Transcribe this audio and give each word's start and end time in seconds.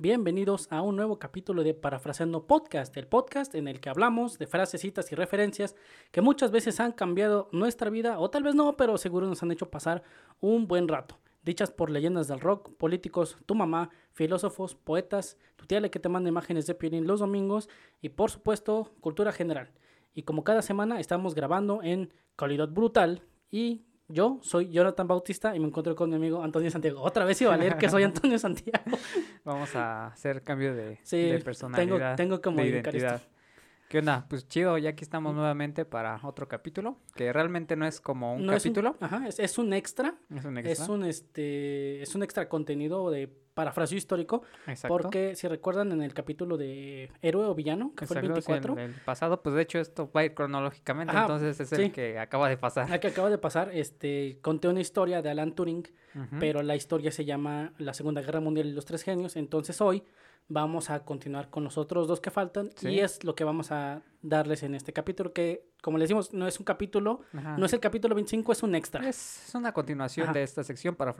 Bienvenidos 0.00 0.68
a 0.70 0.80
un 0.80 0.94
nuevo 0.94 1.18
capítulo 1.18 1.64
de 1.64 1.74
Parafraseando 1.74 2.46
Podcast, 2.46 2.96
el 2.96 3.08
podcast 3.08 3.56
en 3.56 3.66
el 3.66 3.80
que 3.80 3.88
hablamos 3.88 4.38
de 4.38 4.46
frases, 4.46 4.80
citas 4.80 5.10
y 5.10 5.16
referencias 5.16 5.74
que 6.12 6.20
muchas 6.20 6.52
veces 6.52 6.78
han 6.78 6.92
cambiado 6.92 7.48
nuestra 7.50 7.90
vida, 7.90 8.20
o 8.20 8.30
tal 8.30 8.44
vez 8.44 8.54
no, 8.54 8.76
pero 8.76 8.96
seguro 8.96 9.26
nos 9.26 9.42
han 9.42 9.50
hecho 9.50 9.72
pasar 9.72 10.04
un 10.38 10.68
buen 10.68 10.86
rato. 10.86 11.18
Dichas 11.42 11.72
por 11.72 11.90
leyendas 11.90 12.28
del 12.28 12.38
rock, 12.38 12.76
políticos, 12.76 13.38
tu 13.44 13.56
mamá, 13.56 13.90
filósofos, 14.12 14.76
poetas, 14.76 15.36
tu 15.56 15.66
tía 15.66 15.80
que 15.90 15.98
te 15.98 16.08
manda 16.08 16.28
imágenes 16.28 16.68
de 16.68 16.76
Piolín 16.76 17.08
los 17.08 17.18
domingos 17.18 17.68
y 18.00 18.10
por 18.10 18.30
supuesto 18.30 18.92
cultura 19.00 19.32
general. 19.32 19.72
Y 20.14 20.22
como 20.22 20.44
cada 20.44 20.62
semana 20.62 21.00
estamos 21.00 21.34
grabando 21.34 21.82
en 21.82 22.14
calidad 22.36 22.68
brutal 22.68 23.24
y 23.50 23.82
yo 24.08 24.38
soy 24.42 24.70
Jonathan 24.70 25.06
Bautista 25.06 25.54
y 25.54 25.60
me 25.60 25.66
encuentro 25.66 25.94
con 25.94 26.08
mi 26.10 26.16
amigo 26.16 26.42
Antonio 26.42 26.70
Santiago. 26.70 27.02
Otra 27.02 27.24
vez 27.24 27.40
iba 27.42 27.52
a 27.54 27.56
leer 27.56 27.76
que 27.76 27.88
soy 27.88 28.02
Antonio 28.04 28.38
Santiago. 28.38 28.96
Vamos 29.44 29.74
a 29.76 30.06
hacer 30.08 30.42
cambio 30.42 30.74
de, 30.74 30.98
Sí, 31.02 31.18
de 31.18 31.32
tengo, 31.32 31.44
personalidad. 31.44 32.16
tengo 32.16 32.40
que 32.40 32.50
de 32.50 32.56
modificar 32.56 32.96
esto. 32.96 33.20
¿Qué 33.88 34.00
onda? 34.00 34.26
Pues 34.28 34.46
chido, 34.46 34.76
ya 34.76 34.90
aquí 34.90 35.02
estamos 35.02 35.34
nuevamente 35.34 35.86
para 35.86 36.20
otro 36.22 36.46
capítulo, 36.46 36.98
que 37.14 37.32
realmente 37.32 37.74
no 37.74 37.86
es 37.86 38.02
como 38.02 38.34
un 38.34 38.44
No 38.44 38.52
es 38.52 38.62
capítulo, 38.62 38.96
ajá, 39.00 39.26
es, 39.26 39.38
es 39.38 39.56
un 39.56 39.72
extra. 39.72 40.14
es 40.28 40.44
un 40.44 40.58
extra. 40.58 40.84
Es 40.84 40.88
un 40.90 41.04
este 41.04 42.02
es 42.02 42.14
un 42.14 42.22
extra 42.22 42.50
contenido 42.50 43.10
de 43.10 43.34
parafraseo 43.54 43.96
histórico. 43.96 44.42
Exacto. 44.66 44.88
Porque 44.88 45.34
si 45.36 45.48
recuerdan 45.48 45.90
en 45.92 46.02
el 46.02 46.12
capítulo 46.12 46.58
de 46.58 47.10
héroe 47.22 47.46
o 47.46 47.54
villano, 47.54 47.94
que 47.96 48.06
fue 48.06 48.18
el 48.18 48.26
Exacto, 48.26 48.42
sí, 48.42 48.52
24, 48.52 48.84
el, 48.84 48.92
pasado, 49.06 49.42
pues 49.42 49.54
de 49.54 49.62
hecho 49.62 49.78
esto 49.78 50.10
va 50.14 50.20
a 50.20 50.24
ir 50.26 50.34
cronológicamente, 50.34 51.12
Ajá, 51.12 51.22
entonces 51.22 51.58
es 51.58 51.70
sí. 51.70 51.84
el 51.84 51.92
que 51.92 52.18
acaba 52.18 52.50
de 52.50 52.58
pasar. 52.58 52.90
la 52.90 53.00
que 53.00 53.08
acaba 53.08 53.30
de 53.30 53.38
pasar, 53.38 53.70
este 53.72 54.38
conté 54.42 54.68
una 54.68 54.80
historia 54.80 55.22
de 55.22 55.30
Alan 55.30 55.54
Turing, 55.54 55.88
pero 56.38 56.62
la 56.62 56.76
historia 56.76 57.10
se 57.10 57.24
llama 57.24 57.72
La 57.78 57.94
Segunda 57.94 58.20
Guerra 58.20 58.40
Mundial 58.40 58.66
y 58.66 58.72
los 58.72 58.84
Tres 58.84 59.02
Genios. 59.02 59.36
Entonces 59.36 59.80
hoy 59.80 60.04
vamos 60.50 60.88
a 60.88 61.04
continuar 61.04 61.50
con 61.50 61.62
los 61.62 61.76
otros 61.76 62.08
dos 62.08 62.20
que 62.20 62.30
faltan 62.30 62.70
Sí. 62.76 62.88
y 62.88 63.00
es 63.00 63.22
lo 63.22 63.34
que 63.34 63.44
vamos 63.44 63.70
a 63.70 64.00
darles 64.22 64.62
en 64.62 64.74
este 64.74 64.92
capítulo 64.94 65.32
que, 65.34 65.68
como 65.82 65.98
les 65.98 66.08
decimos, 66.08 66.32
no 66.32 66.48
es 66.48 66.58
un 66.58 66.64
capítulo, 66.64 67.20
Ajá. 67.36 67.56
no 67.58 67.66
es 67.66 67.72
el 67.74 67.80
capítulo 67.80 68.14
25, 68.14 68.52
es 68.52 68.62
un 68.62 68.74
extra. 68.74 69.06
Es 69.06 69.46
es 69.48 69.54
una 69.54 69.72
continuación 69.72 70.24
Ajá. 70.24 70.32
de 70.32 70.42
esta 70.42 70.64
sección 70.64 70.94
para 70.94 71.14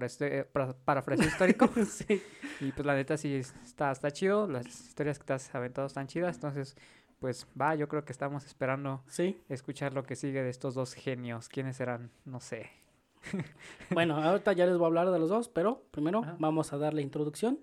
para, 0.52 0.72
parafraseo 0.72 1.26
histórico. 1.28 1.68
sí. 1.86 2.22
Y 2.60 2.72
pues 2.72 2.86
la 2.86 2.94
neta 2.94 3.16
sí 3.18 3.34
está, 3.34 3.90
está 3.92 4.10
chido, 4.10 4.48
las 4.48 4.66
historias 4.66 5.18
que 5.18 5.26
te 5.26 5.32
has 5.34 5.54
aventado 5.54 5.86
están 5.86 6.06
chidas, 6.06 6.36
entonces 6.36 6.74
pues 7.20 7.46
va, 7.60 7.74
yo 7.74 7.88
creo 7.88 8.04
que 8.04 8.12
estamos 8.12 8.46
esperando 8.46 9.02
Sí. 9.08 9.38
escuchar 9.48 9.92
lo 9.92 10.04
que 10.04 10.14
sigue 10.16 10.42
de 10.42 10.50
estos 10.50 10.74
dos 10.74 10.94
genios. 10.94 11.48
¿Quiénes 11.48 11.76
serán? 11.76 12.10
No 12.24 12.40
sé. 12.40 12.70
Bueno, 13.90 14.16
ahorita 14.16 14.52
ya 14.52 14.64
les 14.66 14.76
voy 14.76 14.84
a 14.84 14.86
hablar 14.86 15.10
de 15.10 15.18
los 15.18 15.28
dos, 15.28 15.48
pero 15.48 15.82
primero 15.90 16.20
Ajá. 16.20 16.36
vamos 16.38 16.72
a 16.72 16.78
dar 16.78 16.94
la 16.94 17.00
introducción 17.00 17.58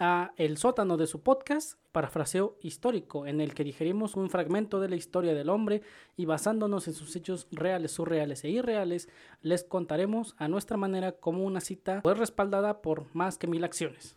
a 0.00 0.32
el 0.36 0.56
sótano 0.56 0.96
de 0.96 1.06
su 1.06 1.22
podcast, 1.22 1.78
Parafraseo 1.92 2.56
Histórico, 2.60 3.26
en 3.26 3.40
el 3.40 3.54
que 3.54 3.64
digerimos 3.64 4.16
un 4.16 4.28
fragmento 4.30 4.80
de 4.80 4.88
la 4.88 4.96
historia 4.96 5.34
del 5.34 5.48
hombre 5.48 5.82
y 6.16 6.24
basándonos 6.24 6.88
en 6.88 6.94
sus 6.94 7.14
hechos 7.16 7.46
reales, 7.52 7.92
surreales 7.92 8.42
e 8.44 8.50
irreales, 8.50 9.08
les 9.42 9.62
contaremos 9.64 10.34
a 10.38 10.48
nuestra 10.48 10.76
manera 10.76 11.12
como 11.12 11.44
una 11.44 11.60
cita 11.60 12.00
pues 12.02 12.18
respaldada 12.18 12.82
por 12.82 13.06
más 13.14 13.38
que 13.38 13.46
mil 13.46 13.62
acciones. 13.64 14.16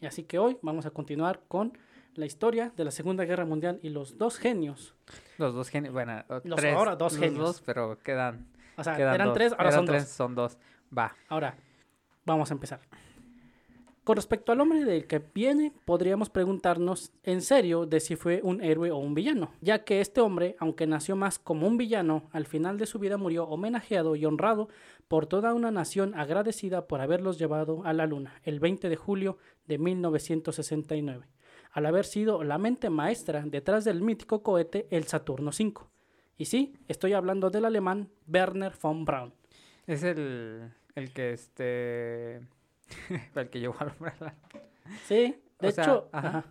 Y 0.00 0.06
así 0.06 0.24
que 0.24 0.38
hoy 0.38 0.58
vamos 0.62 0.84
a 0.86 0.90
continuar 0.90 1.40
con 1.48 1.76
la 2.14 2.26
historia 2.26 2.72
de 2.76 2.84
la 2.84 2.90
Segunda 2.90 3.24
Guerra 3.24 3.44
Mundial 3.46 3.78
y 3.82 3.88
los 3.90 4.18
dos 4.18 4.38
genios. 4.38 4.94
Los 5.38 5.54
dos 5.54 5.68
genios, 5.70 5.92
bueno, 5.94 6.22
Los 6.44 6.56
tres, 6.60 6.74
ahora 6.74 6.96
dos 6.96 7.12
los 7.14 7.20
genios. 7.20 7.44
dos, 7.44 7.62
pero 7.64 7.98
quedan, 7.98 8.46
O 8.76 8.84
sea, 8.84 8.96
quedan 8.96 9.14
eran 9.14 9.28
dos. 9.28 9.34
tres, 9.34 9.52
ahora 9.52 9.68
Eran 9.68 9.74
son 9.78 9.86
tres, 9.86 10.02
dos. 10.04 10.10
son 10.12 10.34
dos. 10.34 10.58
Va. 10.96 11.14
Ahora, 11.28 11.56
vamos 12.24 12.50
a 12.50 12.54
empezar. 12.54 12.80
Con 14.06 14.14
respecto 14.14 14.52
al 14.52 14.60
hombre 14.60 14.84
del 14.84 15.08
que 15.08 15.20
viene, 15.34 15.72
podríamos 15.84 16.30
preguntarnos 16.30 17.10
en 17.24 17.42
serio 17.42 17.86
de 17.86 17.98
si 17.98 18.14
fue 18.14 18.40
un 18.44 18.62
héroe 18.62 18.92
o 18.92 18.98
un 18.98 19.14
villano, 19.14 19.50
ya 19.60 19.82
que 19.82 20.00
este 20.00 20.20
hombre, 20.20 20.54
aunque 20.60 20.86
nació 20.86 21.16
más 21.16 21.40
como 21.40 21.66
un 21.66 21.76
villano, 21.76 22.28
al 22.30 22.46
final 22.46 22.78
de 22.78 22.86
su 22.86 23.00
vida 23.00 23.16
murió 23.16 23.48
homenajeado 23.48 24.14
y 24.14 24.24
honrado 24.24 24.68
por 25.08 25.26
toda 25.26 25.54
una 25.54 25.72
nación 25.72 26.14
agradecida 26.14 26.86
por 26.86 27.00
haberlos 27.00 27.36
llevado 27.36 27.82
a 27.84 27.92
la 27.92 28.06
luna 28.06 28.40
el 28.44 28.60
20 28.60 28.88
de 28.88 28.94
julio 28.94 29.38
de 29.66 29.78
1969, 29.78 31.26
al 31.72 31.86
haber 31.86 32.04
sido 32.04 32.44
la 32.44 32.58
mente 32.58 32.90
maestra 32.90 33.42
detrás 33.44 33.84
del 33.84 34.02
mítico 34.02 34.40
cohete 34.44 34.86
el 34.92 35.08
Saturno 35.08 35.50
V. 35.50 35.80
Y 36.38 36.44
sí, 36.44 36.76
estoy 36.86 37.12
hablando 37.12 37.50
del 37.50 37.64
alemán 37.64 38.08
Werner 38.32 38.72
von 38.80 39.04
Braun. 39.04 39.34
Es 39.84 40.04
el, 40.04 40.70
el 40.94 41.12
que 41.12 41.32
este. 41.32 42.55
el 43.34 43.50
que 43.50 43.60
llevó 43.60 43.76
al 43.80 43.88
hombre 43.90 44.12
a 44.20 44.24
la- 44.24 44.34
Sí, 45.04 45.36
de 45.60 45.68
O 45.68 45.70
sea, 45.72 45.84
hecho, 45.84 46.08
ajá. 46.12 46.28
ajá. 46.28 46.44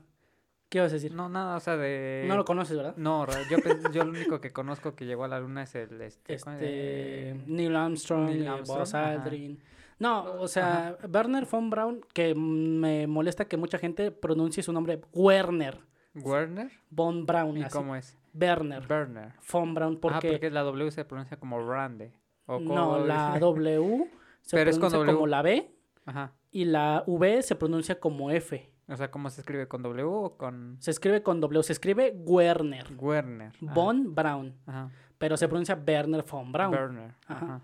¿qué 0.69 0.79
ibas 0.79 0.91
a 0.91 0.95
decir? 0.95 1.13
No, 1.13 1.29
nada, 1.29 1.55
o 1.55 1.59
sea, 1.59 1.77
de. 1.77 2.25
No 2.27 2.35
lo 2.35 2.43
conoces, 2.45 2.75
¿verdad? 2.75 2.95
No, 2.97 3.25
yo, 3.49 3.57
yo 3.91 4.03
lo 4.03 4.11
único 4.11 4.41
que 4.41 4.51
conozco 4.51 4.95
que 4.95 5.05
llegó 5.05 5.23
a 5.23 5.27
la 5.27 5.39
luna 5.39 5.63
es 5.63 5.75
el. 5.75 6.01
Este. 6.01 6.37
¿cómo 6.39 6.55
Este, 6.57 7.35
Neil 7.47 7.75
Armstrong, 7.75 8.25
Neil 8.27 8.43
eh, 8.43 8.47
Armstrong, 8.49 8.79
Buzz. 8.79 8.93
Aldrin. 8.95 9.59
No, 9.99 10.23
o 10.41 10.47
sea, 10.49 10.97
Werner 11.09 11.45
von 11.45 11.69
Braun, 11.69 12.01
que 12.13 12.35
me 12.35 13.07
molesta 13.07 13.45
que 13.45 13.55
mucha 13.55 13.77
gente 13.77 14.11
pronuncie 14.11 14.61
su 14.61 14.73
nombre 14.73 14.99
Werner 15.13 15.79
Werner. 16.15 16.69
von 16.89 17.25
Braun, 17.25 17.57
¿Y 17.59 17.63
así. 17.63 17.77
cómo 17.77 17.95
es? 17.95 18.17
Werner 18.33 18.85
Werner. 18.89 19.33
von 19.49 19.73
Braun, 19.73 19.97
porque, 20.01 20.27
Ah, 20.27 20.31
porque 20.31 20.51
la 20.51 20.63
W 20.63 20.91
se 20.91 21.05
pronuncia 21.05 21.37
como 21.37 21.65
Rande. 21.65 22.11
O 22.45 22.59
no, 22.59 22.89
co- 22.89 23.05
la 23.05 23.37
W 23.39 24.11
se 24.41 24.57
Pero 24.57 24.69
es 24.69 24.77
con 24.77 24.89
pronuncia 24.89 24.97
W. 24.99 25.13
como 25.13 25.27
la 25.27 25.41
B 25.41 25.71
Ajá. 26.05 26.33
y 26.51 26.65
la 26.65 27.03
V 27.07 27.41
se 27.43 27.55
pronuncia 27.55 27.99
como 27.99 28.31
F. 28.31 28.69
O 28.87 28.95
sea, 28.95 29.09
¿cómo 29.09 29.29
se 29.31 29.41
escribe? 29.41 29.67
¿Con 29.67 29.81
W 29.81 30.03
o 30.07 30.37
con 30.37 30.77
Se 30.79 30.91
escribe 30.91 31.23
con 31.23 31.41
W, 31.41 31.63
se 31.63 31.73
escribe 31.73 32.13
Werner 32.25 32.85
Werner? 32.97 33.51
Ajá. 33.63 33.73
von 33.73 34.13
Braun, 34.13 34.55
Ajá. 34.67 34.91
pero 35.17 35.35
se 35.37 35.47
pronuncia 35.47 35.75
Werner 35.87 36.23
von 36.23 36.51
Braun. 36.51 36.73
Werner. 36.73 37.15
Ajá. 37.27 37.45
Ajá. 37.45 37.61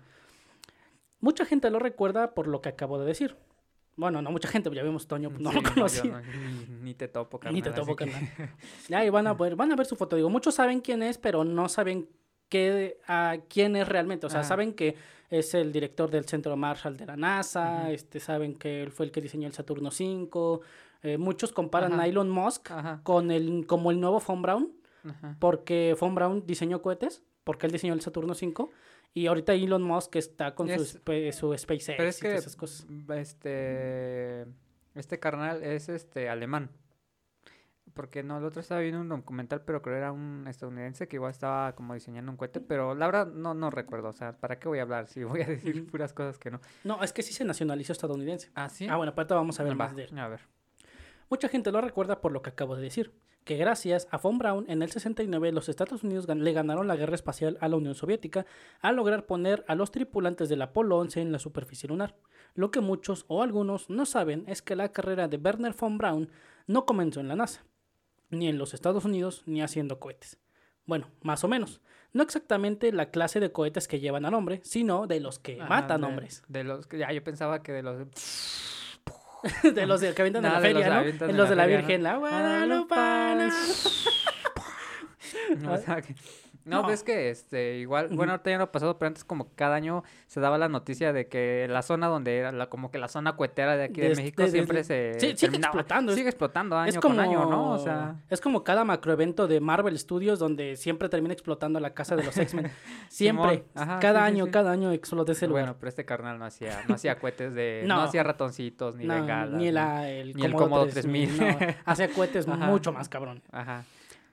Mucha 1.20 1.44
gente 1.44 1.70
lo 1.70 1.78
recuerda 1.78 2.34
por 2.34 2.48
lo 2.48 2.60
que 2.60 2.68
acabo 2.70 2.98
de 2.98 3.06
decir. 3.06 3.36
Bueno, 3.94 4.22
no 4.22 4.30
mucha 4.32 4.48
gente, 4.48 4.70
ya 4.74 4.82
vimos 4.82 5.06
Toño, 5.06 5.30
no 5.38 5.50
Sí, 5.88 6.08
lo 6.08 6.14
no- 6.14 6.20
ni, 6.68 6.74
ni 6.80 6.94
te 6.94 7.06
topo, 7.08 7.38
Ni 7.52 7.60
te 7.62 7.70
carnal, 7.70 7.86
topo, 7.86 8.02
así 8.02 8.10
que- 8.10 8.10
carnal. 8.10 8.50
Ya, 8.88 9.04
y 9.04 9.10
van 9.10 9.26
a 9.28 9.34
ver, 9.34 9.54
van 9.54 9.70
a 9.70 9.76
ver 9.76 9.86
su 9.86 9.94
foto. 9.96 10.16
Digo, 10.16 10.30
muchos 10.30 10.54
saben 10.56 10.80
quién 10.80 11.02
es, 11.02 11.18
pero 11.18 11.44
no 11.44 11.68
saben 11.68 12.08
qué, 12.52 12.98
a 13.08 13.38
quién 13.48 13.74
es 13.76 13.88
realmente. 13.88 14.26
O 14.26 14.30
sea, 14.30 14.40
Ajá. 14.40 14.48
saben 14.50 14.74
que 14.74 14.94
es 15.30 15.54
el 15.54 15.72
director 15.72 16.10
del 16.10 16.24
Centro 16.26 16.56
Marshall 16.56 16.96
de 16.96 17.06
la 17.06 17.16
NASA, 17.16 17.90
este, 17.90 18.20
saben 18.20 18.54
que 18.54 18.82
él 18.82 18.90
fue 18.92 19.06
el 19.06 19.12
que 19.12 19.20
diseñó 19.22 19.46
el 19.48 19.54
Saturno 19.54 19.90
5. 19.90 20.60
muchos 21.18 21.52
comparan 21.52 21.94
Ajá. 21.94 22.02
a 22.02 22.06
Elon 22.06 22.28
Musk 22.30 22.70
Ajá. 22.70 23.00
con 23.02 23.30
el, 23.30 23.66
como 23.66 23.90
el 23.90 23.98
nuevo 23.98 24.20
Von 24.20 24.42
Braun, 24.42 24.72
Ajá. 25.04 25.36
porque 25.40 25.96
Von 25.98 26.14
Braun 26.14 26.44
diseñó 26.46 26.80
cohetes, 26.82 27.22
porque 27.44 27.66
él 27.66 27.72
diseñó 27.72 27.94
el 27.94 28.00
Saturno 28.02 28.34
5. 28.34 28.70
Y 29.14 29.26
ahorita 29.26 29.52
Elon 29.54 29.82
Musk 29.82 30.16
está 30.16 30.54
con 30.54 30.68
su, 30.68 30.82
Es- 31.10 31.34
su 31.36 31.56
SpaceX 31.58 31.96
Pero 31.96 32.08
es 32.08 32.18
y 32.18 32.22
que 32.22 32.28
todas 32.28 32.40
esas 32.42 32.56
cosas. 32.56 32.86
este 33.16 34.46
este 34.94 35.18
carnal 35.18 35.62
es 35.62 35.88
este 35.88 36.28
alemán. 36.28 36.70
Porque 37.94 38.22
no, 38.22 38.38
el 38.38 38.44
otro 38.44 38.60
estaba 38.60 38.80
viendo 38.80 39.00
un 39.00 39.08
documental, 39.08 39.62
pero 39.62 39.82
creo 39.82 39.96
era 39.96 40.12
un 40.12 40.46
estadounidense 40.48 41.08
que 41.08 41.16
igual 41.16 41.30
estaba 41.30 41.74
como 41.74 41.92
diseñando 41.94 42.30
un 42.30 42.36
cohete, 42.38 42.60
pero 42.60 42.94
la 42.94 43.04
verdad 43.06 43.26
no, 43.26 43.52
no 43.54 43.68
recuerdo, 43.70 44.08
o 44.08 44.12
sea, 44.12 44.32
¿para 44.38 44.58
qué 44.58 44.68
voy 44.68 44.78
a 44.78 44.82
hablar 44.82 45.06
si 45.08 45.24
voy 45.24 45.42
a 45.42 45.46
decir 45.46 45.86
puras 45.90 46.12
cosas 46.14 46.38
que 46.38 46.50
no? 46.50 46.60
No, 46.84 47.02
es 47.02 47.12
que 47.12 47.22
sí 47.22 47.32
se 47.34 47.44
nacionalizó 47.44 47.92
estadounidense. 47.92 48.50
Ah, 48.54 48.68
sí. 48.70 48.86
Ah, 48.88 48.96
bueno, 48.96 49.12
aparte 49.12 49.34
vamos 49.34 49.60
a 49.60 49.62
ver 49.64 49.72
Va, 49.72 49.76
más 49.76 49.94
de 49.96 50.04
él. 50.04 50.18
A 50.18 50.28
ver. 50.28 50.40
Mucha 51.28 51.48
gente 51.48 51.72
lo 51.72 51.80
recuerda 51.80 52.20
por 52.20 52.32
lo 52.32 52.42
que 52.42 52.50
acabo 52.50 52.76
de 52.76 52.82
decir, 52.82 53.12
que 53.44 53.56
gracias 53.56 54.06
a 54.10 54.18
Von 54.18 54.38
Braun 54.38 54.64
en 54.68 54.82
el 54.82 54.90
69 54.90 55.50
los 55.50 55.68
Estados 55.68 56.04
Unidos 56.04 56.28
gan- 56.28 56.40
le 56.42 56.52
ganaron 56.52 56.86
la 56.86 56.94
guerra 56.96 57.14
espacial 57.14 57.58
a 57.60 57.68
la 57.68 57.76
Unión 57.76 57.94
Soviética 57.94 58.46
al 58.80 58.96
lograr 58.96 59.26
poner 59.26 59.64
a 59.66 59.74
los 59.74 59.90
tripulantes 59.90 60.48
del 60.48 60.62
Apolo 60.62 60.98
11 60.98 61.20
en 61.20 61.32
la 61.32 61.38
superficie 61.38 61.88
lunar. 61.88 62.14
Lo 62.54 62.70
que 62.70 62.80
muchos 62.80 63.24
o 63.28 63.42
algunos 63.42 63.88
no 63.90 64.04
saben 64.06 64.44
es 64.46 64.62
que 64.62 64.76
la 64.76 64.92
carrera 64.92 65.26
de 65.26 65.38
Werner 65.38 65.74
von 65.78 65.98
Braun 65.98 66.30
no 66.68 66.84
comenzó 66.86 67.18
en 67.20 67.28
la 67.28 67.34
NASA, 67.36 67.64
ni 68.32 68.48
en 68.48 68.58
los 68.58 68.74
Estados 68.74 69.04
Unidos, 69.04 69.42
ni 69.46 69.62
haciendo 69.62 70.00
cohetes. 70.00 70.38
Bueno, 70.86 71.06
más 71.22 71.44
o 71.44 71.48
menos. 71.48 71.80
No 72.12 72.22
exactamente 72.24 72.90
la 72.92 73.10
clase 73.10 73.38
de 73.40 73.52
cohetes 73.52 73.86
que 73.88 74.00
llevan 74.00 74.24
al 74.26 74.34
hombre, 74.34 74.60
sino 74.64 75.06
de 75.06 75.20
los 75.20 75.38
que 75.38 75.56
matan 75.56 76.00
de- 76.00 76.06
hombres. 76.08 76.42
De 76.48 76.64
los 76.64 76.86
que 76.86 76.98
ya 76.98 77.12
yo 77.12 77.22
pensaba 77.22 77.62
que 77.62 77.72
de 77.72 77.82
los 77.82 77.98
de 77.98 78.04
los 79.86 80.00
de- 80.00 80.12
que 80.14 80.22
avientan 80.22 80.44
en 80.44 80.50
Nada, 80.50 80.60
la 80.60 80.66
feria, 80.66 80.88
¿no? 80.90 81.00
En 81.02 81.30
en 81.30 81.36
los 81.36 81.48
de 81.48 81.56
la 81.56 81.62
feria, 81.62 81.78
¿no? 81.80 81.86
Virgen, 81.86 82.02
la 82.02 82.16
Guadalupana. 82.16 83.54
No, 85.58 85.72
o 85.72 85.78
sea, 85.78 86.02
que- 86.02 86.14
No, 86.64 86.86
ves 86.86 87.02
que 87.02 87.30
este, 87.30 87.78
igual, 87.78 88.08
bueno, 88.12 88.32
ahorita 88.32 88.50
ya 88.50 88.58
no 88.58 88.64
ha 88.64 88.72
pasado, 88.72 88.98
pero 88.98 89.08
antes 89.08 89.24
como 89.24 89.48
cada 89.54 89.74
año 89.76 90.04
se 90.26 90.40
daba 90.40 90.58
la 90.58 90.68
noticia 90.68 91.12
de 91.12 91.26
que 91.26 91.66
la 91.68 91.82
zona 91.82 92.06
donde 92.06 92.36
era, 92.38 92.52
la, 92.52 92.66
como 92.68 92.90
que 92.90 92.98
la 92.98 93.08
zona 93.08 93.32
cuetera 93.34 93.76
de 93.76 93.84
aquí 93.84 94.00
de, 94.00 94.10
De- 94.10 94.14
México 94.16 94.46
siempre 94.46 94.78
de- 94.78 94.84
se 94.84 95.20
Sí, 95.20 95.36
sigue 95.36 95.56
explotando, 95.56 96.14
Sigue 96.14 96.28
explotando 96.28 96.76
año 96.78 96.88
es 96.90 96.98
como, 96.98 97.16
con 97.16 97.24
año, 97.24 97.44
¿no? 97.46 97.72
O 97.72 97.78
sea, 97.78 98.16
es 98.30 98.40
como 98.40 98.62
cada 98.64 98.84
macroevento 98.84 99.48
de 99.48 99.60
Marvel 99.60 99.98
Studios 99.98 100.38
donde 100.38 100.76
siempre 100.76 101.08
termina 101.08 101.32
explotando 101.32 101.80
la 101.80 101.94
casa 101.94 102.16
de 102.16 102.24
los 102.24 102.36
X-Men. 102.36 102.70
Siempre. 103.08 103.64
Ajá, 103.74 103.98
cada 104.00 104.20
sí, 104.20 104.26
año, 104.32 104.44
sí. 104.46 104.50
cada 104.50 104.70
año 104.72 104.92
explota 104.92 105.32
ese 105.32 105.46
lugar. 105.46 105.64
bueno, 105.64 105.76
pero 105.78 105.88
este 105.88 106.04
carnal 106.04 106.38
no 106.38 106.44
hacía, 106.44 106.82
no 106.88 106.94
hacía 106.94 107.18
cohetes 107.18 107.54
de, 107.54 107.82
no, 107.86 107.96
No. 107.96 108.02
hacía 108.02 108.22
ratoncitos 108.22 108.96
ni 108.96 109.04
No, 109.04 109.14
bengalas. 109.14 109.58
ni 109.60 109.70
la, 109.70 110.08
el, 110.08 110.34
Ni 110.34 110.44
el 110.44 110.52
Comodo 110.52 110.64
Comodo 110.82 110.86
3000, 110.88 111.36
3000. 111.36 111.66
no, 111.68 111.74
hacía 111.84 112.08
cohetes 112.08 112.48
Ajá. 112.52 112.66
mucho 112.66 112.92
más 112.92 113.08
cabrón. 113.08 113.42
Ajá. 113.50 113.84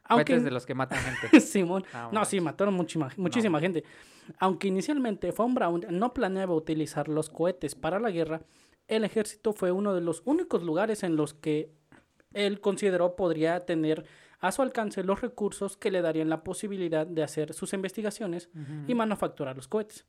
Aunque, 0.10 0.34
Cohetes 0.34 0.44
de 0.44 0.52
los 0.52 0.66
que 0.66 0.74
matan 0.76 1.00
gente. 1.00 1.40
Simón. 1.42 1.86
Ah, 1.94 2.10
No, 2.12 2.26
sí, 2.26 2.42
mataron 2.42 2.74
muchísima, 2.74 3.10
muchísima 3.16 3.60
gente. 3.60 3.84
Aunque 4.40 4.68
inicialmente 4.68 5.32
Von 5.32 5.54
Braun 5.54 5.86
no 5.92 6.14
planeaba 6.14 6.54
utilizar 6.54 7.08
los 7.08 7.30
cohetes 7.30 7.76
para 7.76 8.00
la 8.00 8.12
guerra, 8.12 8.42
el 8.88 9.04
ejército 9.06 9.54
fue 9.54 9.72
uno 9.72 9.94
de 9.94 10.02
los 10.02 10.22
únicos 10.26 10.64
lugares 10.64 11.04
en 11.04 11.16
los 11.16 11.34
que 11.34 11.72
él 12.34 12.60
consideró 12.60 13.16
podría 13.16 13.60
tener 13.62 14.06
a 14.40 14.52
su 14.52 14.62
alcance 14.62 15.04
los 15.04 15.22
recursos 15.22 15.78
que 15.78 15.92
le 15.92 16.02
darían 16.02 16.30
la 16.30 16.44
posibilidad 16.44 17.06
de 17.06 17.24
hacer 17.24 17.54
sus 17.54 17.74
investigaciones 17.74 18.50
y 18.88 18.96
manufacturar 18.96 19.56
los 19.56 19.68
cohetes, 19.68 20.06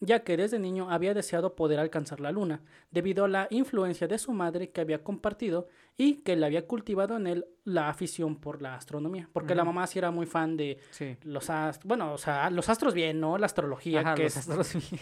ya 0.00 0.20
que 0.24 0.36
desde 0.36 0.58
niño 0.58 0.90
había 0.90 1.14
deseado 1.14 1.54
poder 1.54 1.78
alcanzar 1.78 2.20
la 2.20 2.32
luna, 2.32 2.62
debido 2.90 3.24
a 3.24 3.28
la 3.28 3.46
influencia 3.50 4.08
de 4.08 4.18
su 4.18 4.32
madre 4.32 4.70
que 4.70 4.80
había 4.80 5.04
compartido 5.04 5.68
y 5.98 6.16
que 6.16 6.36
le 6.36 6.44
había 6.46 6.66
cultivado 6.66 7.16
en 7.16 7.26
él 7.26 7.46
la 7.64 7.88
afición 7.88 8.36
por 8.36 8.60
la 8.62 8.74
astronomía, 8.76 9.28
porque 9.32 9.54
la 9.54 9.64
mamá 9.64 9.86
sí 9.88 9.98
era 9.98 10.10
muy 10.12 10.26
fan 10.26 10.56
de 10.56 10.78
Sí. 10.90 11.16
los 11.24 11.50
astros, 11.50 11.88
bueno, 11.88 12.12
o 12.12 12.18
sea, 12.18 12.48
los 12.50 12.68
astros 12.68 12.94
bien, 12.94 13.18
¿no? 13.18 13.38
La 13.38 13.46
astrología, 13.46 14.00
Ajá, 14.00 14.14
que 14.14 14.24
los 14.24 14.36
es... 14.36 14.48
astros. 14.48 14.66
sí, 14.68 14.80
sí, 14.80 14.98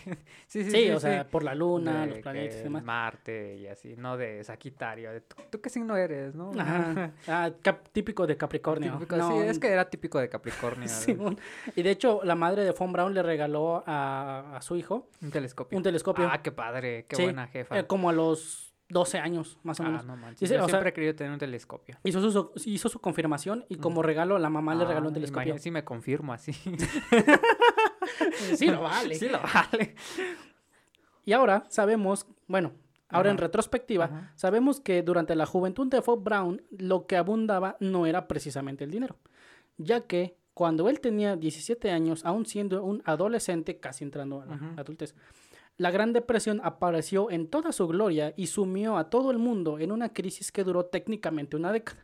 Sí, 0.46 0.70
sí, 0.70 0.90
o 0.90 0.94
sí. 1.00 1.00
sea, 1.08 1.26
por 1.26 1.42
la 1.42 1.54
luna, 1.54 2.02
De 2.02 2.06
los 2.06 2.18
planetas 2.20 2.60
y 2.60 2.62
demás. 2.62 2.84
Marte 2.84 3.56
y 3.58 3.66
así, 3.66 3.96
no 3.98 4.16
de 4.16 4.42
Sagitario. 4.44 5.12
de, 5.12 5.20
¿Tú, 5.20 5.36
tú 5.50 5.60
qué 5.60 5.68
signo 5.68 5.96
eres, 5.96 6.34
no? 6.34 6.52
Ajá. 6.58 7.12
Ah, 7.28 7.50
típico 7.92 8.26
de 8.26 8.36
Capricornio. 8.36 8.92
Típico, 8.92 9.16
No, 9.16 9.32
sí, 9.32 9.38
es 9.48 9.58
que 9.58 9.68
era 9.68 9.90
típico 9.90 10.18
de 10.20 10.28
Capricornio. 10.28 10.88
Simón. 10.88 11.38
Y 11.76 11.82
de 11.82 11.90
hecho, 11.90 12.20
la 12.24 12.34
madre 12.36 12.64
de 12.64 12.70
Von 12.70 12.92
Braun 12.92 13.12
le 13.12 13.22
regaló 13.22 13.82
a, 13.86 14.56
a 14.56 14.62
su 14.62 14.76
hijo 14.76 15.08
Un 15.20 15.30
telescopio. 15.32 15.76
un 15.76 15.82
telescopio. 15.82 16.28
Ah, 16.30 16.40
qué 16.40 16.52
padre, 16.52 17.04
qué 17.08 17.16
Sí, 17.16 17.24
buena 17.24 17.46
jefa. 17.48 17.78
eh, 17.78 17.86
como 17.86 18.08
a 18.08 18.12
los 18.12 18.73
12 18.94 19.18
años, 19.18 19.58
más 19.64 19.78
o 19.80 19.82
ah, 19.82 19.86
menos. 19.88 20.06
no 20.06 20.16
manches. 20.16 20.38
Sí, 20.38 20.46
sí, 20.46 20.54
Yo 20.54 20.60
o 20.60 20.62
sea- 20.62 20.68
siempre 20.76 20.90
he 20.90 20.92
querido 20.94 21.14
tener 21.14 21.32
un 21.32 21.38
telescopio. 21.38 21.98
Hizo 22.04 22.30
su, 22.30 22.52
hizo 22.64 22.88
su 22.88 22.98
confirmación 23.00 23.66
y 23.68 23.76
como 23.76 24.02
regalo 24.02 24.38
la 24.38 24.48
mamá 24.48 24.74
le 24.74 24.86
regaló 24.86 25.08
un 25.08 25.12
Ah, 25.12 25.14
telescopio. 25.14 25.58
si 25.58 25.70
me 25.70 25.84
confirmo 25.84 26.32
así. 26.32 26.52
Sí, 28.56 28.66
lo 28.68 28.82
vale. 28.82 29.14
sí 29.14 29.28
lo 29.28 29.40
vale. 29.40 29.94
Y 31.24 31.32
ahora 31.32 31.64
sabemos, 31.68 32.26
bueno, 32.46 32.72
ahora 33.08 33.30
en 33.30 33.38
retrospectiva, 33.38 34.04
Ajá. 34.06 34.32
sabemos 34.36 34.80
que 34.80 35.02
durante 35.02 35.34
la 35.34 35.46
juventud 35.46 35.86
de 35.88 36.00
Von 36.00 36.22
Braun 36.22 36.62
lo 36.70 37.06
que 37.06 37.16
abundaba 37.16 37.76
no 37.80 38.06
era 38.06 38.28
precisamente 38.28 38.84
el 38.84 38.90
dinero, 38.90 39.16
ya 39.78 40.02
que 40.02 40.36
cuando 40.52 40.88
él 40.88 41.00
tenía 41.00 41.34
17 41.36 41.90
años, 41.90 42.24
aún 42.24 42.46
siendo 42.46 42.84
un 42.84 43.02
adolescente, 43.06 43.80
casi 43.80 44.04
entrando 44.04 44.42
a 44.42 44.46
la 44.46 44.58
adultez, 44.76 45.14
la 45.76 45.90
Gran 45.90 46.12
Depresión 46.12 46.60
apareció 46.62 47.30
en 47.30 47.48
toda 47.48 47.72
su 47.72 47.86
gloria 47.88 48.32
y 48.36 48.46
sumió 48.46 48.96
a 48.96 49.10
todo 49.10 49.30
el 49.30 49.38
mundo 49.38 49.78
en 49.78 49.90
una 49.90 50.12
crisis 50.12 50.52
que 50.52 50.64
duró 50.64 50.86
técnicamente 50.86 51.56
una 51.56 51.72
década. 51.72 52.00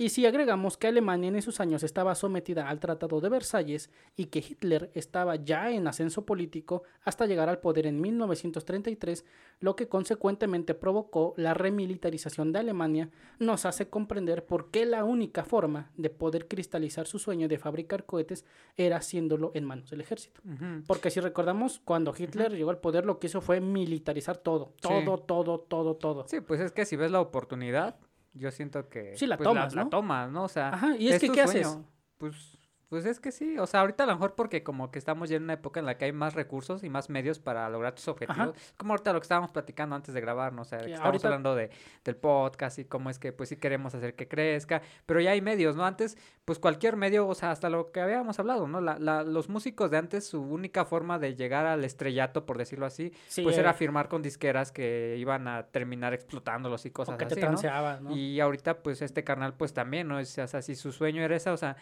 Y 0.00 0.10
si 0.10 0.24
agregamos 0.26 0.76
que 0.76 0.86
Alemania 0.86 1.28
en 1.28 1.34
esos 1.36 1.58
años 1.58 1.82
estaba 1.82 2.14
sometida 2.14 2.68
al 2.68 2.78
Tratado 2.78 3.20
de 3.20 3.28
Versalles 3.28 3.90
y 4.16 4.26
que 4.26 4.38
Hitler 4.38 4.92
estaba 4.94 5.34
ya 5.34 5.72
en 5.72 5.88
ascenso 5.88 6.24
político 6.24 6.84
hasta 7.02 7.26
llegar 7.26 7.48
al 7.48 7.58
poder 7.58 7.84
en 7.86 8.00
1933, 8.00 9.24
lo 9.58 9.74
que 9.74 9.88
consecuentemente 9.88 10.74
provocó 10.74 11.34
la 11.36 11.52
remilitarización 11.52 12.52
de 12.52 12.60
Alemania, 12.60 13.10
nos 13.40 13.66
hace 13.66 13.88
comprender 13.88 14.46
por 14.46 14.70
qué 14.70 14.86
la 14.86 15.02
única 15.04 15.44
forma 15.44 15.90
de 15.96 16.10
poder 16.10 16.46
cristalizar 16.46 17.08
su 17.08 17.18
sueño 17.18 17.48
de 17.48 17.58
fabricar 17.58 18.06
cohetes 18.06 18.44
era 18.76 18.98
haciéndolo 18.98 19.50
en 19.54 19.64
manos 19.64 19.90
del 19.90 20.00
ejército. 20.00 20.40
Porque 20.86 21.10
si 21.10 21.18
recordamos, 21.18 21.80
cuando 21.84 22.14
Hitler 22.16 22.52
llegó 22.52 22.70
al 22.70 22.78
poder, 22.78 23.04
lo 23.04 23.18
que 23.18 23.26
hizo 23.26 23.40
fue 23.40 23.60
militarizar 23.60 24.36
todo, 24.36 24.74
Sí. 24.80 24.88
todo, 24.88 25.18
todo, 25.18 25.58
todo, 25.58 25.96
todo. 25.96 26.24
Sí, 26.28 26.40
pues 26.40 26.60
es 26.60 26.70
que 26.70 26.84
si 26.84 26.94
ves 26.94 27.10
la 27.10 27.20
oportunidad, 27.20 27.96
yo 28.38 28.50
siento 28.50 28.88
que... 28.88 29.16
Sí, 29.16 29.26
la 29.26 29.36
pues, 29.36 29.48
tomas, 29.48 29.74
la, 29.74 29.84
¿no? 29.84 29.90
tomas, 29.90 30.30
¿no? 30.30 30.44
O 30.44 30.48
sea, 30.48 30.68
Ajá, 30.70 30.96
y 30.96 31.08
es 31.08 31.20
que, 31.20 31.30
¿qué 31.30 31.42
haces? 31.42 31.78
Pues, 32.16 32.57
pues 32.88 33.04
es 33.04 33.20
que 33.20 33.32
sí, 33.32 33.58
o 33.58 33.66
sea, 33.66 33.80
ahorita 33.80 34.04
a 34.04 34.06
lo 34.06 34.14
mejor 34.14 34.34
porque 34.34 34.62
como 34.62 34.90
que 34.90 34.98
estamos 34.98 35.28
ya 35.28 35.36
en 35.36 35.42
una 35.44 35.52
época 35.54 35.78
en 35.80 35.86
la 35.86 35.98
que 35.98 36.06
hay 36.06 36.12
más 36.12 36.34
recursos 36.34 36.82
y 36.84 36.88
más 36.88 37.10
medios 37.10 37.38
para 37.38 37.68
lograr 37.68 37.94
tus 37.94 38.08
objetivos. 38.08 38.54
Como 38.76 38.92
ahorita 38.94 39.12
lo 39.12 39.20
que 39.20 39.24
estábamos 39.24 39.50
platicando 39.50 39.94
antes 39.94 40.14
de 40.14 40.20
grabar, 40.20 40.52
¿no? 40.52 40.62
O 40.62 40.64
sea, 40.64 40.78
que 40.78 40.86
estamos 40.92 41.04
ahorita- 41.06 41.28
hablando 41.28 41.54
de, 41.54 41.70
del 42.04 42.16
podcast 42.16 42.78
y 42.78 42.84
cómo 42.86 43.10
es 43.10 43.18
que 43.18 43.32
pues 43.32 43.50
sí 43.50 43.56
queremos 43.56 43.94
hacer 43.94 44.14
que 44.14 44.26
crezca, 44.26 44.80
pero 45.06 45.20
ya 45.20 45.32
hay 45.32 45.40
medios, 45.42 45.76
¿no? 45.76 45.84
Antes, 45.84 46.16
pues 46.44 46.58
cualquier 46.58 46.96
medio, 46.96 47.28
o 47.28 47.34
sea, 47.34 47.50
hasta 47.50 47.68
lo 47.68 47.92
que 47.92 48.00
habíamos 48.00 48.38
hablado, 48.38 48.66
¿no? 48.68 48.80
La, 48.80 48.98
la- 48.98 49.22
los 49.22 49.48
músicos 49.48 49.90
de 49.90 49.98
antes, 49.98 50.26
su 50.26 50.40
única 50.42 50.84
forma 50.84 51.18
de 51.18 51.34
llegar 51.34 51.66
al 51.66 51.84
estrellato, 51.84 52.46
por 52.46 52.56
decirlo 52.58 52.86
así, 52.86 53.12
Sí, 53.28 53.42
pues 53.42 53.56
eh, 53.56 53.60
era 53.60 53.74
firmar 53.74 54.08
con 54.08 54.22
disqueras 54.22 54.72
que 54.72 55.16
iban 55.18 55.46
a 55.46 55.64
terminar 55.66 56.14
explotándolos 56.14 56.86
y 56.86 56.88
o 56.88 56.92
cosas 56.92 57.16
que 57.18 57.26
te 57.26 57.34
así, 57.34 57.40
¿no? 57.42 57.46
transeabas, 57.48 58.00
¿no? 58.00 58.16
Y 58.16 58.40
ahorita, 58.40 58.82
pues, 58.82 59.02
este 59.02 59.24
carnal, 59.24 59.54
pues, 59.54 59.74
también, 59.74 60.08
¿no? 60.08 60.16
O 60.18 60.24
sea, 60.24 60.46
si 60.62 60.74
su 60.74 60.92
sueño 60.92 61.22
era 61.22 61.36
esa, 61.36 61.52
o 61.52 61.56
sea, 61.56 61.76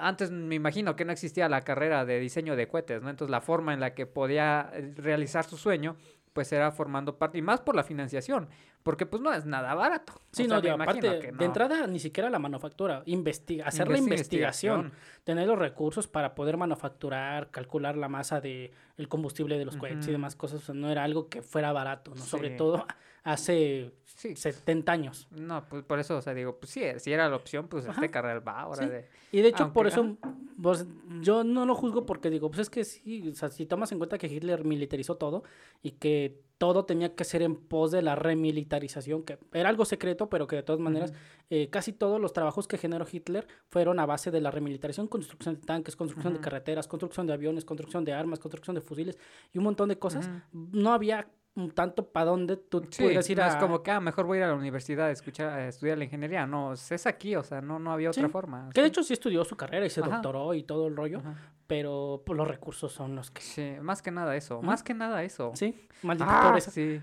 antes 0.00 0.30
me 0.30 0.54
imagino 0.54 0.96
que 0.96 1.04
no 1.04 1.12
existía 1.12 1.48
la 1.48 1.62
carrera 1.62 2.04
de 2.04 2.18
diseño 2.20 2.56
de 2.56 2.68
cohetes, 2.68 3.02
¿no? 3.02 3.10
Entonces, 3.10 3.30
la 3.30 3.40
forma 3.40 3.72
en 3.74 3.80
la 3.80 3.94
que 3.94 4.06
podía 4.06 4.70
eh, 4.74 4.92
realizar 4.96 5.44
su 5.44 5.56
sueño, 5.56 5.96
pues, 6.32 6.52
era 6.52 6.70
formando 6.70 7.16
parte, 7.16 7.38
y 7.38 7.42
más 7.42 7.60
por 7.62 7.74
la 7.74 7.82
financiación, 7.82 8.48
porque, 8.82 9.06
pues, 9.06 9.22
no 9.22 9.32
es 9.32 9.46
nada 9.46 9.74
barato. 9.74 10.12
O 10.16 10.20
Sí, 10.32 10.44
sea, 10.44 10.56
no, 10.56 10.60
de, 10.60 10.68
imagino 10.68 11.08
aparte, 11.08 11.18
que 11.20 11.32
de 11.32 11.38
no. 11.38 11.44
entrada 11.44 11.86
ni 11.86 11.98
siquiera 11.98 12.28
la 12.28 12.38
manufactura, 12.38 13.02
investiga, 13.06 13.66
hacer 13.66 13.88
la 13.88 13.96
Investi- 13.96 14.02
investigación, 14.10 14.92
tener 15.24 15.46
los 15.48 15.58
recursos 15.58 16.06
para 16.08 16.34
poder 16.34 16.58
manufacturar, 16.58 17.50
calcular 17.50 17.96
la 17.96 18.08
masa 18.08 18.40
de 18.42 18.72
el 18.98 19.08
combustible 19.08 19.58
de 19.58 19.64
los 19.64 19.76
cohetes 19.78 20.06
y 20.08 20.12
demás 20.12 20.36
cosas, 20.36 20.60
o 20.62 20.64
sea, 20.66 20.74
no 20.74 20.90
era 20.90 21.04
algo 21.04 21.28
que 21.30 21.40
fuera 21.40 21.72
barato, 21.72 22.14
¿no? 22.14 22.22
Sobre 22.22 22.50
todo 22.50 22.86
hace 23.26 23.92
Sí, 24.04 24.34
70 24.34 24.90
años. 24.92 25.28
no, 25.30 25.62
pues, 25.68 25.84
por 25.84 25.98
eso, 25.98 26.16
o 26.16 26.22
sea, 26.22 26.32
digo, 26.32 26.56
pues, 26.58 26.70
sí, 26.70 26.80
si 26.96 27.12
era 27.12 27.28
la 27.28 27.36
opción, 27.36 27.68
pues, 27.68 27.84
este 27.84 28.06
Ajá. 28.06 28.08
carnal 28.10 28.46
va 28.48 28.60
ahora 28.62 28.84
Sí. 28.84 28.88
de... 28.88 29.04
Y 29.30 29.42
de 29.42 29.48
hecho, 29.48 29.74
por 29.74 29.86
eso, 29.86 30.16
pues, 30.62 30.86
yo 31.20 31.44
no 31.44 31.66
lo 31.66 31.74
juzgo 31.74 32.06
porque 32.06 32.30
digo, 32.30 32.48
pues 32.48 32.60
es 32.60 32.70
que 32.70 32.84
sí, 32.84 33.28
o 33.28 33.34
sea, 33.34 33.50
si 33.50 33.66
tomas 33.66 33.92
en 33.92 33.98
cuenta 33.98 34.16
que 34.16 34.26
Hitler 34.28 34.64
militarizó 34.64 35.16
todo 35.16 35.42
y 35.82 35.90
que 35.92 36.40
todo 36.56 36.86
tenía 36.86 37.14
que 37.14 37.24
ser 37.24 37.42
en 37.42 37.56
pos 37.56 37.90
de 37.90 38.00
la 38.00 38.14
remilitarización, 38.14 39.22
que 39.22 39.38
era 39.52 39.68
algo 39.68 39.84
secreto, 39.84 40.30
pero 40.30 40.46
que 40.46 40.56
de 40.56 40.62
todas 40.62 40.80
maneras, 40.80 41.12
eh, 41.50 41.68
casi 41.68 41.92
todos 41.92 42.18
los 42.18 42.32
trabajos 42.32 42.66
que 42.66 42.78
generó 42.78 43.04
Hitler 43.10 43.46
fueron 43.68 44.00
a 44.00 44.06
base 44.06 44.30
de 44.30 44.40
la 44.40 44.50
remilitarización, 44.50 45.08
construcción 45.08 45.56
de 45.56 45.60
tanques, 45.60 45.94
construcción 45.96 46.32
de 46.32 46.40
carreteras, 46.40 46.88
construcción 46.88 47.26
de 47.26 47.34
aviones, 47.34 47.66
construcción 47.66 48.04
de 48.06 48.14
armas, 48.14 48.38
construcción 48.38 48.74
de 48.76 48.80
fusiles 48.80 49.18
y 49.52 49.58
un 49.58 49.64
montón 49.64 49.90
de 49.90 49.98
cosas. 49.98 50.30
No 50.52 50.94
había 50.94 51.28
mm, 51.56 51.68
tanto 51.70 52.06
para 52.08 52.26
dónde 52.26 52.56
tú 52.56 52.86
Sí, 52.90 53.02
pudieras 53.02 53.28
ir 53.28 53.38
no 53.38 53.42
a... 53.44 53.48
es 53.48 53.56
como 53.56 53.82
que, 53.82 53.90
ah, 53.90 53.98
mejor 54.00 54.26
voy 54.26 54.36
a 54.38 54.40
ir 54.42 54.44
a 54.44 54.48
la 54.48 54.54
universidad 54.54 55.08
a, 55.08 55.10
escuchar, 55.10 55.48
a 55.48 55.68
estudiar 55.68 55.98
la 55.98 56.04
ingeniería. 56.04 56.46
No, 56.46 56.72
es 56.74 57.06
aquí, 57.06 57.34
o 57.34 57.42
sea, 57.42 57.60
no, 57.60 57.78
no 57.80 57.90
había 57.92 58.10
otra 58.10 58.24
Sí, 58.26 58.30
forma. 58.30 58.70
Que 58.72 58.80
de 58.82 58.86
hecho 58.86 59.02
sí 59.02 59.12
estudió 59.12 59.44
su 59.44 59.56
carrera 59.56 59.84
y 59.84 59.90
se 59.90 60.00
Ajá. 60.00 60.10
doctoró 60.10 60.54
y 60.54 60.62
todo 60.62 60.86
el 60.86 60.96
rollo, 60.96 61.18
Ajá. 61.18 61.34
pero 61.66 62.22
pues, 62.24 62.36
los 62.36 62.46
recursos 62.46 62.92
son 62.92 63.16
los 63.16 63.30
que... 63.32 63.42
Sí, 63.42 63.72
más 63.82 64.00
que 64.02 64.12
nada 64.12 64.36
eso, 64.36 64.62
más 64.62 64.84
que 64.84 64.94
nada 64.94 65.24
eso. 65.24 65.50
Sí, 65.56 65.88
maldita 66.02 66.40
Ah, 66.44 66.48
pobreza. 66.48 66.70
sí. 66.70 67.00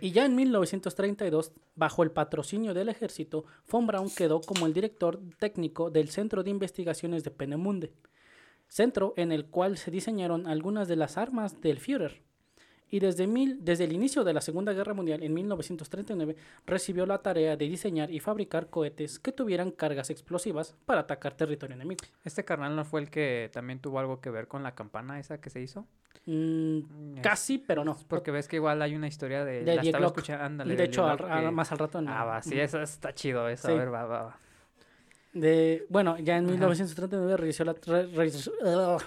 Y 0.00 0.12
ya 0.12 0.24
en 0.24 0.36
1932, 0.36 1.52
bajo 1.74 2.02
el 2.02 2.10
patrocinio 2.12 2.72
del 2.72 2.88
ejército, 2.88 3.44
von 3.70 3.86
Braun 3.86 4.08
quedó 4.08 4.40
como 4.40 4.64
el 4.66 4.72
director 4.72 5.20
técnico 5.38 5.90
del 5.90 6.08
Centro 6.08 6.42
de 6.44 6.50
Investigaciones 6.50 7.24
de 7.24 7.30
Penemunde, 7.30 7.92
centro 8.68 9.12
en 9.16 9.32
el 9.32 9.46
cual 9.46 9.76
se 9.76 9.90
diseñaron 9.90 10.46
algunas 10.46 10.88
de 10.88 10.96
las 10.96 11.18
armas 11.18 11.60
del 11.60 11.78
Führer. 11.80 12.22
Y 12.94 13.00
desde, 13.00 13.26
mil, 13.26 13.58
desde 13.64 13.82
el 13.82 13.92
inicio 13.92 14.22
de 14.22 14.32
la 14.32 14.40
Segunda 14.40 14.72
Guerra 14.72 14.94
Mundial, 14.94 15.20
en 15.24 15.34
1939, 15.34 16.36
recibió 16.64 17.06
la 17.06 17.18
tarea 17.18 17.56
de 17.56 17.68
diseñar 17.68 18.08
y 18.12 18.20
fabricar 18.20 18.70
cohetes 18.70 19.18
que 19.18 19.32
tuvieran 19.32 19.72
cargas 19.72 20.10
explosivas 20.10 20.76
para 20.86 21.00
atacar 21.00 21.34
territorio 21.34 21.74
enemigo. 21.74 21.98
Este 22.24 22.44
carnal 22.44 22.76
no 22.76 22.84
fue 22.84 23.00
el 23.00 23.10
que 23.10 23.50
también 23.52 23.80
tuvo 23.80 23.98
algo 23.98 24.20
que 24.20 24.30
ver 24.30 24.46
con 24.46 24.62
la 24.62 24.76
campana 24.76 25.18
esa 25.18 25.40
que 25.40 25.50
se 25.50 25.60
hizo. 25.60 25.86
Mm, 26.26 26.78
Mm, 26.78 27.14
es- 27.16 27.22
casi, 27.22 27.58
pero 27.58 27.84
no. 27.84 27.98
Porque 28.06 28.30
ves 28.30 28.46
que 28.46 28.56
igual 28.56 28.80
hay 28.80 28.94
una 28.94 29.08
historia 29.08 29.44
de... 29.44 29.64
De 29.64 29.74
la 29.74 29.82
estaba 29.82 30.06
escuchando, 30.06 30.44
ándale, 30.44 30.70
de 30.70 30.76
del 30.76 30.86
hecho, 30.88 31.04
al- 31.04 31.50
más 31.52 31.72
al 31.72 31.78
rato... 31.78 31.98
en- 31.98 32.06
Ah, 32.08 32.24
va, 32.24 32.42
sí, 32.42 32.58
eso 32.60 32.80
está 32.80 33.12
chido, 33.12 33.48
eso. 33.48 33.66
Sí. 33.66 33.74
A 33.74 33.76
ver, 33.76 33.92
va, 33.92 34.04
va, 34.04 34.22
va. 34.22 34.38
De, 35.34 35.84
bueno, 35.88 36.16
ya 36.18 36.36
en 36.38 36.44
Ajá. 36.44 36.52
1939 36.52 37.36
realizó 37.36 37.64
la- 37.64 37.72
re- 37.74 38.06
re- 38.06 38.30
ugh, 38.64 39.02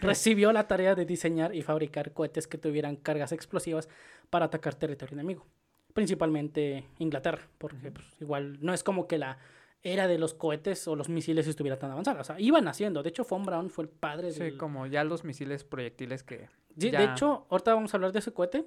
recibió 0.00 0.52
la 0.52 0.66
tarea 0.68 0.94
de 0.94 1.04
diseñar 1.04 1.54
y 1.54 1.62
fabricar 1.62 2.12
cohetes 2.12 2.46
que 2.46 2.56
tuvieran 2.56 2.94
cargas 2.96 3.32
explosivas 3.32 3.88
para 4.30 4.44
atacar 4.46 4.74
territorio 4.76 5.14
enemigo, 5.14 5.44
principalmente 5.92 6.84
Inglaterra, 6.98 7.42
porque 7.58 7.90
pues, 7.90 8.06
igual 8.20 8.58
no 8.60 8.72
es 8.72 8.84
como 8.84 9.06
que 9.08 9.18
la 9.18 9.38
era 9.82 10.06
de 10.06 10.18
los 10.18 10.34
cohetes 10.34 10.86
o 10.86 10.94
los 10.94 11.08
misiles 11.08 11.48
estuviera 11.48 11.76
tan 11.76 11.90
avanzada. 11.90 12.20
O 12.20 12.24
sea, 12.24 12.38
iban 12.38 12.68
haciendo. 12.68 13.02
De 13.02 13.08
hecho, 13.08 13.24
Von 13.24 13.44
Braun 13.44 13.68
fue 13.68 13.82
el 13.84 13.90
padre 13.90 14.30
Sí, 14.30 14.38
del... 14.38 14.56
como 14.56 14.86
ya 14.86 15.02
los 15.02 15.24
misiles 15.24 15.64
proyectiles 15.64 16.22
que... 16.22 16.48
Sí, 16.78 16.92
ya- 16.92 17.00
de 17.00 17.06
hecho, 17.06 17.46
ahorita 17.50 17.74
vamos 17.74 17.92
a 17.92 17.96
hablar 17.96 18.12
de 18.12 18.20
ese 18.20 18.32
cohete. 18.32 18.64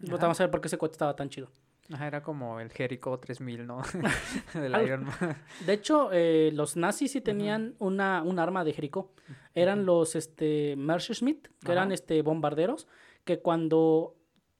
Ahorita 0.00 0.22
vamos 0.22 0.40
a 0.40 0.44
ver 0.44 0.50
por 0.50 0.62
qué 0.62 0.68
ese 0.68 0.78
cohete 0.78 0.94
estaba 0.94 1.14
tan 1.14 1.28
chido. 1.28 1.50
Ajá, 1.92 2.06
era 2.06 2.22
como 2.22 2.60
el 2.60 2.70
Jericho 2.70 3.18
3000, 3.18 3.66
¿no? 3.66 3.82
Del 4.54 4.82
Iron 4.84 5.04
Man. 5.04 5.36
De 5.66 5.72
hecho, 5.72 6.10
eh, 6.12 6.50
los 6.54 6.76
nazis 6.76 7.12
sí 7.12 7.20
tenían 7.20 7.74
una, 7.78 8.22
un 8.22 8.38
arma 8.38 8.64
de 8.64 8.72
Jericó. 8.72 9.12
Eran 9.54 9.84
los 9.84 10.14
este, 10.14 10.74
Messerschmitt, 10.76 11.48
que 11.64 11.72
eran 11.72 11.92
este, 11.92 12.22
bombarderos, 12.22 12.86
que 13.24 13.40
cuando 13.40 14.14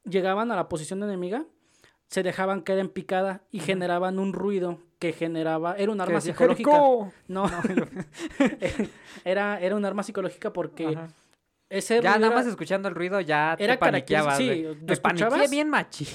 llegaban 0.04 0.50
a 0.50 0.56
la 0.56 0.68
posición 0.68 1.02
enemiga, 1.02 1.46
se 2.08 2.22
dejaban 2.22 2.60
caer 2.60 2.80
en 2.80 2.88
picada 2.90 3.42
y 3.50 3.60
generaban 3.60 4.18
un 4.18 4.34
ruido 4.34 4.80
que 4.98 5.12
generaba... 5.12 5.76
Era 5.76 5.92
un 5.92 6.00
arma 6.00 6.20
psicológica. 6.20 6.70
"Jericho". 6.70 7.12
No, 7.28 7.44
era, 9.24 9.58
era 9.60 9.76
un 9.76 9.84
arma 9.84 10.02
psicológica 10.02 10.52
porque 10.52 10.88
Ajá. 10.88 11.08
Ese 11.72 12.00
Ya 12.02 12.12
nada 12.14 12.26
era- 12.28 12.36
más 12.36 12.46
escuchando 12.46 12.88
el 12.88 12.94
ruido 12.94 13.20
ya 13.20 13.56
era 13.58 13.74
te 13.74 13.78
paniqueabas. 13.78 14.38
de, 14.38 14.44
sí, 14.44 14.50
Me 14.50 14.62
¿lo 14.62 14.74
paniqué 14.74 14.92
escuchabas? 14.92 15.50
bien 15.50 15.68
machi. 15.70 16.06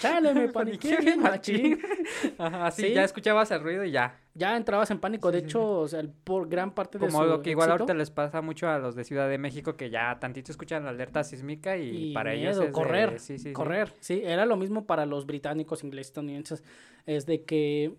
Chale, 0.00 0.34
me 0.34 0.48
paniqué 0.52 0.96
bien 0.98 1.20
machín. 1.20 1.80
Ajá, 2.38 2.66
así 2.66 2.82
Sí. 2.82 2.92
ya 2.94 3.02
escuchabas 3.04 3.50
el 3.50 3.60
ruido 3.60 3.84
y 3.84 3.90
ya. 3.90 4.20
Ya 4.34 4.56
entrabas 4.56 4.90
en 4.90 4.98
pánico. 5.00 5.32
de 5.32 5.38
Sí, 5.38 5.44
sí, 5.44 5.48
hecho, 5.48 5.68
o 5.80 5.88
sea, 5.88 6.00
el- 6.00 6.10
por 6.10 6.48
gran 6.48 6.72
parte 6.74 6.98
de 6.98 7.06
Como 7.06 7.22
su 7.22 7.28
lo 7.28 7.42
que 7.42 7.50
igual 7.50 7.68
éxito- 7.70 7.82
ahorita 7.82 7.94
les 7.94 8.10
pasa 8.10 8.40
mucho 8.42 8.68
a 8.68 8.78
los 8.78 8.94
de 8.94 9.02
Ciudad 9.04 9.28
de 9.28 9.38
México 9.38 9.76
que 9.76 9.90
ya 9.90 10.18
tantito 10.20 10.52
escuchan 10.52 10.84
la 10.84 10.90
alerta 10.90 11.24
sísmica 11.24 11.76
y, 11.76 12.10
y 12.10 12.14
para 12.14 12.34
ellos 12.34 12.52
es 12.56 12.58
de- 12.66 12.70
correr, 12.72 13.18
sí. 13.18 13.52
correr, 13.52 13.92
sí. 14.00 14.22
era 14.24 14.46
lo 14.46 14.56
mismo 14.56 14.86
para 14.86 15.06
los 15.06 15.26
británicos, 15.26 15.82
ingleses, 15.82 16.08
estadounidenses, 16.10 16.62
es 17.06 17.26
de 17.26 17.42
que 17.44 17.94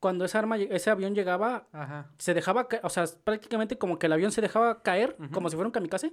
cuando 0.00 0.24
ese 0.24 0.38
arma, 0.38 0.56
ese 0.58 0.90
avión 0.90 1.14
llegaba, 1.14 1.66
Ajá. 1.72 2.10
se 2.18 2.34
dejaba, 2.34 2.68
o 2.82 2.88
sea, 2.90 3.04
prácticamente 3.24 3.78
como 3.78 3.98
que 3.98 4.06
el 4.06 4.12
avión 4.12 4.32
se 4.32 4.40
dejaba 4.40 4.82
caer, 4.82 5.16
como 5.32 5.48
si 5.48 5.56
fuera 5.56 5.68
un 5.68 5.72
kamikaze, 5.72 6.12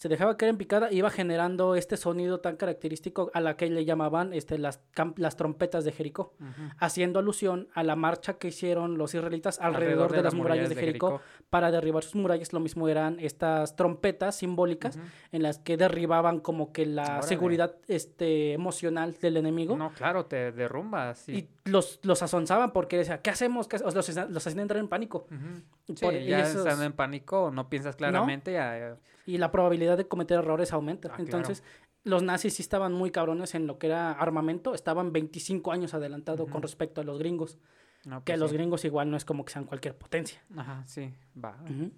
se 0.00 0.08
dejaba 0.08 0.38
caer 0.38 0.48
en 0.48 0.56
picada, 0.56 0.90
iba 0.90 1.10
generando 1.10 1.74
este 1.74 1.98
sonido 1.98 2.40
tan 2.40 2.56
característico 2.56 3.30
a 3.34 3.40
la 3.42 3.58
que 3.58 3.68
le 3.68 3.84
llamaban 3.84 4.32
este, 4.32 4.56
las, 4.56 4.80
las 5.16 5.36
trompetas 5.36 5.84
de 5.84 5.92
Jericó, 5.92 6.32
haciendo 6.78 7.18
alusión 7.18 7.68
a 7.74 7.82
la 7.82 7.96
marcha 7.96 8.38
que 8.38 8.48
hicieron 8.48 8.96
los 8.96 9.14
israelitas 9.14 9.60
alrededor, 9.60 10.10
de, 10.10 10.22
las 10.22 10.32
murallas 10.32 10.70
de 10.70 10.74
Jericó, 10.74 11.20
para 11.50 11.70
derribar 11.70 12.02
sus 12.02 12.14
murallas. 12.14 12.54
Lo 12.54 12.60
mismo 12.60 12.88
eran 12.88 13.20
estas 13.20 13.76
trompetas 13.76 14.36
simbólicas 14.36 14.96
Ujú. 14.96 15.04
en 15.32 15.42
las 15.42 15.58
que 15.58 15.76
derribaban 15.76 16.40
como 16.40 16.72
que 16.72 16.86
la 16.86 17.02
Órale. 17.02 17.22
seguridad 17.24 17.76
este, 17.86 18.54
emocional 18.54 19.14
del 19.20 19.36
enemigo. 19.36 19.76
No, 19.76 19.92
claro, 19.92 20.24
te 20.24 20.50
derrumbas. 20.52 21.18
Sí. 21.18 21.32
Y 21.32 21.42
los, 21.70 22.00
los 22.02 22.22
asonzaban 22.22 22.72
porque 22.72 22.96
decía, 22.98 23.20
¿qué 23.22 23.30
hacemos? 23.30 23.68
¿Qué 23.68 23.76
hace-?" 23.76 23.84
O 23.84 23.90
sea, 23.90 24.24
los, 24.24 24.30
los 24.32 24.46
hacían 24.46 24.60
entrar 24.60 24.80
en 24.80 24.88
pánico. 24.88 25.26
Ujú. 25.30 25.62
Y 25.88 25.96
Sí, 25.96 26.04
por- 26.04 26.14
y 26.14 26.26
ya 26.26 26.40
esos- 26.40 26.58
estando 26.66 26.84
en 26.84 26.92
pánico, 26.92 27.50
no 27.50 27.68
piensas 27.70 27.96
claramente. 27.96 28.52
ya- 28.52 28.78
ya- 28.78 28.96
Y 29.26 29.38
la 29.38 29.50
probabilidad 29.52 29.96
de 29.96 30.06
cometer 30.08 30.38
errores 30.38 30.72
aumenta. 30.72 31.08
Ah, 31.08 31.16
claro. 31.16 31.24
Entonces, 31.24 31.62
los 32.04 32.22
nazis 32.22 32.54
sí 32.54 32.62
estaban 32.62 32.92
muy 32.92 33.10
cabrones 33.10 33.54
en 33.54 33.66
lo 33.66 33.78
que 33.78 33.86
era 33.88 34.12
armamento. 34.12 34.74
Estaban 34.74 35.12
25 35.12 35.72
años 35.72 35.92
adelantado 35.94 36.46
con 36.46 36.62
respecto 36.62 37.00
a 37.00 37.04
los 37.04 37.18
gringos. 37.18 37.58
no, 38.06 38.24
Que 38.24 38.32
pues 38.32 38.40
los 38.40 38.52
gringos 38.54 38.84
igual 38.86 39.10
no 39.10 39.16
es 39.18 39.26
como 39.26 39.44
que 39.44 39.52
sean 39.52 39.66
cualquier 39.66 39.94
potencia. 39.94 40.40
Ajá, 40.56 40.82
sí, 40.86 41.12
va. 41.36 41.58
Ujú. 41.64 41.90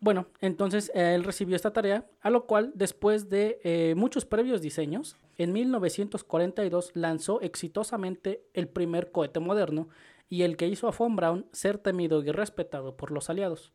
Bueno, 0.00 0.26
entonces 0.40 0.90
eh, 0.94 1.14
él 1.14 1.24
recibió 1.24 1.56
esta 1.56 1.72
tarea, 1.72 2.06
a 2.20 2.30
lo 2.30 2.46
cual 2.46 2.72
después 2.74 3.28
de 3.30 3.58
eh, 3.64 3.94
muchos 3.96 4.24
previos 4.26 4.60
diseños, 4.60 5.16
en 5.38 5.52
1942 5.52 6.90
lanzó 6.94 7.40
exitosamente 7.40 8.42
el 8.54 8.68
primer 8.68 9.10
cohete 9.12 9.40
moderno 9.40 9.88
y 10.28 10.42
el 10.42 10.56
que 10.56 10.66
hizo 10.68 10.88
a 10.88 10.92
Von 10.92 11.16
Braun 11.16 11.46
ser 11.52 11.78
temido 11.78 12.22
y 12.22 12.30
respetado 12.30 12.96
por 12.96 13.10
los 13.10 13.30
aliados. 13.30 13.72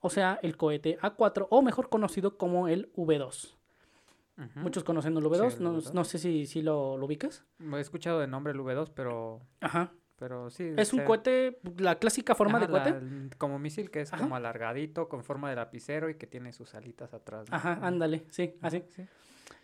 O 0.00 0.10
sea, 0.10 0.38
el 0.42 0.56
cohete 0.56 0.98
A4 1.00 1.46
o 1.50 1.62
mejor 1.62 1.88
conocido 1.88 2.36
como 2.36 2.68
el 2.68 2.92
V2. 2.94 3.54
Ujú. 4.36 4.60
Muchos 4.60 4.84
conocen 4.84 5.16
el 5.16 5.24
V2, 5.24 5.50
Sí, 5.50 5.56
el 5.58 5.62
no, 5.64 5.76
V2. 5.80 5.92
no 5.92 6.04
sé 6.04 6.18
si, 6.18 6.46
si 6.46 6.60
lo, 6.62 6.96
lo 6.98 7.06
ubicas. 7.06 7.44
He 7.60 7.80
escuchado 7.80 8.20
de 8.20 8.26
nombre 8.26 8.52
el 8.52 8.58
V2, 8.60 8.90
pero, 8.94 9.40
Ajá. 9.60 9.92
Pero 10.16 10.50
sí. 10.50 10.72
Es 10.76 10.92
un 10.92 11.00
cohete, 11.04 11.58
la 11.78 11.96
clásica 11.98 12.34
forma 12.34 12.58
ajá, 12.58 12.66
de 12.66 12.72
cohete. 12.72 12.90
la- 12.90 13.28
como 13.38 13.58
misil 13.58 13.90
que 13.90 14.00
es 14.02 14.12
Ajá. 14.12 14.22
como 14.22 14.36
alargadito, 14.36 15.08
con 15.08 15.24
forma 15.24 15.50
de 15.50 15.56
lapicero 15.56 16.08
y 16.08 16.14
que 16.14 16.26
tiene 16.26 16.52
sus 16.52 16.74
alitas 16.74 17.12
atrás. 17.14 17.48
¿no? 17.50 17.56
Ajá, 17.56 17.78
ándale, 17.82 18.24
sí, 18.30 18.54
así. 18.62 18.82
sí. 18.90 19.04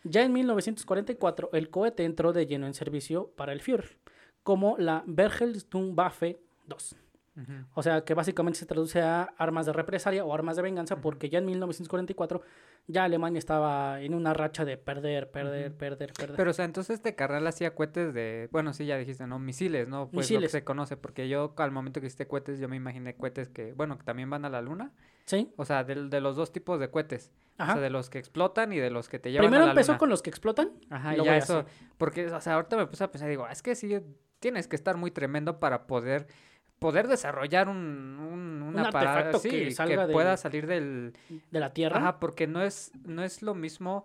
Ya 0.05 0.23
en 0.23 0.33
1944, 0.33 1.51
el 1.53 1.71
cohete 1.71 2.05
entró 2.05 2.33
de 2.33 2.47
lleno 2.47 2.67
en 2.67 2.75
servicio 2.75 3.29
para 3.37 3.53
el 3.53 3.61
Führer, 3.61 3.99
como 4.43 4.77
la 4.79 5.03
Bergelsturmwaffe 5.07 6.41
2. 6.67 6.97
O 7.75 7.83
sea, 7.83 8.05
que 8.05 8.13
básicamente 8.13 8.59
se 8.59 8.67
traduce 8.67 9.01
a 9.01 9.23
armas 9.39 9.65
de 9.65 9.73
represalia 9.73 10.25
o 10.25 10.35
armas 10.35 10.57
de 10.57 10.63
venganza, 10.63 11.01
porque 11.01 11.31
ya 11.31 11.39
en 11.39 11.47
1944 11.47 12.43
ya 12.87 13.05
Alemania 13.05 13.39
estaba 13.39 14.01
en 14.03 14.15
una 14.15 14.35
racha 14.35 14.65
de 14.65 14.77
perder, 14.77 15.31
perder, 15.31 15.75
perder, 15.75 16.13
perder. 16.13 16.37
Pero, 16.37 16.51
o 16.51 16.55
sea, 16.55 16.65
entonces 16.67 16.95
este 16.97 17.15
carnal 17.15 17.47
hacía 17.47 17.75
cohetes 17.75 18.13
de, 18.13 18.49
bueno, 18.53 18.73
sí, 18.75 18.85
ya 18.85 18.99
dijiste, 18.99 19.27
¿no? 19.27 19.39
Misiles, 19.39 19.89
¿no? 19.89 20.11
Pues 20.11 20.27
lo 20.27 20.35
que 20.35 20.35
Misiles. 20.39 20.53
se 20.53 20.65
conoce, 20.65 20.97
porque 20.97 21.29
yo 21.29 21.55
al 21.57 21.71
momento 21.71 22.01
que 22.01 22.09
hiciste 22.09 22.27
cohetes, 22.27 22.59
yo 22.59 22.69
me 22.69 22.77
imaginé 22.77 23.15
cohetes 23.17 23.49
que, 23.49 23.73
bueno, 23.73 23.97
que 23.97 24.05
también 24.05 24.29
van 24.29 24.45
a 24.45 24.51
la 24.51 24.61
luna. 24.61 24.93
sí, 25.25 25.53
O 25.57 25.65
sea, 25.65 25.85
del- 25.85 26.11
de, 26.11 26.21
los 26.21 26.37
dos 26.37 26.53
tipos 26.53 26.79
de 26.81 26.91
cohetes. 26.91 27.31
ajá. 27.57 27.73
O 27.73 27.75
sea, 27.77 27.83
de 27.83 27.91
los 27.91 28.11
que 28.11 28.19
explotan 28.19 28.73
y 28.73 28.79
de 28.79 28.91
los 28.91 29.09
que 29.09 29.19
te 29.19 29.31
llevan 29.31 29.45
Primero 29.47 29.63
a 29.65 29.67
la 29.69 29.73
empezó 29.73 29.93
luna. 29.93 29.99
con 29.99 30.09
los 30.11 30.21
que 30.23 30.31
explotan. 30.31 30.73
Ajá, 30.91 31.15
y 31.15 31.19
ya 31.19 31.25
ya 31.25 31.37
eso, 31.37 31.65
porque, 31.97 32.27
o 32.27 32.41
sea, 32.41 32.55
ahorita 32.55 32.77
me 32.77 32.87
puse 32.87 33.05
a 33.05 33.11
pensar, 33.11 33.29
digo, 33.31 33.47
es 33.49 33.63
que 33.63 33.75
sí, 33.77 33.99
tienes 34.41 34.67
que 34.67 34.75
estar 34.77 34.97
muy 34.97 35.11
tremendo 35.11 35.61
para 35.61 35.87
poder, 35.87 36.27
poder 36.81 37.07
desarrollar 37.07 37.69
un, 37.69 37.77
un, 37.77 38.63
una 38.63 38.87
Un 38.87 38.91
parada, 38.91 39.19
artefacto 39.19 39.39
sí, 39.39 39.75
que 39.87 39.99
pueda 40.11 40.37
salir 40.37 40.67
del, 40.67 41.13
de 41.51 41.61
la 41.61 41.73
Tierra. 41.73 41.99
ajá, 41.99 42.19
porque 42.19 42.49
no 42.49 42.63
es, 42.63 42.91
no 43.05 43.23
es 43.23 43.43
lo 43.43 43.55
mismo 43.55 44.05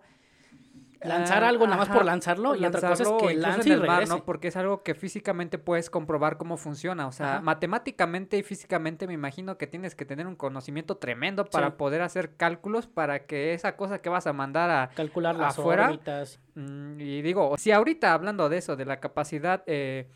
Lanzar 1.02 1.44
ah, 1.44 1.48
algo 1.48 1.66
nada 1.66 1.76
más 1.78 1.88
por 1.88 2.04
lanzarlo 2.04 2.56
y 2.56 2.64
otra 2.64 2.88
cosa 2.88 3.02
es 3.02 3.08
que 3.20 3.34
lance 3.34 3.68
y 3.68 3.76
mar. 3.76 4.08
¿no? 4.08 4.24
Porque 4.24 4.48
es 4.48 4.56
algo 4.56 4.82
que 4.82 4.94
físicamente 4.94 5.58
puedes 5.58 5.90
comprobar 5.90 6.38
cómo 6.38 6.56
funciona. 6.56 7.06
O 7.06 7.12
sea, 7.12 7.34
Ajá. 7.34 7.42
matemáticamente 7.42 8.38
y 8.38 8.42
físicamente 8.42 9.06
me 9.06 9.12
imagino 9.12 9.58
que 9.58 9.66
tienes 9.66 9.94
que 9.94 10.04
tener 10.04 10.26
un 10.26 10.36
conocimiento 10.36 10.96
tremendo 10.96 11.44
para 11.44 11.68
Sí. 11.68 11.74
poder 11.76 12.02
hacer 12.02 12.36
cálculos 12.36 12.86
para 12.86 13.26
que 13.26 13.52
esa 13.52 13.76
cosa 13.76 14.00
que 14.00 14.08
vas 14.08 14.26
a 14.26 14.32
mandar 14.32 14.70
a, 14.70 14.88
Calcular 14.94 15.36
las 15.36 15.58
afuera, 15.58 15.88
órbitas. 15.88 16.40
Mm, 16.54 16.98
y 17.00 17.22
digo, 17.22 17.56
si 17.58 17.72
ahorita 17.72 18.14
hablando 18.14 18.48
de 18.48 18.58
eso, 18.58 18.76
de 18.76 18.86
la 18.86 18.98
capacidad 18.98 19.62
eh, 19.66 20.08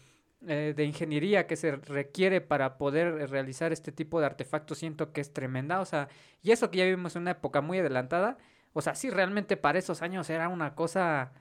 eh, 0.47 0.73
de 0.77 0.85
ingeniería 0.85 1.47
que 1.47 1.57
se 1.57 1.73
requiere 1.77 2.41
para 2.41 2.79
poder 2.79 3.29
realizar 3.31 3.73
este 3.73 3.93
tipo 3.93 4.21
de 4.21 4.27
artefactos, 4.27 4.79
siento 4.79 5.13
que 5.13 5.21
es 5.21 5.33
tremenda. 5.33 5.81
O 5.81 5.85
sea, 5.85 6.09
y 6.43 6.51
eso 6.51 6.71
que 6.71 6.79
ya 6.79 6.85
vivimos 6.85 7.15
en 7.17 7.23
una 7.23 7.33
época 7.33 7.61
muy 7.61 7.79
adelantada, 7.79 8.39
o 8.73 8.81
sea, 8.81 8.95
sí, 8.95 9.11
realmente 9.11 9.57
para 9.57 9.79
esos 9.79 10.03
años 10.03 10.31
era 10.31 10.49
una 10.49 10.75
cosa... 10.75 11.33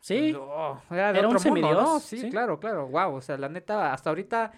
Sí, 0.00 0.32
no, 0.32 0.82
era 0.90 1.12
de 1.12 1.18
Era 1.18 1.28
un 1.28 1.36
otro 1.36 1.50
mundo, 1.50 1.72
¿no? 1.72 1.76
semidios, 1.76 2.02
Sí, 2.02 2.18
sí. 2.18 2.30
claro, 2.30 2.58
claro, 2.58 2.88
wow. 2.88 3.14
O 3.14 3.20
sea, 3.20 3.36
la 3.36 3.50
neta, 3.50 3.92
hasta 3.92 4.08
ahorita 4.08 4.52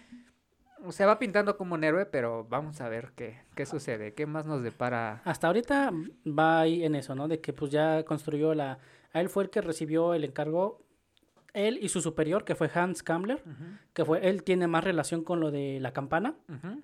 se 0.91 1.05
va 1.05 1.19
pintando 1.19 1.57
como 1.57 1.75
un 1.75 1.85
héroe, 1.85 2.07
pero 2.07 2.47
vamos 2.49 2.81
a 2.81 2.89
ver 2.89 3.13
qué, 3.15 3.41
qué 3.55 3.67
sucede, 3.67 4.15
qué 4.15 4.27
más 4.27 4.47
nos 4.47 4.63
depara. 4.63 5.21
hasta 5.25 5.49
ahorita 5.49 5.93
va 6.27 6.61
ahí 6.61 6.85
en 6.85 6.95
eso, 6.95 7.15
¿no? 7.15 7.29
De 7.29 7.41
que 7.41 7.53
pues 7.53 7.71
ya 7.71 8.05
construyó 8.05 8.55
la... 8.55 8.79
A 9.13 9.21
él 9.21 9.29
fue 9.29 9.45
el 9.45 9.51
que 9.51 9.61
recibió 9.61 10.15
el 10.15 10.25
encargo, 10.25 10.81
él 11.55 11.79
y 11.83 11.89
su 11.89 12.01
superior, 12.01 12.45
que 12.45 12.55
fue 12.55 12.71
Hans 12.75 13.03
Kammler, 13.03 13.43
que 13.93 14.05
fue, 14.05 14.27
él 14.29 14.43
tiene 14.43 14.67
más 14.67 14.85
relación 14.85 15.23
con 15.25 15.41
lo 15.41 15.51
de 15.51 15.79
la 15.81 15.93
campana. 15.93 16.35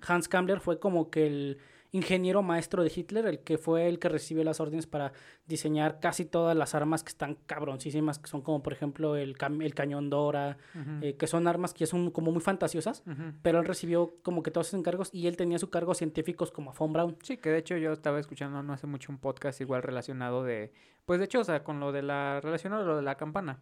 Hans 0.07 0.27
Kammler 0.27 0.59
fue 0.59 0.79
como 0.79 1.09
que 1.09 1.25
el 1.27 1.57
ingeniero 1.91 2.43
maestro 2.43 2.83
de 2.83 2.91
Hitler, 2.95 3.25
el 3.25 3.39
que 3.39 3.57
fue 3.57 3.87
el 3.89 3.97
que 3.97 4.09
recibió 4.09 4.43
las 4.43 4.59
órdenes 4.59 4.85
para 4.85 5.11
diseñar 5.47 5.99
casi 5.99 6.23
todas 6.23 6.55
las 6.55 6.75
armas 6.75 7.01
que 7.03 7.09
están 7.09 7.35
cabroncísimas, 7.47 8.19
que 8.19 8.27
son 8.27 8.43
como 8.43 8.61
por 8.61 8.73
ejemplo 8.73 9.15
el, 9.15 9.35
cam- 9.35 9.63
el 9.65 9.73
cañón 9.73 10.11
Dora, 10.11 10.59
eh, 11.01 11.15
que 11.17 11.25
son 11.25 11.47
armas 11.47 11.73
que 11.73 11.87
son 11.87 12.11
como 12.11 12.31
muy 12.31 12.41
fantasiosas, 12.41 13.01
pero 13.41 13.59
él 13.59 13.65
recibió 13.65 14.13
como 14.21 14.43
que 14.43 14.51
todos 14.51 14.67
esos 14.67 14.79
encargos 14.79 15.09
y 15.11 15.25
él 15.25 15.35
tenía 15.35 15.57
su 15.57 15.71
cargo 15.71 15.95
científicos 15.95 16.51
como 16.51 16.69
a 16.69 16.73
Von 16.75 16.93
Braun. 16.93 17.17
Sí, 17.23 17.37
que 17.37 17.49
de 17.49 17.57
hecho 17.57 17.75
yo 17.75 17.91
estaba 17.91 18.19
escuchando 18.19 18.61
no 18.61 18.71
hace 18.73 18.85
mucho 18.85 19.11
un 19.11 19.17
podcast 19.17 19.59
igual 19.59 19.81
relacionado 19.81 20.43
de, 20.43 20.71
pues 21.09 21.17
de 21.17 21.25
hecho, 21.25 21.39
o 21.39 21.43
sea, 21.43 21.63
con 21.63 21.79
lo 21.79 21.91
de 21.91 22.03
la, 22.03 22.39
relacionado 22.39 22.83
a 22.83 22.85
lo 22.85 22.95
de 22.97 23.01
la 23.01 23.15
campana. 23.15 23.57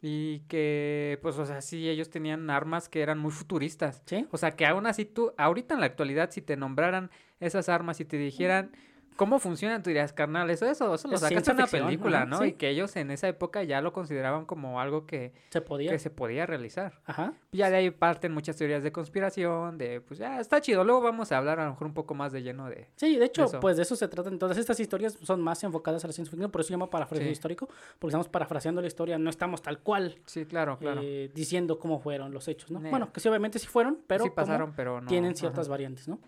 Y 0.00 0.38
que, 0.48 1.18
pues, 1.20 1.38
o 1.38 1.44
sea, 1.44 1.60
sí, 1.60 1.90
ellos 1.90 2.08
tenían 2.08 2.48
armas 2.48 2.88
que 2.88 3.02
eran 3.02 3.18
muy 3.18 3.32
futuristas. 3.32 4.02
¿Sí? 4.06 4.26
O 4.30 4.38
sea, 4.38 4.52
que 4.52 4.64
aún 4.64 4.86
así 4.86 5.04
tú, 5.04 5.34
ahorita 5.36 5.74
en 5.74 5.80
la 5.80 5.86
actualidad, 5.86 6.30
si 6.30 6.40
te 6.40 6.56
nombraran 6.56 7.10
esas 7.38 7.68
armas 7.68 8.00
y 8.00 8.06
te 8.06 8.16
dijeran 8.16 8.72
¿Cómo 9.16 9.38
funciona? 9.38 9.82
Tú 9.82 9.88
dirías, 9.90 10.12
carnal, 10.12 10.48
eso, 10.50 10.66
eso, 10.66 10.94
eso 10.94 11.08
lo 11.08 11.16
sacas 11.16 11.48
en 11.48 11.54
una 11.54 11.66
ficción, 11.66 11.86
película, 11.86 12.18
ajá, 12.18 12.26
¿no? 12.26 12.38
sí. 12.40 12.44
Y 12.48 12.52
que 12.52 12.68
ellos 12.68 12.94
en 12.96 13.10
esa 13.10 13.26
época 13.28 13.62
ya 13.62 13.80
lo 13.80 13.92
consideraban 13.92 14.44
como 14.44 14.80
algo 14.80 15.06
que, 15.06 15.32
Se 15.50 15.60
podía. 15.62 15.90
que 15.90 15.98
se 15.98 16.10
podía 16.10 16.44
realizar. 16.46 17.00
Ajá. 17.06 17.32
Ya 17.52 17.70
de 17.70 17.76
ahí 17.76 17.90
parten 17.90 18.32
muchas 18.32 18.56
teorías 18.56 18.82
de 18.82 18.92
conspiración, 18.92 19.78
de, 19.78 20.00
pues 20.02 20.18
ya, 20.18 20.38
está 20.40 20.60
chido. 20.60 20.84
Luego 20.84 21.00
vamos 21.00 21.32
a 21.32 21.38
hablar 21.38 21.58
a 21.60 21.64
lo 21.64 21.70
mejor 21.70 21.86
un 21.86 21.94
poco 21.94 22.14
más 22.14 22.32
de 22.32 22.42
lleno 22.42 22.68
de... 22.68 22.88
Sí, 22.96 23.16
de 23.16 23.24
hecho, 23.24 23.46
pues 23.60 23.76
de 23.76 23.84
eso 23.84 23.96
se 23.96 24.06
tratan. 24.08 24.38
Todas 24.38 24.58
estas 24.58 24.78
historias 24.80 25.16
son 25.22 25.40
más 25.40 25.64
enfocadas 25.64 26.04
a 26.04 26.08
la 26.08 26.12
ciencia 26.12 26.30
ficción, 26.30 26.50
por 26.50 26.60
eso 26.60 26.68
se 26.68 26.74
llama 26.74 26.90
parafraseo 26.90 27.26
Sí. 27.26 27.32
histórico, 27.32 27.66
porque 27.98 28.10
estamos 28.10 28.28
parafraseando 28.28 28.80
la 28.82 28.86
historia, 28.86 29.18
no 29.18 29.30
estamos 29.30 29.62
tal 29.62 29.78
cual 29.80 30.18
Sí, 30.26 30.44
claro, 30.44 30.78
claro. 30.78 31.00
eh, 31.02 31.30
diciendo 31.34 31.78
cómo 31.78 31.98
fueron 32.00 32.32
los 32.32 32.46
hechos, 32.48 32.70
¿no? 32.70 32.80
Ne- 32.80 32.90
Bueno, 32.90 33.12
que 33.12 33.20
sí, 33.20 33.28
obviamente 33.28 33.58
sí 33.58 33.66
fueron, 33.66 33.98
pero 34.06 34.24
sí 34.24 34.30
pasaron, 34.30 34.74
pero 34.76 35.00
no... 35.00 35.06
tienen 35.08 35.30
ajá. 35.30 35.38
ciertas 35.40 35.68
variantes, 35.68 36.06
¿no? 36.06 36.20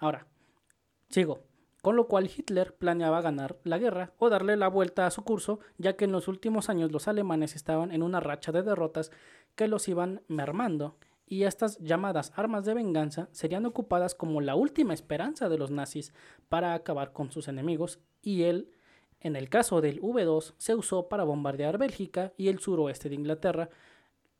Ahora, 0.00 0.26
sigo. 1.10 1.42
Con 1.82 1.96
lo 1.96 2.06
cual 2.06 2.30
Hitler 2.34 2.74
planeaba 2.76 3.20
ganar 3.20 3.58
la 3.64 3.76
guerra 3.76 4.12
o 4.18 4.30
darle 4.30 4.56
la 4.56 4.68
vuelta 4.68 5.04
a 5.04 5.10
su 5.10 5.24
curso, 5.24 5.58
ya 5.78 5.96
que 5.96 6.04
en 6.04 6.12
los 6.12 6.28
últimos 6.28 6.70
años 6.70 6.92
los 6.92 7.08
alemanes 7.08 7.56
estaban 7.56 7.90
en 7.90 8.02
una 8.04 8.20
racha 8.20 8.52
de 8.52 8.62
derrotas 8.62 9.10
que 9.56 9.68
los 9.68 9.88
iban 9.88 10.22
mermando, 10.28 10.96
y 11.26 11.44
estas 11.44 11.78
llamadas 11.78 12.32
armas 12.36 12.64
de 12.64 12.74
venganza 12.74 13.28
serían 13.32 13.66
ocupadas 13.66 14.14
como 14.14 14.40
la 14.40 14.54
última 14.54 14.94
esperanza 14.94 15.48
de 15.48 15.58
los 15.58 15.70
nazis 15.70 16.12
para 16.48 16.74
acabar 16.74 17.12
con 17.12 17.32
sus 17.32 17.48
enemigos, 17.48 17.98
y 18.22 18.42
él, 18.42 18.70
en 19.20 19.34
el 19.34 19.48
caso 19.48 19.80
del 19.80 20.00
V2, 20.00 20.54
se 20.58 20.74
usó 20.74 21.08
para 21.08 21.24
bombardear 21.24 21.78
Bélgica 21.78 22.32
y 22.36 22.48
el 22.48 22.60
suroeste 22.60 23.08
de 23.08 23.16
Inglaterra, 23.16 23.70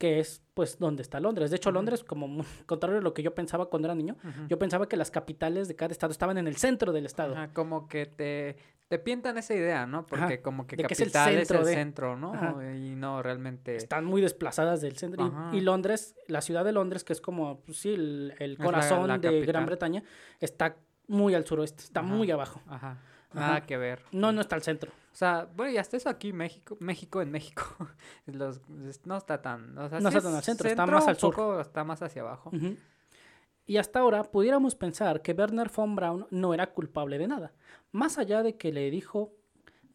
que 0.03 0.19
es 0.19 0.43
pues 0.55 0.81
donde 0.81 1.01
está 1.01 1.21
Londres. 1.21 1.51
De 1.51 1.57
hecho. 1.59 1.71
Londres, 1.71 2.03
como 2.03 2.45
contrario 2.67 2.99
a 2.99 3.03
lo 3.03 3.15
que 3.15 3.23
yo 3.23 3.37
pensaba 3.37 3.67
cuando 3.67 3.87
era 3.87 3.95
niño, 3.95 4.17
yo 4.49 4.59
pensaba 4.59 4.89
que 4.89 4.97
las 4.97 5.13
capitales 5.13 5.69
de 5.69 5.77
cada 5.77 5.93
estado 5.93 6.11
estaban 6.11 6.39
en 6.39 6.49
el 6.49 6.57
centro 6.57 6.91
del 6.93 7.07
estado. 7.07 7.35
Ajá, 7.35 7.53
como 7.53 7.87
que 7.87 8.07
te, 8.07 8.57
te 8.89 8.99
pintan 8.99 9.39
esa 9.39 9.55
idea, 9.55 9.87
¿no? 9.87 10.05
Porque 10.05 10.43
como 10.43 10.67
que 10.67 10.75
de 10.75 10.83
que 10.83 10.95
es 10.95 11.01
el 11.01 11.13
capital 11.13 11.35
es 11.35 11.39
el 11.43 11.47
centro 11.47 11.65
de- 11.65 11.75
centro, 11.75 12.17
¿no? 12.17 12.35
Ajá. 12.35 12.75
Y 12.75 12.97
no 12.97 13.23
realmente... 13.23 13.77
Están 13.77 14.05
muy 14.05 14.21
desplazadas 14.21 14.81
del 14.81 14.97
centro. 14.97 15.33
Y- 15.53 15.61
Londres, 15.61 16.17
la 16.27 16.41
ciudad 16.41 16.65
de 16.65 16.73
Londres, 16.73 17.05
que 17.05 17.13
es 17.13 17.21
como, 17.21 17.61
pues, 17.61 17.79
sí, 17.79 17.95
el, 17.95 18.35
el 18.41 18.59
corazón 18.59 19.07
la 19.07 19.19
de 19.19 19.29
capital. 19.29 19.47
Gran 19.47 19.67
Bretaña, 19.67 20.03
está 20.41 20.75
muy 21.07 21.37
al 21.37 21.47
suroeste, 21.47 21.85
está 21.85 22.03
muy 22.03 22.29
abajo. 22.33 22.61
Ajá. 22.67 22.99
Nada 23.35 23.57
Ajá. 23.57 23.67
que 23.67 23.77
ver. 23.77 24.03
No, 24.13 24.33
no 24.33 24.41
está 24.41 24.57
al 24.57 24.63
centro. 24.63 24.91
O 24.91 25.15
sea, 25.15 25.47
bueno, 25.55 25.73
y 25.73 25.77
hasta 25.79 25.97
eso 25.97 26.09
aquí, 26.09 26.33
México, 26.33 26.77
México 26.81 27.21
en 27.21 27.31
México, 27.31 27.65
los, 28.27 28.61
no 29.05 29.17
está 29.17 29.43
tan, 29.43 29.77
o 29.77 29.89
sea, 29.89 30.01
No 30.01 30.09
está 30.09 30.21
tan 30.23 30.35
al 30.35 30.43
centro, 30.43 30.69
está 30.69 30.87
más 30.87 31.07
al 31.07 31.17
sur. 31.17 31.35
poco, 31.35 31.61
está 31.61 31.85
más 31.85 32.01
hacia 32.03 32.23
abajo. 32.23 32.51
Y 33.67 33.77
hasta 33.77 34.01
ahora 34.01 34.25
pudiéramos 34.25 34.75
pensar 34.75 35.23
que 35.23 35.33
Werner 35.33 35.71
von 35.75 35.95
Braun 35.95 36.27
no 36.31 36.55
era 36.55 36.73
culpable 36.73 37.19
de 37.19 37.29
nada, 37.29 37.53
más 37.93 38.19
allá 38.19 38.43
de 38.43 38.57
que 38.57 38.73
le 38.73 38.91
dijo, 38.91 39.33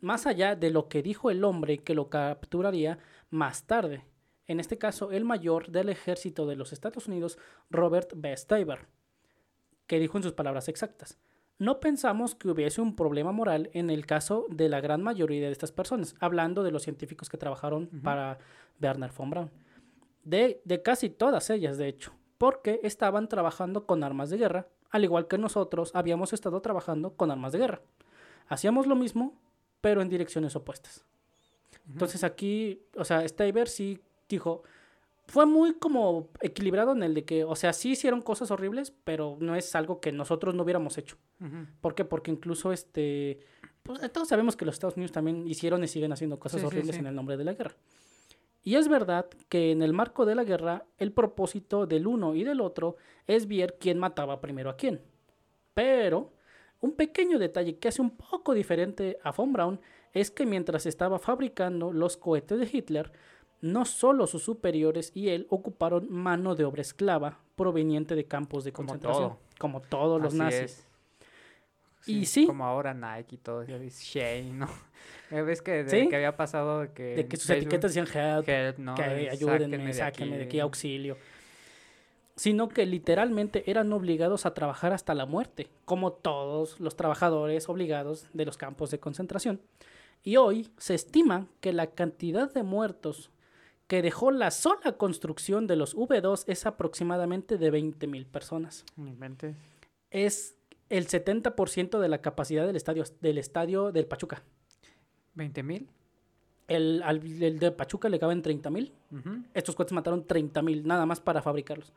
más 0.01 0.27
allá 0.27 0.56
de 0.56 0.70
lo 0.70 0.88
que 0.88 1.01
dijo 1.01 1.32
el 1.32 1.44
hombre 1.44 1.79
que 1.79 1.96
lo 1.96 2.10
capturaría 2.10 3.00
más 3.29 3.63
tarde. 3.65 4.06
En 4.46 4.60
este 4.62 4.77
caso, 4.77 5.12
el 5.12 5.25
mayor 5.25 5.70
del 5.72 5.89
ejército 5.89 6.46
de 6.46 6.56
los 6.56 6.72
Estados 6.72 7.08
Unidos, 7.08 7.38
Robert 7.70 8.13
B. 8.15 8.38
Staver, 8.38 8.86
que 9.88 10.00
dijo 10.00 10.17
en 10.17 10.24
sus 10.24 10.32
palabras 10.34 10.70
exactas. 10.70 11.17
No 11.60 11.80
pensamos 11.80 12.36
que 12.36 12.50
hubiese 12.50 12.82
un 12.82 12.96
problema 12.96 13.32
moral 13.32 13.70
en 13.74 13.90
el 13.90 14.06
caso 14.06 14.46
de 14.50 14.70
la 14.70 14.80
gran 14.80 15.02
mayoría 15.02 15.48
de 15.48 15.52
estas 15.52 15.72
personas, 15.72 16.16
hablando 16.20 16.64
de 16.64 16.72
los 16.72 16.84
científicos 16.84 17.30
que 17.30 17.38
trabajaron 17.38 17.88
para 18.04 18.38
Werner 18.80 19.12
von 19.12 19.30
Braun. 19.32 19.52
De, 20.24 20.62
de 20.66 20.82
casi 20.84 21.10
todas 21.10 21.50
ellas, 21.50 21.78
de 21.78 21.88
hecho, 21.88 22.14
porque 22.38 22.80
estaban 22.84 23.28
trabajando 23.28 23.88
con 23.88 24.04
armas 24.04 24.30
de 24.30 24.38
guerra, 24.38 24.68
al 24.92 25.04
igual 25.04 25.28
que 25.28 25.38
nosotros 25.38 25.92
habíamos 25.96 26.32
estado 26.32 26.62
trabajando 26.62 27.14
con 27.16 27.32
armas 27.32 27.54
de 27.54 27.60
guerra. 27.60 27.82
Hacíamos 28.48 28.86
lo 28.86 28.96
mismo, 28.96 29.34
pero 29.82 30.02
en 30.02 30.10
direcciones 30.10 30.56
opuestas. 30.56 31.06
Entonces 31.90 32.24
aquí, 32.24 32.84
o 32.96 33.04
sea, 33.04 33.28
Staver 33.28 33.68
sí 33.68 34.00
dijo, 34.30 34.64
fue 35.28 35.46
muy 35.46 35.74
como 35.74 36.30
equilibrado 36.42 36.94
en 36.94 37.04
el 37.04 37.14
de 37.14 37.26
que, 37.26 37.44
o 37.44 37.56
sea, 37.56 37.74
sí 37.74 37.92
hicieron 37.92 38.22
cosas 38.22 38.50
horribles, 38.52 38.94
pero 39.04 39.38
no 39.40 39.56
es 39.56 39.76
algo 39.76 40.00
que 40.00 40.12
nosotros 40.12 40.56
no 40.56 40.64
hubiéramos 40.64 40.98
hecho. 40.98 41.18
¿Por 41.82 41.96
qué? 41.96 42.06
Porque 42.06 42.32
incluso 42.32 42.72
este, 42.72 43.40
pues 43.84 44.00
todos 44.14 44.28
sabemos 44.30 44.56
que 44.56 44.66
los 44.66 44.76
Estados 44.76 44.96
Unidos 44.96 45.12
también 45.12 45.48
hicieron 45.48 45.84
y 45.84 45.88
siguen 45.88 46.14
haciendo 46.14 46.40
cosas 46.40 46.62
Sí, 46.62 46.62
sí, 46.62 46.68
horribles 46.68 46.96
sí. 46.96 47.00
en 47.02 47.08
el 47.08 47.16
nombre 47.16 47.36
de 47.38 47.44
la 47.44 47.54
guerra. 47.54 47.76
Y 48.64 48.76
es 48.76 48.88
verdad 48.88 49.28
que 49.50 49.72
en 49.72 49.82
el 49.82 49.94
marco 49.94 50.26
de 50.26 50.36
la 50.36 50.44
guerra, 50.44 50.86
el 50.98 51.12
propósito 51.14 51.86
del 51.88 52.06
uno 52.08 52.36
y 52.36 52.44
del 52.44 52.60
otro 52.60 52.98
es 53.26 53.48
ver 53.48 53.78
quién 53.80 53.98
mataba 53.98 54.42
primero 54.42 54.70
a 54.70 54.76
quién. 54.76 55.02
Pero 55.74 56.34
un 56.80 56.94
pequeño 56.94 57.40
detalle 57.40 57.78
que 57.80 57.88
hace 57.88 58.02
un 58.02 58.12
poco 58.18 58.54
diferente 58.54 59.20
a 59.24 59.32
von 59.32 59.54
Braun 59.54 59.80
es 60.14 60.32
que 60.32 60.46
mientras 60.46 60.86
estaba 60.86 61.20
fabricando 61.20 61.92
los 61.94 62.18
cohetes 62.18 62.60
de 62.60 62.70
Hitler, 62.72 63.12
no 63.62 63.86
solo 63.86 64.28
sus 64.28 64.44
superiores 64.44 65.12
y 65.16 65.30
él 65.30 65.48
ocuparon 65.50 66.08
mano 66.12 66.56
de 66.56 66.64
obra 66.66 66.82
esclava 66.82 67.40
proveniente 67.56 68.16
de 68.16 68.26
campos 68.26 68.64
de 68.64 68.72
Como 68.72 68.88
concentración, 68.90 69.30
todo. 69.30 69.40
como 69.60 69.82
todos 69.82 70.22
los 70.22 70.34
Así 70.34 70.38
nazis. 70.40 70.62
es. 70.62 70.88
Y 72.06 72.26
sí. 72.26 72.46
Como 72.46 72.64
ahora 72.66 72.94
Nike 72.94 73.36
y 73.36 73.38
todo, 73.38 73.64
ya 73.64 73.78
dice 73.78 74.02
Shane, 74.06 74.54
¿no? 74.54 74.70
¿Ves 75.32 75.62
que, 75.62 75.84
de 75.84 75.90
Sí. 75.90 76.08
que 76.08 76.16
había 76.16 76.38
pasado 76.38 76.82
de 76.82 76.92
que... 76.94 77.04
De 77.16 77.28
que 77.28 77.36
sus 77.36 77.48
Facebook, 77.48 77.64
etiquetas 77.74 77.94
decían 77.94 78.08
help, 78.38 78.48
help, 78.48 78.78
¿no? 78.78 78.96
que 78.96 79.04
De 79.04 79.30
ayúdenme, 79.30 79.92
sáquenme 79.94 80.38
de 80.38 80.44
aquí, 80.46 80.60
auxilio. 80.62 81.18
Sino 82.38 82.70
que 82.70 82.86
literalmente 82.86 83.70
eran 83.70 83.91
obligados 83.91 84.46
a 84.46 84.54
trabajar 84.54 84.93
hasta 84.93 85.15
la 85.15 85.26
muerte, 85.26 85.70
como 85.86 86.13
todos 86.13 86.80
los 86.80 86.96
trabajadores 86.96 87.67
obligados 87.67 88.28
de 88.34 88.46
los 88.46 88.58
campos 88.58 88.91
de 88.91 89.00
concentración. 89.00 89.60
Y 90.24 90.38
hoy 90.38 90.70
se 90.78 90.93
estima 90.93 91.48
que 91.62 91.74
la 91.74 91.88
cantidad 91.88 92.54
de 92.54 92.62
muertos 92.63 93.32
que 93.88 94.02
dejó 94.02 94.32
la 94.32 94.52
sola 94.52 94.97
construcción 94.97 95.65
de 95.65 95.78
los 95.78 95.95
V2 95.95 96.43
es 96.47 96.65
aproximadamente 96.65 97.58
de 97.58 97.71
20.000 97.71 98.26
personas. 98.28 98.86
No 98.95 99.08
inventes. 99.08 99.56
Es 100.12 100.56
el 100.89 101.08
70% 101.08 102.00
de 102.00 102.10
la 102.10 102.21
capacidad 102.21 102.65
del 102.65 102.76
estadio, 102.76 103.04
del 103.21 103.38
estadio 103.38 103.91
del 103.91 104.06
Pachuca. 104.06 104.43
¿20 105.36 105.63
mil? 105.63 105.89
El, 106.67 107.01
al- 107.03 107.41
el 107.41 107.60
de 107.60 107.71
Pachuca 107.71 108.10
le 108.10 108.19
caben 108.19 108.43
30.000 108.43 108.91
Ujú, 109.12 109.43
estos 109.53 109.73
cohetes 109.75 109.93
mataron 109.93 110.25
30.000 110.27 110.84
nada 110.84 111.06
más 111.06 111.19
para 111.21 111.41
fabricarlos. 111.41 111.93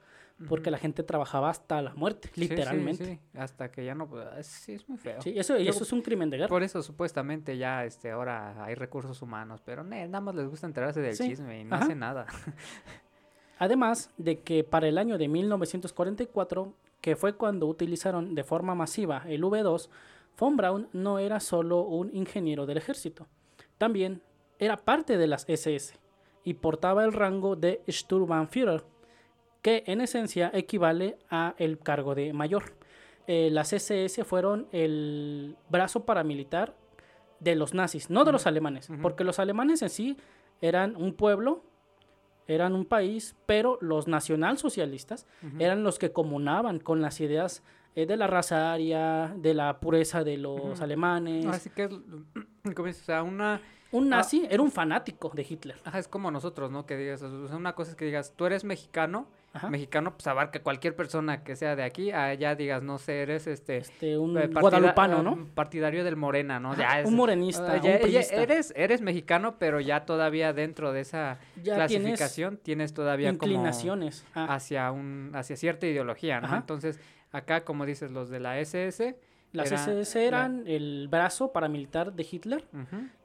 Porque 0.49 0.71
la 0.71 0.79
gente 0.79 1.03
trabajaba 1.03 1.51
hasta 1.51 1.83
la 1.83 1.93
muerte, 1.95 2.29
Sí, 2.29 2.35
sí, 2.35 2.49
literalmente. 2.49 3.05
Sí, 3.05 3.39
Hasta 3.39 3.71
que 3.71 3.85
ya 3.85 3.95
no... 3.95 4.09
pueda- 4.09 4.39
es- 4.41 4.47
Sí, 4.47 4.73
es 4.73 4.89
muy 4.89 4.97
feo. 4.97 5.21
Sí, 5.21 5.35
eso, 5.39 5.59
y 5.59 5.69
eso 5.69 5.83
es 5.85 5.93
un 5.93 6.01
crimen 6.01 6.31
de 6.31 6.39
guerra. 6.39 6.49
Por 6.49 6.63
eso 6.63 6.83
supuestamente 6.83 7.59
ya 7.59 7.85
este 7.85 8.11
ahora 8.11 8.65
hay 8.65 8.75
recursos 8.75 9.21
humanos, 9.21 9.61
pero 9.63 9.85
ne, 9.85 10.07
nada 10.09 10.23
más 10.23 10.35
les 10.35 10.49
gusta 10.49 10.67
enterarse 10.67 11.01
del 11.03 11.15
chisme 11.15 11.61
y 11.61 11.65
no 11.65 11.75
ajá. 11.77 11.85
hace 11.85 11.95
nada. 11.95 12.27
Además 13.59 14.11
de 14.17 14.41
que 14.41 14.65
para 14.65 14.89
el 14.89 14.97
año 14.97 15.19
de 15.19 15.29
1944, 15.29 16.73
que 17.01 17.17
fue 17.17 17.35
cuando 17.35 17.67
utilizaron 17.67 18.35
de 18.35 18.45
forma 18.45 18.75
masiva 18.75 19.23
el 19.27 19.43
V2, 19.43 19.89
von 20.39 20.57
Braun 20.57 20.89
no 20.95 21.19
era 21.19 21.41
solo 21.41 21.83
un 21.83 22.11
ingeniero 22.15 22.65
del 22.65 22.79
ejército, 22.79 23.27
también 23.77 24.23
era 24.61 24.77
parte 24.77 25.19
de 25.19 25.27
las 25.27 25.49
SS 25.49 25.95
y 26.45 26.55
portaba 26.55 27.05
el 27.05 27.13
rango 27.13 27.57
de 27.57 27.83
Sturmbannführer, 27.89 28.85
que 29.63 29.83
en 29.87 30.01
esencia 30.01 30.51
equivale 30.55 31.19
a 31.31 31.55
el 31.59 31.79
cargo 31.79 32.15
de 32.15 32.33
mayor. 32.33 32.75
Eh, 33.27 33.49
las 33.51 33.73
SS 33.73 34.25
fueron 34.25 34.69
el 34.73 35.57
brazo 35.69 36.05
paramilitar 36.05 36.75
de 37.41 37.57
los 37.57 37.75
nazis, 37.75 38.11
no 38.11 38.25
de 38.25 38.33
los 38.33 38.47
alemanes, 38.47 38.89
porque 39.01 39.25
los 39.25 39.39
alemanes 39.39 39.81
en 39.83 39.91
sí 39.91 40.17
eran 40.61 40.95
un 40.97 41.15
pueblo, 41.15 41.63
eran 42.47 42.75
un 42.75 42.85
país, 42.85 43.37
pero 43.47 43.79
los 43.81 44.09
nacionalsocialistas 44.09 45.27
Ujú. 45.47 45.57
eran 45.59 45.83
los 45.83 45.99
que 45.99 46.13
comunaban 46.13 46.81
con 46.81 47.01
las 47.01 47.21
ideas 47.21 47.63
eh, 47.97 48.07
de 48.07 48.17
la 48.17 48.27
raza 48.27 48.73
aria, 48.73 49.33
de 49.37 49.55
la 49.55 49.79
pureza 49.81 50.23
de 50.25 50.37
los 50.39 50.81
alemanes. 50.81 51.47
Así 51.47 51.71
que, 51.71 51.89
como 51.89 52.87
dices, 52.87 53.03
o 53.03 53.07
sea, 53.07 53.23
una... 53.23 53.61
Un 53.93 54.05
Ah. 54.13 54.19
nazi 54.19 54.47
era 54.49 54.63
un 54.63 54.71
fanático 54.71 55.33
de 55.35 55.45
Hitler. 55.49 55.77
Ajá, 55.85 55.99
es 55.99 56.07
como 56.07 56.31
nosotros, 56.31 56.71
¿no? 56.71 56.87
Que 56.87 56.97
digas, 56.97 57.23
o 57.23 57.49
sea, 57.49 57.57
una 57.57 57.75
cosa 57.75 57.91
es 57.91 57.97
que 57.97 58.05
digas, 58.05 58.35
tú 58.37 58.47
eres 58.47 58.63
mexicano, 58.63 59.27
Ajá. 59.53 59.69
mexicano 59.69 60.13
pues 60.13 60.29
abarca 60.29 60.63
cualquier 60.63 60.95
persona 60.95 61.43
que 61.43 61.57
sea 61.57 61.75
de 61.75 61.83
aquí, 61.83 62.13
allá 62.13 62.55
digas, 62.55 62.85
no 62.85 62.99
sé, 62.99 63.23
eres 63.23 63.49
este... 63.49 63.79
Este, 63.79 64.17
un 64.17 64.39
eh, 64.39 64.43
partida- 64.43 64.61
guadalupano, 64.61 65.19
eh, 65.19 65.23
¿no? 65.25 65.49
Partidario 65.57 66.05
del 66.05 66.15
Morena, 66.15 66.61
¿no? 66.61 66.77
Ya 66.77 67.01
es- 67.01 67.09
un 67.09 67.17
morenista, 67.17 67.67
ah, 67.73 67.77
un 67.79 67.83
ya- 67.83 67.99
priista. 67.99 68.37
eres, 68.37 68.73
eres 68.77 69.01
mexicano, 69.01 69.57
pero 69.59 69.81
ya 69.81 70.05
todavía 70.07 70.53
dentro 70.53 70.93
de 70.93 71.01
esa 71.01 71.41
Ya 71.61 71.75
clasificación 71.75 72.59
tienes, 72.59 72.95
todavía 72.95 73.37
como 73.37 73.51
inclinaciones. 73.51 74.25
Hacia 74.35 74.93
un 74.93 75.33
hacia 75.35 75.57
cierta 75.57 75.89
ideología, 75.89 76.41
¿no? 76.41 76.47
Ajá. 76.47 76.59
Entonces, 76.59 77.01
acá 77.33 77.65
como 77.65 77.87
dices 77.87 78.11
los 78.11 78.29
de 78.31 78.41
la 78.41 78.59
SS 78.59 79.17
Las 79.53 79.73
Era 79.73 79.81
SS 79.83 80.15
la- 80.21 80.27
eran 80.27 80.65
el 80.67 81.09
brazo 81.09 81.53
paramilitar 81.53 82.13
de 82.13 82.27
Hitler 82.31 82.65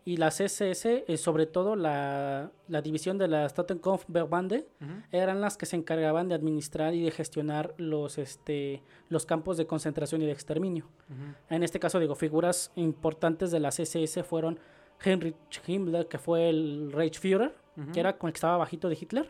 y 0.06 0.18
las 0.18 0.40
SS, 0.42 1.04
eh, 1.08 1.18
sobre 1.18 1.46
todo 1.48 1.76
la, 1.76 2.52
la 2.68 2.82
división 2.82 3.18
de 3.20 3.28
la 3.28 3.48
Stautenkopfverbande, 3.50 4.68
ujú. 4.82 4.92
eran 5.12 5.42
las 5.42 5.58
que 5.58 5.66
se 5.66 5.76
encargaban 5.76 6.28
de 6.30 6.36
administrar 6.36 6.94
y 6.94 7.04
de 7.04 7.12
gestionar 7.12 7.74
los, 7.78 8.18
este, 8.18 8.82
los 9.10 9.26
campos 9.26 9.58
de 9.58 9.66
concentración 9.68 10.22
y 10.22 10.26
de 10.26 10.32
exterminio. 10.32 10.88
En 11.50 11.64
este 11.64 11.80
caso, 11.80 12.00
digo, 12.00 12.16
figuras 12.16 12.72
importantes 12.76 13.52
de 13.52 13.60
las 13.60 13.80
SS 13.80 14.24
fueron 14.24 14.60
Heinrich 15.04 15.36
Himmler, 15.68 16.08
que 16.08 16.18
fue 16.18 16.50
el 16.50 16.92
Reichsführer, 16.92 17.54
que 17.94 18.00
era 18.00 18.18
con 18.18 18.28
el 18.30 18.34
que 18.34 18.38
estaba 18.38 18.58
bajito 18.58 18.90
de 18.90 18.98
Hitler. 19.00 19.30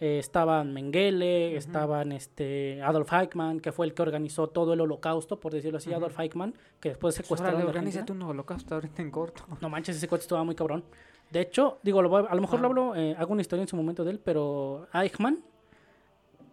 Eh, 0.00 0.18
estaban 0.20 0.72
Mengele, 0.72 1.56
estaban 1.56 2.12
este, 2.12 2.80
Adolf 2.82 3.12
Eichmann, 3.12 3.58
que 3.58 3.72
fue 3.72 3.84
el 3.86 3.94
que 3.94 4.02
organizó 4.02 4.46
todo 4.46 4.72
el 4.74 4.80
holocausto, 4.80 5.40
por 5.40 5.52
decirlo 5.52 5.78
así. 5.78 5.92
Adolf 5.92 6.18
Eichmann, 6.20 6.54
que 6.80 6.90
después 6.90 7.16
Pues 7.16 7.26
secuestraron 7.26 7.62
organízate 7.62 8.12
un 8.12 8.22
holocausto 8.22 8.76
ahorita 8.76 9.02
en 9.02 9.10
corto. 9.10 9.42
No 9.60 9.68
manches, 9.68 9.96
ese 9.96 10.06
cuate 10.06 10.22
estaba 10.22 10.44
muy 10.44 10.54
cabrón. 10.54 10.84
De 11.32 11.40
hecho, 11.40 11.78
digo, 11.82 12.00
lo 12.00 12.08
voy 12.08 12.24
a, 12.24 12.30
a 12.30 12.34
lo 12.36 12.40
mejor 12.40 12.58
Ah. 12.60 12.62
lo 12.62 12.68
hablo, 12.68 12.94
eh, 12.96 13.14
hago 13.18 13.32
una 13.32 13.42
historia 13.42 13.62
en 13.62 13.68
su 13.68 13.74
momento 13.76 14.04
de 14.04 14.12
él, 14.12 14.20
pero 14.22 14.86
Eichmann 14.94 15.40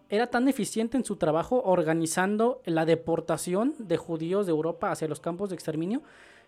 era 0.10 0.28
tan 0.28 0.48
eficiente 0.48 0.98
en 0.98 1.06
su 1.06 1.16
trabajo 1.16 1.62
organizando 1.66 2.62
la 2.66 2.86
deportación 2.86 3.74
de 3.80 3.98
judíos 3.98 4.46
de 4.46 4.52
Europa 4.52 4.92
hacia 4.92 5.08
los 5.08 5.20
campos 5.20 5.50
de 5.50 5.56
exterminio 5.56 6.02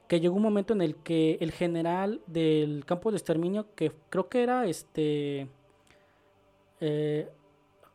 que 0.08 0.20
llegó 0.20 0.36
un 0.36 0.42
momento 0.44 0.74
en 0.74 0.82
el 0.82 0.96
que 0.96 1.38
el 1.42 1.52
general 1.52 2.22
del 2.28 2.86
campo 2.86 3.12
de 3.12 3.18
exterminio, 3.18 3.68
que 3.76 3.92
creo 4.10 4.30
que 4.30 4.42
era 4.42 4.66
este. 4.66 5.48
Eh, 6.80 7.30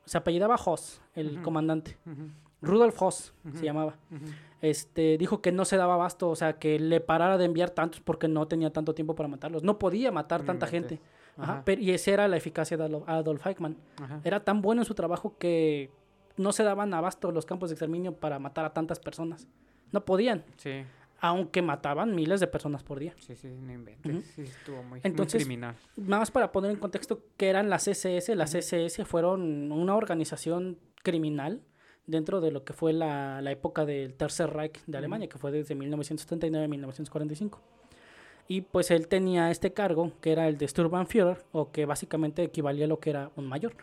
se 0.05 0.19
apellidaba 0.19 0.57
Hoss, 0.57 1.01
el 1.15 1.43
comandante. 1.43 1.97
Rudolf 2.61 3.01
Hoss 3.03 3.35
se 3.55 3.65
llamaba 3.65 3.97
este, 4.61 5.19
dijo 5.19 5.43
que 5.43 5.51
no 5.51 5.65
se 5.65 5.77
daba 5.77 5.95
abasto, 5.95 6.31
o 6.31 6.37
sea, 6.37 6.53
que 6.59 6.79
le 6.79 7.01
parara 7.01 7.37
de 7.37 7.45
enviar 7.47 7.71
tantos 7.71 8.01
porque 8.01 8.29
no 8.29 8.47
tenía 8.47 8.73
tanto 8.73 8.95
tiempo 8.95 9.15
para 9.17 9.29
matarlos. 9.29 9.65
No 9.65 9.79
podía 9.79 10.13
matar 10.13 10.41
No 10.43 10.47
tanta 10.47 10.67
gente. 10.69 11.01
Ajá, 11.37 11.53
Ajá. 11.55 11.63
pero- 11.65 11.81
y 11.83 11.91
esa 11.91 12.13
era 12.13 12.29
la 12.29 12.37
eficacia 12.37 12.77
de 12.77 12.85
Adolf, 12.85 13.09
Adolf 13.09 13.45
Eichmann. 13.47 13.77
Ajá. 14.01 14.21
Era 14.23 14.41
tan 14.45 14.63
bueno 14.63 14.83
en 14.83 14.87
su 14.87 14.95
trabajo 14.95 15.37
que 15.39 15.91
no 16.37 16.53
se 16.53 16.63
daban 16.63 16.95
abasto 16.95 17.33
los 17.33 17.45
campos 17.47 17.71
de 17.71 17.75
exterminio 17.75 18.15
para 18.15 18.39
matar 18.39 18.65
a 18.65 18.73
tantas 18.73 19.01
personas. 19.01 19.49
No 19.91 20.05
podían, 20.05 20.45
Sí, 20.59 20.85
aunque 21.23 21.63
mataban 21.63 22.17
miles 22.17 22.41
de 22.41 22.49
personas 22.49 22.83
por 22.83 22.99
día. 22.99 23.15
sí, 23.17 23.37
sí, 23.37 23.49
no 23.49 23.73
inventes. 23.73 24.27
Sí, 24.35 24.43
estuvo 24.43 24.83
muy, 24.83 25.01
Entonces, 25.05 25.41
muy 25.41 25.45
criminal. 25.45 25.77
Más 25.97 26.33
para 26.33 26.51
poner 26.51 26.73
en 26.73 26.79
contexto 26.79 27.23
qué 27.37 27.49
eran 27.49 27.71
las 27.71 27.87
SS. 27.87 28.35
Las 28.35 28.57
SS 28.57 29.05
fueron 29.05 29.71
una 29.71 29.95
organización 29.95 30.79
criminal 31.05 31.63
dentro 32.09 32.41
de 32.41 32.51
lo 32.51 32.65
que 32.65 32.73
fue 32.73 32.93
la, 32.93 33.41
la 33.41 33.53
época 33.53 33.87
del 33.87 34.15
Tercer 34.15 34.51
Reich 34.51 34.85
de. 34.87 34.99
Alemania, 34.99 35.29
que 35.29 35.39
fue 35.39 35.53
desde 35.53 35.77
1939 35.77 36.65
a 36.65 36.69
1945. 36.69 37.61
Y 38.49 38.63
pues 38.63 38.91
él 38.91 39.07
tenía 39.07 39.53
este 39.53 39.73
cargo, 39.73 40.11
que 40.21 40.33
era 40.33 40.49
el 40.49 40.59
de 40.59 40.67
Sturmbannführer, 40.67 41.45
o 41.53 41.71
que 41.71 41.87
básicamente 41.87 42.43
equivalía 42.43 42.87
a 42.87 42.89
lo 42.89 42.99
que 42.99 43.11
era 43.11 43.31
un 43.37 43.47
mayor. 43.47 43.77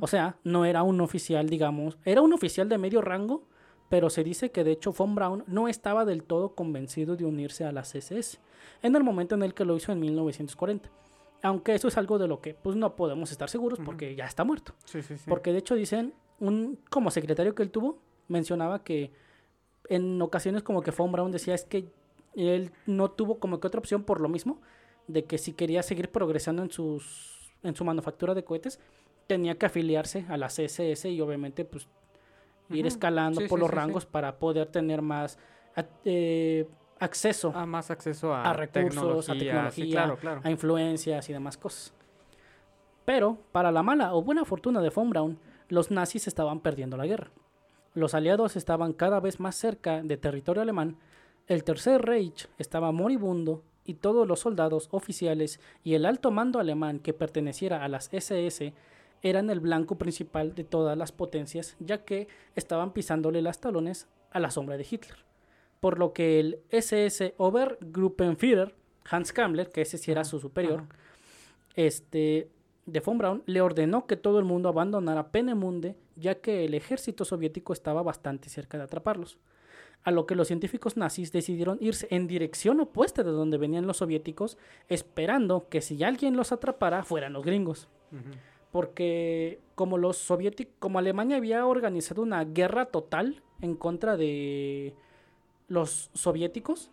O 0.00 0.06
sea, 0.06 0.36
no 0.44 0.64
era 0.64 0.82
un 0.82 1.02
oficial, 1.02 1.50
digamos, 1.50 1.98
era 2.06 2.22
un 2.22 2.32
oficial 2.32 2.70
de 2.70 2.78
medio 2.78 3.02
rango, 3.02 3.46
pero 3.88 4.10
se 4.10 4.24
dice 4.24 4.50
que 4.50 4.64
de 4.64 4.72
hecho 4.72 4.92
von 4.92 5.14
Braun 5.14 5.44
no 5.46 5.68
estaba 5.68 6.04
del 6.04 6.22
todo 6.22 6.54
convencido 6.54 7.16
de 7.16 7.24
unirse 7.24 7.64
a 7.64 7.72
las 7.72 7.94
SS 7.94 8.38
en 8.82 8.96
el 8.96 9.04
momento 9.04 9.34
en 9.34 9.42
el 9.42 9.54
que 9.54 9.64
lo 9.64 9.76
hizo 9.76 9.92
en 9.92 10.00
1940. 10.00 10.90
Aunque 11.42 11.74
eso 11.74 11.88
es 11.88 11.96
algo 11.96 12.18
de 12.18 12.28
lo 12.28 12.40
que 12.40 12.54
pues 12.54 12.76
no 12.76 12.96
podemos 12.96 13.30
estar 13.30 13.48
seguros 13.48 13.78
porque 13.84 14.14
ya 14.14 14.26
está 14.26 14.44
muerto. 14.44 14.74
sí, 14.84 15.02
sí, 15.02 15.16
sí. 15.16 15.24
Porque 15.28 15.52
de 15.52 15.58
hecho 15.58 15.74
dicen, 15.74 16.14
un 16.40 16.78
como 16.90 17.10
secretario 17.10 17.54
que 17.54 17.62
él 17.62 17.70
tuvo, 17.70 17.98
mencionaba 18.28 18.82
que 18.82 19.12
en 19.88 20.20
ocasiones 20.20 20.62
como 20.62 20.82
que 20.82 20.90
von 20.90 21.12
Braun 21.12 21.30
decía 21.30 21.54
es 21.54 21.64
que 21.64 21.88
él 22.34 22.72
no 22.86 23.10
tuvo 23.10 23.38
como 23.38 23.60
que 23.60 23.68
otra 23.68 23.78
opción 23.78 24.02
por 24.02 24.20
lo 24.20 24.28
mismo, 24.28 24.60
de 25.06 25.24
que 25.24 25.38
si 25.38 25.52
quería 25.52 25.82
seguir 25.82 26.10
progresando 26.10 26.62
en 26.62 26.70
sus 26.70 27.36
en 27.62 27.74
su 27.74 27.84
manufactura 27.84 28.34
de 28.34 28.44
cohetes, 28.44 28.80
tenía 29.26 29.56
que 29.56 29.66
afiliarse 29.66 30.24
a 30.28 30.36
las 30.36 30.58
SS 30.58 31.10
y 31.10 31.20
obviamente 31.20 31.64
pues 31.64 31.88
ir 32.70 32.86
escalando 32.86 33.40
Sí, 33.40 33.48
por 33.48 33.58
sí, 33.58 33.60
los 33.60 33.68
sí, 33.70 33.74
sí. 33.74 33.76
rangos 33.76 34.06
para 34.06 34.38
poder 34.38 34.66
tener 34.68 35.02
más 35.02 35.38
a- 35.76 35.84
eh, 36.04 36.66
acceso 36.98 37.52
Ah, 37.54 37.66
más 37.66 37.90
acceso 37.90 38.34
a, 38.34 38.44
a 38.50 38.52
recursos, 38.52 39.28
a 39.28 39.32
Sí, 39.34 39.38
tecnología, 39.40 39.92
claro, 39.92 40.16
claro. 40.16 40.40
a 40.44 40.50
influencias 40.50 41.28
y 41.28 41.32
demás 41.32 41.56
cosas. 41.58 41.92
Pero, 43.04 43.38
para 43.52 43.70
la 43.70 43.82
mala 43.82 44.14
o 44.14 44.22
buena 44.22 44.44
fortuna 44.44 44.80
de 44.80 44.90
von 44.90 45.10
Braun, 45.10 45.38
los 45.68 45.90
nazis 45.90 46.26
estaban 46.26 46.60
perdiendo 46.60 46.96
la 46.96 47.06
guerra. 47.06 47.30
Los 47.94 48.14
aliados 48.14 48.56
estaban 48.56 48.92
cada 48.92 49.20
vez 49.20 49.40
más 49.40 49.54
cerca 49.54 50.02
de 50.02 50.16
territorio 50.16 50.62
alemán, 50.62 50.96
el 51.46 51.62
Tercer 51.62 52.02
Reich 52.02 52.48
estaba 52.58 52.90
moribundo 52.90 53.62
y 53.84 53.94
todos 53.94 54.26
los 54.26 54.40
soldados 54.40 54.88
oficiales 54.90 55.60
y 55.84 55.94
el 55.94 56.04
alto 56.04 56.32
mando 56.32 56.58
alemán 56.58 56.98
que 56.98 57.14
perteneciera 57.14 57.84
a 57.84 57.88
las 57.88 58.12
SS 58.12 58.74
eran 59.28 59.50
el 59.50 59.60
blanco 59.60 59.96
principal 59.96 60.54
de 60.54 60.64
todas 60.64 60.96
las 60.96 61.12
potencias, 61.12 61.76
ya 61.78 62.04
que 62.04 62.28
estaban 62.54 62.92
pisándole 62.92 63.42
las 63.42 63.60
talones 63.60 64.06
a 64.30 64.40
la 64.40 64.50
sombra 64.50 64.76
de 64.76 64.86
Hitler. 64.88 65.16
Por 65.80 65.98
lo 65.98 66.12
que 66.12 66.40
el 66.40 66.60
SS 66.70 67.34
Obergruppenführer, 67.36 68.74
Hans 69.08 69.32
Kammler, 69.32 69.70
que 69.70 69.82
ese 69.82 69.98
sí 69.98 70.10
era 70.10 70.24
su 70.24 70.38
superior, 70.38 70.80
ajá. 70.80 70.98
este, 71.74 72.50
de 72.86 73.00
von 73.00 73.18
Braun, 73.18 73.42
le 73.46 73.60
ordenó 73.60 74.06
que 74.06 74.16
todo 74.16 74.38
el 74.38 74.44
mundo 74.44 74.68
abandonara 74.68 75.28
Penemunde, 75.30 75.96
ya 76.16 76.36
que 76.36 76.64
el 76.64 76.74
ejército 76.74 77.24
soviético 77.24 77.72
estaba 77.72 78.02
bastante 78.02 78.48
cerca 78.48 78.78
de 78.78 78.84
atraparlos. 78.84 79.38
A 80.02 80.12
lo 80.12 80.24
que 80.24 80.36
los 80.36 80.46
científicos 80.46 80.96
nazis 80.96 81.32
decidieron 81.32 81.78
irse 81.80 82.06
en 82.10 82.28
dirección 82.28 82.80
opuesta 82.80 83.24
de 83.24 83.32
donde 83.32 83.58
venían 83.58 83.86
los 83.86 83.98
soviéticos, 83.98 84.56
esperando 84.88 85.68
que 85.68 85.80
si 85.80 86.02
alguien 86.04 86.36
los 86.36 86.52
atrapara 86.52 87.02
fueran 87.02 87.32
los 87.32 87.44
gringos. 87.44 87.88
Porque 88.76 89.58
como 89.74 89.96
los 89.96 90.18
soviéticos, 90.18 90.74
como 90.78 90.98
Alemania 90.98 91.38
había 91.38 91.64
organizado 91.64 92.20
una 92.20 92.44
guerra 92.44 92.84
total 92.84 93.42
en 93.62 93.74
contra 93.74 94.18
de 94.18 94.94
los 95.66 96.10
soviéticos, 96.12 96.90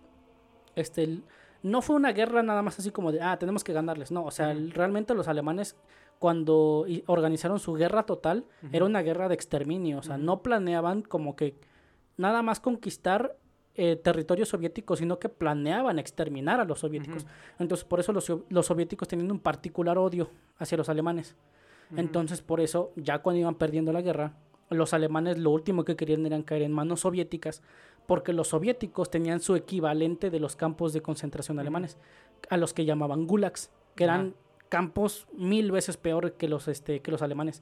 este, 0.78 1.20
no 1.62 1.82
fue 1.82 1.98
una 1.98 2.14
guerra 2.14 2.42
nada 2.42 2.62
más 2.62 2.80
así 2.80 2.92
como 2.92 3.12
de, 3.12 3.22
ah, 3.22 3.38
tenemos 3.38 3.66
que 3.66 3.74
ganarles, 3.74 4.14
no, 4.14 4.24
o 4.24 4.32
sea, 4.32 4.56
realmente 4.70 5.14
los 5.14 5.28
alemanes 5.28 5.76
cuando 6.20 6.86
organizaron 7.08 7.60
su 7.60 7.74
guerra 7.74 8.04
total, 8.04 8.46
era 8.72 8.86
una 8.86 9.02
guerra 9.02 9.28
de 9.28 9.36
exterminio, 9.36 9.98
o 9.98 10.04
sea, 10.04 10.18
no 10.18 10.42
planeaban 10.42 11.02
como 11.02 11.36
que 11.36 11.58
nada 12.16 12.44
más 12.44 12.62
conquistar 12.62 13.36
eh, 13.76 13.98
territorio 13.98 14.46
soviético, 14.46 14.96
sino 14.96 15.20
que 15.20 15.28
planeaban 15.28 16.00
exterminar 16.00 16.62
a 16.62 16.64
los 16.64 16.80
soviéticos. 16.80 17.26
Entonces, 17.60 17.84
por 17.84 18.00
eso 18.00 18.14
los, 18.14 18.32
los 18.48 18.68
soviéticos 18.68 19.10
tenían 19.10 19.30
un 19.32 19.40
particular 19.40 19.98
odio 19.98 20.30
hacia 20.60 20.78
los 20.78 20.88
alemanes. 20.88 21.36
Entonces, 21.96 22.42
por 22.42 22.60
eso, 22.60 22.92
ya 22.96 23.20
cuando 23.20 23.40
iban 23.40 23.56
perdiendo 23.56 23.94
la 23.94 24.02
guerra, 24.02 24.34
los 24.70 24.94
alemanes 24.94 25.38
lo 25.38 25.52
último 25.52 25.84
que 25.86 25.96
querían 25.96 26.26
era 26.26 26.42
caer 26.44 26.64
en 26.64 26.72
manos 26.72 27.02
soviéticas, 27.02 27.62
porque 28.08 28.34
los 28.34 28.50
soviéticos 28.50 29.10
tenían 29.10 29.40
su 29.40 29.56
equivalente 29.56 30.30
de 30.30 30.40
los 30.40 30.56
campos 30.56 30.94
de 30.94 31.02
concentración 31.02 31.60
alemanes, 31.60 31.98
a 32.50 32.58
los 32.58 32.74
que 32.74 32.86
llamaban 32.86 33.28
gulags, 33.28 33.72
que 33.96 34.04
eran 34.04 34.36
campos 34.70 35.28
mil 35.34 35.72
veces 35.72 35.98
peor 35.98 36.34
que 36.34 36.48
los, 36.48 36.68
este, 36.68 37.02
que 37.02 37.12
los 37.12 37.22
alemanes. 37.22 37.62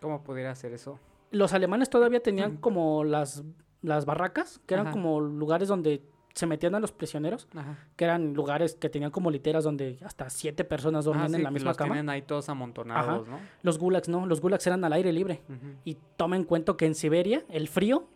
¿Cómo 0.00 0.22
pudiera 0.22 0.50
hacer 0.50 0.72
eso? 0.72 0.98
Los 1.30 1.52
alemanes 1.52 1.90
todavía 1.90 2.22
tenían 2.22 2.56
como 2.56 3.04
las, 3.04 3.44
las 3.82 4.04
barracas, 4.04 4.60
que 4.66 4.74
eran 4.74 4.92
como 4.92 5.20
lugares 5.20 5.68
donde 5.68 6.02
se 6.34 6.46
metían 6.46 6.74
a 6.74 6.80
los 6.80 6.92
prisioneros, 6.92 7.48
Ajá. 7.54 7.76
que 7.96 8.04
eran 8.04 8.34
lugares 8.34 8.74
que 8.76 8.88
tenían 8.88 9.10
como 9.10 9.30
literas 9.30 9.64
donde 9.64 9.98
hasta 10.04 10.30
siete 10.30 10.64
personas 10.64 11.04
dormían 11.04 11.26
Ah, 11.26 11.30
sí, 11.30 11.34
en 11.36 11.42
la 11.42 11.50
misma 11.50 11.70
los 11.70 11.76
cama. 11.76 11.94
tienen 11.94 12.08
ahí 12.08 12.22
todos 12.22 12.48
amontonados, 12.48 13.26
¿no? 13.28 13.38
Los 13.62 13.78
gulags 13.78 14.08
no, 14.08 14.26
los 14.26 14.40
gulags 14.40 14.66
eran 14.66 14.84
al 14.84 14.92
aire 14.92 15.12
libre. 15.12 15.42
Y 15.84 15.96
toma 16.16 16.36
en 16.36 16.44
cuenta 16.44 16.76
que 16.76 16.86
en 16.86 16.94
Siberia 16.94 17.44
el 17.48 17.68
frío 17.68 18.08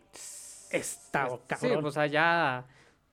está 0.71 1.27
Sí, 1.29 1.37
cabrón. 1.47 1.81
pues 1.83 1.97
allá... 1.97 2.65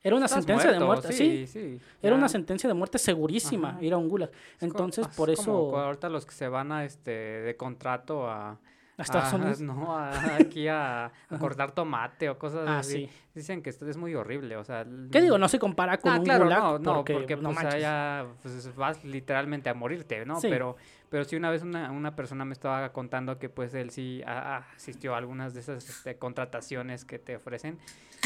era 0.02 0.16
una 0.16 0.28
sentencia 0.28 0.72
de 0.72 0.80
muerte, 0.80 1.12
sí. 1.12 1.46
sí. 1.46 1.80
Era 2.00 2.14
una 2.16 2.28
sentencia 2.28 2.68
de 2.68 2.74
muerte 2.74 2.98
segurísima 2.98 3.70
Ajá. 3.70 3.82
ir 3.84 3.92
a 3.92 3.96
un 3.98 4.08
gulag. 4.08 4.30
Entonces, 4.60 5.06
es 5.08 5.16
por 5.16 5.30
eso 5.30 5.76
ahorita 5.78 6.08
los 6.08 6.26
que 6.26 6.32
se 6.32 6.48
van 6.48 6.72
a 6.72 6.84
este 6.84 7.10
de 7.10 7.56
contrato 7.56 8.28
a... 8.28 8.58
a 8.98 9.02
Estados 9.02 9.32
Unidos. 9.32 9.60
No, 9.60 9.96
a- 9.96 10.10
aquí 10.40 10.68
a, 10.68 11.06
a 11.06 11.38
cortar 11.38 11.72
tomate 11.72 12.28
o 12.28 12.38
cosas 12.38 12.68
Ah, 12.68 12.78
así. 12.80 13.06
sí. 13.06 13.10
Dicen 13.34 13.62
que 13.62 13.70
esto 13.70 13.88
es 13.88 13.96
muy 13.96 14.14
horrible, 14.14 14.56
o 14.56 14.64
sea... 14.64 14.84
¿Qué 15.10 15.22
digo? 15.22 15.38
No 15.38 15.48
se 15.48 15.58
compara 15.58 15.96
con 15.98 16.12
Ah, 16.12 16.18
un 16.18 16.24
claro, 16.24 16.44
no, 16.50 16.78
no, 16.78 16.94
porque, 16.96 17.14
porque, 17.14 17.36
no 17.36 17.52
pues 17.52 17.64
allá 17.64 18.26
pues, 18.42 18.76
vas 18.76 19.02
literalmente 19.04 19.70
a 19.70 19.74
morirte, 19.74 20.26
¿no? 20.26 20.38
Sí. 20.38 20.48
Pero, 20.50 20.76
pero 21.08 21.24
sí 21.24 21.36
una 21.36 21.50
vez 21.50 21.62
una, 21.62 21.90
una 21.90 22.14
persona 22.14 22.44
me 22.44 22.52
estaba 22.52 22.92
contando 22.92 23.38
que 23.38 23.48
pues 23.48 23.72
él 23.72 23.90
sí 23.90 24.22
a- 24.26 24.56
a- 24.56 24.66
asistió 24.76 25.14
a 25.14 25.18
algunas 25.18 25.54
de 25.54 25.60
esas 25.60 25.88
este, 25.88 26.16
contrataciones 26.18 27.06
que 27.06 27.18
te 27.18 27.36
ofrecen 27.36 27.78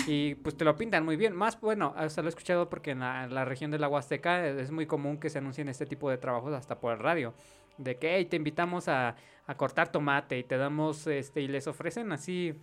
y 0.08 0.34
pues 0.36 0.56
te 0.56 0.64
lo 0.64 0.76
pintan 0.76 1.04
muy 1.04 1.16
bien. 1.16 1.36
Más 1.36 1.60
bueno, 1.60 1.94
o 1.96 2.08
sea, 2.08 2.22
lo 2.24 2.28
he 2.28 2.30
escuchado 2.30 2.68
porque 2.68 2.90
en 2.90 2.98
la, 3.00 3.24
en 3.24 3.32
la 3.34 3.44
región 3.44 3.70
de 3.70 3.78
la 3.78 3.88
Huasteca 3.88 4.44
es 4.46 4.72
muy 4.72 4.86
común 4.86 5.18
que 5.18 5.30
se 5.30 5.38
anuncien 5.38 5.68
este 5.68 5.86
tipo 5.86 6.10
de 6.10 6.18
trabajos 6.18 6.52
hasta 6.52 6.80
por 6.80 6.92
el 6.92 6.98
radio. 6.98 7.32
De 7.78 7.96
que, 7.96 8.16
hey, 8.16 8.24
te 8.24 8.36
invitamos 8.36 8.88
a, 8.88 9.14
a 9.46 9.56
cortar 9.56 9.92
tomate 9.92 10.38
y 10.38 10.44
te 10.44 10.56
damos, 10.56 11.06
este, 11.06 11.40
y 11.40 11.48
les 11.48 11.66
ofrecen 11.66 12.12
así 12.12 12.54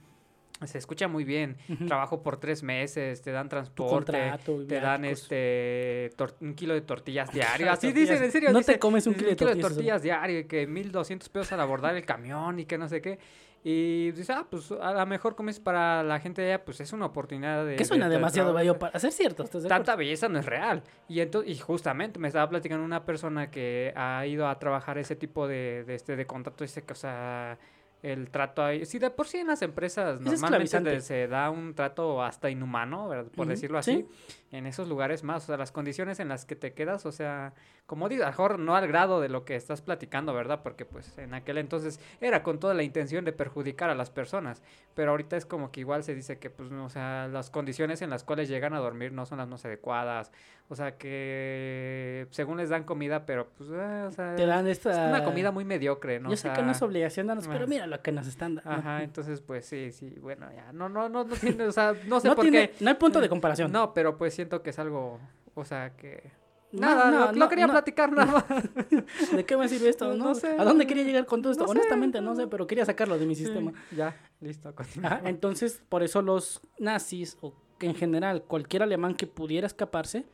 se 0.65 0.77
escucha 0.77 1.07
muy 1.07 1.23
bien. 1.23 1.57
Trabajo 1.87 2.23
por 2.23 2.37
tres 2.39 2.63
meses, 2.63 3.21
te 3.21 3.31
dan 3.31 3.49
transporte, 3.49 4.11
contrato, 4.11 4.65
te 4.65 4.79
dan 4.79 5.03
este 5.05 6.09
un 6.39 6.53
kilo 6.55 6.73
de 6.73 6.81
tortillas 6.81 7.31
diario. 7.31 7.65
de 7.65 7.71
Así 7.71 7.87
tortillas. 7.87 8.09
dicen, 8.11 8.23
en 8.25 8.31
serio. 8.31 8.51
No 8.51 8.59
dice, 8.59 8.73
te 8.73 8.79
comes 8.79 9.05
un 9.07 9.13
dice, 9.13 9.35
kilo 9.35 9.53
de 9.55 9.61
tortillas, 9.61 10.01
diario 10.01 10.39
y 10.39 10.43
que 10.45 10.65
1200 10.67 11.27
pesos 11.29 11.51
al 11.53 11.61
abordar 11.61 11.95
el 11.95 12.05
camión 12.05 12.59
y 12.59 12.65
que 12.65 12.77
no 12.77 12.87
sé 12.87 13.01
qué. 13.01 13.19
Y 13.65 14.11
dices, 14.11 14.29
ah, 14.29 14.45
pues 14.49 14.71
a 14.73 14.91
lo 14.93 15.05
mejor 15.05 15.35
comes 15.35 15.59
para 15.61 16.03
la 16.03 16.19
gente 16.19 16.41
de 16.41 16.51
allá, 16.53 16.65
pues 16.65 16.81
es 16.81 16.91
una 16.91 17.05
oportunidad 17.05 17.65
de. 17.65 17.77
Que 17.77 17.85
suena 17.85 18.05
de- 18.05 18.11
de 18.11 18.15
demasiado 18.17 18.49
trabajo. 18.49 18.61
bello 18.63 18.77
para 18.79 18.99
ser 18.99 19.11
cierto. 19.13 19.43
¿estás 19.43 19.63
de? 19.63 19.69
Tanta 19.69 19.95
belleza 19.95 20.27
no 20.27 20.37
es 20.39 20.45
real. 20.45 20.83
Y 21.07 21.21
entonces, 21.21 21.49
y 21.49 21.57
justamente 21.59 22.19
me 22.19 22.27
estaba 22.27 22.49
platicando 22.49 22.83
una 22.83 23.05
persona 23.05 23.49
que 23.49 23.93
ha 23.95 24.25
ido 24.27 24.47
a 24.49 24.59
trabajar 24.59 24.97
ese 24.97 25.15
tipo 25.15 25.47
de, 25.47 25.85
de 25.85 25.95
este 25.95 26.17
de 26.17 26.25
contrato, 26.25 26.65
ese 26.65 26.83
que, 26.83 26.91
o 26.91 26.95
sea, 26.97 27.57
el 28.03 28.29
trato 28.29 28.63
ahí. 28.63 28.85
Sí, 28.85 28.99
de 28.99 29.09
por 29.09 29.27
sí 29.27 29.37
en 29.37 29.47
las 29.47 29.61
empresas 29.61 30.19
normalmente 30.19 30.99
se 31.01 31.27
da 31.27 31.49
un 31.49 31.73
trato 31.73 32.21
hasta 32.21 32.49
inhumano, 32.49 33.07
¿verdad? 33.07 33.31
por 33.33 33.47
decirlo 33.47 33.81
sí. 33.81 33.91
así. 33.91 34.07
En 34.51 34.67
esos 34.67 34.87
lugares 34.87 35.23
más, 35.23 35.43
o 35.43 35.47
sea, 35.47 35.57
las 35.57 35.71
condiciones 35.71 36.19
en 36.19 36.27
las 36.27 36.45
que 36.45 36.55
te 36.55 36.73
quedas, 36.73 37.05
o 37.05 37.11
sea, 37.11 37.53
como 37.85 38.07
digo, 38.07 38.23
a 38.23 38.27
lo 38.27 38.31
mejor 38.31 38.59
no 38.59 38.75
al 38.75 38.87
grado 38.87 39.19
de 39.19 39.27
lo 39.29 39.43
que 39.43 39.55
estás 39.55 39.81
platicando, 39.81 40.33
¿verdad? 40.33 40.61
Porque 40.63 40.85
pues 40.85 41.17
en 41.17 41.33
aquel 41.33 41.57
entonces 41.57 41.99
era 42.21 42.41
con 42.41 42.57
toda 42.59 42.73
la 42.73 42.83
intención 42.83 43.25
de 43.25 43.33
perjudicar 43.33 43.89
a 43.89 43.95
las 43.95 44.09
personas, 44.09 44.63
pero 44.95 45.11
ahorita 45.11 45.35
es 45.35 45.45
como 45.45 45.71
que 45.71 45.81
igual 45.81 46.03
se 46.03 46.15
dice 46.15 46.39
que 46.39 46.49
pues, 46.49 46.71
o 46.71 46.89
sea, 46.89 47.27
las 47.27 47.49
condiciones 47.49 48.01
en 48.01 48.09
las 48.09 48.23
cuales 48.23 48.47
llegan 48.47 48.73
a 48.73 48.79
dormir 48.79 49.11
no 49.11 49.25
son 49.25 49.39
las 49.39 49.47
más 49.49 49.65
adecuadas, 49.65 50.31
o 50.69 50.75
sea, 50.75 50.97
que 50.97 52.27
según 52.31 52.57
les 52.57 52.69
dan 52.69 52.83
comida, 52.85 53.25
pero 53.25 53.49
pues, 53.57 53.69
eh, 53.71 54.03
o 54.07 54.11
sea, 54.11 54.35
Te 54.35 54.45
dan 54.45 54.65
es 54.67 54.77
esta... 54.77 55.09
una 55.09 55.23
comida 55.25 55.51
muy 55.51 55.65
mediocre, 55.65 56.19
¿no? 56.21 56.29
Yo 56.29 56.33
O 56.35 56.37
sé 56.37 56.51
que 56.53 56.63
no 56.63 56.71
es 56.71 56.81
obligación 56.81 57.27
darnos, 57.27 57.47
pero 57.47 57.67
mira 57.67 57.85
lo 57.85 58.01
que 58.01 58.11
nos 58.13 58.27
están 58.27 58.55
dando. 58.55 58.71
Ajá, 58.71 59.03
entonces 59.03 59.41
pues 59.41 59.65
sí, 59.65 59.91
sí, 59.91 60.09
bueno, 60.21 60.49
ya, 60.55 60.71
no, 60.71 60.87
no, 60.87 61.09
no, 61.09 61.25
no 61.25 61.35
tiene, 61.35 61.65
o 61.65 61.71
sea, 61.71 61.93
no 62.07 62.19
sé 62.21 62.29
no, 62.29 62.35
por 62.35 62.43
tiene, 62.43 62.69
qué. 62.69 62.83
no 62.83 62.89
hay 62.91 62.95
punto 62.95 63.19
de 63.19 63.27
comparación. 63.29 63.71
No, 63.71 63.93
pero 63.93 64.17
pues 64.17 64.33
siento 64.33 64.63
que 64.63 64.69
es 64.69 64.79
algo, 64.79 65.19
o 65.53 65.65
sea, 65.65 65.91
que... 65.97 66.31
Nada, 66.73 67.11
no, 67.11 67.19
no, 67.19 67.25
no 67.27 67.31
no, 67.33 67.49
quería 67.49 67.67
platicar 67.67 68.11
nada. 68.11 68.45
¿De 69.35 69.45
qué 69.45 69.55
me 69.57 69.69
sirve 69.69 69.89
esto? 69.89 70.15
No 70.15 70.33
sé, 70.35 70.55
¿A 70.57 70.63
dónde 70.65 70.87
quería 70.87 71.03
llegar 71.03 71.25
con 71.25 71.41
todo 71.41 71.51
esto? 71.51 71.65
sé, 71.65 71.71
Honestamente, 71.71 72.19
no 72.21 72.35
sé, 72.35 72.47
pero 72.47 72.65
quería 72.67 72.85
sacarlo 72.85 73.17
de 73.17 73.25
mi 73.25 73.35
sistema. 73.35 73.71
Ya, 73.95 74.15
listo. 74.41 74.73
Ajá, 75.03 75.21
entonces, 75.25 75.81
por 75.87 76.03
eso 76.03 76.21
los 76.21 76.61
nazis, 76.79 77.37
o 77.41 77.53
que 77.77 77.85
en 77.87 77.95
general 77.95 78.43
cualquier 78.43 78.83
alemán 78.83 79.13
que 79.15 79.27
pudiera 79.27 79.67
escaparse, 79.67 80.25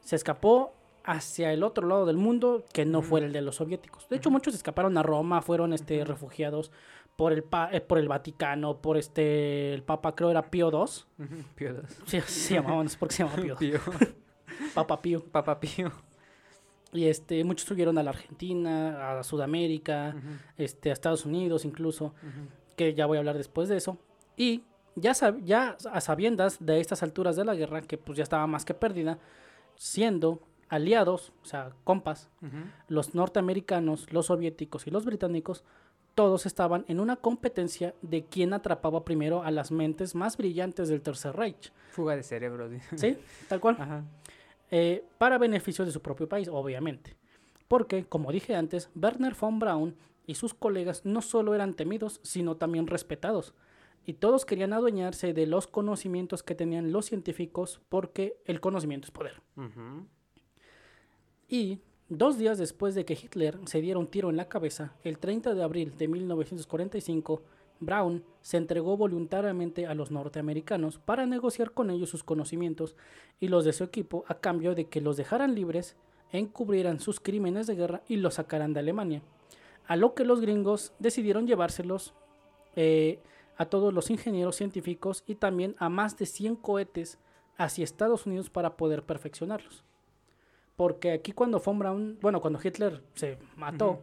se 0.00 0.16
escapó 0.16 0.74
hacia 1.04 1.52
el 1.52 1.64
otro 1.64 1.86
lado 1.88 2.06
del 2.06 2.16
mundo 2.16 2.64
que 2.72 2.84
no 2.84 3.02
fuera 3.02 3.26
el 3.26 3.32
de 3.32 3.42
los 3.42 3.56
soviéticos. 3.56 4.08
De 4.08 4.16
hecho, 4.16 4.30
muchos 4.30 4.54
escaparon 4.54 4.96
a 4.98 5.02
Roma, 5.02 5.42
fueron 5.42 5.72
este, 5.72 6.04
refugiados 6.04 6.70
por 7.16 7.32
el, 7.32 7.42
pa- 7.42 7.70
eh, 7.72 7.80
por 7.80 7.98
el 7.98 8.06
Vaticano, 8.08 8.80
por 8.80 8.96
este, 8.96 9.74
el 9.74 9.82
Papa 9.82 10.14
creo 10.14 10.30
era 10.30 10.42
Pío 10.50 10.70
II. 10.70 11.26
Pío 11.56 11.74
dos. 11.74 11.98
Sí, 12.06 12.20
se 12.20 12.54
llamaba, 12.54 12.82
no 12.84 12.88
sé 12.88 12.96
por 12.98 13.08
qué 13.08 13.16
se 13.16 13.24
llamaba 13.24 13.42
Pío 13.42 13.56
II. 13.60 13.68
Pío. 13.72 13.80
Papa 14.74 15.00
Pío. 15.02 15.24
Papá 15.24 15.58
Pío. 15.60 15.90
Y 16.92 17.06
este, 17.06 17.42
muchos 17.44 17.70
huyeron 17.70 17.96
a 17.98 18.02
la 18.02 18.10
Argentina, 18.10 19.18
a 19.18 19.22
Sudamérica, 19.22 20.14
este, 20.58 20.90
a 20.90 20.92
Estados 20.92 21.24
Unidos 21.24 21.64
incluso. 21.64 22.14
que 22.76 22.94
ya 22.94 23.06
voy 23.06 23.16
a 23.16 23.20
hablar 23.20 23.36
después 23.36 23.68
de 23.68 23.76
eso. 23.76 23.98
Y 24.36 24.62
ya, 24.96 25.12
sab- 25.12 25.42
ya 25.44 25.76
a 25.90 26.00
sabiendas 26.00 26.56
de 26.60 26.80
estas 26.80 27.02
alturas 27.02 27.36
de 27.36 27.44
la 27.44 27.54
guerra, 27.54 27.82
que 27.82 27.96
pues 27.98 28.16
ya 28.18 28.22
estaba 28.22 28.46
más 28.46 28.64
que 28.64 28.74
perdida, 28.74 29.18
siendo 29.76 30.40
aliados, 30.68 31.32
o 31.42 31.44
sea, 31.46 31.72
compas, 31.84 32.28
los 32.88 33.14
norteamericanos, 33.14 34.10
los 34.12 34.26
soviéticos 34.26 34.86
y 34.86 34.90
los 34.90 35.04
británicos, 35.04 35.64
todos 36.14 36.44
estaban 36.46 36.84
en 36.88 37.00
una 37.00 37.16
competencia 37.16 37.94
de 38.02 38.24
quién 38.24 38.52
atrapaba 38.54 39.04
primero 39.04 39.42
a 39.42 39.50
las 39.50 39.70
mentes 39.70 40.14
más 40.14 40.36
brillantes 40.36 40.88
del 40.88 41.00
Tercer 41.02 41.34
Reich. 41.36 41.72
Fuga 41.90 42.16
de 42.16 42.22
cerebro. 42.22 42.68
dice. 42.68 42.98
¿Sí? 42.98 43.18
Tal 43.48 43.60
cual. 43.60 43.76
Ajá. 43.78 44.02
Eh, 44.74 45.04
para 45.18 45.36
beneficio 45.36 45.84
de 45.84 45.92
su 45.92 46.00
propio 46.00 46.30
país, 46.30 46.48
obviamente. 46.50 47.14
Porque, 47.68 48.06
como 48.06 48.32
dije 48.32 48.54
antes, 48.56 48.88
Werner 48.94 49.34
von 49.38 49.58
Braun 49.58 49.94
y 50.26 50.34
sus 50.34 50.54
colegas 50.54 51.04
no 51.04 51.20
solo 51.20 51.54
eran 51.54 51.74
temidos, 51.74 52.20
sino 52.22 52.56
también 52.56 52.86
respetados. 52.86 53.52
Y 54.06 54.14
todos 54.14 54.46
querían 54.46 54.72
adueñarse 54.72 55.34
de 55.34 55.46
los 55.46 55.66
conocimientos 55.66 56.42
que 56.42 56.54
tenían 56.54 56.90
los 56.90 57.04
científicos 57.04 57.82
porque 57.90 58.38
el 58.46 58.60
conocimiento 58.60 59.06
es 59.06 59.10
poder. 59.10 59.42
Y 61.48 61.80
dos 62.08 62.38
días 62.38 62.56
después 62.56 62.94
de 62.94 63.04
que 63.04 63.12
Hitler 63.12 63.58
se 63.66 63.82
diera 63.82 63.98
un 63.98 64.06
tiro 64.06 64.30
en 64.30 64.38
la 64.38 64.48
cabeza, 64.48 64.96
el 65.04 65.18
30 65.18 65.52
de 65.52 65.62
abril 65.62 65.98
de 65.98 66.08
1945, 66.08 67.42
Brown 67.84 68.24
se 68.40 68.56
entregó 68.56 68.96
voluntariamente 68.96 69.86
a 69.86 69.94
los 69.94 70.10
norteamericanos 70.10 70.98
para 70.98 71.26
negociar 71.26 71.72
con 71.72 71.90
ellos 71.90 72.10
sus 72.10 72.24
conocimientos 72.24 72.96
y 73.40 73.48
los 73.48 73.64
de 73.64 73.72
su 73.72 73.84
equipo 73.84 74.24
a 74.28 74.40
cambio 74.40 74.74
de 74.74 74.86
que 74.86 75.00
los 75.00 75.16
dejaran 75.16 75.54
libres, 75.54 75.96
encubrieran 76.32 77.00
sus 77.00 77.20
crímenes 77.20 77.66
de 77.66 77.76
guerra 77.76 78.02
y 78.08 78.16
los 78.16 78.34
sacaran 78.34 78.72
de 78.72 78.80
Alemania. 78.80 79.22
A 79.86 79.96
lo 79.96 80.14
que 80.14 80.24
los 80.24 80.40
gringos 80.40 80.92
decidieron 80.98 81.46
llevárselos 81.46 82.14
eh, 82.76 83.20
a 83.56 83.66
todos 83.66 83.92
los 83.92 84.10
ingenieros 84.10 84.56
científicos 84.56 85.24
y 85.26 85.34
también 85.34 85.76
a 85.78 85.88
más 85.88 86.16
de 86.18 86.26
100 86.26 86.56
cohetes 86.56 87.18
hacia 87.56 87.84
Estados 87.84 88.26
Unidos 88.26 88.50
para 88.50 88.76
poder 88.76 89.02
perfeccionarlos. 89.02 89.84
Porque 90.76 91.12
aquí 91.12 91.32
cuando 91.32 91.60
von 91.60 91.78
Braun, 91.78 92.18
bueno, 92.20 92.40
cuando 92.40 92.58
Hitler 92.62 93.02
se 93.14 93.38
mató, 93.56 94.00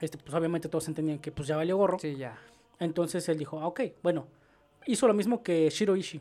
este, 0.00 0.18
pues 0.18 0.34
obviamente 0.34 0.68
todos 0.68 0.88
entendían 0.88 1.18
que 1.18 1.30
pues 1.30 1.46
ya 1.46 1.56
valió 1.56 1.76
gorro. 1.76 1.98
Sí, 1.98 2.16
ya. 2.16 2.38
Entonces 2.78 3.28
él 3.28 3.38
dijo, 3.38 3.60
ah, 3.60 3.66
ok, 3.66 3.80
bueno, 4.02 4.26
hizo 4.86 5.06
lo 5.06 5.14
mismo 5.14 5.42
que 5.42 5.68
Shiro 5.70 5.96
Ishii. 5.96 6.20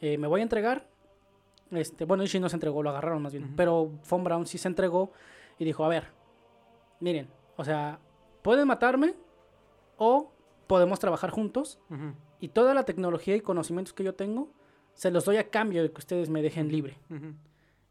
Eh, 0.00 0.18
me 0.18 0.26
voy 0.26 0.40
a 0.40 0.42
entregar. 0.42 0.88
Este, 1.70 2.04
bueno, 2.04 2.22
Ishii 2.22 2.40
no 2.40 2.48
se 2.48 2.56
entregó, 2.56 2.82
lo 2.82 2.90
agarraron 2.90 3.22
más 3.22 3.32
bien. 3.32 3.54
Pero 3.56 3.90
Von 4.08 4.24
Braun 4.24 4.46
sí 4.46 4.58
se 4.58 4.68
entregó 4.68 5.12
y 5.58 5.64
dijo, 5.64 5.84
a 5.84 5.88
ver, 5.88 6.08
miren, 7.00 7.28
o 7.56 7.64
sea, 7.64 7.98
pueden 8.42 8.68
matarme 8.68 9.14
o 9.96 10.32
podemos 10.66 10.98
trabajar 10.98 11.30
juntos 11.30 11.78
y 12.40 12.48
toda 12.48 12.74
la 12.74 12.84
tecnología 12.84 13.36
y 13.36 13.40
conocimientos 13.40 13.94
que 13.94 14.04
yo 14.04 14.14
tengo 14.14 14.50
se 14.94 15.10
los 15.10 15.24
doy 15.24 15.36
a 15.36 15.50
cambio 15.50 15.82
de 15.82 15.90
que 15.90 15.98
ustedes 15.98 16.30
me 16.30 16.42
dejen 16.42 16.68
libre. 16.68 16.98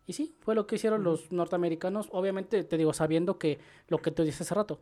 Y 0.08 0.14
sí, 0.14 0.36
fue 0.42 0.56
lo 0.56 0.68
que 0.68 0.76
hicieron 0.76 1.04
los 1.04 1.32
norteamericanos, 1.32 2.10
obviamente, 2.12 2.64
te 2.64 2.78
digo, 2.78 2.94
sabiendo 2.94 3.40
que 3.40 3.60
lo 3.88 4.00
que 4.00 4.12
te 4.12 4.24
dije 4.24 4.44
hace 4.44 4.54
rato, 4.54 4.80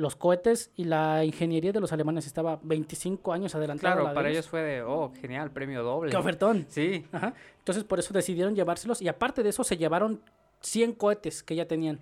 los 0.00 0.16
cohetes 0.16 0.70
y 0.76 0.84
la 0.84 1.24
ingeniería 1.24 1.72
de 1.72 1.80
los 1.80 1.92
alemanes 1.92 2.26
estaba 2.26 2.58
25 2.62 3.34
años 3.34 3.54
adelantada. 3.54 3.96
Claro, 3.96 4.14
para 4.14 4.30
ellos 4.30 4.48
fue 4.48 4.62
de, 4.62 4.82
oh, 4.82 5.12
genial, 5.20 5.50
premio 5.50 5.82
doble. 5.82 6.10
¡Qué 6.10 6.16
ofertón! 6.16 6.64
Sí. 6.68 7.04
Ajá. 7.12 7.34
Entonces, 7.58 7.84
por 7.84 7.98
eso 7.98 8.14
decidieron 8.14 8.54
llevárselos 8.54 9.02
y 9.02 9.08
aparte 9.08 9.42
de 9.42 9.50
eso 9.50 9.62
se 9.62 9.76
llevaron 9.76 10.22
100 10.62 10.94
cohetes 10.94 11.42
que 11.42 11.54
ya 11.54 11.68
tenían. 11.68 12.00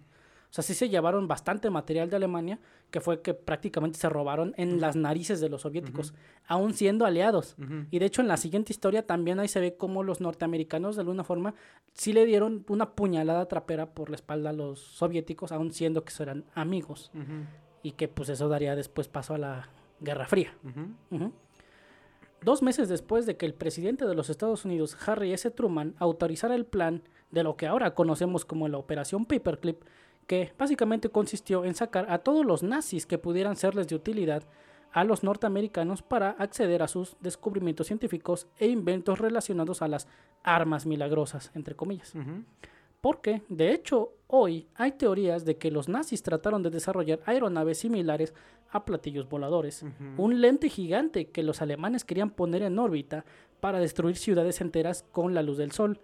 O 0.51 0.55
sea, 0.55 0.63
sí 0.63 0.75
se 0.75 0.89
llevaron 0.89 1.27
bastante 1.27 1.69
material 1.71 2.09
de 2.09 2.17
Alemania, 2.17 2.61
que 2.91 3.01
fue 3.01 3.21
que 3.21 3.35
prácticamente 3.35 3.99
se 3.99 4.09
robaron 4.09 4.55
en 4.57 4.81
las 4.81 4.97
narices 4.97 5.41
de 5.41 5.51
los 5.51 5.63
soviéticos, 5.63 6.15
aún 6.47 6.73
siendo 6.73 7.05
aliados. 7.05 7.57
Y 7.91 7.99
de 7.99 8.07
hecho 8.07 8.23
en 8.23 8.29
la 8.29 8.39
siguiente 8.39 8.73
historia 8.73 9.07
también 9.07 9.41
ahí 9.41 9.49
se 9.49 9.61
ve 9.61 9.77
cómo 9.77 10.03
los 10.03 10.23
norteamericanos 10.23 10.97
de 10.97 11.03
alguna 11.03 11.23
forma 11.23 11.55
sí 11.93 12.15
le 12.15 12.25
dieron 12.25 12.65
una 12.69 12.93
puñalada 12.93 13.47
trapera 13.47 13.93
por 13.93 14.09
la 14.09 14.17
espalda 14.17 14.51
a 14.51 14.55
los 14.55 14.81
soviéticos, 14.81 15.53
aún 15.53 15.71
siendo 15.71 16.03
que 16.05 16.13
eran 16.23 16.45
amigos. 16.55 17.11
Y 17.89 17.93
que 17.93 18.07
pues 18.07 18.29
eso 18.29 18.51
daría 18.51 18.77
después 18.77 19.09
paso 19.09 19.33
a 19.33 19.39
la 19.39 19.71
Guerra 19.99 20.27
Fría. 20.27 20.53
Dos 22.43 22.61
meses 22.63 22.91
después 22.91 23.25
de 23.25 23.39
que 23.39 23.47
el 23.47 23.55
presidente 23.55 24.05
de 24.05 24.15
los 24.15 24.29
Estados 24.29 24.67
Unidos, 24.67 24.95
Harry 25.07 25.33
S. 25.33 25.51
Truman, 25.53 25.95
autorizara 25.99 26.55
el 26.55 26.67
plan 26.67 27.03
de 27.31 27.43
lo 27.43 27.57
que 27.57 27.67
ahora 27.67 27.95
conocemos 27.95 28.45
como 28.45 28.69
la 28.69 28.77
Operación 28.77 29.25
Paperclip, 29.25 29.81
que 30.27 30.53
básicamente 30.59 31.09
consistió 31.09 31.65
en 31.65 31.75
sacar 31.75 32.13
a 32.13 32.19
todos 32.19 32.45
los 32.45 32.63
nazis 32.63 33.07
que 33.07 33.17
pudieran 33.17 33.57
serles 33.57 33.89
de 33.89 33.95
utilidad 33.95 34.43
a 34.93 35.03
los 35.05 35.25
norteamericanos 35.25 36.03
para 36.03 36.33
acceder 36.33 36.83
a 36.83 36.89
sus 36.89 37.17
descubrimientos 37.21 37.87
científicos 37.87 38.49
e 38.59 38.67
inventos 38.67 39.19
relacionados 39.19 39.81
a 39.81 39.89
las 39.89 40.09
armas 40.43 40.85
milagrosas, 40.85 41.53
entre 41.55 41.75
comillas. 41.75 42.13
Porque, 43.01 43.41
de 43.49 43.73
hecho, 43.73 44.13
hoy 44.29 44.69
hay 44.77 44.93
teorías 44.93 45.45
de 45.45 45.57
que 45.57 45.71
los 45.71 45.89
nazis 45.89 46.23
trataron 46.23 46.63
de 46.63 46.71
desarrollar 46.71 47.19
aeronaves 47.27 47.79
similares 47.79 48.33
a 48.71 48.85
platillos 48.85 49.29
voladores. 49.29 49.85
Un 50.17 50.41
lente 50.41 50.69
gigante 50.69 51.31
que 51.31 51.43
los 51.43 51.61
alemanes 51.63 52.05
querían 52.05 52.31
poner 52.31 52.63
en 52.63 52.79
órbita 52.79 53.25
para 53.61 53.81
destruir 53.81 54.17
ciudades 54.17 54.61
enteras 54.61 55.05
con 55.11 55.35
la 55.35 55.43
luz 55.43 55.57
del 55.59 55.73
sol. 55.73 56.01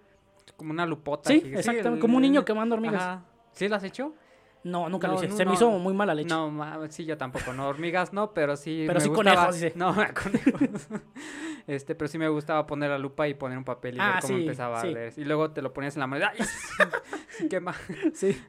Como 0.56 0.70
una 0.72 0.86
lupota. 0.86 1.28
Sí, 1.30 1.42
exactamente, 1.44 1.88
el- 1.88 2.00
como 2.00 2.16
un 2.16 2.22
niño 2.22 2.44
quemando 2.44 2.74
hormigas. 2.74 3.02
Ajá. 3.02 3.24
¿Sí 3.52 3.68
lo 3.68 3.76
has 3.76 3.84
hecho? 3.84 4.14
No, 4.62 4.88
nunca 4.88 5.08
lo 5.08 5.14
hice. 5.16 5.28
no, 5.28 5.36
Se 5.36 5.44
me 5.44 5.52
hizo 5.52 5.70
muy 5.78 5.92
mala 5.92 6.14
leche. 6.14 6.28
No, 6.30 6.50
ma- 6.50 6.78
sí, 6.88 7.04
yo 7.04 7.18
tampoco. 7.18 7.52
No, 7.52 7.68
hormigas 7.68 8.14
no, 8.14 8.32
pero 8.32 8.56
sí. 8.56 8.84
Pero 8.86 8.94
me 8.98 9.00
sí 9.04 9.08
gustaba- 9.10 9.34
conejos, 9.48 9.54
dice. 9.56 9.72
No, 9.76 9.94
conejos. 10.22 10.88
Este, 11.66 11.94
pero 11.94 12.08
sí 12.08 12.18
me 12.18 12.28
gustaba 12.28 12.66
poner 12.66 12.90
la 12.90 12.98
lupa 12.98 13.26
y 13.28 13.34
poner 13.34 13.56
un 13.58 13.64
papel 13.64 13.96
y 13.96 13.98
Ah, 14.00 14.14
ver 14.14 14.22
cómo 14.22 14.34
sí, 14.36 14.40
empezaba 14.42 14.80
sí. 14.80 14.88
a 14.88 14.90
leer. 14.90 15.12
Y 15.16 15.24
luego 15.24 15.50
te 15.50 15.62
lo 15.62 15.72
ponías 15.72 15.94
en 15.96 16.00
la 16.00 16.06
mano 16.06 16.26
y 17.40 17.48
quema. 17.48 17.74
Sí. 18.14 18.40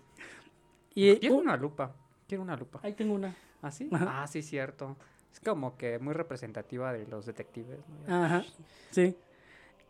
Y 0.93 1.15
Quiero 1.17 1.35
uh, 1.35 1.39
una 1.39 1.57
lupa. 1.57 1.93
Quiero 2.27 2.43
una 2.43 2.55
lupa. 2.55 2.79
ahí 2.83 2.93
tengo 2.93 3.13
una. 3.13 3.35
¿Ah, 3.61 3.71
sí? 3.71 3.89
Ajá. 3.91 4.23
Ah, 4.23 4.27
sí, 4.27 4.41
cierto. 4.41 4.95
Es 5.33 5.39
como 5.39 5.75
que 5.77 5.99
muy 5.99 6.13
representativa 6.13 6.93
de 6.93 7.05
los 7.07 7.25
detectives. 7.25 7.79
Ajá, 8.07 8.43
sí. 8.91 9.15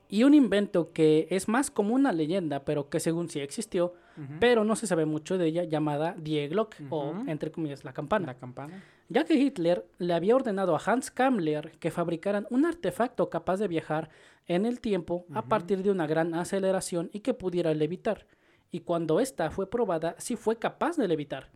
Y 0.09 0.23
un 0.23 0.33
invento 0.33 0.91
que 0.93 1.27
es 1.29 1.47
más 1.47 1.71
como 1.71 1.93
una 1.93 2.11
leyenda, 2.11 2.63
pero 2.63 2.89
que 2.89 2.99
según 2.99 3.29
sí 3.29 3.39
existió, 3.39 3.93
pero 4.39 4.63
no 4.63 4.75
se 4.75 4.87
sabe 4.87 5.05
mucho 5.05 5.37
de 5.37 5.47
ella, 5.47 5.63
llamada 5.63 6.15
Die 6.17 6.47
Glock, 6.47 6.75
o 6.89 7.13
entre 7.27 7.51
comillas, 7.51 7.83
la 7.83 7.91
campana. 7.93 8.27
La 8.27 8.35
campana. 8.35 8.83
Ya 9.07 9.23
que 9.23 9.35
Hitler 9.35 9.85
le 9.99 10.13
había 10.13 10.35
ordenado 10.35 10.75
a 10.75 10.81
Hans 10.83 11.11
Kammler 11.11 11.71
que 11.79 11.91
fabricaran 11.91 12.47
un 12.49 12.65
artefacto 12.65 13.29
capaz 13.29 13.57
de 13.57 13.67
viajar 13.67 14.09
en 14.47 14.65
el 14.65 14.79
tiempo 14.79 15.25
a 15.33 15.43
partir 15.43 15.83
de 15.83 15.91
una 15.91 16.07
gran 16.07 16.33
aceleración 16.33 17.09
y 17.13 17.19
que 17.19 17.33
pudiera 17.33 17.73
levitar. 17.73 18.25
Y 18.71 18.81
cuando 18.81 19.19
esta 19.19 19.51
fue 19.51 19.69
probada, 19.69 20.15
sí 20.17 20.35
fue 20.35 20.57
capaz 20.57 20.97
de 20.97 21.07
levitar. 21.07 21.49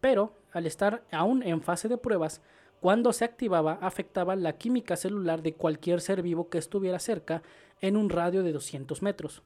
Pero, 0.00 0.34
al 0.52 0.66
estar 0.66 1.02
aún 1.10 1.42
en 1.42 1.62
fase 1.62 1.88
de 1.88 1.98
pruebas, 1.98 2.42
cuando 2.80 3.12
se 3.12 3.24
activaba 3.24 3.78
afectaba 3.80 4.36
la 4.36 4.58
química 4.58 4.96
celular 4.96 5.42
de 5.42 5.54
cualquier 5.54 6.00
ser 6.00 6.22
vivo 6.22 6.48
que 6.48 6.58
estuviera 6.58 6.98
cerca 6.98 7.42
en 7.80 7.96
un 7.96 8.10
radio 8.10 8.42
de 8.42 8.52
200 8.52 9.02
metros, 9.02 9.42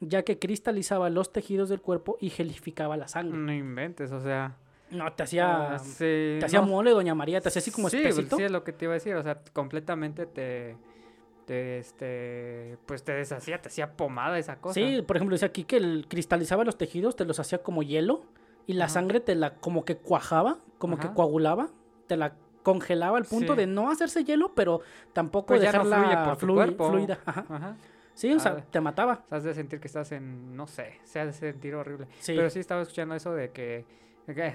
ya 0.00 0.22
que 0.22 0.38
cristalizaba 0.38 1.10
los 1.10 1.32
tejidos 1.32 1.68
del 1.68 1.80
cuerpo 1.80 2.18
y 2.20 2.30
gelificaba 2.30 2.96
la 2.96 3.08
sangre. 3.08 3.38
No 3.38 3.52
inventes, 3.52 4.12
o 4.12 4.20
sea. 4.20 4.56
No, 4.90 5.12
te 5.12 5.22
hacía, 5.24 5.74
ah, 5.74 5.78
sí, 5.78 6.36
te 6.38 6.44
hacía 6.44 6.60
no. 6.60 6.66
mole, 6.66 6.90
doña 6.90 7.14
María, 7.14 7.40
te 7.40 7.48
hacía 7.48 7.60
así 7.60 7.70
como 7.70 7.88
sí, 7.90 7.96
espesito. 7.98 8.36
Sí, 8.36 8.42
es 8.44 8.50
lo 8.50 8.62
que 8.64 8.72
te 8.72 8.84
iba 8.84 8.92
a 8.92 8.94
decir, 8.94 9.14
o 9.16 9.22
sea, 9.22 9.40
completamente 9.52 10.26
te, 10.26 10.76
te, 11.46 11.78
este, 11.78 12.78
pues 12.86 13.02
te 13.02 13.12
deshacía, 13.12 13.60
te 13.60 13.68
hacía 13.68 13.96
pomada 13.96 14.38
esa 14.38 14.56
cosa. 14.56 14.74
Sí, 14.74 15.02
por 15.02 15.16
ejemplo, 15.16 15.34
decía 15.34 15.48
aquí 15.48 15.64
que 15.64 15.76
el 15.78 16.06
cristalizaba 16.08 16.64
los 16.64 16.78
tejidos, 16.78 17.16
te 17.16 17.24
los 17.24 17.40
hacía 17.40 17.58
como 17.62 17.82
hielo 17.82 18.22
y 18.66 18.74
la 18.74 18.84
Ajá. 18.84 18.94
sangre 18.94 19.20
te 19.20 19.34
la 19.34 19.54
como 19.56 19.84
que 19.84 19.96
cuajaba, 19.96 20.58
como 20.78 20.98
que 20.98 21.08
coagulaba, 21.12 21.68
te 22.06 22.16
la 22.16 22.34
congelaba 22.62 23.18
al 23.18 23.24
punto 23.24 23.52
Sí. 23.54 23.58
de 23.58 23.66
no 23.66 23.90
hacerse 23.90 24.24
hielo, 24.24 24.54
pero 24.54 24.80
tampoco 25.12 25.48
Pues 25.48 25.60
no 25.60 25.66
dejarla 25.66 25.96
fluye 26.36 26.54
por 26.54 26.54
cuerpo. 26.54 26.90
fluida. 26.90 27.18
Ajá. 27.26 27.44
Ajá. 27.48 27.76
Sí, 28.14 28.32
o 28.32 28.38
sea, 28.38 28.56
Ah. 28.58 28.64
te 28.70 28.80
mataba. 28.80 29.24
Has 29.28 29.42
de 29.44 29.52
sentir 29.54 29.80
que 29.80 29.88
estás 29.88 30.12
en, 30.12 30.54
no 30.56 30.66
sé, 30.66 31.00
se 31.04 31.18
ha 31.20 31.26
de 31.26 31.32
sentir 31.32 31.74
horrible. 31.74 32.06
Sí. 32.20 32.34
Pero 32.36 32.48
sí 32.48 32.60
estaba 32.60 32.80
escuchando 32.82 33.14
eso 33.16 33.34
de 33.34 33.50
que 33.50 33.84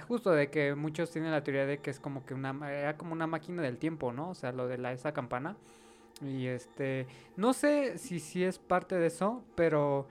justo 0.08 0.32
de 0.32 0.50
que 0.50 0.76
muchos 0.76 1.12
tienen 1.12 1.32
la 1.32 1.44
teoría 1.44 1.66
de 1.66 1.78
que 1.80 1.90
es 1.90 2.00
como 2.00 2.26
que 2.26 2.34
una, 2.34 2.52
era 2.72 2.98
como 2.98 3.14
una 3.14 3.28
máquina 3.28 3.62
del 3.62 3.78
tiempo, 3.78 4.12
¿no? 4.12 4.30
O 4.30 4.36
sea, 4.36 4.52
lo 4.52 4.68
de 4.68 4.78
la, 4.78 4.94
esa 4.94 5.14
campana. 5.14 5.56
Y 6.22 6.48
este, 6.48 7.08
no 7.38 7.54
sé 7.54 7.98
si, 7.98 8.20
si 8.20 8.44
es 8.44 8.60
parte 8.60 8.96
de 8.96 9.08
eso, 9.08 9.44
pero 9.56 10.08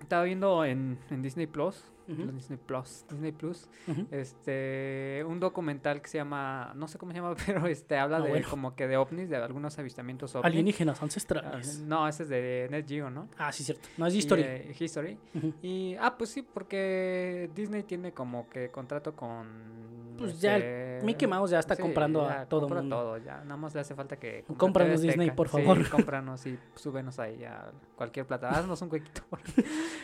estaba 0.00 0.24
viendo 0.24 0.64
en, 0.64 0.98
en 1.10 1.22
Disney 1.22 1.46
Plus, 1.46 1.84
Disney 2.06 2.58
Plus, 2.58 3.04
Disney 3.08 3.32
Plus, 3.32 3.68
este, 4.10 5.24
un 5.26 5.40
documental 5.40 6.00
que 6.02 6.08
se 6.08 6.18
llama, 6.18 6.72
no 6.76 6.88
sé 6.88 6.98
cómo 6.98 7.12
se 7.12 7.18
llama, 7.18 7.34
pero 7.46 7.66
este, 7.66 7.96
habla 7.98 8.18
Ah, 8.18 8.20
de 8.20 8.28
bueno. 8.30 8.46
como 8.48 8.74
que 8.74 8.86
de 8.86 8.96
ovnis, 8.96 9.28
de 9.30 9.36
algunos 9.36 9.78
avistamientos 9.78 10.34
ovnis. 10.34 10.46
Alienígenas 10.46 10.98
Ah, 11.00 11.04
ancestrales. 11.04 11.80
No, 11.80 12.06
ese 12.08 12.24
es 12.24 12.28
de 12.28 12.68
Net 12.70 12.86
Geo, 12.88 13.10
¿no? 13.10 13.28
Ah, 13.38 13.52
sí, 13.52 13.64
cierto. 13.64 13.88
No 13.96 14.06
es 14.06 14.14
Y, 14.14 14.18
historia. 14.18 14.54
eh, 14.56 14.74
History. 14.78 15.18
Ujú. 15.34 15.54
Y, 15.62 15.96
ah, 16.00 16.14
pues 16.16 16.30
sí, 16.30 16.42
porque 16.42 17.50
Disney 17.54 17.82
tiene 17.82 18.12
como 18.12 18.48
que 18.48 18.68
contrato 18.70 19.14
con... 19.14 19.74
Pues 20.18 20.40
ya 20.40 20.56
este, 20.58 21.00
Mickey 21.04 21.26
Mouse 21.26 21.50
ya 21.50 21.58
está 21.58 21.74
sí, 21.74 21.82
comprando 21.82 22.24
a 22.24 22.28
ya 22.42 22.46
todo 22.46 22.60
compra 22.62 22.80
mundo. 22.82 22.96
todo, 22.96 23.18
ya. 23.18 23.38
Nada 23.42 23.56
más 23.56 23.74
le 23.74 23.80
hace 23.80 23.94
falta 23.96 24.16
que... 24.16 24.44
Cómpranos 24.56 25.02
Disney, 25.02 25.32
por 25.32 25.48
Sí, 25.48 25.56
favor. 25.58 25.88
cómpranos 25.90 26.46
y 26.46 26.56
súbenos 26.76 27.18
ahí 27.18 27.42
a 27.44 27.72
cualquier 27.96 28.24
plata. 28.24 28.50
Haznos 28.50 28.80
un 28.82 28.88
huequito. 28.92 29.22
por- 29.28 29.40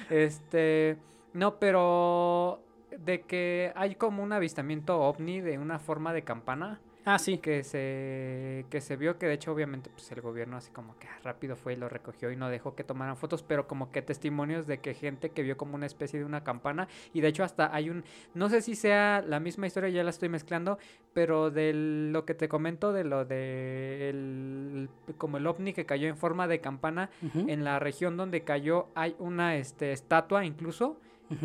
este... 0.08 0.98
No, 1.32 1.58
pero... 1.58 2.62
De 2.98 3.22
que 3.22 3.72
hay 3.76 3.94
como 3.94 4.22
un 4.22 4.32
avistamiento 4.32 5.00
ovni 5.00 5.40
de 5.40 5.58
una 5.58 5.78
forma 5.78 6.12
de 6.12 6.24
campana 6.24 6.80
Ah, 7.04 7.18
sí. 7.18 7.38
que 7.38 7.64
se 7.64 8.66
que 8.68 8.80
se 8.80 8.96
vio 8.96 9.18
que 9.18 9.26
de 9.26 9.32
hecho 9.34 9.52
obviamente 9.52 9.88
pues 9.90 10.10
el 10.12 10.20
gobierno 10.20 10.58
así 10.58 10.70
como 10.70 10.98
que 10.98 11.06
ah, 11.08 11.18
rápido 11.24 11.56
fue 11.56 11.72
y 11.72 11.76
lo 11.76 11.88
recogió 11.88 12.30
y 12.30 12.36
no 12.36 12.50
dejó 12.50 12.74
que 12.74 12.84
tomaran 12.84 13.16
fotos 13.16 13.42
pero 13.42 13.66
como 13.66 13.90
que 13.90 14.02
testimonios 14.02 14.66
de 14.66 14.80
que 14.80 14.92
gente 14.92 15.30
que 15.30 15.42
vio 15.42 15.56
como 15.56 15.76
una 15.76 15.86
especie 15.86 16.18
de 16.18 16.26
una 16.26 16.44
campana 16.44 16.88
y 17.14 17.22
de 17.22 17.28
hecho 17.28 17.42
hasta 17.42 17.74
hay 17.74 17.88
un 17.88 18.04
no 18.34 18.50
sé 18.50 18.60
si 18.60 18.74
sea 18.74 19.24
la 19.26 19.40
misma 19.40 19.66
historia 19.66 19.88
ya 19.88 20.04
la 20.04 20.10
estoy 20.10 20.28
mezclando 20.28 20.78
pero 21.14 21.50
de 21.50 21.72
lo 21.72 22.26
que 22.26 22.34
te 22.34 22.48
comento 22.48 22.92
de 22.92 23.04
lo 23.04 23.24
de 23.24 24.10
el, 24.10 24.90
como 25.16 25.38
el 25.38 25.46
ovni 25.46 25.72
que 25.72 25.86
cayó 25.86 26.06
en 26.06 26.18
forma 26.18 26.48
de 26.48 26.60
campana 26.60 27.08
en 27.34 27.64
la 27.64 27.78
región 27.78 28.18
donde 28.18 28.42
cayó 28.44 28.88
hay 28.94 29.16
una 29.18 29.56
este 29.56 29.92
estatua 29.92 30.44
incluso 30.44 31.00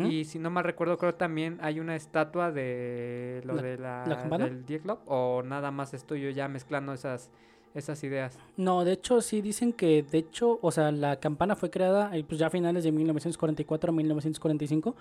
y 0.08 0.24
si 0.24 0.38
no 0.38 0.50
mal 0.50 0.64
recuerdo, 0.64 0.98
creo 0.98 1.14
también 1.14 1.58
hay 1.60 1.78
una 1.80 1.94
estatua 1.96 2.50
de 2.50 3.40
lo 3.44 3.54
¿La- 3.54 3.62
de 3.62 3.78
la, 3.78 4.04
la 4.06 4.16
campana? 4.18 4.44
del 4.46 4.64
o 5.06 5.42
nada 5.44 5.70
más 5.70 5.94
estoy 5.94 6.20
yo 6.22 6.30
ya 6.30 6.48
mezclando 6.48 6.92
esas, 6.92 7.30
esas 7.74 8.02
ideas. 8.02 8.38
No, 8.56 8.84
de 8.84 8.92
hecho 8.92 9.20
sí 9.20 9.40
dicen 9.40 9.72
que, 9.72 10.02
de 10.02 10.18
hecho, 10.18 10.58
o 10.60 10.70
sea, 10.72 10.90
la 10.90 11.20
campana 11.20 11.54
fue 11.54 11.70
creada 11.70 12.16
eh, 12.16 12.24
pues 12.26 12.38
ya 12.40 12.48
a 12.48 12.50
finales 12.50 12.82
de 12.84 12.90
1944 12.92 13.90
a 13.90 13.94
1945 13.94 14.96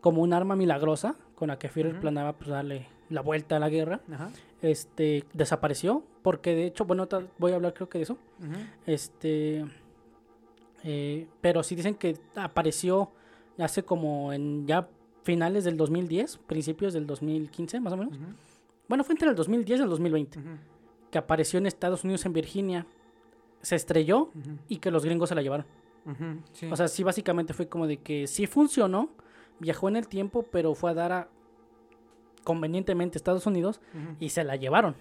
como 0.00 0.22
un 0.22 0.32
arma 0.32 0.56
milagrosa 0.56 1.14
con 1.34 1.48
la 1.48 1.58
que 1.58 1.68
Führer 1.68 1.92
Ujú. 1.92 2.00
planeaba 2.02 2.32
pues 2.34 2.50
darle 2.50 2.86
la 3.10 3.20
vuelta 3.20 3.56
a 3.56 3.58
la 3.60 3.68
guerra. 3.68 4.00
Ajá. 4.12 4.30
Este, 4.62 5.24
desapareció 5.32 6.02
porque 6.22 6.54
de 6.54 6.66
hecho, 6.66 6.84
bueno, 6.86 7.06
voy 7.38 7.52
a 7.52 7.54
hablar 7.56 7.74
creo 7.74 7.88
que 7.88 7.98
de 7.98 8.04
eso. 8.04 8.18
Este, 8.86 9.64
eh, 10.82 11.26
pero 11.40 11.62
sí 11.62 11.74
dicen 11.74 11.94
que 11.94 12.16
apareció 12.34 13.10
hace 13.58 13.82
como 13.84 14.32
en 14.32 14.66
ya 14.66 14.88
finales 15.22 15.64
del 15.64 15.76
2010, 15.76 16.38
principios 16.38 16.92
del 16.92 17.06
2015 17.06 17.80
más 17.80 17.92
o 17.92 17.96
menos. 17.96 18.18
Bueno, 18.88 19.04
fue 19.04 19.14
entre 19.14 19.28
el 19.30 19.34
2010 19.34 19.80
y 19.80 19.82
el 19.82 19.88
2020 19.88 20.38
ujú, 20.38 20.48
que 21.10 21.18
apareció 21.18 21.58
en 21.58 21.66
Estados 21.66 22.04
Unidos 22.04 22.26
en 22.26 22.32
Virginia. 22.32 22.86
Se 23.62 23.76
estrelló 23.76 24.30
y 24.68 24.76
que 24.78 24.90
los 24.90 25.04
gringos 25.04 25.30
se 25.30 25.34
la 25.34 25.42
llevaron. 25.42 25.66
sí. 26.52 26.68
O 26.70 26.76
sea, 26.76 26.88
sí, 26.88 27.02
básicamente 27.02 27.54
fue 27.54 27.66
como 27.68 27.86
de 27.86 27.96
que 27.96 28.26
sí 28.26 28.46
funcionó, 28.46 29.08
viajó 29.58 29.88
en 29.88 29.96
el 29.96 30.06
tiempo, 30.06 30.42
pero 30.42 30.74
fue 30.74 30.90
a 30.90 30.94
dar 30.94 31.12
a 31.12 31.28
convenientemente 32.44 33.16
a 33.16 33.18
Estados 33.18 33.46
Unidos 33.46 33.80
y 34.20 34.28
se 34.28 34.44
la 34.44 34.56
llevaron. 34.56 34.94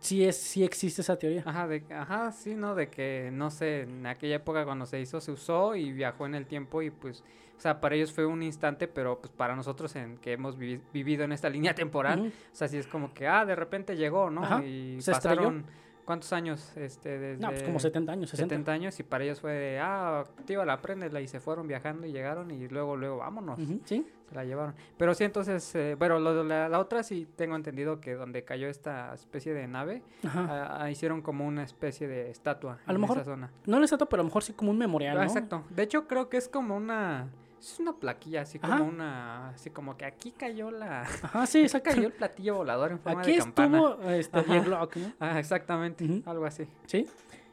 Sí, 0.00 0.24
es, 0.24 0.36
sí 0.36 0.64
existe 0.64 1.00
esa 1.00 1.16
teoría. 1.16 1.42
Ajá, 1.46 1.66
de, 1.68 1.82
ajá, 1.90 2.32
sí, 2.32 2.54
¿no? 2.54 2.74
De 2.74 2.90
que, 2.90 3.30
no 3.32 3.50
sé, 3.50 3.82
en 3.82 4.04
aquella 4.04 4.36
época 4.36 4.64
cuando 4.64 4.84
se 4.84 5.00
hizo, 5.00 5.20
se 5.20 5.32
usó 5.32 5.76
y 5.76 5.92
viajó 5.92 6.26
en 6.26 6.34
el 6.34 6.46
tiempo 6.46 6.82
y 6.82 6.90
pues, 6.90 7.22
o 7.56 7.60
sea, 7.60 7.80
para 7.80 7.94
ellos 7.94 8.12
fue 8.12 8.26
un 8.26 8.42
instante, 8.42 8.86
pero 8.88 9.18
pues 9.20 9.32
para 9.32 9.56
nosotros 9.56 9.94
en 9.96 10.18
que 10.18 10.32
hemos 10.32 10.58
vivi- 10.58 10.80
vivido 10.92 11.24
en 11.24 11.32
esta 11.32 11.48
línea 11.48 11.74
temporal. 11.74 12.32
O 12.52 12.54
sea, 12.54 12.68
sí 12.68 12.76
es 12.76 12.86
como 12.86 13.14
que, 13.14 13.26
ah, 13.26 13.44
de 13.44 13.54
repente 13.56 13.96
llegó, 13.96 14.30
¿no? 14.30 14.44
Ajá, 14.44 14.64
Y 14.64 15.00
se 15.00 15.12
estrelló. 15.12 15.36
pasaron, 15.42 15.64
¿cuántos 16.04 16.32
años? 16.32 16.76
Este, 16.76 17.18
desde 17.18 17.40
No, 17.42 17.48
pues 17.50 17.62
como 17.62 17.80
70 17.80 18.12
años, 18.12 18.30
60. 18.30 18.54
70 18.54 18.72
años 18.72 19.00
y 19.00 19.02
para 19.02 19.24
ellos 19.24 19.40
fue 19.40 19.52
de, 19.52 19.78
ah, 19.80 20.24
tío, 20.44 20.64
la 20.64 20.80
préndela 20.82 21.20
y 21.20 21.28
se 21.28 21.40
fueron 21.40 21.66
viajando 21.66 22.06
y 22.06 22.12
llegaron 22.12 22.50
y 22.50 22.68
luego, 22.68 22.96
luego, 22.96 23.16
vámonos, 23.18 23.58
Sí, 23.84 24.06
se 24.28 24.34
la 24.34 24.44
llevaron. 24.44 24.74
Pero 24.96 25.14
sí, 25.14 25.24
entonces, 25.24 25.74
eh, 25.76 25.94
bueno, 25.98 26.18
lo 26.18 26.44
la, 26.44 26.68
la 26.68 26.78
otra 26.78 27.02
sí 27.02 27.26
tengo 27.36 27.56
entendido 27.56 28.00
que 28.00 28.14
donde 28.14 28.44
cayó 28.44 28.68
esta 28.68 29.14
especie 29.14 29.52
de 29.54 29.66
nave, 29.66 30.02
ah, 30.26 30.78
ah, 30.82 30.90
hicieron 30.90 31.22
como 31.22 31.46
una 31.46 31.62
especie 31.64 32.06
de 32.06 32.30
estatua 32.30 32.78
A 32.86 32.92
lo 32.92 32.96
en 32.96 33.00
mejor 33.02 33.16
esa 33.18 33.24
zona. 33.24 33.50
No 33.66 33.80
les 33.80 33.88
trato, 33.90 34.06
pero 34.06 34.20
a 34.20 34.24
lo 34.24 34.28
mejor 34.28 34.42
sí 34.44 34.52
como 34.52 34.70
un 34.72 34.78
memorial, 34.78 35.16
Ah, 35.16 35.20
¿no? 35.24 35.26
Exacto. 35.26 35.64
De 35.70 35.82
hecho, 35.82 36.06
creo 36.06 36.28
que 36.28 36.36
es 36.36 36.48
como 36.48 36.76
una... 36.76 37.28
Es 37.58 37.80
una 37.80 37.94
plaquilla, 37.94 38.42
así 38.42 38.58
Ajá. 38.60 38.78
como 38.78 38.90
una... 38.90 39.48
Así 39.50 39.70
como 39.70 39.96
que 39.96 40.04
aquí 40.04 40.30
cayó 40.32 40.70
la... 40.70 41.02
Ajá, 41.02 41.46
sí, 41.46 41.60
exacto. 41.62 41.90
cayó 41.90 42.06
el 42.06 42.12
platillo 42.12 42.56
volador 42.56 42.92
en 42.92 42.98
forma 43.00 43.20
Aquí 43.22 43.32
de 43.32 43.38
campana. 43.38 43.78
estuvo 43.78 44.10
este. 44.10 45.14
Ah, 45.18 45.38
exactamente, 45.38 46.22
algo 46.26 46.44
así. 46.44 46.66
Sí. 46.86 47.06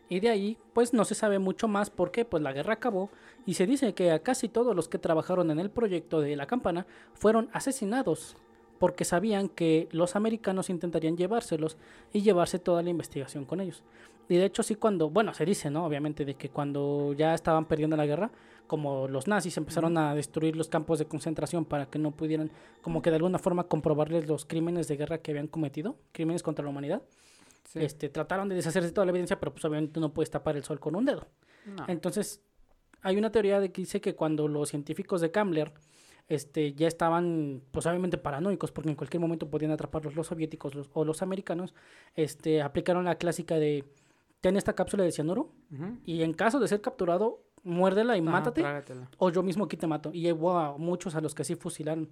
Y 0.10 0.20
de 0.20 0.30
ahí, 0.30 0.58
pues 0.74 0.94
no 0.94 1.06
se 1.06 1.16
sabe 1.16 1.39
mucho 1.39 1.68
más 1.68 1.89
porque 1.89 2.26
pues 2.26 2.44
la 2.44 2.54
guerra 2.54 2.74
acabó 2.74 3.10
y 3.46 3.56
se 3.56 3.66
dice 3.66 3.94
que 3.94 4.12
a 4.12 4.20
casi 4.20 4.50
todos 4.50 4.76
los 4.76 4.88
que 4.88 5.00
trabajaron 5.00 5.50
en 5.50 5.60
el 5.60 5.72
proyecto 5.72 6.22
de 6.22 6.36
la 6.36 6.46
campana 6.46 6.86
fueron 7.13 7.50
asesinados 7.54 8.38
porque 8.80 9.06
sabían 9.06 9.48
que 9.48 9.88
los 9.92 10.16
americanos 10.18 10.70
intentarían 10.70 11.16
llevárselos 11.16 11.78
y 12.12 12.22
llevarse 12.22 12.60
toda 12.60 12.84
la 12.84 12.89
investigación 12.89 13.46
con 13.46 13.62
ellos. 13.62 13.82
Y 14.30 14.38
de 14.38 14.46
hecho 14.46 14.64
sí 14.64 14.76
cuando, 14.76 15.10
bueno, 15.10 15.34
se 15.34 15.46
dice, 15.46 15.70
¿no? 15.70 15.86
Obviamente 15.86 16.26
de 16.26 16.36
que 16.36 16.50
cuando 16.50 17.14
ya 17.14 17.34
estaban 17.34 17.66
perdiendo 17.66 17.96
la 17.98 18.06
guerra, 18.06 18.32
como 18.68 19.08
los 19.08 19.28
nazis 19.28 19.58
empezaron 19.58 19.98
a 19.98 20.16
destruir 20.16 20.56
los 20.56 20.70
campos 20.70 20.98
de 21.00 21.06
concentración 21.06 21.66
para 21.66 21.88
que 21.88 22.00
no 22.00 22.12
pudieran, 22.12 22.50
como 22.82 23.02
que 23.02 23.10
de 23.10 23.18
alguna 23.18 23.38
forma 23.38 23.66
comprobarles 23.66 24.28
los 24.28 24.46
crímenes 24.46 24.88
de 24.88 24.96
guerra 24.98 25.18
que 25.20 25.32
habían 25.32 25.48
cometido, 25.48 25.98
crímenes 26.14 26.42
contra 26.44 26.64
la 26.64 26.70
humanidad, 26.72 27.02
Sí. 27.66 27.80
este, 27.84 28.10
trataron 28.10 28.50
de 28.50 28.56
deshacerse 28.56 28.88
de 28.90 28.94
toda 28.94 29.06
la 29.06 29.12
evidencia, 29.12 29.40
pero 29.40 29.52
pues 29.54 29.64
obviamente 29.66 30.00
no 30.00 30.14
puedes 30.14 30.30
tapar 30.30 30.56
el 30.58 30.64
sol 30.64 30.80
con 30.80 30.96
un 30.96 31.06
dedo. 31.06 31.28
No. 31.66 31.86
Entonces, 31.88 32.42
hay 33.02 33.18
una 33.18 33.32
teoría 33.32 33.60
de 33.60 33.72
que 33.72 33.82
dice 33.82 34.00
que 34.02 34.16
cuando 34.16 34.48
los 34.48 34.70
científicos 34.70 35.22
de 35.22 35.32
Kambler 35.32 35.74
este, 36.30 36.74
ya 36.74 36.88
estaban, 36.88 37.62
pues 37.72 37.86
obviamente 37.86 38.18
paranoicos, 38.18 38.72
porque 38.72 38.90
en 38.90 38.96
cualquier 38.96 39.20
momento 39.20 39.50
podían 39.50 39.72
atraparlos 39.72 40.16
los 40.16 40.28
soviéticos 40.28 40.74
los- 40.74 40.90
o 40.94 41.04
los 41.04 41.22
americanos, 41.22 41.74
este, 42.16 42.62
aplicaron 42.62 43.04
la 43.06 43.16
clásica 43.16 43.56
de, 43.56 43.84
ten 44.43 44.58
esta 44.58 44.73
cápsula 44.73 45.06
de 45.06 45.13
cianuro 45.13 45.53
y 46.06 46.21
en 46.21 46.34
caso 46.34 46.60
de 46.60 46.67
ser 46.67 46.82
capturado, 46.82 47.41
muérdela 47.63 48.17
y 48.17 48.21
mátate, 48.21 48.60
trágatela. 48.60 49.10
o 49.17 49.29
yo 49.29 49.41
mismo 49.41 49.63
aquí 49.63 49.77
te 49.77 49.88
mato. 49.88 50.12
Y 50.13 50.29
hubo 50.34 50.60
a 50.60 50.77
muchos 50.77 51.15
a 51.15 51.21
los 51.21 51.34
que 51.34 51.45
sí 51.45 51.56
fusilaron. 51.56 52.10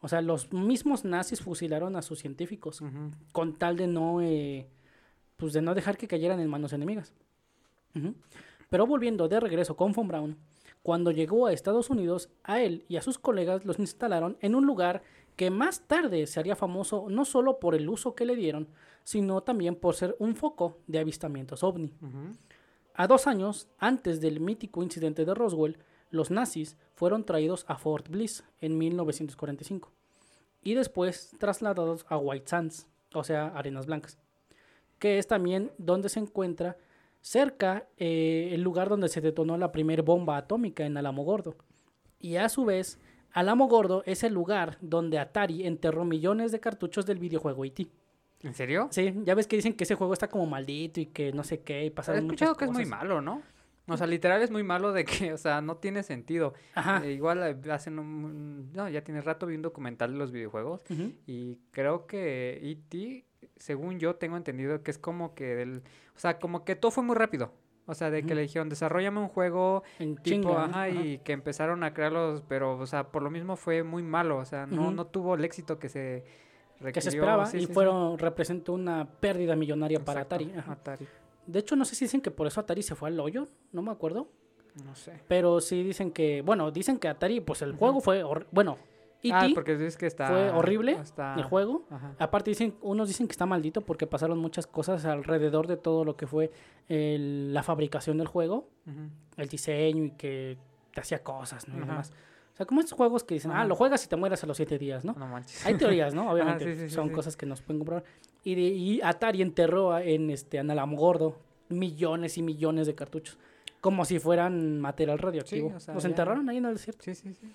O 0.00 0.08
sea, 0.08 0.22
los 0.22 0.50
mismos 0.54 1.04
nazis 1.04 1.42
fusilaron 1.42 1.94
a 1.94 2.00
sus 2.00 2.20
científicos 2.20 2.82
con 3.30 3.58
tal 3.58 3.76
de 3.76 3.88
no, 3.88 4.22
eh, 4.22 4.70
pues 5.36 5.52
de 5.52 5.60
no 5.60 5.74
dejar 5.74 5.98
que 5.98 6.08
cayeran 6.08 6.40
en 6.40 6.48
manos 6.48 6.72
enemigas. 6.72 7.12
Pero 8.70 8.86
volviendo 8.86 9.28
de 9.28 9.38
regreso 9.38 9.76
con 9.76 9.92
Von 9.92 10.08
Braun, 10.08 10.38
cuando 10.82 11.10
llegó 11.10 11.46
a 11.46 11.52
Estados 11.52 11.90
Unidos, 11.90 12.30
a 12.42 12.62
él 12.62 12.86
y 12.88 12.96
a 12.96 13.02
sus 13.02 13.18
colegas 13.18 13.66
los 13.66 13.78
instalaron 13.78 14.38
en 14.40 14.54
un 14.54 14.64
lugar 14.64 15.02
que 15.36 15.50
más 15.50 15.86
tarde 15.86 16.26
se 16.26 16.40
haría 16.40 16.56
famoso 16.56 17.08
no 17.10 17.26
solo 17.26 17.60
por 17.60 17.74
el 17.74 17.86
uso 17.86 18.14
que 18.14 18.24
le 18.24 18.34
dieron, 18.34 18.68
sino 19.06 19.40
también 19.40 19.76
por 19.76 19.94
ser 19.94 20.16
un 20.18 20.34
foco 20.34 20.78
de 20.88 20.98
avistamientos 20.98 21.62
ovni. 21.62 21.94
A 22.92 23.06
dos 23.06 23.28
años 23.28 23.68
antes 23.78 24.20
del 24.20 24.40
mítico 24.40 24.82
incidente 24.82 25.24
de 25.24 25.32
Roswell, 25.32 25.78
los 26.10 26.32
nazis 26.32 26.76
fueron 26.96 27.24
traídos 27.24 27.64
a 27.68 27.78
Fort 27.78 28.08
Bliss 28.08 28.42
en 28.60 28.76
1945 28.76 29.92
y 30.60 30.74
después 30.74 31.36
trasladados 31.38 32.04
a 32.08 32.18
White 32.18 32.48
Sands, 32.48 32.88
o 33.14 33.22
sea, 33.22 33.46
Arenas 33.54 33.86
Blancas, 33.86 34.18
que 34.98 35.18
es 35.18 35.28
también 35.28 35.70
donde 35.78 36.08
se 36.08 36.18
encuentra 36.18 36.76
cerca 37.20 37.86
eh, 37.98 38.48
el 38.54 38.62
lugar 38.62 38.88
donde 38.88 39.08
se 39.08 39.20
detonó 39.20 39.56
la 39.56 39.70
primera 39.70 40.02
bomba 40.02 40.36
atómica 40.36 40.84
en 40.84 40.96
Alamogordo. 40.96 41.54
Y 42.18 42.36
a 42.36 42.48
su 42.48 42.64
vez, 42.64 42.98
Alamogordo 43.30 44.02
es 44.04 44.24
el 44.24 44.34
lugar 44.34 44.78
donde 44.80 45.20
Atari 45.20 45.64
enterró 45.64 46.04
millones 46.04 46.50
de 46.50 46.58
cartuchos 46.58 47.06
del 47.06 47.20
videojuego 47.20 47.64
E.T. 47.64 47.86
¿En 48.46 48.54
serio? 48.54 48.88
Sí, 48.92 49.12
ya 49.24 49.34
ves 49.34 49.46
que 49.46 49.56
dicen 49.56 49.74
que 49.74 49.84
ese 49.84 49.96
juego 49.96 50.12
está 50.12 50.28
como 50.28 50.46
maldito 50.46 51.00
y 51.00 51.06
que 51.06 51.32
no 51.32 51.42
sé 51.42 51.60
qué, 51.60 51.84
y 51.84 51.86
He 51.88 51.90
pasaron 51.90 52.26
muchas 52.26 52.48
escuchado 52.48 52.56
que 52.56 52.64
es 52.66 52.70
muy 52.70 52.86
malo, 52.86 53.20
¿no? 53.20 53.42
O 53.88 53.96
sea, 53.96 54.06
literal 54.06 54.42
es 54.42 54.50
muy 54.50 54.62
malo 54.62 54.92
de 54.92 55.04
que, 55.04 55.32
o 55.32 55.38
sea, 55.38 55.60
no 55.60 55.76
tiene 55.76 56.02
sentido. 56.02 56.54
Ajá. 56.74 57.04
Eh, 57.04 57.12
igual 57.12 57.42
eh, 57.42 57.72
hacen 57.72 57.98
un... 57.98 58.72
No, 58.72 58.88
ya 58.88 59.02
tiene 59.02 59.20
rato 59.20 59.46
vi 59.46 59.56
un 59.56 59.62
documental 59.62 60.12
de 60.12 60.18
los 60.18 60.32
videojuegos 60.32 60.82
y 61.26 61.58
creo 61.70 62.06
que 62.06 62.58
E.T., 62.62 63.24
según 63.56 63.98
yo 63.98 64.16
tengo 64.16 64.36
entendido 64.36 64.82
que 64.82 64.90
es 64.90 64.98
como 64.98 65.34
que 65.34 65.54
del... 65.54 65.82
O 66.16 66.18
sea, 66.18 66.38
como 66.38 66.64
que 66.64 66.76
todo 66.76 66.90
fue 66.90 67.04
muy 67.04 67.16
rápido. 67.16 67.52
O 67.88 67.94
sea, 67.94 68.10
de 68.10 68.24
que 68.24 68.34
le 68.34 68.42
dijeron, 68.42 68.68
desarrollame 68.68 69.20
un 69.20 69.28
juego 69.28 69.84
En 70.00 70.16
tipo, 70.16 70.48
chinga, 70.48 70.64
ajá, 70.64 70.88
y 70.88 71.18
que 71.18 71.32
empezaron 71.32 71.84
a 71.84 71.94
crearlos, 71.94 72.42
pero, 72.48 72.76
o 72.76 72.86
sea, 72.86 73.12
por 73.12 73.22
lo 73.22 73.30
mismo 73.30 73.54
fue 73.54 73.84
muy 73.84 74.02
malo. 74.02 74.38
O 74.38 74.44
sea, 74.44 74.66
no, 74.66 74.90
no 74.90 75.06
tuvo 75.06 75.36
el 75.36 75.44
éxito 75.44 75.78
que 75.78 75.88
se 75.88 76.24
requirió. 76.80 76.92
que 76.92 77.00
se 77.00 77.08
esperaba 77.10 77.46
Sí, 77.46 77.58
y 77.58 77.66
sí, 77.66 77.72
fueron 77.72 78.18
representó 78.18 78.72
una 78.72 79.06
pérdida 79.20 79.56
millonaria 79.56 79.98
para 80.04 80.22
Exacto, 80.22 80.44
Atari. 80.44 80.58
ajá. 80.58 80.72
Atari. 80.72 81.06
De 81.46 81.58
hecho, 81.60 81.76
no 81.76 81.84
sé 81.84 81.94
si 81.94 82.04
dicen 82.06 82.20
que 82.20 82.30
por 82.30 82.46
eso 82.46 82.60
Atari 82.60 82.82
se 82.82 82.94
fue 82.94 83.08
al 83.08 83.20
hoyo, 83.20 83.46
no 83.72 83.82
me 83.82 83.90
acuerdo, 83.92 84.28
No 84.84 84.94
sé. 84.96 85.12
pero 85.28 85.60
sí 85.60 85.82
dicen 85.82 86.10
que, 86.10 86.42
bueno, 86.42 86.70
dicen 86.70 86.98
que 86.98 87.08
Atari, 87.08 87.40
pues 87.40 87.62
el 87.62 87.72
juego 87.74 88.00
fue, 88.00 88.22
bueno, 88.50 88.76
E.T. 89.22 89.32
Ah, 89.34 89.48
porque 89.54 89.72
es 89.86 89.96
que 89.96 90.06
está... 90.06 90.28
fue 90.28 90.50
horrible, 90.50 90.92
está- 90.92 91.34
el 91.36 91.42
juego. 91.44 91.84
Ajá. 91.90 92.14
Aparte 92.18 92.50
dicen, 92.50 92.74
unos 92.82 93.08
dicen 93.08 93.26
que 93.26 93.32
está 93.32 93.46
maldito 93.46 93.80
porque 93.80 94.06
pasaron 94.06 94.38
muchas 94.38 94.66
cosas 94.66 95.04
alrededor 95.06 95.66
de 95.66 95.76
todo 95.76 96.04
lo 96.04 96.16
que 96.16 96.26
fue 96.26 96.50
el- 96.88 97.52
la 97.54 97.62
fabricación 97.62 98.18
del 98.18 98.26
juego, 98.28 98.68
el 99.36 99.48
diseño 99.48 100.04
y 100.04 100.10
que 100.12 100.58
te 100.92 101.00
hacía 101.00 101.22
cosas, 101.22 101.66
¿no? 101.68 101.76
Y 101.76 101.80
demás. 101.80 102.12
O 102.56 102.58
sea, 102.58 102.64
como 102.66 102.80
estos 102.80 102.96
juegos 102.96 103.22
que 103.22 103.34
dicen, 103.34 103.50
ah, 103.50 103.64
lo 103.66 103.76
juegas 103.76 104.02
y 104.04 104.08
te 104.08 104.16
mueras 104.16 104.42
a 104.42 104.46
los 104.46 104.56
siete 104.56 104.78
días, 104.78 105.04
¿no? 105.04 105.12
No 105.12 105.26
manches. 105.26 105.64
Hay 105.66 105.74
teorías, 105.74 106.14
¿no? 106.14 106.30
Obviamente 106.32 106.64
sí, 106.64 106.80
sí, 106.80 106.88
sí, 106.88 106.94
son 106.94 107.08
sí. 107.08 107.14
cosas 107.14 107.36
que 107.36 107.44
nos 107.44 107.60
pueden 107.60 107.80
comprobar. 107.80 108.04
Y, 108.44 108.54
de- 108.54 108.60
y 108.62 109.00
Atari 109.02 109.42
enterró 109.42 109.92
a- 109.92 110.02
en 110.02 110.30
este 110.30 110.56
en 110.58 110.70
Alamogordo 110.70 111.36
millones 111.68 112.38
y 112.38 112.42
millones 112.42 112.86
de 112.86 112.94
cartuchos, 112.94 113.38
como 113.82 114.04
si 114.06 114.18
fueran 114.18 114.80
material 114.80 115.18
radioactivo. 115.18 115.74
o 115.76 115.80
sea, 115.80 115.92
Los 115.94 116.04
ya- 116.04 116.08
enterraron 116.08 116.48
ahí 116.48 116.56
en 116.56 116.64
el 116.64 116.74
desierto. 116.74 117.02
Sí, 117.04 117.14
sí, 117.14 117.34
sí. 117.34 117.46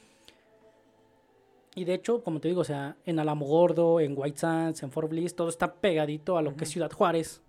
Y 1.74 1.86
de 1.86 1.94
hecho, 1.94 2.22
como 2.24 2.40
te 2.42 2.50
digo, 2.50 2.62
o 2.62 2.66
sea, 2.66 2.98
en 3.06 3.18
Alamogordo, 3.20 4.00
en 4.02 4.14
White 4.16 4.38
Sands, 4.38 4.84
en 4.84 4.92
Fort 4.92 5.10
Bliss, 5.10 5.36
todo 5.36 5.48
está 5.50 5.74
pegadito 5.74 6.38
a 6.38 6.42
lo 6.42 6.56
que 6.56 6.66
es. 6.66 6.70
Ciudad 6.70 6.92
Juárez, 6.92 7.42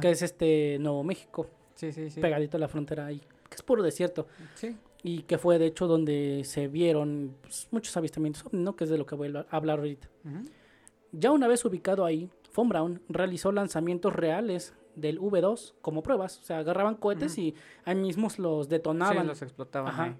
que 0.00 0.10
es 0.10 0.22
este 0.22 0.78
Nuevo 0.80 1.04
México, 1.04 1.46
Sí, 1.74 1.92
sí, 1.92 2.08
sí. 2.10 2.20
pegadito 2.20 2.56
a 2.56 2.60
la 2.60 2.68
frontera 2.68 3.06
ahí, 3.06 3.18
que 3.20 3.54
es 3.54 3.62
puro 3.62 3.82
desierto. 3.82 4.26
Sí. 4.54 4.74
Y 5.02 5.22
que 5.22 5.38
fue 5.38 5.58
de 5.58 5.66
hecho 5.66 5.86
donde 5.86 6.42
se 6.44 6.68
vieron 6.68 7.36
pues, 7.42 7.68
muchos 7.70 7.96
avistamientos, 7.96 8.44
¿no? 8.52 8.74
Que 8.74 8.84
es 8.84 8.90
de 8.90 8.98
lo 8.98 9.06
que 9.06 9.14
voy 9.14 9.34
a 9.34 9.46
hablar 9.50 9.78
ahorita. 9.78 10.08
Ya 11.12 11.30
una 11.30 11.46
vez 11.48 11.64
ubicado 11.64 12.04
ahí, 12.04 12.28
Von 12.54 12.68
Braun 12.68 13.02
realizó 13.08 13.52
lanzamientos 13.52 14.12
reales 14.12 14.74
del 14.96 15.20
V2 15.20 15.74
como 15.80 16.02
pruebas. 16.02 16.40
O 16.40 16.42
sea, 16.42 16.58
agarraban 16.58 16.96
cohetes 16.96 17.38
y 17.38 17.54
ahí 17.84 17.94
mismos 17.94 18.38
los 18.38 18.68
detonaban. 18.68 19.22
Sí, 19.22 19.26
los 19.26 19.42
explotaban 19.42 19.88
Ajá. 19.88 20.16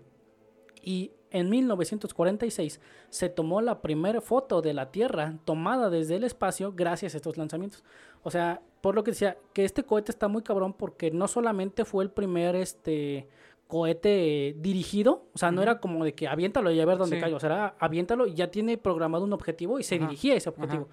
Y 0.83 1.11
en 1.31 1.51
1946 1.51 2.81
se 3.11 3.29
tomó 3.29 3.61
la 3.61 3.83
primera 3.83 4.21
foto 4.21 4.63
de 4.63 4.73
la 4.73 4.93
Tierra 4.93 5.37
tomada 5.45 5.91
desde 5.91 6.15
el 6.15 6.23
espacio 6.23 6.73
gracias 6.75 7.15
a 7.15 7.17
estos 7.17 7.37
lanzamientos. 7.37 7.83
O 8.23 8.31
sea, 8.31 8.63
por 8.81 8.95
lo 8.95 9.03
que 9.03 9.11
decía, 9.11 9.37
que 9.53 9.65
este 9.65 9.83
cohete 9.83 10.13
está 10.13 10.29
muy 10.29 10.43
cabrón 10.43 10.73
porque 10.73 11.11
no 11.11 11.27
solamente 11.27 11.85
fue 11.85 12.05
el 12.05 12.11
primer 12.11 12.55
este 12.55 13.29
cohete 13.67 14.55
dirigido, 14.59 15.27
o 15.35 15.39
sea, 15.39 15.51
no 15.51 15.61
era 15.63 15.81
como 15.81 16.05
de 16.05 16.15
que 16.15 16.29
aviéntalo 16.29 16.71
y 16.71 16.81
a 16.81 16.85
ver 16.87 16.99
dónde 16.99 17.17
Sí. 17.17 17.23
cae, 17.23 17.35
o 17.35 17.41
sea, 17.41 17.49
era 17.51 17.75
aviéntalo 17.79 18.27
y 18.27 18.35
ya 18.35 18.51
tiene 18.51 18.79
programado 18.79 19.25
un 19.25 19.33
objetivo 19.33 19.79
y 19.79 19.83
se 19.83 19.97
Ajá, 19.97 20.05
dirigía 20.07 20.35
a 20.35 20.37
ese 20.37 20.49
objetivo. 20.49 20.89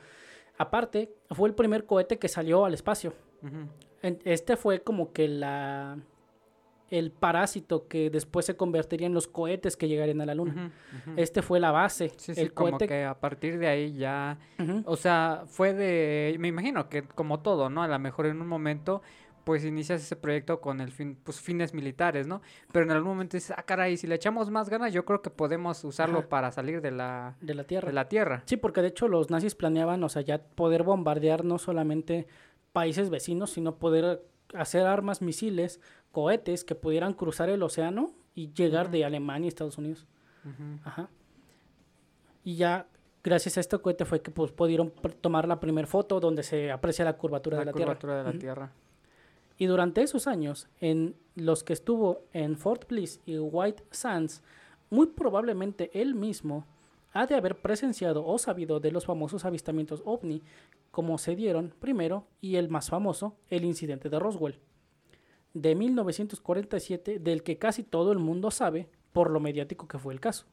Aparte, 0.57 1.13
fue 1.32 1.49
el 1.49 1.55
primer 1.55 1.86
cohete 1.86 2.17
que 2.19 2.28
salió 2.28 2.65
al 2.65 2.74
espacio. 2.74 3.13
Este 4.01 4.57
fue 4.57 4.82
como 4.82 5.13
que 5.13 5.28
la 5.28 5.97
el 6.89 7.09
parásito 7.11 7.88
que 7.88 8.11
después 8.11 8.45
se 8.45 8.55
convertiría 8.55 9.07
en 9.07 9.15
los 9.15 9.28
cohetes 9.28 9.76
que 9.78 9.88
llegarían 9.88 10.21
a 10.21 10.28
la 10.28 10.36
luna. 10.36 10.71
Este 11.15 11.41
fue 11.41 11.59
la 11.59 11.71
base. 11.71 12.11
Sí, 12.17 12.36
sí, 12.36 12.41
el 12.41 12.53
como 12.53 12.71
cohete. 12.71 12.88
que 12.88 13.03
a 13.03 13.19
partir 13.19 13.57
de 13.57 13.65
ahí 13.67 13.93
ya... 13.95 14.38
O 14.86 14.95
sea, 14.95 15.43
fue 15.47 15.74
de... 15.74 16.36
Me 16.39 16.49
imagino 16.49 16.89
que 16.89 17.01
como 17.01 17.39
todo, 17.39 17.71
¿no? 17.71 17.82
A 17.82 17.88
lo 17.88 17.97
mejor 17.97 18.28
en 18.28 18.39
un 18.41 18.47
momento 18.47 19.01
pues 19.44 19.66
inicias 19.66 20.02
ese 20.02 20.16
proyecto 20.16 20.62
con 20.62 20.80
el 20.82 20.91
fin, 20.91 21.18
pues 21.24 21.39
fines 21.41 21.74
militares, 21.74 22.28
¿no? 22.28 22.41
Pero 22.72 22.86
en 22.86 22.91
algún 22.91 23.10
momento 23.10 23.38
dices, 23.38 23.54
ah, 23.58 23.64
caray, 23.64 23.98
si 23.98 24.08
le 24.08 24.16
echamos 24.16 24.50
más 24.50 24.70
ganas, 24.70 24.94
yo 24.94 25.06
creo 25.06 25.22
que 25.22 25.30
podemos 25.30 25.84
usarlo 25.84 26.20
Ajá. 26.20 26.30
para 26.30 26.52
salir 26.52 26.82
de 26.82 26.91
la, 26.91 27.36
de 27.41 27.54
la 27.54 27.64
Tierra. 27.64 27.88
de 27.88 27.94
la 27.94 28.08
Tierra. 28.08 28.44
Sí, 28.46 28.58
porque 28.58 28.82
de 28.82 28.88
hecho 28.89 29.08
los 29.08 29.30
nazis 29.30 29.56
planeaban, 29.56 30.04
o 30.04 30.10
sea, 30.10 30.22
ya 30.22 30.39
poder 30.41 30.84
bombardear 30.84 31.44
no 31.44 31.58
solamente 31.60 32.28
países 32.72 33.10
vecinos, 33.10 33.52
sino 33.52 33.76
poder 33.76 34.24
hacer 34.54 34.86
armas, 34.86 35.22
misiles, 35.22 35.80
cohetes 36.12 36.64
que 36.64 36.76
pudieran 36.76 37.14
cruzar 37.14 37.50
el 37.50 37.64
océano 37.64 38.12
y 38.36 38.54
llegar 38.54 38.91
de 38.91 39.04
Alemania 39.06 39.48
a 39.48 39.50
Estados 39.50 39.78
Unidos. 39.78 40.06
Ajá. 40.84 41.10
Y 42.44 42.56
ya 42.56 42.88
gracias 43.24 43.58
a 43.58 43.60
este 43.62 43.78
cohete 43.80 44.06
fue 44.06 44.22
que 44.22 44.32
pues, 44.32 44.52
pudieron 44.52 44.91
tomar 45.22 45.48
la 45.48 45.60
primera 45.60 45.88
foto 45.88 46.20
donde 46.20 46.44
se 46.44 46.72
aprecia 46.72 47.06
la 47.06 47.14
curvatura 47.14 47.58
La 47.58 47.62
de 47.62 47.66
la 47.68 47.72
curvatura 47.72 48.14
Tierra. 48.14 48.28
de 48.28 48.34
la. 48.34 48.39
Tierra. 48.39 48.72
Y 49.58 49.66
durante 49.68 50.01
esos 50.01 50.28
años, 50.28 50.68
en 50.82 51.16
los 51.36 51.64
que 51.64 51.74
estuvo 51.74 52.22
en 52.34 52.58
Fort 52.58 52.88
Bliss 52.88 53.22
y 53.26 53.38
White 53.38 53.84
Sands, 53.91 54.41
muy 54.89 55.08
probablemente 55.08 55.89
él 55.93 56.16
mismo 56.16 56.66
ha 57.12 57.28
de 57.28 57.36
haber 57.36 57.62
presenciado 57.62 58.26
o 58.26 58.38
sabido 58.38 58.80
de 58.80 58.91
los 58.91 59.06
famosos 59.06 59.45
avistamientos 59.45 60.01
ovni, 60.06 60.41
como 60.91 61.18
se 61.18 61.36
dieron 61.36 61.74
primero, 61.80 62.26
y 62.41 62.56
el 62.56 62.70
más 62.70 62.89
famoso, 62.89 63.36
el 63.49 63.66
incidente 63.66 64.10
de 64.10 64.20
Roswell, 64.20 64.60
de 65.54 65.76
1947, 65.76 67.20
del 67.20 67.43
que 67.43 67.58
casi 67.58 67.84
todo 67.84 68.12
el 68.12 68.20
mundo 68.20 68.49
sabe 68.51 68.89
por 69.12 69.30
lo 69.30 69.39
mediático 69.39 69.88
que 69.88 69.99
fue 69.99 70.14
el 70.14 70.20
caso. 70.20 70.45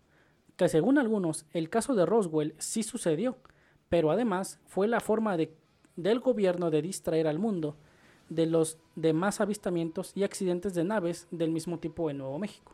Que 0.56 0.68
según 0.68 0.98
algunos, 0.98 1.46
el 1.52 1.70
caso 1.70 1.94
de 1.94 2.04
Roswell 2.04 2.54
sí 2.58 2.82
sucedió, 2.82 3.38
pero 3.88 4.10
además 4.10 4.60
fue 4.66 4.86
la 4.86 5.00
forma 5.00 5.38
de, 5.38 5.54
del 5.96 6.20
gobierno 6.20 6.70
de 6.70 6.82
distraer 6.82 7.26
al 7.26 7.38
mundo 7.38 7.76
de 8.30 8.46
los 8.46 8.78
demás 8.96 9.42
avistamientos 9.42 10.12
y 10.14 10.22
accidentes 10.22 10.72
de 10.72 10.84
naves 10.84 11.26
del 11.30 11.50
mismo 11.50 11.78
tipo 11.78 12.08
en 12.08 12.18
Nuevo 12.18 12.38
México, 12.38 12.72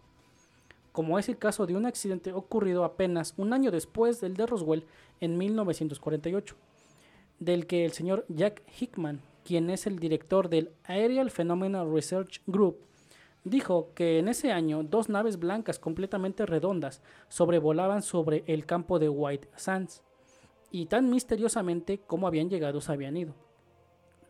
como 0.93 1.19
es 1.19 1.29
el 1.29 1.39
caso 1.39 1.67
de 1.67 1.75
un 1.75 1.87
accidente 1.87 2.33
ocurrido 2.33 2.85
apenas 2.85 3.35
un 3.37 3.53
año 3.53 3.73
después 3.73 4.21
del 4.21 4.35
de 4.35 4.47
Roswell 4.47 4.87
en 5.21 5.37
1948, 5.37 6.55
del 7.41 7.67
que 7.67 7.85
el 7.85 7.93
señor 7.93 8.25
Jack 8.29 8.63
Hickman, 8.79 9.21
quien 9.45 9.71
es 9.71 9.87
el 9.87 9.99
director 9.99 10.49
del 10.49 10.71
Aerial 10.85 11.31
Phenomena 11.31 11.85
Research 11.85 12.43
Group, 12.47 12.79
dijo 13.45 13.93
que 13.95 14.19
en 14.19 14.29
ese 14.29 14.53
año 14.53 14.83
dos 14.83 15.09
naves 15.09 15.39
blancas 15.39 15.79
completamente 15.79 16.47
redondas 16.47 17.01
sobrevolaban 17.29 18.03
sobre 18.03 18.45
el 18.47 18.67
campo 18.67 18.99
de 18.99 19.09
White 19.09 19.49
Sands, 19.57 20.03
y 20.71 20.87
tan 20.87 21.09
misteriosamente 21.09 21.99
como 22.07 22.27
habían 22.27 22.51
llegado 22.51 22.81
se 22.81 22.93
habían 22.93 23.17
ido. 23.17 23.35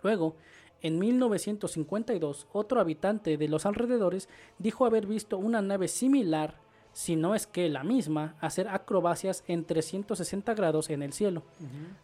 Luego, 0.03 0.37
en 0.83 0.99
1952, 0.99 2.47
otro 2.53 2.81
habitante 2.81 3.37
de 3.37 3.49
los 3.49 3.67
alrededores 3.67 4.29
dijo 4.59 4.87
haber 4.87 5.07
visto 5.07 5.39
una 5.39 5.63
nave 5.63 5.89
similar, 5.89 6.55
si 6.93 7.17
no 7.17 7.35
es 7.35 7.47
que 7.47 7.69
la 7.69 7.85
misma, 7.85 8.37
hacer 8.41 8.69
acrobacias 8.69 9.45
en 9.49 9.65
360 9.65 10.55
grados 10.55 10.89
en 10.91 11.03
el 11.03 11.13
cielo. 11.13 11.43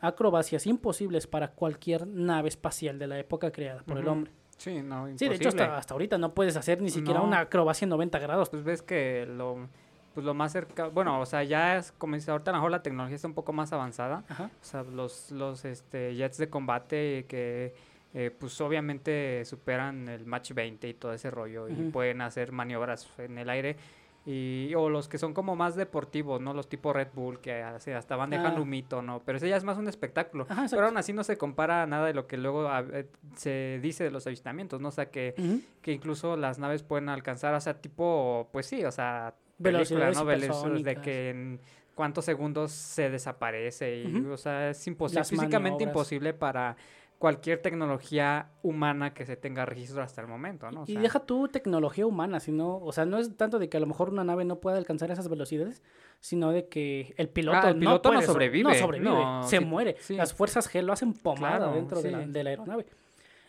Acrobacias 0.00 0.66
imposibles 0.66 1.26
para 1.26 1.48
cualquier 1.52 2.06
nave 2.06 2.48
espacial 2.48 2.98
de 2.98 3.06
la 3.06 3.18
época 3.18 3.50
creada 3.52 3.82
por 3.82 3.98
el 3.98 4.08
hombre. 4.08 4.32
Sí, 4.58 4.82
no, 4.82 5.06
Sí, 5.16 5.28
de 5.28 5.34
hecho 5.34 5.44
imposible. 5.44 5.62
hasta, 5.64 5.76
hasta 5.78 5.94
ahorita 5.94 6.18
no 6.18 6.34
puedes 6.34 6.56
hacer 6.56 6.80
ni 6.82 6.90
siquiera 6.90 7.20
No. 7.20 7.26
una 7.26 7.40
acrobacia 7.40 7.84
en 7.84 7.88
90 7.90 8.18
grados. 8.18 8.50
Pues 8.50 8.62
ves 8.64 8.82
que 8.82 9.26
lo 9.26 9.68
pues 10.14 10.26
lo 10.26 10.34
más 10.34 10.52
cerca, 10.52 10.88
bueno, 10.88 11.18
o 11.22 11.24
sea, 11.24 11.42
ya 11.42 11.78
es 11.78 11.90
como 11.92 12.16
dice, 12.16 12.30
ahorita 12.30 12.50
a 12.50 12.52
lo 12.52 12.58
mejor 12.58 12.70
la 12.70 12.82
tecnología 12.82 13.16
está 13.16 13.26
un 13.28 13.32
poco 13.32 13.54
más 13.54 13.72
avanzada, 13.72 14.24
Ajá. 14.28 14.50
o 14.60 14.64
sea, 14.64 14.82
los, 14.82 15.30
los 15.30 15.64
este, 15.64 16.14
jets 16.14 16.36
de 16.36 16.50
combate 16.50 17.24
que 17.26 17.74
eh, 18.14 18.30
pues 18.38 18.60
obviamente 18.60 19.44
superan 19.44 20.08
el 20.08 20.26
Mach 20.26 20.52
20 20.52 20.88
y 20.88 20.94
todo 20.94 21.12
ese 21.12 21.30
rollo 21.30 21.68
y 21.68 21.74
pueden 21.90 22.20
hacer 22.20 22.52
maniobras 22.52 23.08
en 23.18 23.38
el 23.38 23.48
aire 23.50 23.76
y 24.24 24.72
o 24.76 24.88
los 24.88 25.08
que 25.08 25.18
son 25.18 25.34
como 25.34 25.56
más 25.56 25.74
deportivos, 25.74 26.40
¿no? 26.40 26.54
Los 26.54 26.68
tipo 26.68 26.92
Red 26.92 27.08
Bull 27.12 27.40
que 27.40 27.54
hace- 27.62 27.94
hasta 27.94 28.14
van 28.14 28.30
dejando 28.30 28.58
Ah. 28.60 28.62
un 28.62 28.68
mito, 28.68 29.02
¿no? 29.02 29.20
Pero 29.24 29.38
ese 29.38 29.48
ya 29.48 29.56
es 29.56 29.64
más 29.64 29.78
un 29.78 29.88
espectáculo. 29.88 30.46
Ajá. 30.48 30.66
Pero 30.70 30.86
aún 30.86 30.96
así 30.96 31.12
no 31.12 31.24
se 31.24 31.36
compara 31.36 31.82
a 31.82 31.86
nada 31.88 32.06
de 32.06 32.14
lo 32.14 32.28
que 32.28 32.36
luego 32.36 32.68
a- 32.68 32.84
eh, 32.92 33.06
se 33.36 33.80
dice 33.82 34.04
de 34.04 34.12
los 34.12 34.24
avistamientos, 34.28 34.80
¿no? 34.80 34.88
O 34.88 34.92
sea, 34.92 35.10
que, 35.10 35.34
que 35.80 35.90
incluso 35.92 36.36
las 36.36 36.60
naves 36.60 36.84
pueden 36.84 37.08
alcanzar, 37.08 37.52
o 37.54 37.60
sea, 37.60 37.80
tipo, 37.80 38.48
pues 38.52 38.66
sí, 38.66 38.84
o 38.84 38.92
sea, 38.92 39.34
Velocidades 39.58 40.18
película, 40.20 40.68
¿no? 40.68 40.78
De 40.80 40.96
que 40.96 41.30
en 41.30 41.60
cuántos 41.96 42.24
segundos 42.24 42.70
se 42.72 43.10
desaparece 43.10 44.02
y, 44.02 44.24
o 44.26 44.36
sea, 44.36 44.70
es 44.70 44.86
imposible, 44.86 45.20
Las 45.20 45.30
físicamente 45.30 45.82
imposible 45.84 46.32
para 46.32 46.76
cualquier 47.22 47.62
tecnología 47.62 48.50
humana 48.64 49.14
que 49.14 49.24
se 49.24 49.36
tenga 49.36 49.64
registro 49.64 50.02
hasta 50.02 50.20
el 50.20 50.26
momento, 50.26 50.68
¿no? 50.72 50.82
O 50.82 50.84
Y 50.88 50.96
deja 50.96 51.20
tu 51.20 51.46
tecnología 51.46 52.04
humana, 52.04 52.40
sino, 52.40 52.78
o 52.78 52.90
sea, 52.90 53.04
no 53.06 53.16
es 53.18 53.36
tanto 53.36 53.60
de 53.60 53.68
que 53.68 53.76
a 53.76 53.80
lo 53.80 53.86
mejor 53.86 54.08
una 54.10 54.24
nave 54.24 54.44
no 54.44 54.58
pueda 54.58 54.76
alcanzar 54.76 55.08
esas 55.12 55.28
velocidades, 55.28 55.84
sino 56.18 56.50
de 56.50 56.66
que 56.66 57.14
el 57.18 57.28
piloto, 57.28 57.58
Ah, 57.62 57.68
el 57.68 57.78
piloto 57.78 58.08
no 58.10 58.16
puede 58.16 58.26
sobrevive, 58.26 58.68
no 58.72 58.74
sobrevive, 58.74 59.08
no, 59.08 59.42
se 59.44 59.58
sí, 59.58 59.64
muere. 59.64 59.94
sí. 60.00 60.16
Las 60.16 60.34
fuerzas 60.34 60.68
G 60.68 60.82
lo 60.82 60.92
hacen 60.92 61.12
pomada 61.12 61.58
Claro, 61.58 61.74
dentro 61.74 62.02
de, 62.02 62.10
la, 62.10 62.26
de 62.26 62.42
la 62.42 62.50
aeronave. 62.50 62.86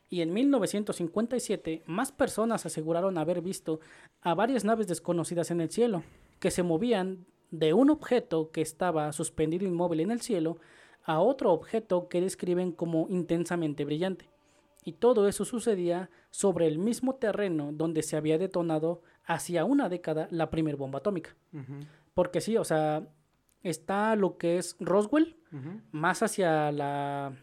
Y 0.07 0.21
en 0.21 0.31
1957, 0.33 1.81
más 1.87 2.11
personas 2.11 2.67
aseguraron 2.67 3.17
haber 3.17 3.41
visto 3.41 3.79
a 4.21 4.35
varias 4.35 4.63
naves 4.65 4.85
desconocidas 4.87 5.49
en 5.49 5.61
el 5.61 5.71
cielo, 5.71 6.03
que 6.39 6.51
se 6.51 6.61
movían 6.61 7.25
de 7.49 7.73
un 7.73 7.89
objeto 7.89 8.51
que 8.51 8.61
estaba 8.61 9.11
suspendido 9.13 9.65
inmóvil 9.65 10.01
en 10.01 10.11
el 10.11 10.21
cielo 10.21 10.57
a 11.03 11.19
otro 11.19 11.51
objeto 11.51 12.07
que 12.07 12.21
describen 12.21 12.71
como 12.71 13.07
intensamente 13.09 13.85
brillante. 13.85 14.29
Y 14.85 14.93
todo 14.93 15.27
eso 15.27 15.45
sucedía 15.45 16.09
sobre 16.29 16.67
el 16.67 16.77
mismo 16.77 17.15
terreno 17.15 17.71
donde 17.71 18.03
se 18.03 18.17
había 18.17 18.37
detonado 18.37 19.01
hacía 19.25 19.63
una 19.65 19.87
década 19.89 20.27
la 20.31 20.49
primera 20.49 20.77
bomba 20.77 20.99
atómica. 20.99 21.35
Porque 22.13 22.41
sí, 22.41 22.57
o 22.57 22.63
sea, 22.65 23.07
está 23.63 24.15
lo 24.17 24.37
que 24.37 24.57
es 24.57 24.75
Roswell, 24.79 25.37
más 25.91 26.21
hacia 26.23 26.71
la 26.71 27.33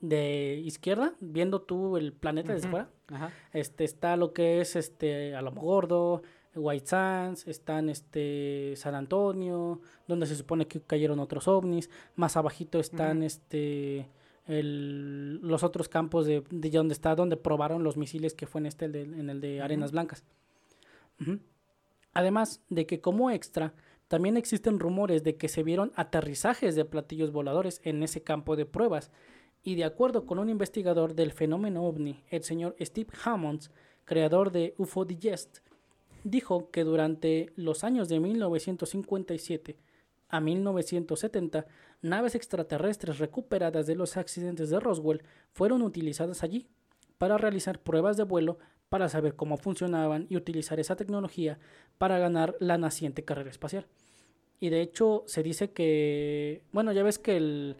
de 0.00 0.60
izquierda, 0.64 1.14
viendo 1.20 1.62
tú 1.62 1.96
el 1.96 2.12
planeta 2.12 2.52
desde 2.52 2.66
Ujú. 2.68 2.76
fuera. 2.76 2.90
ajá, 3.08 3.32
Este 3.52 3.84
está 3.84 4.16
lo 4.16 4.32
que 4.32 4.60
es 4.60 4.74
este 4.76 5.34
Alamo 5.36 5.60
Gordo, 5.60 6.22
White 6.54 6.86
Sands, 6.86 7.46
están 7.48 7.88
este 7.88 8.74
San 8.76 8.94
Antonio, 8.94 9.80
donde 10.06 10.26
se 10.26 10.36
supone 10.36 10.66
que 10.66 10.80
cayeron 10.80 11.18
otros 11.20 11.48
ovnis, 11.48 11.88
más 12.16 12.36
abajito 12.36 12.78
están 12.78 13.22
este 13.22 14.08
el- 14.46 15.36
los 15.40 15.62
otros 15.62 15.88
campos 15.88 16.26
de, 16.26 16.42
de 16.50 16.70
donde 16.70 16.92
está 16.94 17.14
donde 17.14 17.36
probaron 17.36 17.84
los 17.84 17.96
misiles 17.96 18.34
que 18.34 18.46
fue 18.46 18.60
en 18.60 18.66
este 18.66 18.86
el 18.86 18.92
de- 18.92 19.02
en 19.02 19.30
el 19.30 19.40
de. 19.40 19.60
Arenas 19.62 19.92
Blancas. 19.92 20.24
Además 22.12 22.60
de 22.68 22.86
que 22.86 23.00
como 23.00 23.30
extra 23.30 23.72
también 24.08 24.36
existen 24.36 24.78
rumores 24.80 25.22
de 25.22 25.36
que 25.36 25.48
se 25.48 25.62
vieron 25.62 25.92
aterrizajes 25.94 26.74
de 26.74 26.84
platillos 26.84 27.30
voladores 27.32 27.80
en 27.84 28.02
ese 28.02 28.22
campo 28.22 28.56
de 28.56 28.66
pruebas 28.66 29.10
y 29.62 29.76
de 29.76 29.84
acuerdo 29.84 30.26
con 30.26 30.38
un 30.38 30.50
investigador 30.50 31.14
del 31.14 31.32
fenómeno 31.32 31.84
ovni, 31.84 32.22
el 32.28 32.42
señor 32.42 32.74
Steve 32.80 33.10
Hammonds, 33.24 33.70
creador 34.04 34.50
de 34.50 34.74
UFO 34.76 35.04
Digest, 35.04 35.60
dijo 36.24 36.70
que 36.70 36.84
durante 36.84 37.52
los 37.56 37.84
años 37.84 38.08
de 38.08 38.20
1957 38.20 39.76
a 40.28 40.40
1970, 40.40 41.66
naves 42.00 42.34
extraterrestres 42.34 43.18
recuperadas 43.18 43.86
de 43.86 43.94
los 43.94 44.16
accidentes 44.16 44.70
de 44.70 44.80
Roswell 44.80 45.22
fueron 45.52 45.82
utilizadas 45.82 46.42
allí 46.42 46.68
para 47.18 47.38
realizar 47.38 47.80
pruebas 47.80 48.16
de 48.16 48.24
vuelo 48.24 48.58
para 48.88 49.08
saber 49.08 49.36
cómo 49.36 49.56
funcionaban 49.56 50.26
y 50.28 50.36
utilizar 50.36 50.80
esa 50.80 50.96
tecnología 50.96 51.58
para 51.98 52.18
ganar 52.18 52.56
la 52.60 52.78
naciente 52.78 53.24
carrera 53.24 53.50
espacial. 53.50 53.86
Y 54.60 54.70
de 54.70 54.80
hecho 54.80 55.24
se 55.26 55.42
dice 55.42 55.70
que, 55.72 56.62
bueno, 56.72 56.92
ya 56.92 57.02
ves 57.02 57.18
que 57.18 57.36
el, 57.36 57.76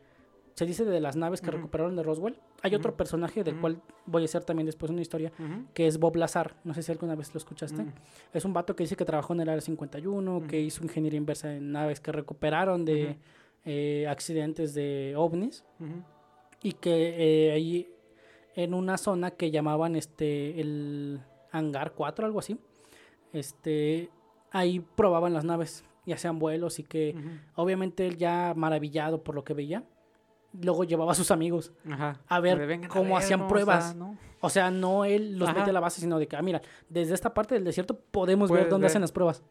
se 0.55 0.67
dice 0.67 0.85
de 0.85 1.01
las 1.01 1.17
naves 1.17 1.41
que 1.41 1.51
recuperaron 1.51 1.97
de 1.97 2.03
Roswell. 2.03 2.37
Hay 2.63 2.75
otro 2.75 2.97
personaje 2.97 3.43
del 3.43 3.59
cual 3.61 3.81
voy 4.07 4.23
a 4.23 4.25
hacer 4.27 4.45
también 4.45 4.67
después 4.67 4.91
una 4.91 5.01
historia, 5.01 5.33
que 5.75 5.87
es 5.87 5.99
Bob 5.99 6.17
Lazar. 6.17 6.57
No 6.65 6.75
sé 6.75 6.83
si 6.83 6.93
alguna 6.93 7.15
vez 7.15 7.33
lo 7.35 7.39
escuchaste. 7.39 7.87
Es 8.33 8.45
un 8.45 8.53
vato 8.53 8.77
que 8.77 8.85
dice 8.85 8.97
que 8.97 9.05
trabajó 9.05 9.33
en 9.33 9.41
el 9.41 9.49
Área 9.49 9.61
51, 9.61 10.47
que 10.49 10.61
hizo 10.61 10.83
ingeniería 10.83 11.19
inversa 11.19 11.55
en 11.55 11.73
naves 11.73 12.01
que 12.01 12.13
recuperaron 12.13 12.85
de 12.85 13.17
eh, 13.65 14.07
accidentes 14.09 14.75
de 14.75 15.15
ovnis. 15.17 15.65
Y 16.63 16.73
que 16.75 17.49
eh, 17.49 17.53
ahí 17.53 17.89
en 18.55 18.75
una 18.75 18.99
zona 18.99 19.31
que 19.31 19.51
llamaban 19.51 19.97
este 19.97 20.61
el 20.61 21.21
hangar 21.51 21.93
4 21.93 22.27
algo 22.27 22.39
así 22.39 22.59
este 23.33 24.11
ahí 24.51 24.81
probaban 24.81 25.33
las 25.33 25.45
naves 25.45 25.85
y 26.05 26.13
hacían 26.13 26.39
vuelos 26.39 26.79
y 26.79 26.83
que 26.83 27.17
obviamente 27.55 28.07
él 28.07 28.17
ya 28.17 28.53
maravillado 28.57 29.23
por 29.23 29.35
lo 29.35 29.45
que 29.45 29.55
veía 29.55 29.85
luego 30.61 30.85
llevaba 30.85 31.13
a 31.13 31.15
sus 31.15 31.31
amigos 31.31 31.73
ajá, 31.91 32.21
a 32.29 32.41
ver 32.41 32.61
a 32.85 32.89
cómo 32.89 33.17
hacían 33.17 33.41
¿no? 33.41 33.47
O 33.47 33.49
pruebas. 33.49 33.85
sea, 33.85 33.95
¿no? 33.95 34.17
o 34.41 34.51
sea 34.51 34.71
no 34.71 35.05
él 35.05 35.39
los 35.39 35.49
Ajá. 35.49 35.59
mete 35.61 35.71
a 35.71 35.73
la 35.73 35.81
base 35.81 36.01
sino 36.01 36.19
de 36.19 36.27
que 36.29 36.37
ah, 36.37 36.43
mira 36.43 36.61
desde 36.89 37.15
esta 37.15 37.33
parte 37.33 37.55
del 37.55 37.65
desierto 37.65 37.99
podemos 38.11 38.51
ver 38.51 38.69
dónde 38.69 38.85
ver. 38.85 38.91
hacen 38.91 39.01
las 39.03 39.13
pruebas 39.13 39.43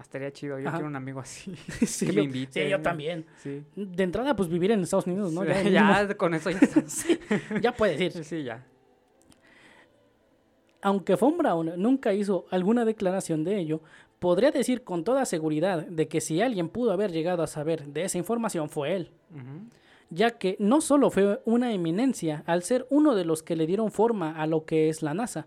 Estaría 0.00 0.32
chido, 0.32 0.58
yo 0.58 0.66
Ajá. 0.68 0.78
quiero 0.78 0.88
un 0.88 0.96
amigo 0.96 1.20
así. 1.20 1.54
sí, 1.86 2.06
que 2.06 2.12
me 2.12 2.16
yo, 2.16 2.22
invite. 2.22 2.64
sí, 2.64 2.70
yo 2.70 2.80
también 2.80 3.26
Sí. 3.36 3.62
de 3.76 4.02
entrada 4.02 4.34
pues 4.34 4.48
vivir 4.48 4.70
en 4.70 4.80
Estados 4.80 5.06
Unidos 5.06 5.30
no 5.30 5.42
Sí, 5.44 5.70
ya, 5.70 6.08
con 6.16 6.32
eso 6.32 6.48
ya 6.50 6.58
ya 7.60 7.72
puedes 7.76 8.00
ir 8.00 8.24
Sí, 8.24 8.42
ya. 8.42 8.64
Aunque 10.82 11.14
Von 11.16 11.36
Braun 11.36 11.72
nunca 11.76 12.14
hizo 12.14 12.46
alguna 12.50 12.84
declaración 12.86 13.44
de 13.44 13.58
ello, 13.58 13.82
podría 14.18 14.50
decir 14.50 14.82
con 14.84 15.04
toda 15.04 15.26
seguridad 15.26 15.86
de 15.86 16.08
que 16.08 16.22
si 16.22 16.40
alguien 16.40 16.70
pudo 16.70 16.92
haber 16.92 17.12
llegado 17.12 17.42
a 17.42 17.46
saber 17.46 17.86
de 17.86 18.04
esa 18.04 18.16
información 18.16 18.70
fue 18.70 18.96
él, 18.96 19.10
Ujú, 19.30 19.68
ya 20.10 20.38
que 20.38 20.56
no 20.58 20.80
solo 20.80 21.10
fue 21.10 21.40
una 21.44 21.72
eminencia 21.72 22.42
al 22.46 22.62
ser 22.62 22.86
uno 22.90 23.14
de 23.14 23.24
los 23.24 23.42
que 23.42 23.56
le 23.56 23.66
dieron 23.66 23.90
forma 23.90 24.32
a 24.32 24.46
lo 24.46 24.64
que 24.64 24.88
es 24.88 25.02
la 25.02 25.14
NASA, 25.14 25.46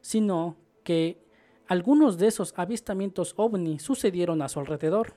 sino 0.00 0.56
que 0.84 1.18
algunos 1.66 2.18
de 2.18 2.28
esos 2.28 2.54
avistamientos 2.56 3.34
ovni 3.36 3.78
sucedieron 3.78 4.40
a 4.42 4.48
su 4.48 4.60
alrededor, 4.60 5.14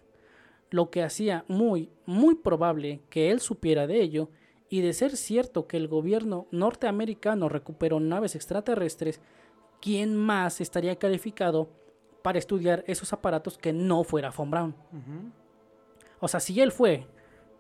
lo 0.70 0.90
que 0.90 1.04
hacía 1.04 1.46
muy, 1.48 1.90
muy 2.06 2.36
probable 2.36 3.02
que 3.10 3.32
él 3.32 3.40
supiera 3.40 3.88
de 3.88 4.02
ello, 4.02 4.30
y 4.70 4.82
de 4.82 4.94
ser 4.94 5.16
cierto 5.16 5.68
que 5.68 5.78
el 5.78 5.88
gobierno 5.88 6.48
norteamericano 6.52 7.48
recuperó 7.48 8.00
naves 8.00 8.36
extraterrestres, 8.36 9.22
¿quién 9.82 10.16
más 10.16 10.60
estaría 10.60 10.98
calificado 10.98 11.70
para 12.22 12.40
estudiar 12.40 12.84
esos 12.88 13.14
aparatos 13.14 13.58
que 13.58 13.72
no 13.72 14.04
fuera 14.04 14.32
Von 14.32 14.52
Braun? 14.52 14.76
O 16.20 16.28
sea, 16.28 16.40
si 16.40 16.60
él 16.60 16.72
fue 16.72 17.08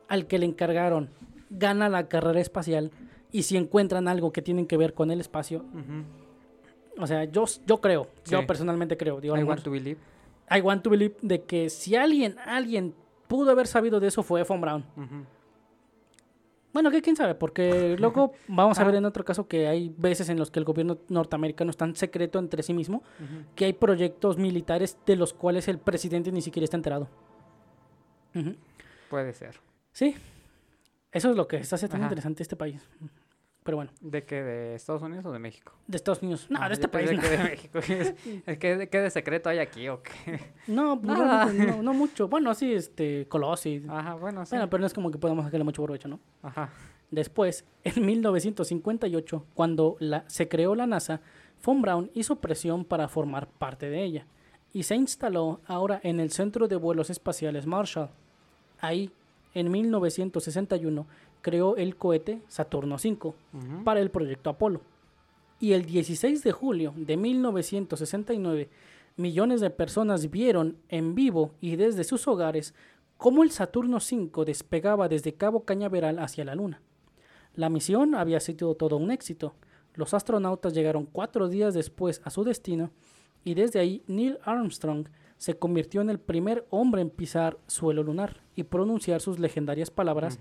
al 0.07 0.27
que 0.27 0.39
le 0.39 0.45
encargaron, 0.45 1.09
gana 1.49 1.89
la 1.89 2.07
carrera 2.07 2.39
espacial, 2.39 2.91
y 3.31 3.43
si 3.43 3.57
encuentran 3.57 4.07
algo 4.07 4.31
que 4.31 4.41
tienen 4.41 4.67
que 4.67 4.77
ver 4.77 4.93
con 4.93 5.11
el 5.11 5.19
espacio, 5.19 5.65
o 6.97 7.05
sea, 7.07 7.25
yo, 7.25 7.45
yo 7.65 7.81
creo, 7.81 8.07
yo 8.25 8.45
personalmente 8.47 8.97
creo, 8.97 9.19
digo, 9.21 9.37
I 9.37 9.43
want 9.43 9.61
to 9.63 9.71
believe. 9.71 9.99
I 10.49 10.61
want 10.61 10.81
to 10.83 10.89
believe 10.89 11.15
de 11.21 11.43
que 11.43 11.69
si 11.69 11.95
alguien, 11.95 12.37
alguien 12.45 12.93
pudo 13.27 13.51
haber 13.51 13.67
sabido 13.67 13.99
de 13.99 14.07
eso 14.07 14.23
fue 14.23 14.43
Von. 14.43 14.63
Ujú. 14.95 15.25
Bueno, 16.73 16.91
que 16.91 17.01
quién 17.01 17.15
sabe, 17.15 17.33
porque 17.35 17.95
luego 17.99 18.33
vamos 18.47 18.77
a 18.77 18.83
Ah. 18.83 18.85
ver 18.85 18.95
en 18.95 19.05
otro 19.05 19.25
caso 19.25 19.47
que 19.47 19.67
hay 19.67 19.93
veces 19.97 20.29
en 20.29 20.37
los 20.37 20.51
que 20.51 20.59
el 20.59 20.65
gobierno 20.65 20.99
norteamericano 21.09 21.71
es 21.71 21.77
tan 21.77 21.95
secreto 21.95 22.39
entre 22.39 22.61
sí 22.63 22.73
mismo 22.73 23.03
que 23.55 23.65
hay 23.65 23.73
proyectos 23.73 24.37
militares 24.37 24.97
de 25.05 25.15
los 25.15 25.33
cuales 25.33 25.67
el 25.67 25.79
presidente 25.79 26.31
ni 26.31 26.41
siquiera 26.41 26.63
está 26.65 26.77
enterado. 26.77 27.07
Puede 29.09 29.33
ser. 29.33 29.59
Sí, 29.91 30.15
eso 31.11 31.29
es 31.31 31.35
lo 31.37 31.47
que 31.47 31.57
hace 31.57 31.87
tan 31.87 32.01
Ajá. 32.01 32.05
interesante 32.07 32.43
este 32.43 32.55
país. 32.55 32.81
Pero 33.63 33.75
bueno, 33.77 33.91
¿De 33.99 34.23
qué? 34.23 34.41
¿De 34.43 34.75
Estados 34.75 35.01
Unidos 35.01 35.25
o 35.25 35.31
de 35.33 35.39
México? 35.39 35.73
de 35.87 35.97
Estados 35.97 36.21
Unidos. 36.21 36.47
No, 36.49 36.57
Ah, 36.61 36.69
de 36.69 36.73
este 36.75 36.87
país. 36.87 37.11
no. 37.11 37.21
que 37.21 37.27
de 37.29 37.37
México. 37.37 37.79
¿Qué 38.59 39.01
de 39.01 39.09
secreto 39.09 39.49
hay 39.49 39.59
aquí 39.59 39.89
o 39.89 40.01
qué? 40.01 40.39
No, 40.67 40.99
pues, 41.01 41.17
realmente 41.17 41.65
no, 41.67 41.83
no 41.83 41.93
mucho. 41.93 42.29
Bueno, 42.29 42.53
sí, 42.53 42.73
este, 42.73 43.27
Colossi. 43.27 43.83
Ajá, 43.89 44.13
bueno, 44.15 44.45
sí. 44.45 44.51
Bueno, 44.51 44.69
pero 44.69 44.79
no 44.81 44.87
es 44.87 44.93
como 44.93 45.11
que 45.11 45.17
podamos 45.17 45.43
sacarle 45.43 45.65
mucho 45.65 45.83
provecho, 45.83 46.07
¿no? 46.07 46.19
Ajá. 46.43 46.69
Después, 47.11 47.65
en 47.83 48.05
1958, 48.05 49.45
cuando 49.53 49.97
la- 49.99 50.23
se 50.29 50.47
creó 50.47 50.73
la 50.75 50.87
NASA, 50.87 51.19
Von 51.65 51.81
Braun 51.81 52.09
hizo 52.13 52.37
presión 52.37 52.85
para 52.85 53.07
formar 53.09 53.47
parte 53.47 53.89
de 53.89 54.03
ella 54.03 54.27
y 54.73 54.83
se 54.83 54.95
instaló 54.95 55.59
ahora 55.65 55.99
en 56.03 56.19
el 56.19 56.31
Centro 56.31 56.67
de 56.69 56.75
Vuelos 56.77 57.09
Espaciales 57.09 57.65
Marshall. 57.65 58.09
Ahí, 58.79 59.11
en 59.59 59.71
1961, 59.71 61.07
creó 61.41 61.75
el 61.77 61.95
cohete 61.95 62.41
Saturno 62.47 62.95
V 62.95 63.33
para 63.83 63.99
el 63.99 64.11
proyecto 64.11 64.51
Apolo. 64.51 64.81
Y 65.59 65.73
el 65.73 65.85
16 65.85 66.43
de 66.43 66.51
julio 66.51 66.93
de 66.95 67.17
1969 67.17 68.69
millones 69.15 69.59
de 69.59 69.71
personas 69.71 70.29
vieron 70.29 70.77
en 70.89 71.15
vivo 71.15 71.51
y 71.59 71.75
desde 71.75 72.03
sus 72.03 72.27
hogares 72.27 72.75
cómo 73.17 73.41
el 73.41 73.49
Saturno 73.49 73.97
V 73.97 74.45
despegaba 74.45 75.09
desde 75.09 75.33
Cabo 75.33 75.65
Cañaveral 75.65 76.19
hacia 76.19 76.45
la 76.45 76.53
Luna. 76.53 76.81
La 77.55 77.69
misión 77.69 78.13
había 78.13 78.39
sido 78.39 78.75
todo 78.75 78.97
un 78.97 79.09
éxito. 79.09 79.55
Los 79.95 80.13
astronautas 80.13 80.75
llegaron 80.75 81.07
cuatro 81.11 81.49
días 81.49 81.73
después 81.73 82.21
a 82.23 82.29
su 82.29 82.43
destino 82.43 82.91
y 83.43 83.55
desde 83.55 83.79
ahí 83.79 84.03
Neil 84.05 84.37
Armstrong 84.43 85.07
se 85.37 85.57
convirtió 85.57 86.01
en 86.01 86.09
el 86.09 86.19
primer 86.19 86.65
hombre 86.69 87.01
en 87.01 87.09
pisar 87.09 87.57
suelo 87.67 88.03
lunar 88.03 88.41
y 88.55 88.63
pronunciar 88.63 89.21
sus 89.21 89.39
legendarias 89.39 89.91
palabras, 89.91 90.39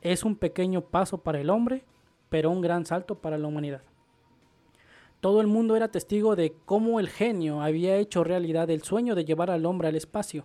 es 0.00 0.24
un 0.24 0.36
pequeño 0.36 0.82
paso 0.82 1.18
para 1.18 1.40
el 1.40 1.50
hombre, 1.50 1.84
pero 2.28 2.50
un 2.50 2.60
gran 2.60 2.84
salto 2.84 3.16
para 3.16 3.38
la 3.38 3.48
humanidad. 3.48 3.82
Todo 5.20 5.40
el 5.40 5.46
mundo 5.46 5.74
era 5.74 5.90
testigo 5.90 6.36
de 6.36 6.54
cómo 6.66 7.00
el 7.00 7.08
genio 7.08 7.62
había 7.62 7.96
hecho 7.96 8.24
realidad 8.24 8.68
el 8.68 8.82
sueño 8.82 9.14
de 9.14 9.24
llevar 9.24 9.50
al 9.50 9.64
hombre 9.64 9.88
al 9.88 9.96
espacio, 9.96 10.44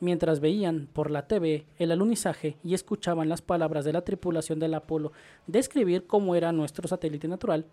mientras 0.00 0.40
veían 0.40 0.88
por 0.92 1.10
la 1.10 1.26
TV 1.26 1.64
el 1.78 1.92
alunizaje 1.92 2.58
y 2.62 2.74
escuchaban 2.74 3.30
las 3.30 3.40
palabras 3.40 3.86
de 3.86 3.94
la 3.94 4.02
tripulación 4.02 4.58
del 4.58 4.74
Apolo 4.74 5.12
describir 5.46 6.06
cómo 6.06 6.34
era 6.34 6.52
nuestro 6.52 6.86
satélite 6.86 7.26
natural, 7.26 7.64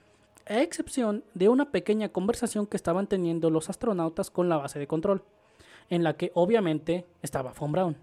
a 0.47 0.61
excepción 0.61 1.23
de 1.33 1.49
una 1.49 1.71
pequeña 1.71 2.09
conversación 2.09 2.67
que 2.67 2.77
estaban 2.77 3.07
teniendo 3.07 3.49
los 3.49 3.69
astronautas 3.69 4.29
con 4.31 4.47
la 4.47 4.57
base 4.57 4.79
de 4.79 4.87
control, 4.87 5.23
en 5.89 6.03
la 6.03 6.17
que 6.17 6.31
obviamente 6.33 7.05
estaba 7.21 7.53
Von 7.53 7.71
Braun. 7.71 7.97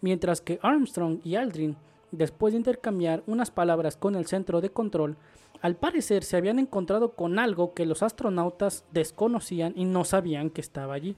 Mientras 0.00 0.40
que 0.40 0.58
Armstrong 0.62 1.20
y 1.24 1.36
Aldrin, 1.36 1.76
después 2.10 2.52
de 2.52 2.58
intercambiar 2.58 3.22
unas 3.26 3.50
palabras 3.50 3.96
con 3.96 4.14
el 4.14 4.26
centro 4.26 4.60
de 4.60 4.70
control, 4.70 5.16
al 5.60 5.76
parecer 5.76 6.24
se 6.24 6.36
habían 6.36 6.58
encontrado 6.58 7.12
con 7.12 7.38
algo 7.38 7.74
que 7.74 7.86
los 7.86 8.02
astronautas 8.02 8.84
desconocían 8.92 9.72
y 9.76 9.84
no 9.84 10.04
sabían 10.04 10.50
que 10.50 10.60
estaba 10.60 10.94
allí 10.94 11.16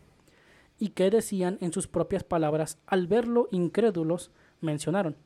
y 0.78 0.90
que 0.90 1.10
decían 1.10 1.58
en 1.60 1.72
sus 1.72 1.86
propias 1.86 2.22
palabras 2.22 2.78
al 2.86 3.06
verlo 3.06 3.48
incrédulos, 3.50 4.30
mencionaron, 4.60 5.16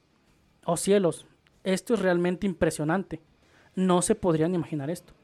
Oh 0.65 0.77
cielos, 0.77 1.27
esto 1.65 1.95
es 1.95 2.01
realmente 2.01 2.47
impresionante. 2.47 3.21
No 3.75 4.03
se 4.03 4.15
podrían 4.15 4.55
imaginar 4.55 4.91
esto. 4.91 5.15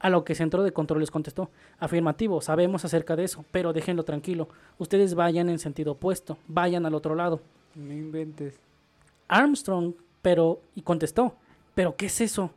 A 0.00 0.10
lo 0.10 0.24
que 0.24 0.34
Centro 0.34 0.62
de 0.62 0.72
Control 0.72 1.00
les 1.00 1.10
contestó, 1.10 1.50
afirmativo, 1.78 2.40
sabemos 2.40 2.84
acerca 2.84 3.16
de 3.16 3.24
eso, 3.24 3.44
pero 3.50 3.72
déjenlo 3.72 4.04
tranquilo. 4.04 4.48
Ustedes 4.78 5.14
vayan 5.14 5.48
en 5.48 5.58
sentido 5.58 5.92
opuesto, 5.92 6.38
vayan 6.46 6.86
al 6.86 6.94
otro 6.94 7.14
lado. 7.14 7.40
No 7.74 7.92
inventes. 7.92 8.60
Armstrong, 9.26 9.94
pero, 10.22 10.60
y 10.74 10.82
contestó, 10.82 11.34
pero 11.74 11.96
¿qué 11.96 12.06
es 12.06 12.20
eso? 12.20 12.50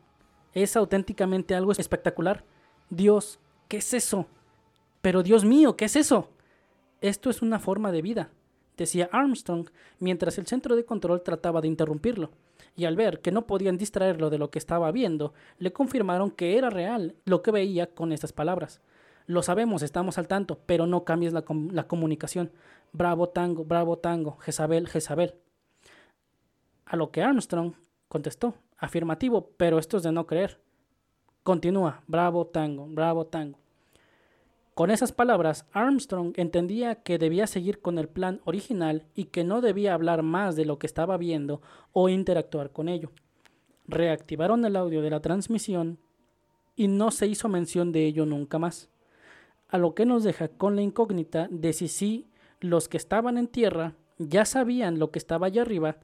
Es 0.54 0.76
auténticamente 0.76 1.56
algo 1.56 1.72
espectacular. 1.72 2.44
Dios, 2.90 3.40
¿qué 3.68 3.78
es 3.78 3.94
eso? 3.94 4.28
Pero 5.02 5.24
Dios 5.24 5.44
mío, 5.44 5.76
¿qué 5.76 5.86
es 5.86 5.96
eso? 5.96 6.30
Esto 7.02 7.30
es 7.30 7.42
una 7.42 7.60
forma 7.60 7.92
de 7.92 8.02
vida, 8.02 8.30
decía 8.84 9.10
Armstrong, 9.12 9.70
mientras 10.00 10.38
el 10.38 10.48
centro 10.48 10.76
de 10.76 10.86
control 10.86 11.24
trataba 11.24 11.62
de 11.62 11.68
interrumpirlo. 11.68 12.32
Y 12.76 12.86
al 12.86 12.96
ver 12.96 13.22
que 13.22 13.32
no 13.32 13.48
podían 13.48 13.78
distraerlo 13.78 14.30
de 14.30 14.38
lo 14.38 14.50
que 14.50 14.60
estaba 14.60 14.92
viendo, 14.92 15.34
le 15.60 15.74
confirmaron 15.74 16.32
que 16.32 16.58
era 16.58 16.70
real 16.70 17.16
lo 17.26 17.42
que 17.42 17.52
veía 17.52 17.88
con 17.94 18.12
estas 18.12 18.34
palabras. 18.34 18.82
Lo 19.28 19.44
sabemos, 19.44 19.82
estamos 19.82 20.18
al 20.18 20.28
tanto, 20.28 20.60
pero 20.66 20.88
no 20.88 21.04
cambies 21.04 21.34
la, 21.34 21.44
comunicación. 21.88 22.52
Bravo 22.92 23.30
tango, 23.30 23.64
bravo 23.64 23.98
tango, 23.98 24.38
Jezabel, 24.40 24.88
Jezabel. 24.88 25.36
A 26.86 26.96
lo 26.96 27.12
que 27.12 27.22
Armstrong 27.22 27.74
contestó, 28.08 28.56
afirmativo, 28.78 29.52
pero 29.58 29.80
esto 29.80 29.98
es 29.98 30.04
de 30.04 30.12
no 30.12 30.28
creer. 30.28 30.60
Continúa, 31.44 32.04
bravo 32.08 32.48
tango, 32.48 32.88
bravo 32.88 33.28
tango. 33.28 33.61
Con 34.74 34.90
esas 34.90 35.12
palabras, 35.12 35.66
Armstrong 35.74 36.34
entendía 36.38 36.96
que 36.96 37.18
debía 37.18 37.46
seguir 37.46 37.82
con 37.82 37.98
el 37.98 38.08
plan 38.08 38.40
original 38.46 39.06
y 39.14 39.26
que 39.26 39.44
no 39.44 39.60
debía 39.60 39.94
hablar 39.94 40.24
más 40.24 40.56
de 40.56 40.66
lo 40.66 40.80
que 40.80 40.88
estaba 40.88 41.18
viendo 41.18 41.62
o 41.92 42.08
interactuar 42.08 42.72
con 42.72 42.88
ello. 42.88 43.12
Reactivaron 43.88 44.64
el 44.64 44.78
audio 44.78 45.02
de 45.02 45.10
la 45.10 45.20
transmisión 45.20 46.00
y 46.78 46.88
no 46.88 47.12
se 47.12 47.28
hizo 47.28 47.50
mención 47.50 47.92
de 47.92 48.06
ello 48.06 48.26
nunca 48.26 48.60
más. 48.60 48.90
A 49.68 49.78
lo 49.78 49.94
que 49.94 50.06
nos 50.06 50.24
deja 50.24 50.48
con 50.48 50.78
la 50.78 50.82
incógnita 50.82 51.48
de 51.52 51.74
si 51.74 51.90
sí 51.90 52.30
los 52.62 52.88
que 52.88 52.98
estaban 52.98 53.38
en 53.38 53.48
tierra 53.48 53.96
ya 54.20 54.46
sabían 54.46 55.00
lo 55.00 55.12
que 55.12 55.20
estaba 55.20 55.48
allá 55.48 55.64
arriba, 55.64 55.98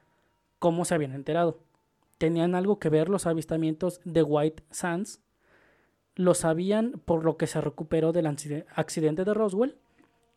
cómo 0.59 0.83
se 0.83 0.93
habían 0.95 1.13
enterado. 1.13 1.59
¿Tenían 2.17 2.53
algo 2.53 2.79
que 2.79 2.89
ver 2.89 3.07
los 3.07 3.27
avistamientos 3.27 4.01
de 4.03 4.23
White 4.23 4.63
Sands? 4.71 5.21
Lo 6.17 6.33
sabían 6.33 6.99
por 7.05 7.23
lo 7.23 7.37
que 7.37 7.45
se 7.45 7.61
recuperó 7.61 8.11
del 8.11 8.25
accidente 8.25 9.23
de 9.23 9.33
Roswell. 9.33 9.77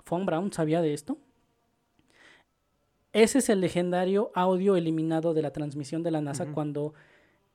Von 0.08 0.26
Braun 0.26 0.52
sabía 0.52 0.82
de 0.82 0.92
esto. 0.92 1.16
Ese 3.12 3.38
es 3.38 3.48
el 3.48 3.60
legendario 3.60 4.30
audio 4.34 4.76
eliminado 4.76 5.32
de 5.34 5.42
la 5.42 5.52
transmisión 5.52 6.02
de 6.02 6.10
la 6.10 6.20
NASA 6.20 6.52
cuando 6.52 6.94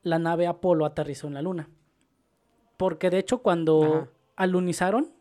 la 0.01 0.19
nave 0.19 0.47
Apolo 0.47 0.85
aterrizó 0.85 1.27
en 1.27 1.35
la 1.35 1.43
Luna. 1.43 1.69
Porque 2.77 3.11
de 3.11 3.19
hecho 3.19 3.37
cuando 3.37 4.09
alunizaron, 4.35 5.11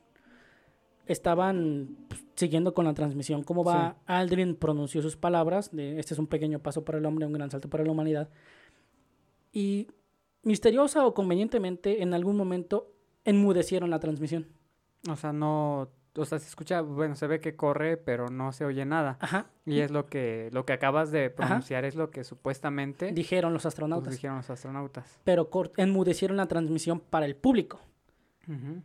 estaban 1.07 1.97
pues, 2.09 2.25
siguiendo 2.35 2.73
con 2.73 2.87
la 2.87 2.95
transmisión. 2.95 3.45
Cómo 3.45 3.65
va, 3.65 3.97
Aldrin 4.07 4.57
pronunció 4.57 5.03
sus 5.03 5.17
palabras, 5.17 5.77
de 5.77 5.99
este 6.01 6.15
es 6.15 6.19
un 6.19 6.27
pequeño 6.27 6.59
paso 6.59 6.85
para 6.87 6.97
el 6.97 7.05
hombre, 7.05 7.27
un 7.27 7.35
gran 7.35 7.51
salto 7.51 7.69
para 7.69 7.85
la 7.85 7.93
humanidad. 7.93 8.31
Y 9.53 9.89
misteriosa 10.43 11.07
o 11.07 11.13
convenientemente, 11.13 12.03
en 12.03 12.15
algún 12.15 12.37
momento 12.37 12.94
enmudecieron 13.25 13.91
la 13.91 14.01
transmisión. 14.01 14.47
O 15.09 15.17
sea, 15.17 15.33
no, 15.33 15.89
o 16.17 16.25
sea, 16.25 16.39
se 16.39 16.49
escucha, 16.49 16.81
bueno, 16.81 17.17
se 17.17 17.27
ve 17.27 17.41
que 17.41 17.57
corre, 17.57 17.97
pero 17.97 18.29
no 18.29 18.53
se 18.53 18.65
oye 18.65 18.85
nada. 18.85 19.19
Ajá. 19.21 19.47
Y 19.67 19.81
es 19.81 19.91
lo 19.91 20.07
que, 20.07 20.49
lo 20.53 20.65
que 20.65 20.73
acabas 20.73 21.11
de 21.11 21.31
pronunciar, 21.31 21.85
es 21.85 21.97
lo 21.97 22.11
que 22.11 22.23
supuestamente 22.25 23.13
dijeron 23.13 23.53
los 23.53 23.67
astronautas. 23.67 24.09
Pues, 24.09 24.17
dijeron 24.17 24.37
los 24.37 24.51
astronautas. 24.51 25.21
Pero 25.25 25.51
enmudecieron 25.77 26.37
la 26.37 26.47
transmisión 26.47 27.01
para 27.01 27.27
el 27.27 27.35
público. 27.37 27.81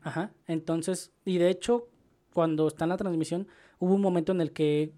Ajá. 0.01 0.31
Entonces, 0.47 1.11
y 1.25 1.37
de 1.37 1.49
hecho, 1.49 1.89
cuando 2.33 2.67
está 2.67 2.85
en 2.85 2.89
la 2.89 2.97
transmisión, 2.97 3.47
hubo 3.77 3.93
un 3.93 4.01
momento 4.01 4.31
en 4.31 4.41
el 4.41 4.51
que 4.51 4.93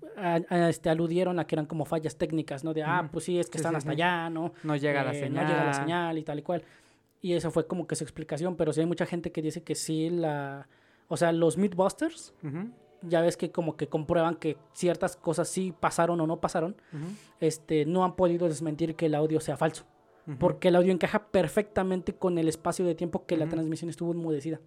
este, 0.70 0.90
aludieron 0.90 1.40
a 1.40 1.46
que 1.46 1.56
eran 1.56 1.66
como 1.66 1.84
fallas 1.86 2.18
técnicas, 2.18 2.64
¿no? 2.64 2.74
De, 2.74 2.84
ah, 2.84 3.10
pues 3.12 3.26
sí, 3.26 3.40
es 3.40 3.50
que 3.50 3.58
están 3.58 3.76
hasta 3.76 3.92
allá, 3.92 4.30
¿no? 4.30 4.54
No 4.64 4.76
llega 4.76 5.04
la 5.04 5.14
señal. 5.14 5.44
No 5.44 5.50
llega 5.50 5.66
la 5.66 5.74
señal 5.74 6.18
y 6.18 6.24
tal 6.24 6.40
y 6.40 6.44
cual. 6.44 6.64
Y 7.22 7.34
esa 7.34 7.52
fue 7.52 7.68
como 7.68 7.88
que 7.88 7.96
su 7.96 8.04
explicación, 8.04 8.56
pero 8.56 8.74
sí 8.74 8.80
hay 8.80 8.86
mucha 8.86 9.06
gente 9.06 9.32
que 9.32 9.42
dice 9.42 9.64
que 9.64 9.76
sí 9.76 10.10
la... 10.10 10.68
O 11.08 11.18
sea, 11.18 11.32
los 11.32 11.58
Mythbusters, 11.58 12.34
ya 13.02 13.22
ves 13.22 13.38
que 13.38 13.52
como 13.52 13.76
que 13.76 13.88
comprueban 13.88 14.36
que 14.36 14.58
ciertas 14.74 15.16
cosas 15.18 15.50
sí 15.50 15.74
pasaron 15.78 16.20
o 16.22 16.28
no 16.28 16.40
pasaron, 16.40 16.76
este, 17.40 17.86
no 17.86 18.04
han 18.04 18.16
podido 18.16 18.48
desmentir 18.48 18.96
que 18.96 19.08
el 19.08 19.16
audio 19.16 19.40
sea 19.40 19.58
falso. 19.58 19.86
Porque 20.40 20.70
el 20.70 20.76
audio 20.76 20.94
encaja 20.94 21.28
perfectamente 21.28 22.14
con 22.14 22.38
el 22.38 22.48
espacio 22.48 22.86
de 22.86 22.96
tiempo 22.96 23.26
que 23.26 23.38
la 23.38 23.50
transmisión 23.50 23.90
estuvo 23.90 24.14
enmudecida. 24.14 24.62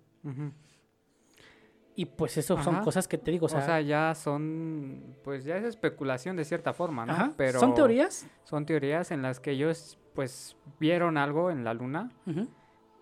Y 1.96 2.06
pues 2.06 2.36
eso 2.36 2.60
son 2.62 2.82
cosas 2.82 3.06
que 3.06 3.18
te 3.18 3.30
digo. 3.30 3.46
O 3.46 3.48
sea, 3.48 3.60
o 3.60 3.62
sea, 3.62 3.80
ya 3.80 4.14
son, 4.14 5.16
pues 5.22 5.44
ya 5.44 5.56
es 5.56 5.64
especulación 5.64 6.36
de 6.36 6.44
cierta 6.44 6.72
forma, 6.72 7.06
¿no? 7.06 7.34
Pero 7.36 7.60
¿Son 7.60 7.74
teorías? 7.74 8.26
Son 8.42 8.66
teorías 8.66 9.12
en 9.12 9.22
las 9.22 9.38
que 9.38 9.52
ellos 9.52 9.98
pues 10.12 10.56
vieron 10.80 11.16
algo 11.16 11.50
en 11.50 11.64
la 11.64 11.74
luna 11.74 12.10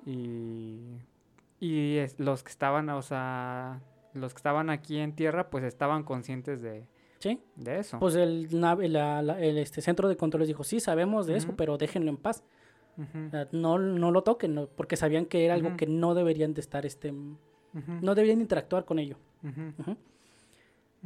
y, 0.05 0.99
y 1.61 2.01
los 2.19 2.43
que 2.43 2.51
estaban, 2.51 2.89
o 2.91 3.03
sea, 3.03 3.81
los 4.15 4.35
que 4.35 4.39
estaban 4.39 4.69
aquí 4.69 4.99
en 4.99 5.15
tierra 5.15 5.49
pues 5.49 5.65
estaban 5.65 6.03
conscientes 6.03 6.61
de, 6.61 6.87
¿Sí? 7.19 7.41
de 7.57 7.79
eso. 7.79 7.99
Pues 7.99 8.15
el, 8.15 8.49
el 8.53 9.59
este, 9.59 9.81
centro 9.81 10.09
de 10.09 10.17
control 10.17 10.47
dijo, 10.47 10.65
sí, 10.65 10.81
sabemos 10.81 11.27
de 11.27 11.37
eso, 11.37 11.55
pero 11.57 11.79
déjenlo 11.79 12.11
en 12.11 12.17
paz. 12.17 12.45
no, 13.53 13.79
no 13.79 14.11
lo 14.11 14.23
toquen, 14.23 14.69
porque 14.77 14.97
sabían 14.97 15.25
que 15.25 15.45
era 15.45 15.55
algo 15.55 15.77
que 15.77 15.87
no 15.87 16.15
deberían 16.15 16.53
de 16.53 16.61
estar, 16.61 16.85
este, 16.85 17.15
no 17.73 18.15
deberían 18.15 18.41
interactuar 18.41 18.85
con 18.85 18.99
ello. 18.99 19.17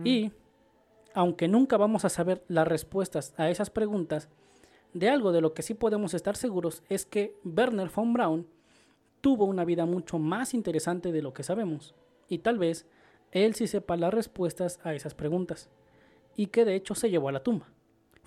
Y, 0.04 0.32
aunque 1.14 1.48
nunca 1.48 1.76
vamos 1.76 2.04
a 2.04 2.08
saber 2.10 2.44
las 2.48 2.68
respuestas 2.68 3.34
a 3.36 3.48
esas 3.50 3.70
preguntas, 3.70 4.28
de 4.92 5.10
algo 5.10 5.32
de 5.32 5.40
lo 5.40 5.54
que 5.54 5.62
sí 5.62 5.74
podemos 5.74 6.14
estar 6.14 6.36
seguros 6.36 6.82
es 6.88 7.04
que 7.06 7.34
Werner 7.44 7.90
von 7.94 8.12
Braun 8.12 8.46
tuvo 9.20 9.44
una 9.44 9.64
vida 9.64 9.86
mucho 9.86 10.18
más 10.18 10.54
interesante 10.54 11.12
de 11.12 11.22
lo 11.22 11.34
que 11.34 11.42
sabemos, 11.42 11.94
y 12.28 12.38
tal 12.38 12.58
vez 12.58 12.86
él 13.32 13.54
sí 13.54 13.66
sepa 13.66 13.96
las 13.96 14.14
respuestas 14.14 14.80
a 14.84 14.94
esas 14.94 15.14
preguntas, 15.14 15.68
y 16.36 16.46
que 16.46 16.64
de 16.64 16.74
hecho 16.74 16.94
se 16.94 17.10
llevó 17.10 17.28
a 17.28 17.32
la 17.32 17.42
tumba. 17.42 17.68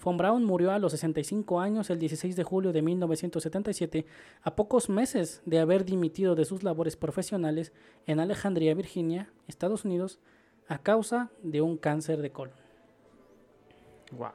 Von 0.03 0.17
Braun 0.17 0.45
murió 0.45 0.71
a 0.71 0.79
los 0.79 0.91
65 0.93 1.59
años 1.59 1.89
el 1.89 1.99
16 1.99 2.35
de 2.35 2.43
julio 2.43 2.71
de 2.71 2.81
1977, 2.81 4.05
a 4.41 4.55
pocos 4.55 4.89
meses 4.89 5.41
de 5.45 5.59
haber 5.59 5.85
dimitido 5.85 6.35
de 6.35 6.45
sus 6.45 6.63
labores 6.63 6.95
profesionales 6.95 7.73
en 8.07 8.19
Alejandría, 8.19 8.73
Virginia, 8.73 9.29
Estados 9.47 9.85
Unidos, 9.85 10.19
a 10.67 10.77
causa 10.77 11.31
de 11.43 11.61
un 11.61 11.77
cáncer 11.77 12.21
de 12.21 12.31
colon. 12.31 12.55
Wow. 14.11 14.31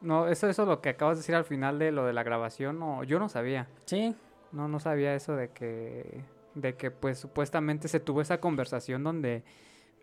No, 0.00 0.26
eso, 0.26 0.48
eso 0.48 0.66
lo 0.66 0.80
que 0.80 0.90
acabas 0.90 1.18
de 1.18 1.20
decir 1.20 1.34
al 1.34 1.44
final 1.44 1.78
de 1.78 1.92
lo 1.92 2.04
de 2.04 2.12
la 2.12 2.24
grabación, 2.24 2.78
no, 2.78 3.04
yo 3.04 3.18
no 3.18 3.28
sabía. 3.28 3.68
Sí. 3.84 4.16
No, 4.50 4.68
no 4.68 4.80
sabía 4.80 5.14
eso 5.14 5.36
de 5.36 5.50
que, 5.50 6.24
de 6.54 6.74
que 6.74 6.90
pues 6.90 7.18
supuestamente 7.18 7.88
se 7.88 8.00
tuvo 8.00 8.20
esa 8.20 8.40
conversación 8.40 9.04
donde 9.04 9.44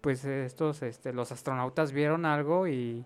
pues 0.01 0.23
estos, 0.23 0.81
este, 0.81 1.11
los 1.11 1.31
astronautas 1.31 1.91
vieron 1.91 2.25
algo 2.25 2.67
y 2.67 3.05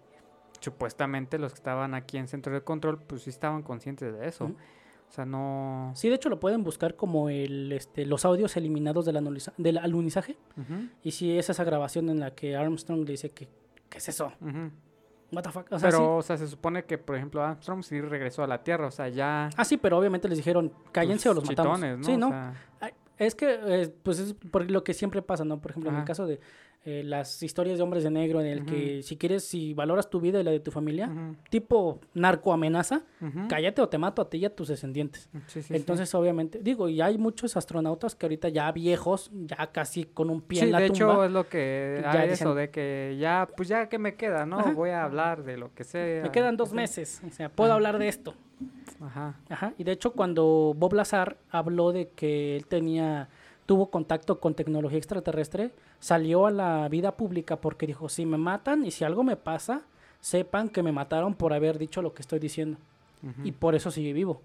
supuestamente 0.64 1.38
los 1.38 1.54
que 1.54 1.58
estaban 1.58 1.94
aquí 1.94 2.18
en 2.18 2.28
centro 2.28 2.54
de 2.54 2.62
control, 2.62 3.00
pues 3.02 3.24
sí 3.24 3.30
estaban 3.30 3.62
conscientes 3.64 4.14
de 4.18 4.28
eso. 4.28 4.46
O 4.46 5.12
sea, 5.16 5.26
no... 5.26 5.92
Sí, 5.96 6.10
de 6.10 6.16
hecho 6.16 6.30
lo 6.30 6.40
pueden 6.40 6.64
buscar 6.64 6.96
como 6.96 7.30
el, 7.30 7.72
este, 7.72 8.06
los 8.06 8.26
audios 8.26 8.58
eliminados 8.58 9.06
del, 9.06 9.40
del 9.58 9.78
alunizaje. 9.78 10.38
Y 11.04 11.12
si 11.12 11.38
es 11.38 11.50
esa 11.50 11.64
grabación 11.64 12.10
en 12.10 12.20
la 12.20 12.32
que 12.32 12.56
Armstrong 12.56 13.06
le 13.06 13.12
dice 13.12 13.30
que, 13.30 13.48
¿qué 13.90 13.98
es 14.00 14.10
eso? 14.10 14.32
What 15.32 15.44
the 15.44 15.52
fuck? 15.52 15.68
O 15.72 15.80
sea, 15.80 15.90
Pero, 15.90 15.98
sí. 16.00 16.04
o 16.06 16.22
sea, 16.22 16.38
se 16.38 16.48
supone 16.48 16.86
que, 16.86 16.98
por 16.98 17.16
ejemplo, 17.16 17.44
Armstrong 17.44 17.84
sí 17.84 18.02
regresó 18.02 18.44
a 18.44 18.48
la 18.48 18.64
Tierra, 18.64 18.88
o 18.88 18.92
sea, 18.92 19.08
ya... 19.10 19.50
Ah, 19.56 19.66
sí, 19.66 19.78
pero 19.78 19.98
obviamente 19.98 20.28
les 20.28 20.38
dijeron, 20.38 20.72
cállense 20.92 21.30
o 21.30 21.34
los 21.34 21.46
matamos. 21.46 21.80
Sí, 22.06 22.14
O 22.14 22.18
¿no? 22.18 22.30
sea, 22.30 22.54
Es 23.18 23.36
que, 23.36 23.60
eh, 23.62 23.94
pues 24.04 24.20
es 24.20 24.34
por 24.34 24.70
lo 24.70 24.84
que 24.84 24.94
siempre 24.94 25.22
pasa, 25.22 25.44
¿no? 25.46 25.60
Por 25.62 25.72
ejemplo, 25.72 25.92
en 25.92 25.98
el 25.98 26.06
caso 26.06 26.26
de 26.26 26.40
eh, 26.86 27.02
las 27.06 27.42
historias 27.42 27.78
de 27.78 27.84
hombres 27.84 28.04
de 28.04 28.12
negro, 28.12 28.42
en 28.42 28.48
el 28.48 28.66
que 28.66 29.02
si 29.04 29.16
quieres, 29.16 29.46
si 29.46 29.74
valoras 29.74 30.10
tu 30.10 30.20
vida 30.20 30.42
y 30.42 30.44
la 30.44 30.52
de 30.52 30.60
tu 30.60 30.70
familia, 30.70 31.10
tipo 31.50 32.00
narco 32.14 32.52
amenaza, 32.52 33.04
cállate 33.48 33.82
o 33.82 33.88
te 33.88 33.98
mato 33.98 34.22
a 34.22 34.30
ti 34.30 34.38
y 34.40 34.46
a 34.46 34.54
tus 34.54 34.68
descendientes. 34.68 35.30
Sí, 35.48 35.62
sí, 35.62 35.62
sí. 35.64 35.76
Entonces, 35.76 36.14
obviamente, 36.14 36.60
digo, 36.62 36.90
y 36.90 37.00
hay 37.00 37.18
muchos 37.18 37.56
astronautas 37.56 38.16
que 38.16 38.26
ahorita 38.26 38.50
ya 38.50 38.72
viejos, 38.72 39.32
ya 39.34 39.68
casi 39.72 40.04
con 40.04 40.30
un 40.30 40.42
pie 40.42 40.64
en 40.64 40.72
la 40.74 40.80
de 40.82 40.88
tumba. 40.90 41.14
hecho 41.14 41.24
es 41.26 41.32
lo 41.32 41.48
que 41.48 42.00
ya 42.02 42.12
hay 42.12 42.30
dicen- 42.30 42.34
eso 42.34 42.56
de 42.56 42.70
que 42.70 43.16
ya, 43.20 43.48
pues 43.56 43.70
ya 43.70 43.88
que 43.88 43.98
me 43.98 44.16
queda, 44.16 44.46
¿no? 44.46 44.60
Ajá. 44.60 44.72
Voy 44.72 44.90
a 44.90 45.04
hablar 45.06 45.44
de 45.44 45.56
lo 45.58 45.74
que 45.74 45.84
sea. 45.86 46.24
Me 46.24 46.32
quedan 46.32 46.58
dos 46.58 46.74
meses, 46.74 47.22
o 47.26 47.32
sea, 47.32 47.48
puedo 47.50 47.72
hablar 47.72 47.98
de 47.98 48.10
esto. 48.10 48.34
Ajá. 49.02 49.36
Ajá. 49.50 49.74
Y 49.78 49.84
de 49.84 49.92
hecho, 49.94 50.12
cuando 50.14 50.74
Bob 50.78 50.94
Lazar 50.94 51.38
habló 51.50 51.92
de 51.92 52.10
que 52.10 52.56
él 52.56 52.66
tenía, 52.68 53.28
tuvo 53.66 53.90
contacto 53.90 54.40
con 54.40 54.54
tecnología 54.56 54.98
extraterrestre, 54.98 55.72
salió 56.00 56.48
a 56.48 56.52
la 56.52 56.88
vida 56.90 57.16
pública 57.16 57.58
porque 57.62 57.88
dijo, 57.88 58.10
si 58.10 58.26
me 58.26 58.38
matan 58.38 58.86
y 58.86 58.92
si 58.92 59.04
algo 59.04 59.24
me 59.24 59.36
pasa, 59.38 59.84
sepan 60.20 60.70
que 60.70 60.84
me 60.84 60.92
mataron 60.92 61.34
por 61.34 61.54
haber 61.54 61.78
dicho 61.78 62.02
lo 62.02 62.14
que 62.14 62.22
estoy 62.22 62.40
diciendo. 62.40 62.78
Y 63.44 63.54
por 63.54 63.74
eso 63.76 63.90
sigue 63.90 64.12
vivo. 64.14 64.42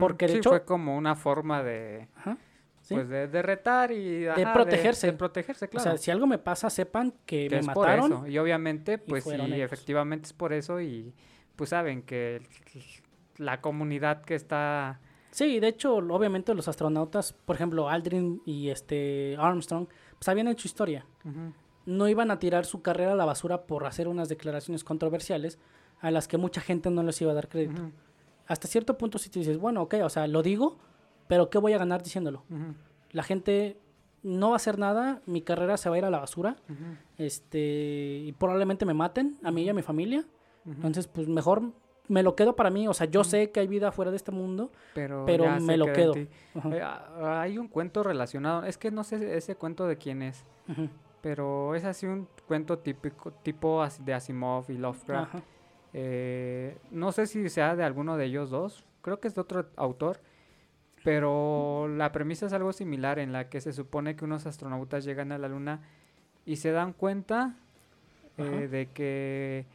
porque 0.00 0.26
de 0.26 0.32
Sí, 0.34 0.38
hecho- 0.38 0.50
fue 0.50 0.64
como 0.64 0.96
una 0.96 1.14
forma 1.16 1.62
de, 1.62 2.08
Ajá. 2.16 2.36
¿sí? 2.82 2.94
pues 2.94 3.08
de, 3.08 3.28
de 3.28 3.42
retar 3.42 3.92
y 3.92 4.26
ajá, 4.26 4.52
protegerse. 4.52 5.08
De, 5.08 5.12
protegerse, 5.12 5.68
claro. 5.68 5.90
O 5.90 5.92
sea, 5.92 5.98
si 5.98 6.10
algo 6.10 6.26
me 6.26 6.38
pasa, 6.38 6.70
sepan 6.70 7.12
que, 7.26 7.48
que 7.48 7.56
me 7.56 7.60
es 7.60 7.66
por 7.68 7.86
mataron. 7.86 8.12
eso. 8.12 8.26
Y 8.26 8.38
obviamente, 8.38 8.98
pues 8.98 9.24
sí, 9.24 9.30
efectivamente 9.60 10.26
es 10.26 10.32
por 10.32 10.52
eso 10.52 10.80
y 10.80 11.12
pues 11.56 11.70
saben 11.70 12.02
que 12.02 12.42
la 13.38 13.60
comunidad 13.60 14.22
que 14.22 14.34
está... 14.34 15.00
Sí, 15.36 15.60
de 15.60 15.68
hecho, 15.68 15.96
obviamente 15.96 16.54
los 16.54 16.66
astronautas, 16.66 17.34
por 17.34 17.56
ejemplo, 17.56 17.90
Aldrin 17.90 18.40
y 18.46 18.70
este 18.70 19.36
Armstrong, 19.38 19.86
pues 20.18 20.26
habían 20.30 20.48
hecho 20.48 20.66
historia. 20.66 21.04
No 21.84 22.08
iban 22.08 22.30
a 22.30 22.38
tirar 22.38 22.64
su 22.64 22.80
carrera 22.80 23.12
a 23.12 23.16
la 23.16 23.26
basura 23.26 23.66
por 23.66 23.84
hacer 23.84 24.08
unas 24.08 24.30
declaraciones 24.30 24.82
controversiales 24.82 25.58
a 26.00 26.10
las 26.10 26.26
que 26.26 26.38
mucha 26.38 26.62
gente 26.62 26.88
no 26.88 27.02
les 27.02 27.20
iba 27.20 27.32
a 27.32 27.34
dar 27.34 27.50
crédito. 27.50 27.82
Hasta 28.46 28.66
cierto 28.66 28.96
punto 28.96 29.18
si 29.18 29.28
te 29.28 29.40
dices, 29.40 29.58
bueno, 29.58 29.82
ok, 29.82 29.96
o 30.04 30.08
sea, 30.08 30.26
lo 30.26 30.42
digo, 30.42 30.78
pero 31.28 31.50
¿qué 31.50 31.58
voy 31.58 31.74
a 31.74 31.78
ganar 31.78 32.02
diciéndolo? 32.02 32.44
La 33.10 33.22
gente 33.22 33.78
no 34.22 34.48
va 34.48 34.52
a 34.54 34.56
hacer 34.56 34.78
nada, 34.78 35.20
mi 35.26 35.42
carrera 35.42 35.76
se 35.76 35.90
va 35.90 35.96
a 35.96 35.98
ir 35.98 36.06
a 36.06 36.10
la 36.10 36.18
basura, 36.18 36.56
este, 37.18 38.22
y 38.24 38.32
probablemente 38.32 38.86
me 38.86 38.94
maten, 38.94 39.36
a 39.42 39.50
mí 39.50 39.64
y 39.64 39.68
a 39.68 39.74
mi 39.74 39.82
familia. 39.82 40.24
Entonces, 40.64 41.06
pues 41.08 41.28
mejor 41.28 41.74
me 42.08 42.22
lo 42.22 42.36
quedo 42.36 42.56
para 42.56 42.70
mí, 42.70 42.88
o 42.88 42.94
sea, 42.94 43.06
yo 43.06 43.24
sé 43.24 43.50
que 43.50 43.60
hay 43.60 43.66
vida 43.66 43.92
fuera 43.92 44.10
de 44.10 44.16
este 44.16 44.32
mundo, 44.32 44.70
pero, 44.94 45.24
pero 45.26 45.60
me 45.60 45.76
lo 45.76 45.92
quedo. 45.92 46.14
Eh, 46.16 46.28
ah, 46.82 47.40
hay 47.42 47.58
un 47.58 47.68
cuento 47.68 48.02
relacionado, 48.02 48.64
es 48.64 48.78
que 48.78 48.90
no 48.90 49.04
sé 49.04 49.36
ese 49.36 49.56
cuento 49.56 49.86
de 49.86 49.96
quién 49.96 50.22
es, 50.22 50.44
pero 51.20 51.74
es 51.74 51.84
así 51.84 52.06
un 52.06 52.28
cuento 52.46 52.78
típico, 52.78 53.32
tipo 53.42 53.84
de 54.00 54.14
Asimov 54.14 54.70
y 54.70 54.78
Lovecraft. 54.78 55.34
Eh, 55.92 56.76
no 56.90 57.12
sé 57.12 57.26
si 57.26 57.48
sea 57.48 57.74
de 57.74 57.84
alguno 57.84 58.16
de 58.16 58.26
ellos 58.26 58.50
dos, 58.50 58.84
creo 59.02 59.20
que 59.20 59.28
es 59.28 59.34
de 59.34 59.40
otro 59.40 59.66
autor, 59.76 60.20
pero 61.04 61.88
la 61.88 62.12
premisa 62.12 62.46
es 62.46 62.52
algo 62.52 62.72
similar 62.72 63.18
en 63.18 63.32
la 63.32 63.48
que 63.48 63.60
se 63.60 63.72
supone 63.72 64.16
que 64.16 64.24
unos 64.24 64.44
astronautas 64.46 65.04
llegan 65.04 65.32
a 65.32 65.38
la 65.38 65.48
luna 65.48 65.80
y 66.44 66.56
se 66.56 66.72
dan 66.72 66.92
cuenta 66.92 67.56
eh, 68.38 68.68
de 68.70 68.86
que 68.90 69.66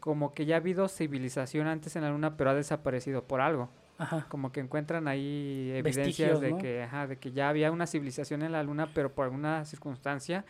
como 0.00 0.34
que 0.34 0.46
ya 0.46 0.56
ha 0.56 0.58
habido 0.58 0.88
civilización 0.88 1.66
antes 1.66 1.94
en 1.96 2.02
la 2.02 2.10
luna, 2.10 2.36
pero 2.36 2.50
ha 2.50 2.54
desaparecido 2.54 3.24
por 3.24 3.40
algo. 3.40 3.68
Ajá. 3.98 4.26
Como 4.30 4.50
que 4.50 4.60
encuentran 4.60 5.08
ahí 5.08 5.70
evidencias 5.74 6.06
Vestigios, 6.06 6.40
de 6.40 6.50
¿no? 6.52 6.58
que, 6.58 6.82
ajá, 6.82 7.06
de 7.06 7.18
que 7.18 7.32
ya 7.32 7.50
había 7.50 7.70
una 7.70 7.86
civilización 7.86 8.42
en 8.42 8.52
la 8.52 8.62
luna, 8.62 8.88
pero 8.94 9.12
por 9.12 9.26
alguna 9.26 9.64
circunstancia, 9.66 10.46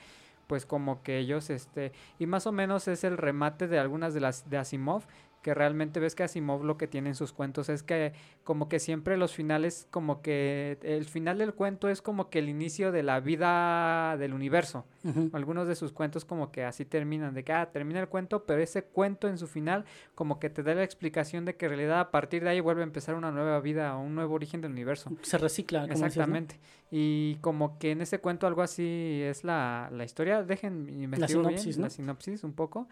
pues 0.47 0.67
como 0.67 1.03
que 1.03 1.19
ellos, 1.19 1.51
este, 1.51 1.93
y 2.19 2.27
más 2.27 2.47
o 2.47 2.53
menos 2.53 2.89
es 2.89 3.05
el 3.05 3.17
remate 3.17 3.67
de 3.67 3.79
algunas 3.79 4.15
de 4.15 4.21
las 4.21 4.49
de 4.49 4.59
Asimov, 4.59 5.03
que 5.43 5.55
realmente 5.55 6.01
ves 6.01 6.15
que 6.15 6.23
Asimov 6.23 6.65
lo 6.65 6.77
que 6.77 6.87
tiene 6.87 7.11
en 7.11 7.15
sus 7.15 7.33
cuentos 7.33 7.69
es 7.69 7.83
que 7.83 8.13
como 8.45 8.69
que 8.69 8.79
siempre 8.79 9.17
los 9.17 9.33
finales, 9.33 9.87
como 9.91 10.21
que 10.23 10.79
el 10.83 11.05
final 11.07 11.39
del 11.39 11.55
cuento 11.55 11.89
es 11.89 12.03
como 12.03 12.29
que 12.29 12.41
el 12.41 12.49
inicio 12.49 12.93
de 12.93 13.03
la 13.03 13.21
vida 13.21 14.17
del 14.19 14.35
universo. 14.35 14.85
Algunos 15.33 15.67
de 15.67 15.77
sus 15.77 15.93
cuentos 15.93 16.25
como 16.25 16.53
que 16.53 16.65
así 16.65 16.85
terminan, 16.85 17.33
de 17.33 17.43
que 17.43 17.53
ah, 17.53 17.71
termina 17.71 18.01
el 18.01 18.09
cuento, 18.09 18.45
pero 18.45 18.61
ese 18.61 18.85
cuento 18.85 19.29
en 19.29 19.39
su 19.39 19.47
final 19.47 19.85
como 20.15 20.39
que 20.39 20.51
te 20.51 20.63
da 20.63 20.75
la 20.75 20.85
explicación 20.85 21.45
de 21.45 21.57
que 21.57 21.67
en 21.67 21.71
realidad 21.71 22.01
a 22.01 22.11
partir 22.11 22.43
de 22.43 22.51
ahí 22.51 22.61
vuelve 22.61 22.83
a 22.83 22.85
empezar 22.85 23.15
una 23.15 23.31
nueva 23.31 23.61
vida 23.61 23.97
o 23.97 24.01
un 24.03 24.15
nuevo 24.15 24.35
origen 24.35 24.61
del 24.61 24.73
universo. 24.73 25.11
Se 25.23 25.39
recicla, 25.39 25.83
como. 25.83 25.93
Exactamente. 25.93 26.61
Y 26.91 27.37
como 27.37 27.79
que 27.79 27.93
en 27.93 28.01
ese 28.01 28.19
cuento 28.19 28.47
algo 28.47 28.63
así 28.63 29.21
es 29.23 29.45
la, 29.45 29.89
la 29.93 30.05
historia, 30.05 30.43
dejen 30.43 30.89
investigar 31.03 31.47
bien 31.47 31.59
sinopsis, 31.59 31.79
¿no? 31.79 31.85
la 31.85 31.91
sinopsis 31.91 32.45
un 32.45 32.53
poco, 32.53 32.89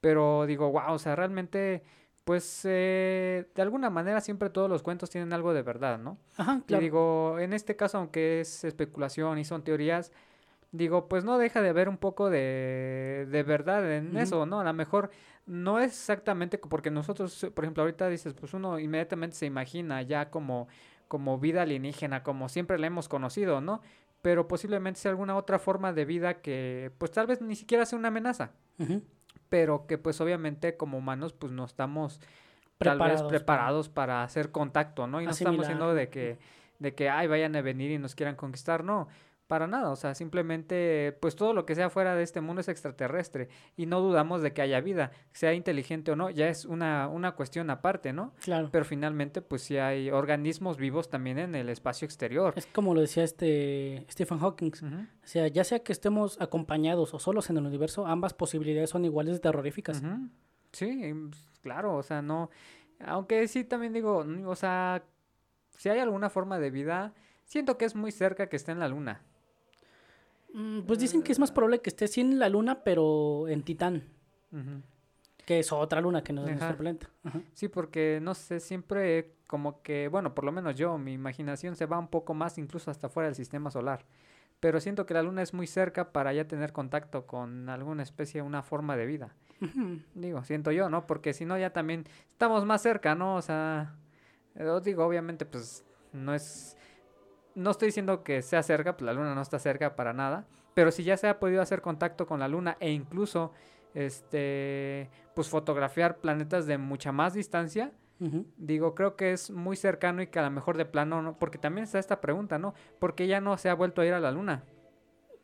pero 0.00 0.46
digo, 0.46 0.70
wow, 0.70 0.92
o 0.92 0.98
sea, 0.98 1.16
realmente 1.16 1.82
pues 2.24 2.62
eh, 2.64 3.48
de 3.54 3.62
alguna 3.62 3.90
manera 3.90 4.20
siempre 4.20 4.50
todos 4.50 4.70
los 4.70 4.82
cuentos 4.82 5.10
tienen 5.10 5.32
algo 5.32 5.52
de 5.52 5.62
verdad, 5.62 5.98
¿no? 5.98 6.18
Ajá, 6.36 6.62
Y 6.68 6.76
digo, 6.76 7.38
en 7.40 7.52
este 7.52 7.74
caso, 7.76 7.98
aunque 7.98 8.40
es 8.40 8.62
especulación 8.62 9.38
y 9.38 9.44
son 9.44 9.64
teorías, 9.64 10.12
digo, 10.72 11.08
pues 11.08 11.24
no 11.24 11.38
deja 11.38 11.62
de 11.62 11.70
haber 11.70 11.88
un 11.88 11.96
poco 11.96 12.30
de, 12.30 13.26
de 13.28 13.42
verdad 13.42 13.92
en 13.92 14.16
eso, 14.16 14.46
¿no? 14.46 14.60
A 14.60 14.64
lo 14.64 14.72
mejor 14.72 15.10
no 15.46 15.80
es 15.80 15.92
exactamente 15.92 16.58
porque 16.58 16.90
nosotros, 16.90 17.50
por 17.54 17.64
ejemplo, 17.64 17.82
ahorita 17.82 18.08
dices, 18.08 18.34
pues 18.34 18.54
uno 18.54 18.78
inmediatamente 18.78 19.36
se 19.36 19.46
imagina 19.46 20.02
ya 20.02 20.30
como, 20.30 20.68
como 21.08 21.38
vida 21.38 21.62
alienígena, 21.62 22.22
como 22.22 22.48
siempre 22.48 22.78
la 22.78 22.86
hemos 22.86 23.08
conocido, 23.08 23.60
¿no? 23.60 23.80
Pero 24.22 24.46
posiblemente 24.46 25.00
sea 25.00 25.10
alguna 25.10 25.36
otra 25.36 25.58
forma 25.58 25.92
de 25.92 26.04
vida 26.04 26.42
que, 26.42 26.92
pues 26.98 27.10
tal 27.10 27.26
vez 27.26 27.40
ni 27.40 27.56
siquiera 27.56 27.86
sea 27.86 27.98
una 27.98 28.08
amenaza, 28.08 28.52
Ujú. 28.78 29.02
Pero 29.50 29.86
que 29.86 29.98
pues 29.98 30.18
obviamente 30.22 30.78
como 30.78 30.96
humanos, 30.96 31.34
pues 31.34 31.52
no 31.52 31.64
estamos 31.66 32.18
tal 32.18 32.28
vez 32.28 32.30
Preparados 32.78 33.20
para- 33.20 33.28
preparados 33.28 33.88
para 33.90 34.22
hacer 34.22 34.50
contacto, 34.50 35.06
¿no? 35.06 35.20
Y 35.20 35.24
no 35.26 35.32
estamos 35.32 35.58
diciendo 35.66 35.92
de 35.92 36.08
que, 36.08 36.38
de 36.78 36.94
que, 36.94 37.10
ay, 37.10 37.26
vayan 37.26 37.54
a 37.56 37.60
venir 37.60 37.90
y 37.90 37.98
nos 37.98 38.14
quieran 38.14 38.36
conquistar, 38.36 38.82
no, 38.84 39.08
para 39.50 39.66
nada, 39.66 39.90
o 39.90 39.96
sea, 39.96 40.14
simplemente, 40.14 41.18
pues 41.20 41.34
todo 41.34 41.54
lo 41.54 41.66
que 41.66 41.74
sea 41.74 41.90
fuera 41.90 42.14
de 42.14 42.22
este 42.22 42.40
mundo 42.40 42.60
es 42.60 42.68
extraterrestre 42.68 43.48
y 43.76 43.86
no 43.86 44.00
dudamos 44.00 44.42
de 44.42 44.52
que 44.52 44.62
haya 44.62 44.80
vida, 44.80 45.10
sea 45.32 45.54
inteligente 45.54 46.12
o 46.12 46.16
no, 46.16 46.30
ya 46.30 46.48
es 46.48 46.66
una, 46.66 47.08
una 47.08 47.32
cuestión 47.32 47.68
aparte, 47.68 48.12
¿no? 48.12 48.32
Claro. 48.44 48.68
Pero 48.70 48.84
finalmente, 48.84 49.42
pues 49.42 49.62
sí 49.62 49.76
hay 49.76 50.08
organismos 50.08 50.76
vivos 50.76 51.10
también 51.10 51.40
en 51.40 51.56
el 51.56 51.68
espacio 51.68 52.06
exterior. 52.06 52.54
Es 52.54 52.66
como 52.66 52.94
lo 52.94 53.00
decía 53.00 53.24
este 53.24 54.06
Stephen 54.08 54.38
Hawking. 54.38 54.70
O 54.70 55.26
sea, 55.26 55.48
ya 55.48 55.64
sea 55.64 55.80
que 55.80 55.90
estemos 55.90 56.40
acompañados 56.40 57.12
o 57.12 57.18
solos 57.18 57.50
en 57.50 57.56
el 57.56 57.66
universo, 57.66 58.06
ambas 58.06 58.32
posibilidades 58.34 58.90
son 58.90 59.04
iguales 59.04 59.34
de 59.34 59.40
terroríficas. 59.40 60.00
Sí, 60.70 61.12
claro, 61.60 61.96
o 61.96 62.04
sea, 62.04 62.22
no. 62.22 62.50
Aunque 63.00 63.48
sí 63.48 63.64
también 63.64 63.92
digo, 63.92 64.24
o 64.46 64.54
sea, 64.54 65.02
si 65.76 65.88
hay 65.88 65.98
alguna 65.98 66.30
forma 66.30 66.60
de 66.60 66.70
vida, 66.70 67.14
siento 67.46 67.76
que 67.78 67.84
es 67.84 67.96
muy 67.96 68.12
cerca 68.12 68.48
que 68.48 68.54
esté 68.54 68.70
en 68.70 68.78
la 68.78 68.86
luna. 68.86 69.22
Mm, 70.54 70.80
Pues 70.82 70.98
dicen 70.98 71.22
que 71.22 71.32
es 71.32 71.38
más 71.38 71.52
probable 71.52 71.80
que 71.80 71.90
esté 71.90 72.08
sí 72.08 72.20
en 72.20 72.38
la 72.38 72.48
luna, 72.48 72.82
pero 72.82 73.46
en 73.48 73.62
Titán, 73.62 74.04
que 75.46 75.60
es 75.60 75.72
otra 75.72 76.00
luna 76.00 76.22
que 76.22 76.32
no 76.32 76.42
es 76.42 76.50
nuestro 76.56 76.76
planeta. 76.76 77.08
Ajá. 77.24 77.40
Sí, 77.54 77.68
porque 77.68 78.18
no 78.22 78.34
sé, 78.34 78.60
siempre 78.60 79.32
como 79.46 79.82
que, 79.82 80.08
bueno, 80.08 80.34
por 80.34 80.44
lo 80.44 80.52
menos 80.52 80.76
yo, 80.76 80.96
mi 80.98 81.12
imaginación 81.12 81.74
se 81.76 81.86
va 81.86 81.98
un 81.98 82.08
poco 82.08 82.34
más 82.34 82.58
incluso 82.58 82.90
hasta 82.90 83.08
fuera 83.08 83.28
del 83.28 83.34
sistema 83.34 83.70
solar. 83.70 84.04
Pero 84.60 84.78
siento 84.78 85.06
que 85.06 85.14
la 85.14 85.22
luna 85.22 85.40
es 85.42 85.54
muy 85.54 85.66
cerca 85.66 86.12
para 86.12 86.32
ya 86.34 86.46
tener 86.46 86.72
contacto 86.72 87.26
con 87.26 87.68
alguna 87.68 88.02
especie, 88.02 88.42
una 88.42 88.62
forma 88.62 88.96
de 88.96 89.06
vida. 89.06 89.34
Digo, 90.14 90.44
siento 90.44 90.70
yo, 90.70 90.88
¿no? 90.90 91.06
Porque 91.06 91.32
si 91.32 91.44
no, 91.46 91.58
ya 91.58 91.70
también 91.72 92.04
estamos 92.30 92.64
más 92.66 92.82
cerca, 92.82 93.14
¿no? 93.14 93.36
O 93.36 93.42
sea, 93.42 93.94
eh, 94.54 94.64
os 94.64 94.82
digo, 94.84 95.04
obviamente, 95.04 95.46
pues 95.46 95.84
no 96.12 96.34
es. 96.34 96.76
No 97.54 97.70
estoy 97.70 97.86
diciendo 97.86 98.22
que 98.22 98.42
sea 98.42 98.62
cerca, 98.62 98.96
pues 98.96 99.06
la 99.06 99.12
luna 99.12 99.34
no 99.34 99.42
está 99.42 99.58
cerca 99.58 99.96
para 99.96 100.12
nada. 100.12 100.46
Pero 100.74 100.90
si 100.90 101.04
ya 101.04 101.16
se 101.16 101.28
ha 101.28 101.40
podido 101.40 101.62
hacer 101.62 101.82
contacto 101.82 102.26
con 102.26 102.40
la 102.40 102.48
luna 102.48 102.76
e 102.80 102.90
incluso, 102.90 103.52
este, 103.94 105.10
pues 105.34 105.48
fotografiar 105.48 106.18
planetas 106.18 106.66
de 106.66 106.78
mucha 106.78 107.12
más 107.12 107.34
distancia, 107.34 107.92
digo, 108.58 108.94
creo 108.94 109.16
que 109.16 109.32
es 109.32 109.50
muy 109.50 109.76
cercano 109.76 110.20
y 110.20 110.26
que 110.26 110.38
a 110.38 110.42
lo 110.42 110.50
mejor 110.50 110.76
de 110.76 110.84
plano, 110.84 111.22
¿no? 111.22 111.38
Porque 111.38 111.56
también 111.56 111.84
está 111.84 111.98
esta 111.98 112.20
pregunta, 112.20 112.58
¿no? 112.58 112.74
¿Por 112.98 113.14
qué 113.14 113.26
ya 113.26 113.40
no 113.40 113.56
se 113.56 113.70
ha 113.70 113.74
vuelto 113.74 114.02
a 114.02 114.06
ir 114.06 114.12
a 114.12 114.20
la 114.20 114.30
luna? 114.30 114.62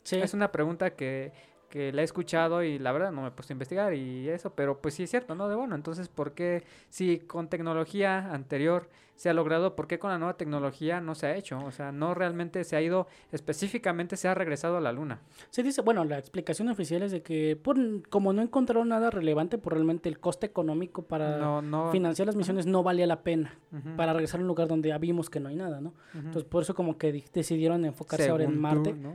Sí. 0.02 0.18
Es 0.18 0.34
una 0.34 0.52
pregunta 0.52 0.90
que 0.90 1.32
que 1.68 1.92
la 1.92 2.02
he 2.02 2.04
escuchado 2.04 2.62
y 2.62 2.78
la 2.78 2.92
verdad 2.92 3.10
no 3.12 3.22
me 3.22 3.28
he 3.28 3.30
puesto 3.32 3.52
a 3.52 3.54
investigar 3.54 3.94
y 3.94 4.28
eso, 4.28 4.50
pero 4.54 4.78
pues 4.80 4.94
sí 4.94 5.02
es 5.04 5.10
cierto, 5.10 5.34
¿no? 5.34 5.48
De 5.48 5.56
bueno, 5.56 5.74
entonces, 5.74 6.08
¿por 6.08 6.32
qué 6.32 6.64
si 6.88 7.18
con 7.18 7.48
tecnología 7.48 8.32
anterior 8.32 8.88
se 9.16 9.30
ha 9.30 9.32
logrado, 9.34 9.74
por 9.74 9.86
qué 9.86 9.98
con 9.98 10.10
la 10.10 10.18
nueva 10.18 10.36
tecnología 10.36 11.00
no 11.00 11.14
se 11.14 11.26
ha 11.26 11.34
hecho? 11.36 11.58
O 11.64 11.70
sea, 11.72 11.90
no 11.90 12.12
realmente 12.14 12.62
se 12.64 12.76
ha 12.76 12.82
ido, 12.82 13.06
específicamente 13.32 14.16
se 14.16 14.28
ha 14.28 14.34
regresado 14.34 14.76
a 14.76 14.80
la 14.80 14.92
luna. 14.92 15.20
Se 15.50 15.62
dice, 15.62 15.80
bueno, 15.82 16.04
la 16.04 16.18
explicación 16.18 16.68
oficial 16.68 17.02
es 17.02 17.12
de 17.12 17.22
que 17.22 17.56
por, 17.56 17.76
como 18.10 18.32
no 18.32 18.42
encontraron 18.42 18.88
nada 18.88 19.10
relevante, 19.10 19.56
por 19.58 19.72
realmente 19.72 20.08
el 20.08 20.18
coste 20.20 20.46
económico 20.46 21.02
para 21.02 21.38
No, 21.38 21.62
no. 21.62 21.90
financiar 21.92 22.26
las 22.26 22.36
misiones 22.36 22.66
no 22.66 22.82
valía 22.82 23.06
la 23.06 23.22
pena 23.22 23.58
para 23.96 24.12
regresar 24.12 24.40
a 24.40 24.42
un 24.42 24.48
lugar 24.48 24.68
donde 24.68 24.90
ya 24.90 24.98
vimos 24.98 25.30
que 25.30 25.40
no 25.40 25.48
hay 25.48 25.56
nada, 25.56 25.80
¿no? 25.80 25.94
Entonces 26.14 26.44
por 26.44 26.62
eso 26.62 26.74
como 26.74 26.98
que 26.98 27.12
di- 27.12 27.24
decidieron 27.32 27.84
enfocarse 27.84 28.28
ahora 28.30 28.44
en 28.44 28.58
Marte. 28.60 28.90
tú, 28.92 28.96
¿no? 28.96 29.14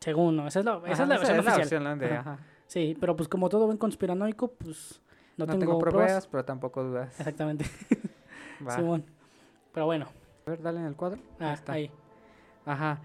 Según, 0.00 0.36
¿no? 0.36 0.46
Esa 0.46 0.60
es 0.60 0.64
la, 0.64 0.76
esa 0.78 0.86
es 0.90 1.00
Ajá, 1.00 1.06
la 1.06 1.16
versión 1.18 1.38
oficial. 1.38 1.58
versión, 1.58 1.84
¿no? 1.84 1.96
de, 1.96 2.06
Ajá. 2.06 2.18
ajá. 2.32 2.38
Sí, 2.66 2.96
pero 3.00 3.14
pues 3.16 3.28
como 3.28 3.48
todo 3.48 3.66
buen 3.66 3.78
conspiranoico, 3.78 4.52
pues 4.52 5.00
no, 5.36 5.46
No, 5.46 5.52
tengo, 5.52 5.60
tengo, 5.60 5.78
pruebas. 5.78 6.02
pruebas, 6.04 6.26
pero 6.26 6.44
tampoco 6.44 6.82
dudas. 6.82 7.18
Exactamente. 7.18 7.64
Simón. 8.74 9.04
Pero 9.72 9.86
bueno, 9.86 10.06
A 10.46 10.50
ver, 10.50 10.62
dale 10.62 10.80
en 10.80 10.86
el 10.86 10.96
cuadro. 10.96 11.20
ah, 11.40 11.52
está. 11.52 11.72
ahí. 11.74 11.90
Ajá. 12.64 13.00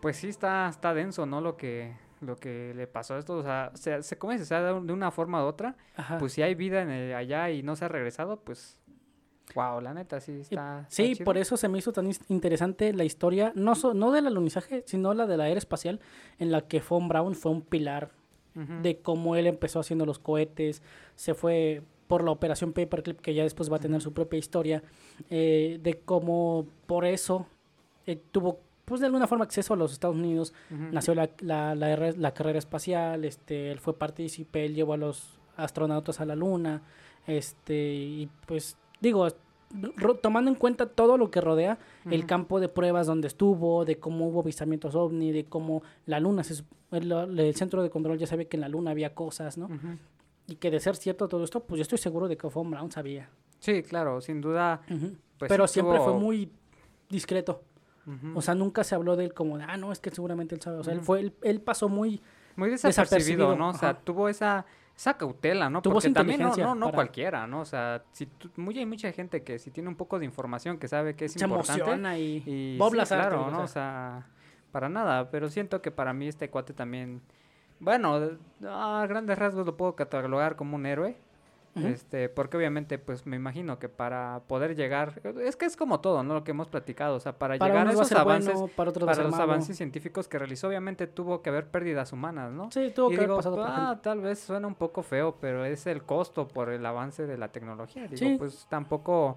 Pues 0.00 0.16
sí 0.16 0.28
está, 0.28 0.68
está 0.68 0.92
denso, 0.94 1.26
¿no? 1.26 1.40
Lo 1.40 1.56
que, 1.56 1.96
lo 2.20 2.36
que 2.36 2.72
le 2.74 2.86
pasó 2.86 3.14
a 3.14 3.18
esto. 3.18 3.36
O 3.36 3.42
sea, 3.42 3.70
se, 3.74 4.02
se 4.02 4.18
come, 4.18 4.38
se 4.38 4.54
da 4.54 4.72
de 4.80 4.92
una 4.92 5.10
forma 5.10 5.42
u 5.44 5.46
otra. 5.46 5.76
Ajá. 5.96 6.18
Pues 6.18 6.32
si 6.32 6.42
hay 6.42 6.54
vida 6.54 6.82
en 6.82 6.90
el- 6.90 7.14
allá 7.14 7.50
y 7.50 7.62
no 7.62 7.76
se 7.76 7.84
ha 7.84 7.88
regresado, 7.88 8.40
pues. 8.40 8.78
Wow, 9.54 9.80
la 9.80 9.92
neta, 9.94 10.20
sí 10.20 10.40
está. 10.40 10.86
Sí, 10.88 11.14
por 11.24 11.36
eso 11.38 11.56
se 11.56 11.68
me 11.68 11.78
hizo 11.78 11.92
tan 11.92 12.10
interesante 12.28 12.92
la 12.92 13.04
historia, 13.04 13.52
no, 13.54 13.74
so- 13.74 13.94
no 13.94 14.10
del 14.10 14.26
alunizaje, 14.26 14.82
sino 14.86 15.12
la 15.14 15.26
de 15.26 15.36
la 15.36 15.48
era 15.48 15.58
espacial, 15.58 16.00
en 16.38 16.50
la 16.50 16.62
que 16.62 16.80
Von 16.80 17.08
Braun 17.08 17.34
fue 17.34 17.52
un 17.52 17.62
pilar 17.62 18.10
de 18.82 18.98
cómo 18.98 19.34
él 19.34 19.46
empezó 19.48 19.80
haciendo 19.80 20.06
los 20.06 20.18
cohetes, 20.20 20.80
se 21.16 21.34
fue 21.34 21.82
por 22.06 22.22
la 22.22 22.30
operación 22.30 22.72
Paperclip, 22.72 23.20
que 23.20 23.34
ya 23.34 23.42
después 23.42 23.70
va 23.70 23.76
a 23.78 23.80
tener 23.80 24.00
su 24.00 24.12
propia 24.12 24.38
historia, 24.38 24.82
eh, 25.28 25.78
de 25.82 25.98
cómo 26.00 26.66
por 26.86 27.04
eso 27.04 27.46
eh, 28.06 28.20
tuvo, 28.30 28.60
pues 28.84 29.00
de 29.00 29.06
alguna 29.06 29.26
forma, 29.26 29.44
acceso 29.44 29.74
a 29.74 29.76
los 29.76 29.92
Estados 29.92 30.14
Unidos, 30.16 30.54
nació 30.70 31.14
la, 31.16 31.30
la, 31.40 31.74
la, 31.74 31.96
la 32.12 32.34
carrera 32.34 32.58
espacial, 32.60 33.24
este, 33.24 33.72
él 33.72 33.80
fue 33.80 33.98
partícipe, 33.98 34.64
él 34.64 34.74
llevó 34.74 34.92
a 34.92 34.98
los 34.98 35.38
astronautas 35.56 36.20
a 36.20 36.24
la 36.24 36.36
luna, 36.36 36.82
este, 37.26 37.74
y 37.94 38.28
pues 38.46 38.76
digo, 39.04 39.28
tomando 40.22 40.50
en 40.50 40.56
cuenta 40.56 40.86
todo 40.86 41.16
lo 41.18 41.30
que 41.30 41.40
rodea 41.40 41.78
el 42.10 42.26
campo 42.26 42.60
de 42.60 42.68
pruebas 42.68 43.06
donde 43.06 43.28
estuvo, 43.28 43.84
de 43.84 43.98
cómo 43.98 44.26
hubo 44.28 44.40
avistamientos 44.40 44.94
ovni, 44.94 45.32
de 45.32 45.44
cómo 45.44 45.82
la 46.06 46.20
luna, 46.20 46.44
se 46.44 46.62
el, 46.90 47.12
el 47.12 47.54
centro 47.54 47.82
de 47.82 47.90
control 47.90 48.18
ya 48.18 48.26
sabe 48.26 48.46
que 48.46 48.56
en 48.56 48.62
la 48.62 48.68
luna 48.68 48.92
había 48.92 49.14
cosas, 49.14 49.58
¿no? 49.58 49.68
Y 50.46 50.56
que 50.56 50.70
de 50.70 50.78
ser 50.80 50.96
cierto 50.96 51.28
todo 51.28 51.44
esto, 51.44 51.60
pues 51.60 51.78
yo 51.78 51.82
estoy 51.82 51.98
seguro 51.98 52.28
de 52.28 52.36
que 52.36 52.46
Von 52.46 52.70
Braun 52.70 52.90
sabía. 52.90 53.30
Sí, 53.60 53.82
claro, 53.82 54.20
sin 54.20 54.40
duda. 54.40 54.82
Pues 55.38 55.48
Pero 55.48 55.66
siempre 55.66 55.98
fue 56.00 56.12
muy 56.14 56.50
discreto. 57.08 57.62
O 58.34 58.42
sea, 58.42 58.54
nunca 58.54 58.84
se 58.84 58.94
habló 58.94 59.16
de 59.16 59.24
él 59.24 59.34
como 59.34 59.56
de, 59.58 59.64
ah, 59.66 59.76
no, 59.76 59.90
es 59.90 59.98
que 59.98 60.10
seguramente 60.10 60.54
él 60.54 60.60
sabe. 60.60 60.78
O 60.78 60.84
sea, 60.84 60.92
él, 60.92 61.00
fue, 61.00 61.20
él, 61.20 61.32
él 61.42 61.60
pasó 61.60 61.88
muy 61.88 62.20
Muy 62.54 62.68
desapercibido, 62.68 63.04
desapercibido, 63.04 63.56
¿no? 63.56 63.70
O 63.70 63.74
sea, 63.74 63.90
ajá. 63.90 64.00
tuvo 64.04 64.28
esa, 64.28 64.66
esa 64.96 65.14
cautela, 65.16 65.68
¿no? 65.70 65.82
Porque 65.82 66.10
también 66.10 66.40
no, 66.40 66.54
no, 66.56 66.74
no 66.74 66.86
para- 66.86 66.94
cualquiera, 66.94 67.46
¿no? 67.46 67.60
O 67.60 67.64
sea, 67.64 68.02
si 68.12 68.26
tú- 68.26 68.50
muy, 68.56 68.78
hay 68.78 68.86
mucha 68.86 69.10
gente 69.12 69.42
que 69.42 69.58
si 69.58 69.70
tiene 69.70 69.88
un 69.88 69.96
poco 69.96 70.18
de 70.18 70.24
información 70.24 70.78
que 70.78 70.86
sabe 70.88 71.16
que 71.16 71.24
es 71.24 71.32
se 71.32 71.44
importante. 71.44 71.80
emociona 71.82 72.16
y, 72.18 72.42
Y 72.46 72.78
Bob 72.78 72.92
sí, 72.92 72.96
Lazar, 72.98 73.20
claro, 73.28 73.50
¿no? 73.50 73.62
O 73.62 73.66
sea, 73.68 74.26
para 74.70 74.88
nada, 74.88 75.30
pero 75.30 75.48
siento 75.50 75.82
que 75.82 75.90
para 75.90 76.12
mí 76.12 76.28
este 76.28 76.48
cuate 76.50 76.72
también, 76.74 77.20
bueno, 77.80 78.20
a 78.68 79.04
grandes 79.08 79.36
rasgos 79.38 79.66
lo 79.66 79.76
puedo 79.76 79.96
catalogar 79.96 80.54
como 80.56 80.76
un 80.76 80.86
héroe. 80.86 81.16
Este, 81.76 82.28
porque 82.28 82.56
obviamente, 82.56 82.98
pues 82.98 83.26
me 83.26 83.34
imagino 83.34 83.80
que 83.80 83.88
para 83.88 84.42
poder 84.46 84.76
llegar, 84.76 85.20
es 85.42 85.56
que 85.56 85.64
es 85.66 85.76
como 85.76 86.00
todo, 86.00 86.22
¿no? 86.22 86.34
Lo 86.34 86.44
que 86.44 86.52
hemos 86.52 86.68
platicado, 86.68 87.16
o 87.16 87.20
sea, 87.20 87.36
para, 87.38 87.58
para 87.58 87.72
llegar 87.72 87.88
a 87.88 87.92
esos 87.92 88.12
avances, 88.12 88.52
bueno, 88.54 88.68
para 88.76 88.92
para 88.92 89.22
los 89.24 89.32
malo. 89.32 89.42
avances 89.42 89.76
científicos 89.76 90.28
que 90.28 90.38
realizó, 90.38 90.68
obviamente 90.68 91.06
tuvo 91.08 91.42
que 91.42 91.50
haber 91.50 91.66
pérdidas 91.66 92.12
humanas, 92.12 92.52
¿no? 92.52 92.70
Sí, 92.70 92.92
tuvo 92.94 93.10
y 93.10 93.16
que 93.16 93.22
digo, 93.22 93.34
haber 93.34 93.44
pasado 93.44 93.64
ah, 93.64 93.98
tal 94.02 94.20
vez 94.20 94.38
suena 94.38 94.68
un 94.68 94.76
poco 94.76 95.02
feo, 95.02 95.36
pero 95.40 95.64
es 95.64 95.86
el 95.88 96.04
costo 96.04 96.46
por 96.46 96.68
el 96.70 96.86
avance 96.86 97.26
de 97.26 97.36
la 97.36 97.48
tecnología. 97.48 98.02
Digo, 98.06 98.16
Sí. 98.18 98.36
pues 98.38 98.66
tampoco, 98.68 99.36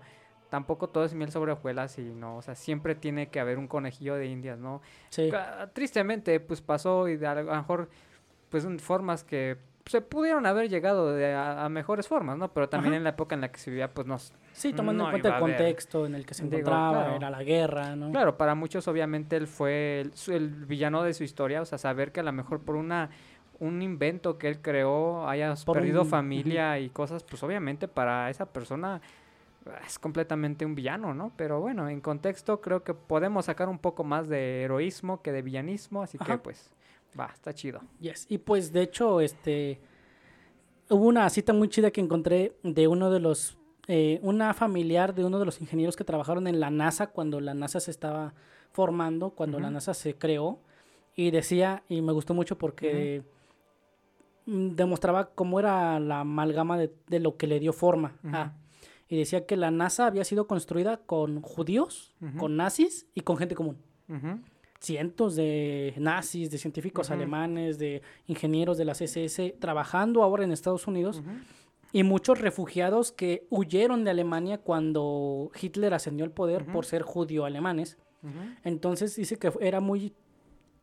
tampoco 0.50 0.90
todo 0.90 1.06
es 1.06 1.14
miel 1.16 1.32
sobre 1.32 1.54
hojuelas 1.54 1.98
y 1.98 2.04
no, 2.04 2.38
o 2.38 2.42
sea, 2.44 2.54
siempre 2.54 2.94
tiene 2.94 3.30
que 3.30 3.40
haber 3.40 3.58
un 3.58 3.68
conejillo 3.68 4.14
de 4.16 4.28
indias, 4.28 4.60
¿no? 4.60 4.82
Sí. 5.10 5.30
Ca- 5.32 5.72
Tristemente, 5.74 6.40
pues 6.40 6.62
pasó 6.62 7.08
y 7.08 7.18
de 7.18 7.26
a 7.26 7.34
lo 7.36 7.52
mejor, 7.56 7.90
pues 8.50 8.64
en 8.64 8.78
formas 8.80 9.24
que 9.24 9.58
se 9.88 10.02
pudieron 10.02 10.46
haber 10.46 10.70
llegado 10.70 11.14
de 11.14 11.34
a, 11.34 11.66
a 11.66 11.70
mejores 11.70 12.08
formas, 12.08 12.38
¿no? 12.38 12.54
Pero 12.54 12.70
también 12.70 12.94
Ajá. 12.94 12.98
en 12.98 13.04
la 13.04 13.10
época 13.12 13.36
en 13.36 13.42
la 13.42 13.52
que 13.52 13.60
se 13.60 13.70
vivía, 13.72 13.94
pues 13.94 14.06
no, 14.08 14.18
Sí, 14.54 14.74
tomando 14.74 15.04
no 15.04 15.10
en 15.10 15.12
cuenta 15.12 15.36
el 15.36 15.40
contexto 15.42 16.06
en 16.06 16.16
el 16.16 16.26
que 16.26 16.34
se 16.34 16.44
Digo, 16.44 16.58
encontraba, 16.58 16.92
claro. 17.04 17.16
era 17.16 17.30
la 17.30 17.44
guerra, 17.44 17.96
¿no? 17.96 18.12
Claro, 18.12 18.38
para 18.38 18.56
muchos 18.56 18.88
obviamente 18.88 19.36
él 19.38 19.48
fue 19.48 20.10
el, 20.28 20.50
villano 20.66 21.04
de 21.04 21.14
su 21.14 21.24
historia, 21.24 21.62
o 21.62 21.66
sea, 21.66 21.78
saber 21.78 22.12
que 22.12 22.20
a 22.20 22.24
lo 22.24 22.32
mejor 22.32 22.62
por 22.62 22.76
una 22.76 23.10
un 23.60 23.82
invento 23.82 24.38
que 24.38 24.50
él 24.50 24.62
creó 24.62 25.28
hayas 25.28 25.66
Por 25.66 25.78
perdido 25.78 26.04
un- 26.04 26.08
familia 26.08 26.78
y 26.80 26.90
cosas, 26.90 27.24
pues 27.24 27.42
obviamente 27.42 27.88
para 27.88 28.30
esa 28.30 28.46
persona 28.46 29.02
ah, 29.66 29.80
es 29.86 29.98
completamente 29.98 30.64
un 30.64 30.76
villano, 30.76 31.14
¿no? 31.16 31.32
Pero 31.36 31.60
bueno, 31.60 31.90
en 31.90 32.00
contexto 32.02 32.62
creo 32.62 32.84
que 32.84 32.94
podemos 32.94 33.46
sacar 33.46 33.68
un 33.68 33.80
poco 33.80 34.04
más 34.04 34.30
de 34.30 34.62
heroísmo 34.64 35.22
que 35.24 35.32
de 35.32 35.42
villanismo, 35.42 36.04
así 36.04 36.20
que 36.20 36.38
pues 36.38 36.72
va, 37.20 37.32
está 37.34 37.54
chido. 37.54 37.82
Yes. 38.00 38.26
Y 38.30 38.38
pues 38.38 38.72
de 38.72 38.82
hecho, 38.84 39.22
este 39.22 39.80
hubo 40.90 41.06
una 41.06 41.30
cita 41.30 41.54
muy 41.54 41.70
chida 41.70 41.92
que 41.92 42.02
encontré 42.02 42.58
de 42.64 42.88
uno 42.88 43.10
de 43.12 43.20
los 43.20 43.58
eh, 43.88 44.20
una 44.22 44.54
familiar 44.54 45.16
de 45.16 45.26
uno 45.26 45.40
de 45.40 45.46
los 45.46 45.62
ingenieros 45.62 45.96
que 45.96 46.04
trabajaron 46.04 46.48
en 46.48 46.60
la 46.60 46.70
NASA 46.70 47.08
cuando 47.08 47.40
la 47.40 47.54
NASA 47.54 47.80
se 47.80 47.92
estaba 47.92 48.34
formando, 48.72 49.32
cuando 49.32 49.60
la. 49.60 49.70
NASA 49.70 49.94
se 49.94 50.16
creó 50.16 50.60
y 51.16 51.32
decía 51.32 51.84
y 51.90 52.02
me 52.02 52.12
gustó 52.12 52.34
mucho 52.34 52.58
porque 52.58 53.24
demostraba 54.46 55.32
cómo 55.32 55.60
era 55.60 56.00
la 56.00 56.22
amalgama 56.22 56.78
de, 56.78 56.94
de 57.08 57.20
lo 57.20 57.38
que 57.38 57.48
le 57.48 57.60
dio 57.60 57.74
forma. 57.74 58.18
y 59.10 59.18
decía 59.18 59.46
que 59.46 59.56
la 59.56 59.72
NASA 59.72 60.06
había 60.06 60.26
sido 60.26 60.48
construida 60.48 60.98
con 60.98 61.42
judíos, 61.42 62.16
con 62.38 62.58
nazis 62.58 63.08
y 63.16 63.22
con 63.22 63.38
gente 63.38 63.56
común 63.56 63.78
cientos 64.80 65.36
de 65.36 65.94
nazis, 65.98 66.52
de 66.52 66.58
científicos 66.58 67.12
alemanes, 67.12 67.78
de 67.78 68.02
ingenieros 68.28 68.78
de 68.78 68.86
las 68.86 69.02
SS 69.02 69.56
trabajando 69.60 70.24
ahora 70.24 70.44
en 70.44 70.52
Estados 70.52 70.88
Unidos 70.88 71.22
y 71.92 72.04
muchos 72.04 72.40
refugiados 72.40 73.12
que 73.12 73.48
huyeron 73.50 74.04
de 74.04 74.12
Alemania 74.12 74.60
cuando 74.60 75.52
Hitler 75.60 75.94
ascendió 75.94 76.26
al 76.26 76.32
poder 76.32 76.66
por 76.66 76.86
ser 76.86 77.02
judío 77.02 77.46
alemanes. 77.46 77.98
Entonces 78.64 79.16
dice 79.16 79.38
que 79.38 79.52
era 79.62 79.80
muy 79.80 80.14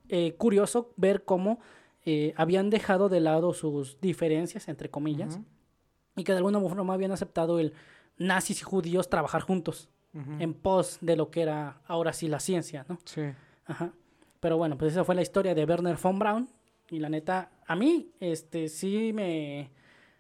eh, 0.09 0.35
curioso 0.35 0.93
ver 0.97 1.25
cómo 1.25 1.61
eh, 2.05 2.33
habían 2.37 2.71
dejado 2.71 3.09
de 3.09 3.21
lado 3.21 3.53
sus 3.53 4.01
diferencias, 4.01 4.69
entre 4.69 4.91
comillas, 4.91 5.41
y 6.17 6.25
que 6.25 6.33
de 6.33 6.39
alguna 6.39 6.61
forma 6.61 6.95
habían 6.95 7.13
aceptado 7.13 7.59
el 7.59 7.75
nazis 8.17 8.61
y 8.61 8.65
judíos 8.65 9.09
trabajar 9.09 9.43
juntos 9.43 9.91
en 10.39 10.55
pos 10.55 10.99
de 11.01 11.17
lo 11.17 11.31
que 11.31 11.43
era 11.43 11.81
ahora 11.87 12.13
sí 12.13 12.29
la 12.29 12.39
ciencia, 12.39 12.87
¿no? 12.89 12.99
Sí. 13.05 13.23
Ajá. 13.67 13.93
Pero 14.41 14.57
bueno, 14.59 14.77
pues 14.77 14.93
esa 14.93 15.05
fue 15.05 15.15
la 15.15 15.23
historia 15.23 15.55
de 15.55 15.65
Werner 15.65 15.97
von 16.03 16.19
Braun. 16.19 16.49
Y 16.91 16.99
la 16.99 17.09
neta, 17.09 17.51
a 17.67 17.75
mí, 17.77 18.11
este, 18.21 18.69
sí 18.69 19.13
me, 19.15 19.71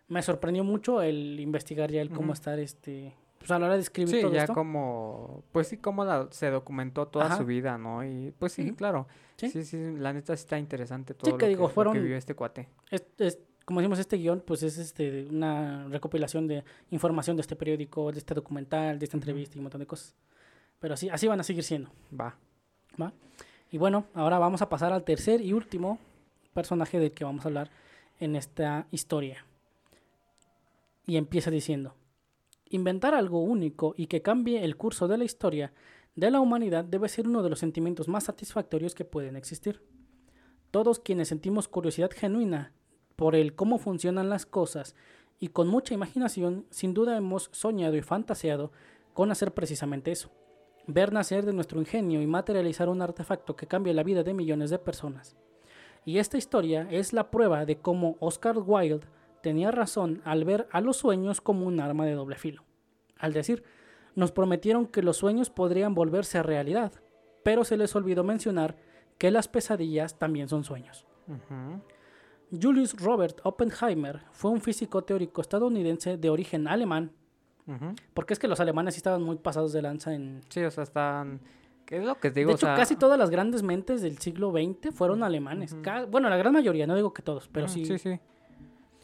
me 0.08 0.22
sorprendió 0.22 0.64
mucho 0.64 1.02
el 1.02 1.38
investigar 1.38 1.90
ya 1.90 2.00
el 2.00 2.10
cómo 2.10 2.32
estar, 2.32 2.58
este, 2.58 3.14
pues 3.38 3.50
a 3.50 3.58
la 3.58 3.66
hora 3.66 3.74
de 3.74 3.82
escribir 3.82 4.14
Sí, 4.14 4.22
todo 4.22 4.32
ya 4.32 4.42
esto. 4.44 4.54
como, 4.54 5.44
pues 5.52 5.68
sí, 5.68 5.76
como 5.76 6.06
la- 6.06 6.28
se 6.30 6.48
documentó 6.50 7.06
toda 7.08 7.26
Ajá. 7.26 7.36
su 7.36 7.44
vida, 7.44 7.76
¿no? 7.76 8.02
Y 8.02 8.32
pues 8.38 8.52
sí, 8.52 8.72
claro. 8.72 9.06
Sí. 9.36 9.50
Sí, 9.50 9.64
sí, 9.64 9.76
la 9.98 10.14
neta 10.14 10.34
sí 10.34 10.40
está 10.40 10.58
interesante 10.58 11.12
todo 11.12 11.36
que 11.36 11.44
lo, 11.44 11.48
digo, 11.50 11.58
que, 11.58 11.62
lo 11.64 11.68
que 11.68 11.74
fueron- 11.74 11.92
vivió 11.92 12.16
este 12.16 12.34
cuate. 12.34 12.66
Es, 12.90 13.04
es- 13.18 13.38
como 13.66 13.80
decimos, 13.80 13.98
este 13.98 14.16
guion, 14.16 14.40
pues 14.46 14.62
es 14.62 14.78
este, 14.78 15.26
una 15.26 15.86
recopilación 15.88 16.46
de 16.46 16.64
información 16.90 17.36
de 17.36 17.42
este 17.42 17.56
periódico, 17.56 18.10
de 18.10 18.18
este 18.18 18.32
documental, 18.34 18.98
de 18.98 19.04
esta 19.04 19.16
entrevista 19.18 19.56
y 19.56 19.58
un 19.58 19.64
montón 19.64 19.80
de 19.80 19.86
cosas. 19.86 20.14
Pero 20.80 20.94
así, 20.94 21.08
así 21.10 21.26
van 21.28 21.40
a 21.40 21.42
seguir 21.42 21.62
siendo. 21.64 21.90
Va. 22.18 22.36
Y 23.70 23.78
bueno, 23.78 24.04
ahora 24.14 24.38
vamos 24.38 24.62
a 24.62 24.68
pasar 24.68 24.92
al 24.92 25.02
tercer 25.02 25.40
y 25.40 25.52
último 25.52 25.98
personaje 26.52 27.00
del 27.00 27.12
que 27.12 27.24
vamos 27.24 27.44
a 27.44 27.48
hablar 27.48 27.70
en 28.20 28.36
esta 28.36 28.86
historia. 28.92 29.44
Y 31.06 31.16
empieza 31.16 31.50
diciendo, 31.50 31.94
inventar 32.70 33.14
algo 33.14 33.40
único 33.40 33.94
y 33.96 34.06
que 34.06 34.22
cambie 34.22 34.64
el 34.64 34.76
curso 34.76 35.08
de 35.08 35.18
la 35.18 35.24
historia 35.24 35.72
de 36.14 36.30
la 36.30 36.40
humanidad 36.40 36.84
debe 36.84 37.08
ser 37.08 37.26
uno 37.26 37.42
de 37.42 37.50
los 37.50 37.58
sentimientos 37.58 38.06
más 38.06 38.24
satisfactorios 38.24 38.94
que 38.94 39.04
pueden 39.04 39.34
existir. 39.34 39.82
Todos 40.70 41.00
quienes 41.00 41.28
sentimos 41.28 41.66
curiosidad 41.66 42.10
genuina 42.12 42.72
por 43.16 43.34
el 43.34 43.56
cómo 43.56 43.78
funcionan 43.78 44.30
las 44.30 44.46
cosas 44.46 44.94
y 45.40 45.48
con 45.48 45.66
mucha 45.66 45.94
imaginación, 45.94 46.64
sin 46.70 46.94
duda 46.94 47.16
hemos 47.16 47.48
soñado 47.52 47.96
y 47.96 48.02
fantaseado 48.02 48.70
con 49.12 49.32
hacer 49.32 49.52
precisamente 49.52 50.12
eso 50.12 50.30
ver 50.86 51.12
nacer 51.12 51.44
de 51.44 51.52
nuestro 51.52 51.80
ingenio 51.80 52.20
y 52.20 52.26
materializar 52.26 52.88
un 52.88 53.02
artefacto 53.02 53.56
que 53.56 53.66
cambie 53.66 53.94
la 53.94 54.02
vida 54.02 54.22
de 54.22 54.34
millones 54.34 54.70
de 54.70 54.78
personas. 54.78 55.36
Y 56.04 56.18
esta 56.18 56.36
historia 56.36 56.86
es 56.90 57.12
la 57.12 57.30
prueba 57.30 57.64
de 57.64 57.78
cómo 57.78 58.16
Oscar 58.20 58.58
Wilde 58.58 59.06
tenía 59.42 59.70
razón 59.70 60.20
al 60.24 60.44
ver 60.44 60.68
a 60.70 60.80
los 60.80 60.98
sueños 60.98 61.40
como 61.40 61.66
un 61.66 61.80
arma 61.80 62.04
de 62.06 62.12
doble 62.12 62.36
filo. 62.36 62.64
Al 63.18 63.32
decir, 63.32 63.64
nos 64.14 64.32
prometieron 64.32 64.86
que 64.86 65.02
los 65.02 65.16
sueños 65.16 65.50
podrían 65.50 65.94
volverse 65.94 66.38
a 66.38 66.42
realidad, 66.42 66.92
pero 67.42 67.64
se 67.64 67.76
les 67.76 67.94
olvidó 67.96 68.24
mencionar 68.24 68.76
que 69.18 69.30
las 69.30 69.48
pesadillas 69.48 70.18
también 70.18 70.48
son 70.48 70.64
sueños. 70.64 71.06
Julius 72.50 72.94
Robert 73.00 73.40
Oppenheimer 73.44 74.20
fue 74.32 74.50
un 74.50 74.60
físico 74.60 75.02
teórico 75.02 75.40
estadounidense 75.40 76.16
de 76.16 76.30
origen 76.30 76.68
alemán, 76.68 77.12
porque 78.12 78.34
es 78.34 78.38
que 78.38 78.48
los 78.48 78.60
alemanes 78.60 78.94
sí 78.94 78.98
estaban 78.98 79.22
muy 79.22 79.36
pasados 79.36 79.72
de 79.72 79.82
lanza 79.82 80.14
en... 80.14 80.42
Sí, 80.48 80.62
o 80.62 80.70
sea, 80.70 80.84
están... 80.84 81.40
¿Qué 81.86 81.98
es 81.98 82.04
lo 82.04 82.18
que 82.18 82.30
digo? 82.30 82.48
De 82.48 82.54
hecho, 82.54 82.66
casi 82.66 82.96
todas 82.96 83.18
las 83.18 83.28
grandes 83.30 83.62
mentes 83.62 84.00
del 84.00 84.18
siglo 84.18 84.52
XX 84.52 84.94
fueron 84.94 85.22
alemanes. 85.22 85.76
Bueno, 86.10 86.30
la 86.30 86.36
gran 86.36 86.52
mayoría, 86.52 86.86
no 86.86 86.94
digo 86.94 87.12
que 87.12 87.22
todos, 87.22 87.48
pero 87.48 87.68
sí. 87.68 87.84
Sí, 87.84 87.98
sí. 87.98 88.18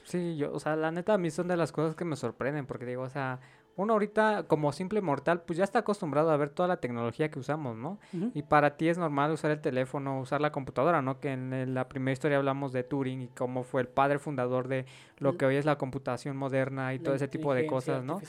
Sí, 0.05 0.37
yo, 0.37 0.53
o 0.53 0.59
sea, 0.59 0.77
la 0.77 0.91
neta 0.91 1.15
a 1.15 1.19
mí 1.19 1.31
son 1.31 1.47
de 1.47 1.57
las 1.57 1.73
cosas 1.73 1.95
que 1.95 2.05
me 2.05 2.17
sorprenden, 2.17 2.67
porque 2.67 2.87
digo, 2.87 3.03
o 3.03 3.11
sea, 3.11 3.39
uno 3.81 3.95
ahorita 3.95 4.45
como 4.47 4.73
simple 4.73 5.01
mortal 5.01 5.43
pues 5.43 5.57
ya 5.57 5.65
está 5.65 5.81
acostumbrado 5.81 6.31
a 6.31 6.37
ver 6.37 6.51
toda 6.51 6.69
la 6.69 6.77
tecnología 6.77 7.31
que 7.31 7.39
usamos, 7.39 7.77
¿no? 7.77 7.99
Y 8.35 8.43
para 8.43 8.77
ti 8.77 8.89
es 8.89 8.99
normal 8.99 9.31
usar 9.31 9.51
el 9.51 9.61
teléfono, 9.61 10.21
usar 10.21 10.41
la 10.41 10.53
computadora, 10.53 11.01
¿no? 11.01 11.19
Que 11.19 11.33
en 11.33 11.75
la 11.75 11.89
primera 11.89 12.13
historia 12.13 12.37
hablamos 12.37 12.73
de 12.73 12.83
Turing 12.83 13.23
y 13.23 13.29
cómo 13.29 13.63
fue 13.63 13.81
el 13.81 13.89
padre 13.89 14.19
fundador 14.19 14.69
de 14.69 14.85
lo 15.19 15.37
que 15.39 15.47
hoy 15.47 15.57
es 15.57 15.65
la 15.65 15.79
computación 15.79 16.37
moderna 16.37 16.93
y 16.95 16.99
todo 16.99 17.15
ese 17.15 17.29
tipo 17.29 17.55
de 17.55 17.67
cosas, 17.67 18.05
¿no? 18.05 18.21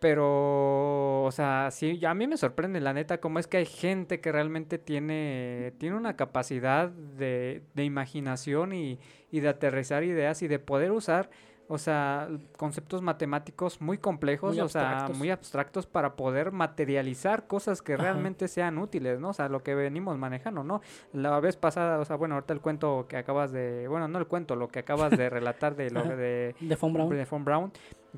Pero, 0.00 1.24
o 1.24 1.30
sea, 1.32 1.70
sí, 1.70 2.04
a 2.04 2.12
mí 2.12 2.26
me 2.26 2.36
sorprende 2.36 2.78
la 2.78 2.92
neta 2.92 3.20
cómo 3.20 3.38
es 3.38 3.46
que 3.46 3.56
hay 3.56 3.64
gente 3.64 4.20
que 4.20 4.30
realmente 4.30 4.76
tiene, 4.78 5.72
tiene 5.78 5.96
una 5.96 6.14
capacidad 6.14 6.90
de, 6.90 7.62
de 7.72 7.84
imaginación 7.84 8.74
y, 8.74 8.98
y 9.30 9.40
de 9.40 9.48
aterrizar 9.48 10.04
ideas 10.04 10.42
y 10.42 10.48
de 10.48 10.58
poder 10.58 10.92
usar 10.92 11.30
o 11.68 11.78
sea, 11.78 12.28
conceptos 12.56 13.00
matemáticos 13.00 13.80
muy 13.80 13.98
complejos, 13.98 14.58
o 14.58 14.68
sea, 14.68 15.08
muy 15.14 15.30
abstractos 15.30 15.86
para 15.86 16.14
poder 16.14 16.52
materializar 16.52 17.46
cosas 17.46 17.80
que 17.80 17.96
realmente 17.96 18.48
sean 18.48 18.78
útiles, 18.78 19.18
¿no? 19.18 19.30
O 19.30 19.32
sea, 19.32 19.48
lo 19.48 19.62
que 19.62 19.74
venimos 19.74 20.18
manejando, 20.18 20.62
¿no? 20.62 20.82
La 21.12 21.40
vez 21.40 21.56
pasada, 21.56 21.98
o 21.98 22.04
sea, 22.04 22.16
bueno, 22.16 22.34
ahorita 22.34 22.52
el 22.52 22.60
cuento 22.60 23.06
que 23.08 23.16
acabas 23.16 23.52
de, 23.52 23.88
bueno, 23.88 24.08
no 24.08 24.18
el 24.18 24.26
cuento, 24.26 24.56
lo 24.56 24.68
que 24.68 24.80
acabas 24.80 25.16
de 25.16 25.30
relatar 25.30 25.74
de 25.74 25.90
lo 25.90 26.02
de 26.02 26.54
de 26.60 26.76
Von 26.76 26.92
Brown. 26.92 27.08
De 27.10 27.24
Von 27.24 27.44
Brown, 27.44 27.72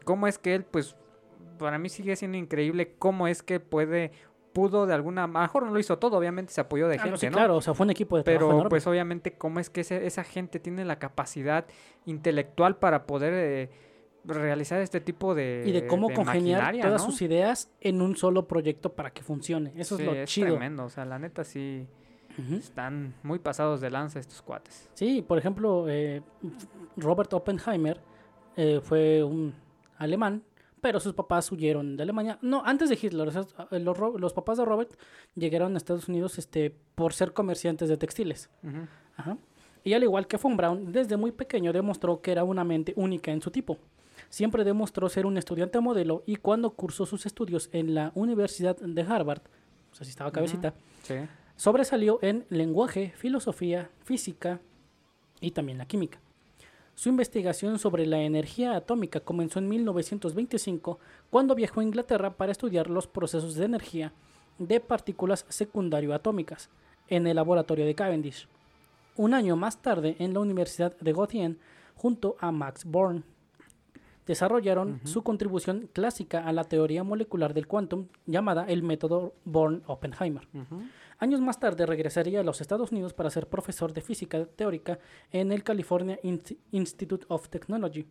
cómo 0.05 0.27
es 0.27 0.39
que 0.39 0.55
él 0.55 0.65
pues 0.65 0.97
para 1.59 1.79
mí 1.79 1.89
sigue 1.89 2.17
siendo 2.17 2.37
increíble 2.37 2.95
cómo 2.99 3.29
es 3.29 3.43
que 3.43 3.61
puede 3.61 4.13
pudo 4.57 4.87
de 4.87 4.95
alguna 4.95 5.27
mejor 5.27 5.65
no 5.65 5.71
lo 5.71 5.79
hizo 5.79 5.99
todo, 5.99 6.17
obviamente 6.17 6.51
se 6.51 6.63
apoyó 6.63 6.89
de 6.89 6.97
ah, 6.97 7.03
gente, 7.03 7.29
no, 7.29 7.37
Claro, 7.37 7.57
o 7.57 7.61
sea, 7.61 7.75
fue 7.75 7.85
un 7.85 7.91
equipo 7.91 8.17
de 8.17 8.23
Pero 8.23 8.67
pues 8.71 8.87
obviamente 8.87 9.35
cómo 9.35 9.61
es 9.61 9.69
que 9.69 9.83
esa 9.83 10.25
gente 10.25 10.59
tiene 10.61 10.87
la 10.87 10.99
capacidad 10.99 11.67
intelectual 12.07 12.79
para 12.79 13.05
poder 13.05 13.35
eh, 13.35 13.71
realizar 14.25 14.81
este 14.81 15.03
tipo 15.03 15.35
de 15.35 15.63
y 15.67 15.73
de 15.73 15.87
cómo 15.87 16.09
congeniar 16.09 16.75
todas 16.81 17.05
sus 17.05 17.21
ideas 17.21 17.71
en 17.83 18.01
un 18.01 18.17
solo 18.17 18.49
proyecto 18.49 18.95
para 18.95 19.11
que 19.11 19.23
funcione. 19.23 19.75
Eso 19.77 19.99
es 19.99 20.07
lo 20.07 20.15
es 20.15 20.31
chido. 20.31 20.49
tremendo, 20.49 20.85
o 20.85 20.89
sea, 20.89 21.05
la 21.05 21.19
neta 21.19 21.45
sí 21.45 21.87
están 22.53 23.15
muy 23.23 23.39
pasados 23.39 23.83
de 23.83 23.91
lanza 23.91 24.19
estos 24.19 24.41
cuates. 24.41 24.89
Sí, 24.95 25.21
por 25.21 25.37
ejemplo, 25.37 25.85
eh, 25.87 26.23
Robert 26.97 27.31
Oppenheimer 27.35 28.01
eh, 28.57 28.81
fue 28.83 29.23
un 29.23 29.55
alemán 29.99 30.43
pero 30.87 31.01
sus 31.01 31.15
papás 31.15 31.51
huyeron 31.51 31.97
de 31.97 32.05
Alemania. 32.05 32.39
No, 32.43 32.63
antes 32.65 32.89
de 32.89 32.95
Hitler, 32.95 33.33
los, 33.73 34.33
papás 34.33 34.57
de 34.57 34.65
Robert 34.65 34.93
llegaron 35.35 35.75
a 35.75 35.79
Estados 35.79 36.07
Unidos 36.07 36.39
este, 36.39 36.73
por 36.95 37.13
ser 37.13 37.33
comerciantes 37.33 37.89
de 37.89 37.97
textiles. 37.97 38.49
Y 39.83 39.95
al 39.95 40.05
igual 40.05 40.29
que 40.29 40.37
Von 40.37 40.57
Braun, 40.57 40.93
desde 40.93 41.17
muy 41.17 41.33
pequeño 41.33 41.73
demostró 41.73 42.21
que 42.21 42.31
era 42.31 42.45
una 42.45 42.63
mente 42.63 42.93
única 42.95 43.33
en 43.33 43.43
su 43.43 43.51
tipo. 43.51 43.79
Siempre 44.29 44.63
demostró 44.63 45.09
ser 45.09 45.27
un 45.27 45.37
estudiante 45.39 45.81
modelo 45.81 46.23
y 46.25 46.37
cuando 46.37 46.71
cursó 46.71 47.05
sus 47.05 47.27
estudios 47.27 47.69
en 47.73 47.93
la 47.93 48.13
Universidad 48.15 48.77
de 48.77 49.03
Harvard, 49.03 49.43
o 49.91 49.95
sea, 49.97 50.05
si 50.05 50.11
estaba 50.11 50.31
cabecita, 50.31 50.73
sobresalió 51.57 52.21
en 52.23 52.47
lenguaje, 52.49 53.13
filosofía, 53.17 53.91
física 54.05 54.61
y 55.41 55.51
también 55.51 55.79
la 55.79 55.87
química. 55.87 56.21
Su 56.97 57.11
investigación 57.11 57.79
sobre 57.79 58.07
la 58.07 58.23
energía 58.23 58.75
atómica 58.75 59.21
comenzó 59.21 59.59
en 59.59 59.69
1925 59.69 60.99
cuando 61.29 61.55
viajó 61.55 61.81
a 61.81 61.85
Inglaterra 61.85 62.39
para 62.39 62.53
estudiar 62.53 62.89
los 62.89 63.07
procesos 63.07 63.55
de 63.55 63.67
energía 63.67 64.15
de 64.59 64.81
partículas 64.81 65.45
secundario 65.51 66.15
atómicas 66.15 66.71
en 67.09 67.27
el 67.27 67.37
laboratorio 67.37 67.85
de 67.85 67.95
Cavendish. 67.95 68.49
Un 69.15 69.35
año 69.35 69.57
más 69.57 69.83
tarde, 69.83 70.17
en 70.21 70.33
la 70.33 70.41
Universidad 70.41 70.97
de 70.97 71.13
Göttingen, 71.13 71.59
junto 71.97 72.37
a 72.41 72.51
Max 72.51 72.87
Born, 72.87 73.25
desarrollaron 74.27 75.03
su 75.05 75.23
contribución 75.23 75.91
clásica 75.93 76.47
a 76.47 76.53
la 76.53 76.65
teoría 76.65 77.05
molecular 77.05 77.53
del 77.53 77.67
quantum 77.67 78.07
llamada 78.25 78.65
el 78.69 78.83
método 78.83 79.35
Born-Oppenheimer. 79.45 80.49
Años 81.19 81.41
más 81.41 81.59
tarde 81.59 81.87
regresaría 81.87 82.41
a 82.41 82.45
los 82.45 82.61
Estados 82.61 82.93
Unidos 82.93 83.15
para 83.15 83.31
ser 83.31 83.49
profesor 83.49 83.95
de 83.95 84.03
física 84.03 84.45
teórica 84.45 84.99
en 85.33 85.51
el 85.51 85.65
California 85.65 86.19
Institute 86.73 87.25
of 87.29 87.49
Technology 87.49 88.07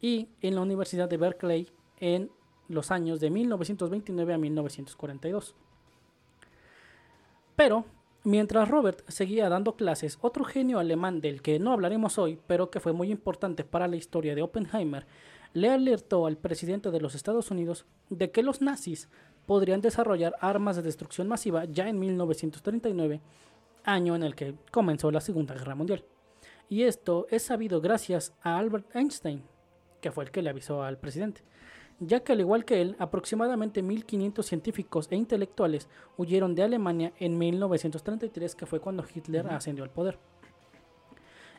y 0.00 0.28
en 0.42 0.54
la 0.56 0.60
Universidad 0.60 1.08
de 1.08 1.16
Berkeley 1.16 1.70
en 1.98 2.30
los 2.68 2.90
años 2.90 3.20
de 3.20 3.30
1929 3.30 4.34
a 4.34 4.38
1942. 4.38 5.54
Pero, 7.56 7.86
mientras 8.24 8.68
Robert 8.68 9.02
seguía 9.08 9.48
dando 9.48 9.76
clases, 9.76 10.18
otro 10.20 10.44
genio 10.44 10.78
alemán 10.78 11.22
del 11.22 11.40
que 11.40 11.58
no 11.58 11.72
hablaremos 11.72 12.18
hoy, 12.18 12.38
pero 12.46 12.70
que 12.70 12.80
fue 12.80 12.92
muy 12.92 13.10
importante 13.10 13.64
para 13.64 13.88
la 13.88 13.96
historia 13.96 14.34
de 14.34 14.42
Oppenheimer, 14.42 15.06
le 15.54 15.70
alertó 15.70 16.26
al 16.26 16.36
presidente 16.36 16.90
de 16.90 17.00
los 17.00 17.14
Estados 17.14 17.50
Unidos 17.50 17.86
de 18.10 18.30
que 18.30 18.42
los 18.42 18.60
nazis 18.60 19.08
podrían 19.46 19.80
desarrollar 19.80 20.34
armas 20.40 20.76
de 20.76 20.82
destrucción 20.82 21.28
masiva 21.28 21.64
ya 21.64 21.88
en 21.88 21.98
1939, 21.98 23.20
año 23.84 24.14
en 24.14 24.22
el 24.22 24.34
que 24.34 24.54
comenzó 24.70 25.10
la 25.10 25.20
Segunda 25.20 25.54
Guerra 25.54 25.74
Mundial. 25.74 26.04
Y 26.68 26.84
esto 26.84 27.26
es 27.30 27.42
sabido 27.42 27.80
gracias 27.80 28.34
a 28.42 28.58
Albert 28.58 28.94
Einstein, 28.96 29.42
que 30.00 30.10
fue 30.10 30.24
el 30.24 30.30
que 30.30 30.42
le 30.42 30.50
avisó 30.50 30.82
al 30.82 30.98
presidente, 30.98 31.42
ya 32.00 32.20
que 32.20 32.32
al 32.32 32.40
igual 32.40 32.64
que 32.64 32.80
él, 32.80 32.96
aproximadamente 32.98 33.82
1500 33.82 34.46
científicos 34.46 35.08
e 35.10 35.16
intelectuales 35.16 35.88
huyeron 36.16 36.54
de 36.54 36.62
Alemania 36.62 37.12
en 37.18 37.38
1933, 37.38 38.54
que 38.54 38.66
fue 38.66 38.80
cuando 38.80 39.04
Hitler 39.04 39.46
ascendió 39.48 39.84
al 39.84 39.90
poder. 39.90 40.18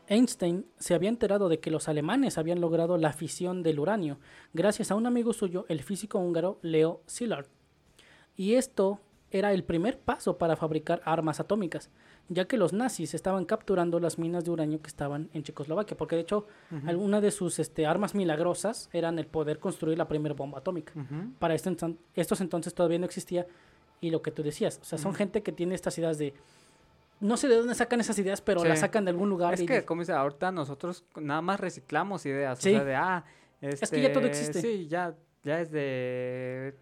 Einstein 0.07 0.65
se 0.79 0.93
había 0.93 1.09
enterado 1.09 1.47
de 1.47 1.59
que 1.59 1.71
los 1.71 1.87
alemanes 1.87 2.37
habían 2.37 2.59
logrado 2.59 2.97
la 2.97 3.13
fisión 3.13 3.63
del 3.63 3.79
uranio 3.79 4.19
gracias 4.53 4.91
a 4.91 4.95
un 4.95 5.05
amigo 5.05 5.31
suyo, 5.31 5.65
el 5.69 5.81
físico 5.81 6.19
húngaro 6.19 6.59
Leo 6.61 7.01
Szilard, 7.07 7.47
y 8.35 8.55
esto 8.55 8.99
era 9.33 9.51
el 9.51 9.63
primer 9.63 9.99
paso 9.99 10.37
para 10.37 10.55
fabricar 10.55 11.01
armas 11.05 11.39
atómicas, 11.39 11.89
ya 12.29 12.45
que 12.45 12.55
los 12.55 12.71
nazis 12.71 13.15
estaban 13.15 13.45
capturando 13.45 13.99
las 13.99 14.19
minas 14.19 14.45
de 14.45 14.51
uranio 14.51 14.81
que 14.81 14.87
estaban 14.87 15.29
en 15.33 15.43
Checoslovaquia, 15.43 15.97
porque 15.97 16.15
de 16.15 16.21
hecho 16.21 16.45
alguna 16.85 17.19
de 17.19 17.31
sus 17.31 17.57
este, 17.57 17.87
armas 17.87 18.13
milagrosas 18.13 18.89
eran 18.93 19.17
el 19.17 19.25
poder 19.25 19.59
construir 19.59 19.97
la 19.97 20.07
primera 20.07 20.35
bomba 20.35 20.59
atómica. 20.59 20.93
Para 21.39 21.55
este 21.55 21.75
estos 22.13 22.41
entonces 22.41 22.75
todavía 22.75 22.99
no 22.99 23.05
existía 23.05 23.47
y 24.01 24.11
lo 24.11 24.21
que 24.21 24.31
tú 24.31 24.43
decías, 24.43 24.79
o 24.81 24.85
sea, 24.85 24.99
son 24.99 25.15
gente 25.15 25.41
que 25.41 25.51
tiene 25.51 25.73
estas 25.73 25.97
ideas 25.97 26.17
de 26.19 26.33
no 27.19 27.37
sé 27.37 27.47
de 27.47 27.55
dónde 27.55 27.73
sacan 27.73 28.01
esas 28.01 28.19
ideas, 28.19 28.41
pero 28.41 28.63
las 28.63 28.81
sacan 28.81 29.05
de 29.05 29.11
algún 29.11 29.29
lugar. 29.29 29.53
Es 29.53 29.61
que, 29.61 29.85
como 29.85 30.01
dice, 30.01 30.11
ahorita 30.11 30.51
nosotros 30.51 31.05
nada 31.15 31.41
más 31.41 31.59
reciclamos 31.59 32.25
ideas. 32.25 32.59
O 32.59 32.61
sea, 32.61 32.83
de, 32.83 32.95
ah, 32.95 33.23
es 33.61 33.89
que 33.89 34.01
ya 34.01 34.11
todo 34.11 34.25
este, 34.25 34.39
existe. 34.39 34.61
Sí, 34.61 34.87
ya 34.87 35.15
ya 35.43 35.59
es 35.59 35.71
de, 35.71 36.73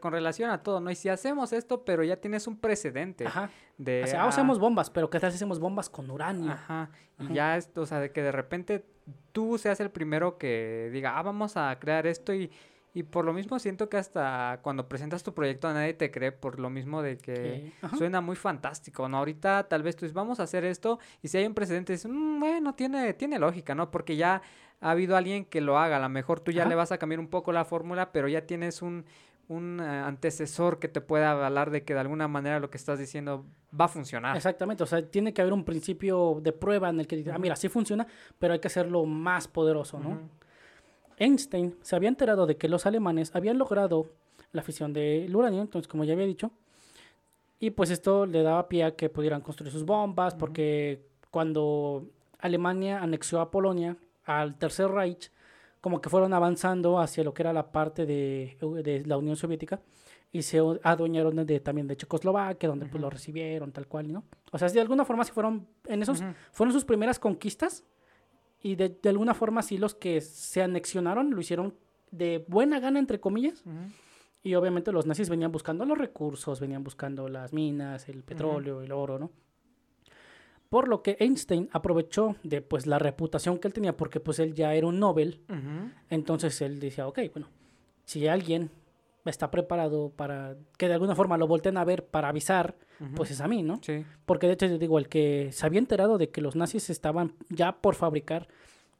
con 0.00 0.12
relación 0.12 0.50
a 0.50 0.62
todo, 0.62 0.80
¿no? 0.80 0.90
Y 0.90 0.96
si 0.96 1.08
hacemos 1.08 1.52
esto, 1.52 1.84
pero 1.84 2.02
ya 2.02 2.16
tienes 2.16 2.46
un 2.48 2.56
precedente. 2.58 3.26
Ajá. 3.26 3.50
De, 3.76 4.02
o 4.02 4.06
sea, 4.08 4.24
ah, 4.24 4.28
hacemos 4.28 4.58
bombas, 4.58 4.90
pero 4.90 5.08
¿qué 5.08 5.20
tal 5.20 5.30
si 5.30 5.36
hacemos 5.36 5.60
bombas 5.60 5.88
con 5.88 6.10
uranio? 6.10 6.50
Ajá. 6.50 6.90
Y 7.20 7.34
ya, 7.34 7.56
es, 7.56 7.70
o 7.76 7.86
sea, 7.86 8.00
de 8.00 8.10
que 8.10 8.22
de 8.22 8.32
repente 8.32 8.84
tú 9.30 9.56
seas 9.56 9.78
el 9.80 9.90
primero 9.90 10.36
que 10.36 10.90
diga, 10.92 11.16
ah, 11.16 11.22
vamos 11.22 11.56
a 11.56 11.78
crear 11.78 12.08
esto 12.08 12.34
y, 12.34 12.50
y 12.92 13.04
por 13.04 13.24
lo 13.24 13.32
mismo 13.32 13.60
siento 13.60 13.88
que 13.88 13.96
hasta 13.96 14.58
cuando 14.62 14.88
presentas 14.88 15.22
tu 15.22 15.32
proyecto 15.32 15.68
a 15.68 15.72
nadie 15.72 15.94
te 15.94 16.10
cree, 16.10 16.32
por 16.32 16.58
lo 16.58 16.70
mismo 16.70 17.02
de 17.02 17.18
que 17.18 17.72
suena 17.96 18.20
muy 18.20 18.34
fantástico, 18.34 19.08
¿no? 19.08 19.18
Ahorita 19.18 19.68
tal 19.68 19.84
vez 19.84 19.94
tú 19.94 20.06
dices, 20.06 20.14
vamos 20.14 20.40
a 20.40 20.42
hacer 20.42 20.64
esto 20.64 20.98
y 21.22 21.28
si 21.28 21.38
hay 21.38 21.46
un 21.46 21.54
precedente, 21.54 21.92
dices, 21.92 22.10
mm, 22.10 22.40
bueno, 22.40 22.74
tiene, 22.74 23.14
tiene 23.14 23.38
lógica, 23.38 23.76
¿no? 23.76 23.92
Porque 23.92 24.16
ya 24.16 24.42
ha 24.80 24.90
habido 24.90 25.16
alguien 25.16 25.44
que 25.44 25.60
lo 25.60 25.78
haga. 25.78 25.96
A 25.96 26.00
lo 26.00 26.08
mejor 26.08 26.40
tú 26.40 26.52
ya 26.52 26.64
le 26.66 26.74
vas 26.74 26.92
a 26.92 26.98
cambiar 26.98 27.20
un 27.20 27.28
poco 27.28 27.52
la 27.52 27.64
fórmula, 27.64 28.12
pero 28.12 28.28
ya 28.28 28.46
tienes 28.46 28.82
un, 28.82 29.04
un 29.48 29.80
eh, 29.80 29.84
antecesor 29.84 30.78
que 30.78 30.88
te 30.88 31.00
pueda 31.00 31.32
avalar 31.32 31.70
de 31.70 31.82
que 31.84 31.94
de 31.94 32.00
alguna 32.00 32.28
manera 32.28 32.60
lo 32.60 32.70
que 32.70 32.76
estás 32.76 32.98
diciendo 32.98 33.44
va 33.78 33.86
a 33.86 33.88
funcionar. 33.88 34.36
Exactamente, 34.36 34.82
o 34.82 34.86
sea, 34.86 35.02
tiene 35.02 35.32
que 35.32 35.40
haber 35.40 35.52
un 35.52 35.64
principio 35.64 36.38
de 36.42 36.52
prueba 36.52 36.90
en 36.90 37.00
el 37.00 37.06
que 37.06 37.16
dice, 37.16 37.32
ah, 37.32 37.38
mira, 37.38 37.56
sí 37.56 37.68
funciona, 37.68 38.06
pero 38.38 38.52
hay 38.52 38.60
que 38.60 38.68
hacerlo 38.68 39.04
más 39.04 39.48
poderoso, 39.48 39.98
¿no? 39.98 40.18
Einstein 41.18 41.76
se 41.82 41.96
había 41.96 42.08
enterado 42.08 42.46
de 42.46 42.56
que 42.56 42.68
los 42.68 42.86
alemanes 42.86 43.34
habían 43.34 43.58
logrado 43.58 44.06
la 44.52 44.62
fisión 44.62 44.92
del 44.92 45.34
uranio, 45.34 45.62
entonces, 45.62 45.88
como 45.88 46.04
ya 46.04 46.12
había 46.12 46.26
dicho, 46.26 46.52
y 47.58 47.70
pues 47.70 47.90
esto 47.90 48.24
le 48.24 48.42
daba 48.42 48.68
pie 48.68 48.84
a 48.84 48.94
que 48.94 49.08
pudieran 49.08 49.40
construir 49.40 49.72
sus 49.72 49.84
bombas, 49.84 50.34
porque 50.34 51.02
cuando 51.30 52.06
Alemania 52.38 53.02
anexó 53.02 53.40
a 53.40 53.50
Polonia 53.50 53.96
al 54.28 54.56
Tercer 54.58 54.90
Reich, 54.90 55.32
como 55.80 56.00
que 56.00 56.10
fueron 56.10 56.34
avanzando 56.34 57.00
hacia 57.00 57.24
lo 57.24 57.32
que 57.32 57.42
era 57.42 57.52
la 57.52 57.72
parte 57.72 58.04
de, 58.04 58.56
de 58.84 59.04
la 59.06 59.16
Unión 59.16 59.36
Soviética 59.36 59.80
y 60.30 60.42
se 60.42 60.60
adueñaron 60.82 61.46
de, 61.46 61.60
también 61.60 61.86
de 61.86 61.96
Checoslovaquia, 61.96 62.68
donde 62.68 62.86
pues 62.86 63.00
lo 63.00 63.08
recibieron 63.08 63.72
tal 63.72 63.86
cual, 63.86 64.12
¿no? 64.12 64.24
O 64.52 64.58
sea, 64.58 64.68
de 64.68 64.80
alguna 64.80 65.06
forma 65.06 65.24
sí 65.24 65.32
fueron, 65.32 65.66
en 65.86 66.02
esos, 66.02 66.22
fueron 66.52 66.74
sus 66.74 66.84
primeras 66.84 67.18
conquistas 67.18 67.84
y 68.60 68.76
de, 68.76 68.90
de, 68.90 69.08
alguna 69.08 69.32
forma 69.32 69.62
sí 69.62 69.78
los 69.78 69.94
que 69.94 70.20
se 70.20 70.62
anexionaron 70.62 71.30
lo 71.30 71.40
hicieron 71.40 71.74
de 72.10 72.44
buena 72.46 72.80
gana, 72.80 72.98
entre 72.98 73.20
comillas. 73.20 73.64
Y 74.42 74.54
obviamente 74.54 74.92
los 74.92 75.06
nazis 75.06 75.30
venían 75.30 75.50
buscando 75.50 75.86
los 75.86 75.96
recursos, 75.96 76.60
venían 76.60 76.84
buscando 76.84 77.28
las 77.28 77.54
minas, 77.54 78.08
el 78.08 78.22
petróleo, 78.22 78.82
el 78.82 78.92
oro, 78.92 79.18
¿no? 79.18 79.30
Por 80.68 80.88
lo 80.88 81.02
que 81.02 81.16
Einstein 81.20 81.68
aprovechó 81.72 82.36
de 82.42 82.60
pues 82.60 82.86
la 82.86 82.98
reputación 82.98 83.58
que 83.58 83.68
él 83.68 83.74
tenía, 83.74 83.96
porque 83.96 84.20
pues 84.20 84.38
él 84.38 84.54
ya 84.54 84.74
era 84.74 84.86
un 84.86 84.98
Nobel. 84.98 85.40
Entonces 86.10 86.60
él 86.60 86.78
decía, 86.78 87.06
ok, 87.06 87.20
bueno, 87.32 87.48
si 88.04 88.28
alguien 88.28 88.70
está 89.24 89.50
preparado 89.50 90.10
para 90.10 90.56
que 90.76 90.88
de 90.88 90.94
alguna 90.94 91.14
forma 91.14 91.36
lo 91.36 91.46
volteen 91.46 91.76
a 91.76 91.84
ver 91.84 92.06
para 92.06 92.28
avisar, 92.28 92.76
pues 93.14 93.30
es 93.30 93.40
a 93.40 93.48
mí, 93.48 93.62
¿no? 93.62 93.80
Sí. 93.82 94.04
Porque 94.26 94.46
de 94.46 94.54
hecho, 94.54 94.66
yo 94.66 94.78
digo, 94.78 94.98
el 94.98 95.08
que 95.08 95.50
se 95.52 95.66
había 95.66 95.78
enterado 95.78 96.18
de 96.18 96.30
que 96.30 96.40
los 96.40 96.56
nazis 96.56 96.90
estaban 96.90 97.34
ya 97.48 97.80
por 97.80 97.94
fabricar 97.94 98.48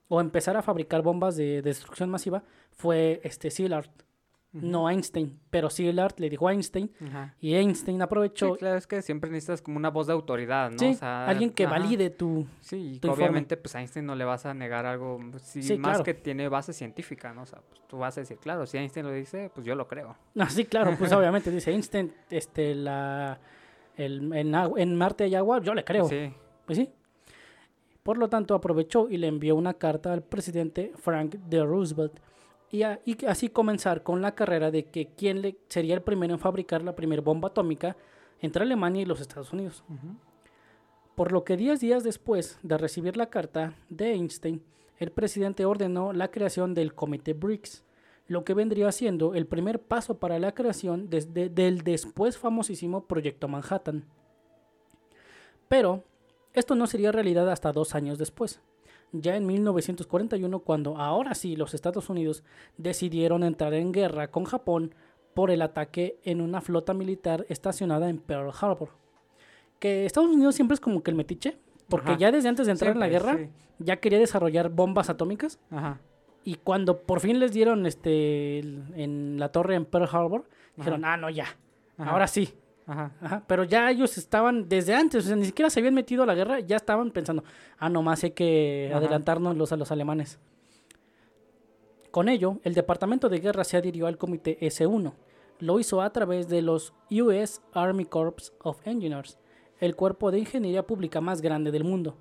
o 0.08 0.20
empezar 0.20 0.56
a 0.56 0.62
fabricar 0.62 1.02
bombas 1.02 1.36
de, 1.36 1.62
destrucción 1.62 2.10
masiva 2.10 2.42
fue 2.72 3.20
este 3.24 3.50
Szilard 3.50 3.90
no 4.62 4.88
Einstein, 4.88 5.38
pero 5.50 5.70
Szilard 5.70 6.14
le 6.18 6.30
dijo 6.30 6.48
a 6.48 6.52
Einstein 6.52 6.90
y 7.40 7.54
Einstein 7.54 8.00
aprovechó. 8.02 8.54
Sí, 8.54 8.58
claro, 8.58 8.78
es 8.78 8.86
que 8.86 9.02
siempre 9.02 9.30
necesitas 9.30 9.62
como 9.62 9.76
una 9.76 9.90
voz 9.90 10.06
de 10.06 10.12
autoridad, 10.12 10.70
¿no? 10.70 10.78
Sí, 10.78 10.96
alguien 11.00 11.50
que 11.50 11.66
valide 11.66 12.10
tu. 12.10 12.46
Sí, 12.60 13.00
y 13.02 13.06
obviamente, 13.06 13.56
pues 13.56 13.74
a 13.74 13.80
Einstein 13.80 14.06
no 14.06 14.14
le 14.14 14.24
vas 14.24 14.46
a 14.46 14.54
negar 14.54 14.86
algo, 14.86 15.20
si 15.40 15.62
sí, 15.62 15.78
más 15.78 16.02
que 16.02 16.14
tiene 16.14 16.48
base 16.48 16.72
científica, 16.72 17.32
¿no? 17.32 17.42
O 17.42 17.46
sea, 17.46 17.60
pues 17.68 17.80
tú 17.86 17.98
vas 17.98 18.16
a 18.16 18.20
decir, 18.20 18.38
claro, 18.38 18.66
si 18.66 18.78
Einstein 18.78 19.06
lo 19.06 19.12
dice, 19.12 19.50
pues 19.54 19.66
yo 19.66 19.74
lo 19.74 19.86
creo. 19.88 20.16
Ah, 20.38 20.48
sí, 20.48 20.64
claro, 20.64 20.94
pues 20.98 21.12
obviamente 21.12 21.50
dice 21.50 21.72
Einstein, 21.72 22.12
este, 22.30 22.74
la. 22.74 23.38
El, 23.96 24.32
en, 24.32 24.54
en 24.54 24.96
Marte 24.96 25.24
hay 25.24 25.34
agua, 25.34 25.60
yo 25.60 25.74
le 25.74 25.84
creo. 25.84 26.08
Sí. 26.08 26.32
Pues 26.66 26.78
sí. 26.78 26.88
Por 28.02 28.16
lo 28.16 28.28
tanto, 28.28 28.54
aprovechó 28.54 29.08
y 29.10 29.18
le 29.18 29.26
envió 29.26 29.54
una 29.54 29.74
carta 29.74 30.12
al 30.12 30.22
presidente 30.22 30.92
Frank 30.96 31.34
D. 31.48 31.62
Roosevelt 31.62 32.20
y, 32.70 32.82
así 33.26 33.48
comenzar 33.48 34.02
con 34.02 34.20
la 34.20 34.34
carrera 34.34 34.70
de 34.70 34.84
que 34.86 35.08
quién 35.16 35.42
le, 35.42 35.58
sería 35.68 35.94
el 35.94 36.02
primero 36.02 36.34
en 36.34 36.40
fabricar 36.40 36.82
la 36.82 36.94
primera 36.94 37.22
bomba 37.22 37.48
atómica 37.48 37.96
entre 38.40 38.62
Alemania 38.62 39.02
y 39.02 39.06
los 39.06 39.20
Estados 39.20 39.52
Unidos. 39.52 39.82
Por 41.14 41.32
lo 41.32 41.44
que 41.44 41.56
10 41.56 41.80
días 41.80 42.04
después 42.04 42.58
de 42.62 42.78
recibir 42.78 43.16
la 43.16 43.30
carta 43.30 43.74
de 43.88 44.12
Einstein, 44.12 44.62
el 44.98 45.10
presidente 45.10 45.64
ordenó 45.64 46.12
la 46.12 46.30
creación 46.30 46.74
del 46.74 46.94
Comité 46.94 47.32
BRICS, 47.32 47.84
lo 48.26 48.44
que 48.44 48.54
vendría 48.54 48.92
siendo 48.92 49.34
el 49.34 49.46
primer 49.46 49.80
paso 49.80 50.18
para 50.18 50.38
la 50.38 50.52
creación 50.52 51.08
del 51.08 51.82
después 51.82 52.36
famosísimo 52.36 53.06
Proyecto 53.06 53.48
Manhattan. 53.48 54.04
Pero 55.68 56.04
esto 56.52 56.74
no 56.74 56.86
sería 56.86 57.12
realidad 57.12 57.50
hasta 57.50 57.72
dos 57.72 57.94
años 57.94 58.18
después, 58.18 58.60
ya 59.12 59.36
en 59.36 59.46
1941 59.46 60.58
cuando 60.60 60.96
ahora 60.98 61.34
sí 61.34 61.56
los 61.56 61.74
Estados 61.74 62.08
Unidos 62.10 62.44
decidieron 62.76 63.42
entrar 63.42 63.74
en 63.74 63.92
guerra 63.92 64.30
con 64.30 64.44
Japón 64.44 64.94
por 65.34 65.50
el 65.50 65.62
ataque 65.62 66.18
en 66.24 66.40
una 66.40 66.60
flota 66.60 66.94
militar 66.94 67.46
estacionada 67.48 68.08
en 68.08 68.18
Pearl 68.18 68.50
Harbor. 68.60 68.90
Que 69.78 70.04
Estados 70.06 70.30
Unidos 70.30 70.54
siempre 70.54 70.74
es 70.74 70.80
como 70.80 71.02
que 71.02 71.10
el 71.10 71.16
metiche, 71.16 71.56
porque 71.88 72.16
ya 72.18 72.32
desde 72.32 72.48
antes 72.48 72.66
de 72.66 72.72
entrar 72.72 72.92
en 72.92 73.00
la 73.00 73.08
guerra 73.08 73.38
ya 73.78 73.96
quería 73.98 74.18
desarrollar 74.18 74.68
bombas 74.70 75.08
atómicas. 75.08 75.60
Y 76.44 76.56
cuando 76.56 77.02
por 77.02 77.20
fin 77.20 77.38
les 77.40 77.52
dieron 77.52 77.86
este 77.86 78.58
en 78.58 79.38
la 79.38 79.50
torre 79.52 79.74
en 79.76 79.84
Pearl 79.84 80.08
Harbor, 80.10 80.44
dijeron, 80.76 81.04
"Ah, 81.04 81.16
no, 81.16 81.30
ya. 81.30 81.46
Ahora 81.98 82.26
sí." 82.26 82.54
Ajá. 82.88 83.44
Pero 83.46 83.64
ya 83.64 83.90
ellos 83.90 84.16
estaban 84.16 84.66
desde 84.66 84.94
antes, 84.94 85.26
o 85.26 85.28
sea, 85.28 85.36
ni 85.36 85.44
siquiera 85.44 85.68
se 85.68 85.78
habían 85.80 85.92
metido 85.92 86.22
a 86.22 86.26
la 86.26 86.34
guerra, 86.34 86.60
ya 86.60 86.76
estaban 86.76 87.10
pensando, 87.10 87.44
ah, 87.76 87.90
nomás 87.90 88.24
hay 88.24 88.30
que 88.30 88.90
adelantarnos 88.94 89.58
los, 89.58 89.72
a 89.72 89.76
los 89.76 89.92
alemanes. 89.92 90.38
Con 92.10 92.30
ello, 92.30 92.60
el 92.64 92.72
Departamento 92.72 93.28
de 93.28 93.40
Guerra 93.40 93.64
se 93.64 93.76
adhirió 93.76 94.06
al 94.06 94.16
Comité 94.16 94.58
S1. 94.60 95.12
Lo 95.58 95.78
hizo 95.78 96.00
a 96.00 96.10
través 96.10 96.48
de 96.48 96.62
los 96.62 96.94
US 97.10 97.60
Army 97.74 98.06
Corps 98.06 98.54
of 98.62 98.80
Engineers, 98.86 99.38
el 99.80 99.94
cuerpo 99.94 100.30
de 100.30 100.38
ingeniería 100.38 100.86
pública 100.86 101.20
más 101.20 101.42
grande 101.42 101.70
del 101.70 101.84
mundo, 101.84 102.16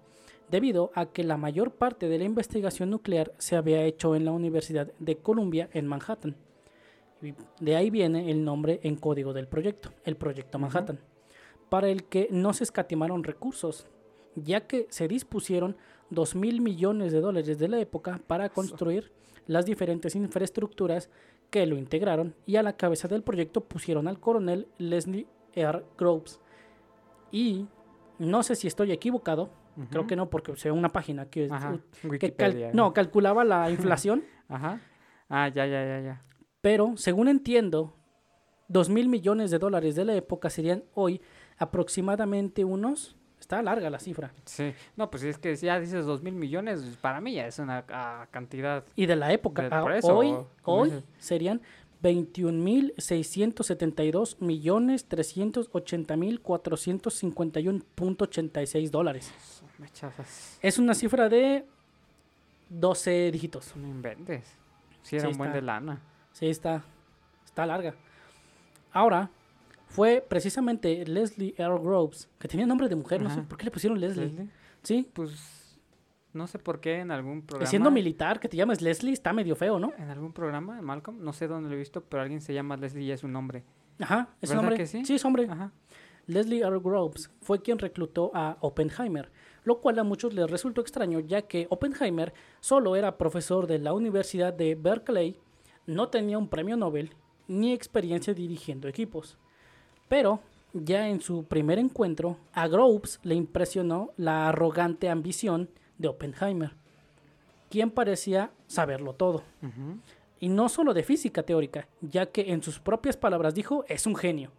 debido 0.50 0.92
a 0.96 1.06
que 1.06 1.24
la 1.24 1.38
mayor 1.38 1.72
parte 1.72 2.10
de 2.10 2.18
la 2.18 2.26
investigación 2.26 2.90
nuclear 2.90 3.32
se 3.38 3.56
había 3.56 3.84
hecho 3.84 4.16
en 4.16 4.26
la 4.26 4.32
Universidad 4.32 4.92
de 5.00 5.16
Columbia 5.16 5.70
en 5.72 5.88
Manhattan. 5.88 6.36
De 7.60 7.76
ahí 7.76 7.90
viene 7.90 8.30
el 8.32 8.44
nombre 8.44 8.80
en 8.84 8.96
código 8.96 9.34
del 9.34 9.48
proyecto, 9.48 9.92
el 10.04 10.16
Proyecto 10.18 10.60
Manhattan, 10.60 11.00
para 11.70 11.90
el 11.90 12.04
que 12.04 12.28
no 12.32 12.54
se 12.54 12.64
escatimaron 12.64 13.24
recursos, 13.24 13.88
ya 14.36 14.68
que 14.68 14.88
se 14.90 15.08
dispusieron 15.08 15.76
2 16.10 16.36
mil 16.36 16.62
millones 16.62 17.12
de 17.12 17.22
dólares 17.22 17.58
de 17.58 17.68
la 17.68 17.80
época 17.80 18.22
para 18.28 18.50
construir 18.50 19.12
las 19.48 19.66
diferentes 19.66 20.16
infraestructuras 20.16 21.10
que 21.50 21.66
lo 21.66 21.78
integraron 21.78 22.36
y 22.46 22.58
a 22.58 22.64
la 22.64 22.74
cabeza 22.74 23.08
del 23.08 23.24
proyecto 23.24 23.62
pusieron 23.62 24.08
al 24.08 24.20
coronel 24.20 24.68
Leslie 24.78 25.28
R. 25.54 25.84
Groves. 25.98 26.40
Y 27.32 27.68
no 28.20 28.44
sé 28.44 28.56
si 28.56 28.68
estoy 28.68 28.92
equivocado, 28.92 29.50
creo 29.90 30.08
que 30.08 30.16
no, 30.16 30.30
porque 30.30 30.56
sea 30.56 30.74
una 30.74 30.90
página 30.90 31.26
que, 31.30 31.50
no, 32.74 32.94
calculaba 32.94 33.44
la 33.44 33.70
inflación. 33.72 34.24
Ajá. 34.48 34.82
Ah, 35.30 35.50
ya, 35.50 35.66
ya, 35.66 35.86
ya, 35.86 36.00
ya. 36.00 36.27
Pero, 36.68 36.98
según 36.98 37.30
entiendo, 37.30 37.94
2 38.68 38.90
mil 38.90 39.08
millones 39.08 39.52
de 39.52 39.58
dólares 39.58 39.96
de 39.96 40.04
la 40.04 40.16
época 40.16 40.50
serían 40.50 40.84
hoy 40.96 41.22
aproximadamente 41.58 42.66
unos... 42.66 43.16
Está 43.40 43.62
larga 43.62 43.90
la 43.90 44.00
cifra. 44.00 44.34
Sí, 44.44 44.74
no, 44.98 45.10
pues 45.10 45.24
es 45.24 45.38
que 45.38 45.56
ya 45.56 45.80
dices 45.80 46.06
2 46.06 46.24
mil 46.24 46.34
millones, 46.34 46.82
para 47.00 47.22
mí 47.22 47.36
ya 47.36 47.48
es 47.48 47.58
una 47.60 47.86
cantidad. 48.32 48.84
Y 48.98 49.06
de 49.06 49.16
la 49.16 49.32
época, 49.32 49.70
ah, 49.72 49.86
hoy, 50.04 50.36
hoy 50.66 50.92
serían 51.20 51.62
21 52.02 52.62
mil 52.62 52.94
672 52.98 54.42
millones 54.42 55.08
380 55.08 56.18
mil 56.18 56.44
451.86 56.44 58.90
dólares. 58.90 59.32
Es 60.62 60.80
una 60.80 60.94
cifra 60.94 61.30
de 61.30 61.66
12 62.68 63.32
dígitos. 63.32 63.74
No 63.78 63.88
inventes. 63.88 64.54
Si 65.02 65.16
era 65.16 65.30
un 65.30 65.38
buen 65.38 65.54
de 65.54 65.62
lana. 65.62 66.02
Sí, 66.38 66.46
está, 66.46 66.84
está 67.46 67.66
larga. 67.66 67.96
Ahora, 68.92 69.32
fue 69.88 70.24
precisamente 70.28 71.04
Leslie 71.04 71.56
Earl 71.58 71.80
Groves, 71.82 72.30
que 72.38 72.48
tenía 72.48 72.68
nombre 72.68 72.88
de 72.88 72.96
mujer, 72.96 73.24
no 73.24 73.32
sé 73.32 73.42
por 73.42 73.58
qué 73.58 73.66
le 73.66 73.72
pusieron 73.72 74.00
Leslie. 74.00 74.48
Sí. 74.84 75.10
Pues 75.14 75.80
no 76.34 76.46
sé 76.46 76.60
por 76.60 76.80
qué 76.80 77.00
en 77.00 77.10
algún 77.10 77.42
programa. 77.42 77.68
siendo 77.68 77.90
militar, 77.90 78.40
que 78.40 78.48
te 78.48 78.56
llames 78.56 78.84
Leslie, 78.84 79.14
está 79.14 79.34
medio 79.34 79.56
feo, 79.56 79.80
¿no? 79.80 79.94
En 79.98 80.12
algún 80.12 80.32
programa 80.32 80.80
Malcolm, 80.80 81.24
no 81.24 81.34
sé 81.34 81.48
dónde 81.48 81.70
lo 81.70 81.76
he 81.76 81.80
visto, 81.80 82.02
pero 82.02 82.22
alguien 82.22 82.40
se 82.40 82.54
llama 82.54 82.78
Leslie 82.78 83.06
y 83.06 83.12
es 83.12 83.24
un 83.24 83.32
nombre. 83.32 83.64
Ajá, 84.00 84.30
es 84.40 84.52
un 84.52 84.60
hombre. 84.60 84.86
sí? 84.86 85.06
sí? 85.06 85.16
es 85.16 85.26
hombre. 85.26 85.48
Ajá. 85.50 85.72
Leslie 86.28 86.62
Earl 86.62 86.82
Groves 86.82 87.32
fue 87.42 87.64
quien 87.64 87.80
reclutó 87.80 88.30
a 88.36 88.58
Oppenheimer, 88.62 89.32
lo 89.64 89.82
cual 89.82 89.98
a 89.98 90.04
muchos 90.04 90.36
les 90.36 90.52
resultó 90.52 90.82
extraño, 90.82 91.20
ya 91.20 91.42
que 91.42 91.66
Oppenheimer 91.72 92.32
solo 92.60 92.96
era 92.96 93.18
profesor 93.18 93.66
de 93.66 93.80
la 93.80 93.94
Universidad 93.94 94.54
de 94.54 94.76
Berkeley 94.76 95.40
no 95.88 96.10
tenía 96.10 96.38
un 96.38 96.48
premio 96.48 96.78
Nobel 96.78 97.12
ni 97.48 97.74
experiencia 97.74 98.34
dirigiendo 98.34 98.88
equipos. 98.88 99.38
Pero 100.08 100.42
ya 100.74 101.08
en 101.08 101.22
su 101.22 101.46
primer 101.46 101.80
encuentro, 101.80 102.38
a 102.54 102.68
Groves 102.68 103.20
le 103.24 103.36
impresionó 103.36 104.12
la 104.18 104.50
arrogante 104.50 105.10
ambición 105.10 105.70
de 105.98 106.10
Oppenheimer, 106.10 106.76
quien 107.70 107.90
parecía 107.90 108.52
saberlo 108.68 109.14
todo. 109.14 109.44
Y 110.40 110.50
no 110.50 110.70
solo 110.70 110.94
de 110.94 111.04
física 111.04 111.44
teórica, 111.44 111.88
ya 112.02 112.28
que 112.28 112.52
en 112.52 112.62
sus 112.62 112.80
propias 112.80 113.18
palabras 113.18 113.56
dijo, 113.56 113.86
es 113.88 114.06
un 114.06 114.16
genio. 114.16 114.52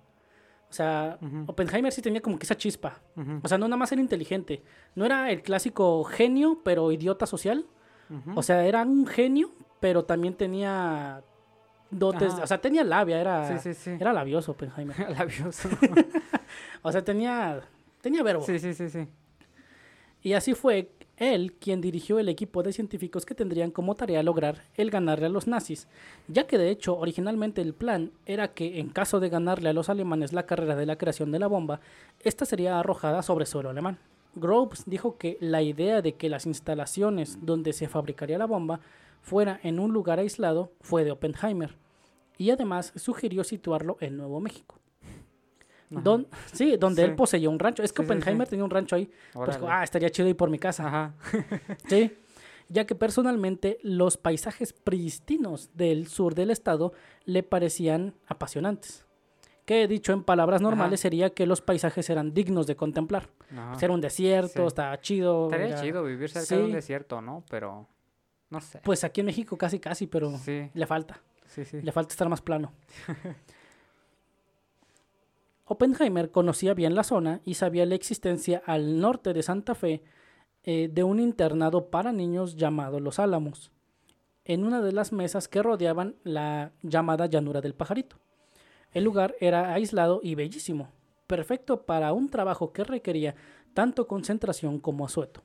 O 0.71 0.73
sea, 0.73 1.19
Oppenheimer 1.47 1.93
sí 1.93 2.03
tenía 2.03 2.21
como 2.21 2.39
que 2.39 2.45
esa 2.45 2.57
chispa. 2.57 3.01
O 3.43 3.49
sea, 3.49 3.57
no 3.57 3.69
nada 3.69 3.79
más 3.79 3.93
era 3.93 4.01
inteligente. 4.01 4.63
No 4.95 5.07
era 5.07 5.31
el 5.31 5.43
clásico 5.43 6.05
genio, 6.05 6.61
pero 6.65 6.93
idiota 6.93 7.27
social. 7.27 7.65
O 8.35 8.43
sea, 8.43 8.67
era 8.67 8.83
un 8.83 9.07
genio, 9.07 9.53
pero 9.81 10.05
también 10.05 10.35
tenía 10.35 11.23
dotes, 11.91 12.35
o 12.35 12.47
sea, 12.47 12.61
tenía 12.61 12.85
labia, 12.85 13.21
era, 13.21 13.61
era 13.87 14.13
labioso 14.13 14.53
Oppenheimer. 14.53 15.11
labioso. 15.19 15.69
o 16.83 16.93
sea, 16.93 17.03
tenía, 17.03 17.61
tenía 18.01 18.23
verbo. 18.23 18.43
Sí, 18.43 18.59
sí, 18.59 18.75
sí, 18.75 18.89
sí. 18.89 19.07
Y 20.23 20.33
así 20.33 20.55
fue 20.55 20.91
él 21.17 21.53
quien 21.55 21.81
dirigió 21.81 22.19
el 22.19 22.29
equipo 22.29 22.63
de 22.63 22.73
científicos 22.73 23.27
que 23.27 23.35
tendrían 23.35 23.71
como 23.71 23.95
tarea 23.95 24.23
lograr 24.23 24.63
el 24.77 24.91
ganarle 24.91 25.27
a 25.27 25.31
los 25.31 25.47
nazis, 25.47 25.89
ya 26.29 26.47
que 26.47 26.59
de 26.59 26.71
hecho 26.71 26.97
originalmente 26.97 27.61
el 27.61 27.75
plan 27.75 28.13
era 28.27 28.49
que 28.49 28.79
en 28.79 28.89
caso 28.89 29.21
de 29.21 29.29
ganarle 29.29 29.69
a 29.69 29.73
los 29.73 29.89
alemanes 29.89 30.33
la 30.33 30.47
carrera 30.47 30.77
de 30.77 30.87
la 30.87 30.97
creación 30.97 31.33
de 31.33 31.39
la 31.39 31.47
bomba, 31.47 31.81
esta 32.21 32.45
sería 32.45 32.79
arrojada 32.79 33.23
sobre 33.23 33.47
suelo 33.47 33.71
alemán. 33.71 33.99
Groves 34.35 34.85
dijo 34.87 35.17
que 35.19 35.39
la 35.41 35.63
idea 35.63 36.03
de 36.03 36.15
que 36.15 36.29
las 36.29 36.47
instalaciones 36.47 37.39
donde 37.45 37.73
se 37.73 37.89
fabricaría 37.89 38.39
la 38.39 38.47
bomba 38.47 38.81
fuera 39.21 39.61
en 39.63 39.79
un 39.81 39.93
lugar 39.93 40.19
aislado 40.19 40.73
fue 40.81 41.05
de 41.05 41.11
Oppenheimer 41.13 41.77
y 42.37 42.51
además 42.51 42.93
sugirió 42.97 43.45
situarlo 43.45 43.97
en 44.01 44.17
Nuevo 44.17 44.41
México. 44.41 44.79
Don, 45.91 46.27
sí, 46.53 46.77
donde 46.77 47.03
él 47.03 47.15
poseía 47.15 47.49
un 47.49 47.59
rancho. 47.59 47.83
Es 47.83 47.93
que 47.95 48.03
Sí, 48.03 48.07
sí, 48.07 48.13
sí. 48.13 48.19
Oppenheimer 48.19 48.47
tenía 48.47 48.65
un 48.65 48.71
rancho 48.71 48.95
ahí. 48.95 49.11
Pues, 49.33 49.59
ah, 49.67 49.83
estaría 49.83 50.11
chido 50.11 50.29
ir 50.29 50.37
por 50.37 50.51
mi 50.51 50.59
casa. 50.59 50.87
Ajá. 50.87 51.15
Sí, 51.89 52.13
ya 52.69 52.85
que 52.87 52.95
personalmente 52.95 53.79
los 53.83 54.19
paisajes 54.19 54.75
pristinos 54.75 55.71
del 55.75 56.07
sur 56.07 56.35
del 56.35 56.51
estado 56.51 56.93
le 57.25 57.43
parecían 57.43 58.15
apasionantes. 58.27 59.07
Que 59.65 59.89
dicho 59.89 60.13
en 60.13 60.25
palabras 60.25 60.61
normales 60.61 61.01
Ajá. 61.01 61.03
sería 61.03 61.31
que 61.31 61.47
los 61.47 61.63
paisajes 61.63 62.09
eran 62.11 62.35
dignos 62.35 62.67
de 62.67 62.77
contemplar. 62.77 63.31
Pues 63.71 63.83
era 63.83 63.93
un 63.95 64.03
desierto, 64.03 64.67
estaba 64.67 64.99
chido. 65.01 65.47
Estaría 65.47 65.67
era- 65.69 65.81
chido 65.83 66.05
vivir 66.05 66.29
cerca 66.29 66.55
de 66.57 66.65
un 66.65 66.73
desierto, 66.73 67.23
¿no? 67.23 67.43
Pero 67.51 67.87
no 68.51 68.61
sé. 68.61 68.81
Pues 68.83 69.05
aquí 69.05 69.21
en 69.21 69.27
México 69.27 69.57
casi 69.57 69.79
casi, 69.79 70.07
pero 70.07 70.37
sí, 70.39 70.71
le 70.73 70.87
falta. 70.87 71.21
sí, 71.47 71.65
sí. 71.65 71.81
Le 71.83 71.93
falta 71.93 72.13
estar 72.13 72.29
más 72.29 72.41
plano. 72.41 72.73
Oppenheimer 75.71 76.31
conocía 76.31 76.73
bien 76.73 76.95
la 76.95 77.05
zona 77.05 77.43
y 77.45 77.55
sabía 77.55 77.85
la 77.85 77.95
existencia 77.95 78.63
al 78.65 79.01
norte 79.01 79.35
de 79.35 79.43
Santa 79.43 79.75
Fe 79.75 80.03
eh, 80.65 80.89
de 80.91 81.05
un 81.05 81.21
internado 81.21 81.91
para 81.91 82.11
niños 82.11 82.57
llamado 82.57 83.01
Los 83.01 83.19
Álamos, 83.19 83.71
en 84.47 84.65
una 84.65 84.81
de 84.81 84.93
las 84.93 85.13
mesas 85.13 85.47
que 85.47 85.63
rodeaban 85.63 86.17
la 86.25 86.73
llamada 86.83 87.27
llanura 87.27 87.61
del 87.61 87.75
pajarito. 87.75 88.17
El 88.93 89.05
lugar 89.05 89.37
era 89.41 89.75
aislado 89.75 90.21
y 90.23 90.35
bellísimo, 90.35 90.89
perfecto 91.27 91.83
para 91.83 92.15
un 92.15 92.31
trabajo 92.31 92.73
que 92.73 92.85
requería 92.85 93.35
tanto 93.75 94.09
concentración 94.09 94.79
como 94.81 95.05
asueto. 95.05 95.43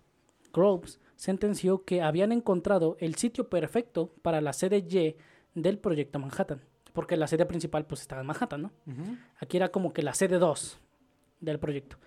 Groves 0.54 1.02
sentenció 1.16 1.84
que 1.84 2.02
habían 2.02 2.32
encontrado 2.32 2.98
el 3.00 3.16
sitio 3.16 3.50
perfecto 3.50 4.14
para 4.22 4.42
la 4.42 4.54
sede 4.54 4.78
Y 4.78 5.16
del 5.54 5.78
proyecto 5.78 6.20
Manhattan, 6.20 6.62
porque 6.94 7.18
la 7.18 7.28
sede 7.28 7.46
principal 7.46 7.86
pues 7.86 8.02
estaba 8.02 8.22
en 8.22 8.28
Manhattan, 8.28 8.64
¿no? 8.64 8.72
Aquí 9.40 9.58
era 9.58 9.70
como 9.70 9.94
que 9.94 10.04
la 10.04 10.14
sede 10.14 10.40
2 10.40 10.80
del 11.40 11.60
proyecto. 11.60 11.98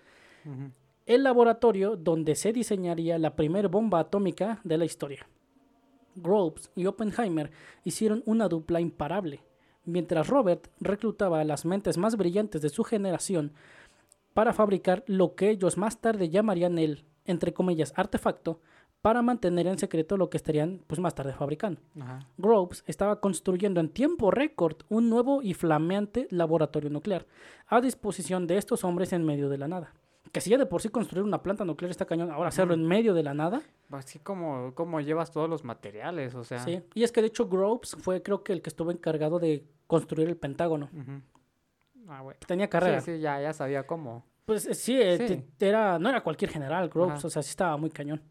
El 1.05 1.23
laboratorio 1.23 1.95
donde 1.95 2.35
se 2.35 2.51
diseñaría 2.51 3.17
la 3.17 3.35
primera 3.35 3.67
bomba 3.67 3.99
atómica 3.99 4.59
de 4.63 4.77
la 4.77 4.85
historia. 4.85 5.27
Groves 6.15 6.71
y 6.75 6.85
Oppenheimer 6.85 7.51
hicieron 7.83 8.23
una 8.25 8.47
dupla 8.47 8.81
imparable, 8.81 9.43
mientras 9.85 10.27
Robert 10.27 10.67
reclutaba 10.79 11.39
a 11.39 11.45
las 11.45 11.63
mentes 11.65 11.97
más 11.97 12.17
brillantes 12.17 12.61
de 12.61 12.69
su 12.69 12.83
generación 12.83 13.53
para 14.33 14.53
fabricar 14.53 15.03
lo 15.07 15.35
que 15.35 15.49
ellos 15.49 15.77
más 15.77 15.99
tarde 15.99 16.29
llamarían 16.29 16.77
el, 16.77 17.05
entre 17.25 17.53
comillas, 17.53 17.93
artefacto, 17.95 18.59
para 19.01 19.21
mantener 19.21 19.67
en 19.67 19.77
secreto 19.77 20.17
lo 20.17 20.29
que 20.29 20.37
estarían 20.37 20.81
pues 20.87 20.99
más 20.99 21.15
tarde 21.15 21.33
fabricando. 21.33 21.79
Ajá. 21.99 22.19
Groves 22.37 22.83
estaba 22.87 23.19
construyendo 23.21 23.79
en 23.79 23.89
tiempo 23.89 24.31
récord 24.31 24.77
un 24.89 25.09
nuevo 25.09 25.41
y 25.41 25.53
flameante 25.53 26.27
laboratorio 26.31 26.89
nuclear 26.89 27.25
a 27.67 27.79
disposición 27.81 28.47
de 28.47 28.57
estos 28.57 28.83
hombres 28.83 29.13
en 29.13 29.25
medio 29.25 29.49
de 29.49 29.57
la 29.57 29.67
nada. 29.67 29.93
Que 30.31 30.41
si 30.41 30.49
ya 30.49 30.57
de 30.57 30.65
por 30.65 30.81
sí 30.81 30.89
construir 30.89 31.23
una 31.23 31.41
planta 31.41 31.63
nuclear 31.63 31.89
está 31.89 32.05
cañón, 32.05 32.31
ahora 32.31 32.49
hacerlo 32.49 32.73
en 32.73 32.85
medio 32.85 33.13
de 33.13 33.23
la 33.23 33.33
nada. 33.33 33.61
Así 33.91 34.19
como, 34.19 34.73
como 34.75 34.99
llevas 34.99 35.31
todos 35.31 35.49
los 35.49 35.63
materiales, 35.63 36.35
o 36.35 36.43
sea. 36.43 36.59
Sí. 36.59 36.81
Y 36.95 37.03
es 37.03 37.13
que 37.13 37.21
de 37.21 37.27
hecho 37.27 37.47
Groves 37.47 37.95
fue 38.01 38.21
creo 38.21 38.43
que 38.43 38.51
el 38.51 38.61
que 38.61 38.69
estuvo 38.69 38.91
encargado 38.91 39.39
de 39.39 39.63
construir 39.87 40.27
el 40.27 40.35
Pentágono. 40.35 40.89
Ah, 42.09 42.21
bueno. 42.21 42.39
Tenía 42.45 42.69
carrera. 42.69 42.99
Sí, 42.99 43.15
sí, 43.15 43.19
ya, 43.21 43.39
ya 43.41 43.53
sabía 43.53 43.87
cómo. 43.87 44.25
Pues 44.45 44.65
eh, 44.67 44.75
sí, 44.75 44.99
eh, 44.99 45.17
Sí. 45.27 45.43
era, 45.65 45.97
no 45.99 46.09
era 46.09 46.21
cualquier 46.21 46.51
general, 46.51 46.89
Groves, 46.89 47.19
Ajá. 47.19 47.27
o 47.27 47.29
sea, 47.29 47.41
sí 47.41 47.49
estaba 47.49 47.77
muy 47.77 47.89
cañón. 47.89 48.21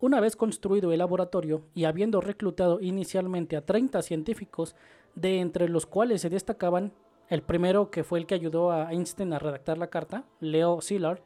Una 0.00 0.20
vez 0.20 0.36
construido 0.36 0.92
el 0.92 0.98
laboratorio 0.98 1.62
y 1.74 1.84
habiendo 1.84 2.20
reclutado 2.20 2.80
inicialmente 2.80 3.56
a 3.56 3.64
30 3.64 4.02
científicos, 4.02 4.74
de 5.14 5.40
entre 5.40 5.68
los 5.68 5.86
cuales 5.86 6.20
se 6.20 6.30
destacaban 6.30 6.92
el 7.28 7.42
primero 7.42 7.90
que 7.90 8.04
fue 8.04 8.18
el 8.18 8.26
que 8.26 8.34
ayudó 8.34 8.70
a 8.70 8.92
Einstein 8.92 9.32
a 9.32 9.38
redactar 9.38 9.78
la 9.78 9.88
carta, 9.88 10.24
Leo 10.40 10.80
Szilard, 10.80 11.20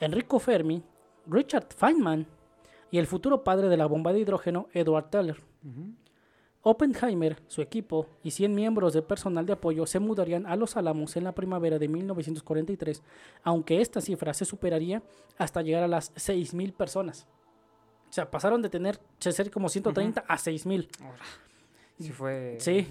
Enrico 0.00 0.38
Fermi, 0.38 0.82
Richard 1.26 1.66
Feynman 1.76 2.26
y 2.90 2.98
el 2.98 3.06
futuro 3.06 3.44
padre 3.44 3.68
de 3.68 3.76
la 3.76 3.86
bomba 3.86 4.12
de 4.12 4.20
hidrógeno, 4.20 4.68
Edward 4.72 5.10
Teller. 5.10 5.40
Oppenheimer, 6.62 7.42
su 7.48 7.60
equipo 7.60 8.06
y 8.22 8.30
100 8.30 8.54
miembros 8.54 8.92
de 8.92 9.02
personal 9.02 9.46
de 9.46 9.54
apoyo 9.54 9.84
se 9.86 9.98
mudarían 9.98 10.46
a 10.46 10.54
Los 10.54 10.76
Álamos 10.76 11.16
en 11.16 11.24
la 11.24 11.34
primavera 11.34 11.78
de 11.78 11.88
1943, 11.88 13.02
aunque 13.42 13.80
esta 13.80 14.00
cifra 14.00 14.32
se 14.32 14.44
superaría 14.44 15.02
hasta 15.38 15.62
llegar 15.62 15.82
a 15.82 15.88
las 15.88 16.14
6.000 16.14 16.72
personas. 16.72 17.26
O 18.12 18.14
sea, 18.14 18.30
pasaron 18.30 18.60
de 18.60 18.68
tener 18.68 19.00
ser 19.18 19.50
como 19.50 19.70
130 19.70 20.22
a 20.28 20.36
6.000. 20.36 20.86
Sí 21.98 22.10
fue... 22.10 22.58
Sí. 22.60 22.86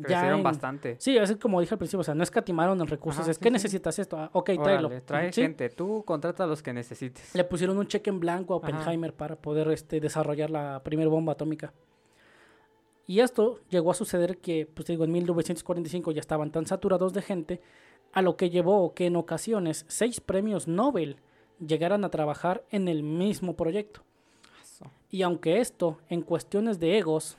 Crecieron 0.00 0.38
en- 0.38 0.42
bastante. 0.44 0.96
Sí, 1.00 1.18
así 1.18 1.34
como 1.34 1.60
dije 1.60 1.74
al 1.74 1.78
principio, 1.78 2.02
o 2.02 2.04
sea, 2.04 2.14
no 2.14 2.22
escatimaron 2.22 2.80
en 2.80 2.86
recursos. 2.86 3.22
Ajá, 3.22 3.30
es 3.32 3.38
sí, 3.38 3.42
que 3.42 3.48
sí. 3.48 3.52
necesitas 3.54 3.98
esto. 3.98 4.16
Ah, 4.16 4.30
ok, 4.32 4.50
tráelo. 4.62 4.88
Trae 5.02 5.32
Sí. 5.32 5.42
gente. 5.42 5.68
Tú 5.68 6.04
contrata 6.06 6.44
a 6.44 6.46
los 6.46 6.62
que 6.62 6.72
necesites. 6.72 7.34
Le 7.34 7.42
pusieron 7.42 7.76
un 7.76 7.88
cheque 7.88 8.08
en 8.08 8.20
blanco 8.20 8.54
a 8.54 8.58
Ajá. 8.58 8.68
Oppenheimer 8.78 9.12
para 9.14 9.34
poder 9.34 9.68
este, 9.72 9.98
desarrollar 9.98 10.48
la 10.48 10.80
primera 10.84 11.10
bomba 11.10 11.32
atómica. 11.32 11.74
Y 13.04 13.18
esto 13.18 13.58
llegó 13.68 13.90
a 13.90 13.94
suceder 13.94 14.38
que, 14.38 14.64
pues 14.72 14.86
digo, 14.86 15.02
en 15.02 15.10
1945 15.10 16.12
ya 16.12 16.20
estaban 16.20 16.52
tan 16.52 16.66
saturados 16.66 17.12
de 17.12 17.20
gente, 17.22 17.60
a 18.12 18.22
lo 18.22 18.36
que 18.36 18.48
llevó 18.48 18.94
que 18.94 19.06
en 19.06 19.16
ocasiones 19.16 19.84
seis 19.88 20.20
premios 20.20 20.68
Nobel 20.68 21.16
llegaran 21.58 22.04
a 22.04 22.10
trabajar 22.10 22.64
en 22.70 22.86
el 22.86 23.02
mismo 23.02 23.56
proyecto. 23.56 24.04
Y 25.10 25.22
aunque 25.22 25.60
esto, 25.60 25.98
en 26.08 26.22
cuestiones 26.22 26.78
de 26.80 26.98
egos, 26.98 27.36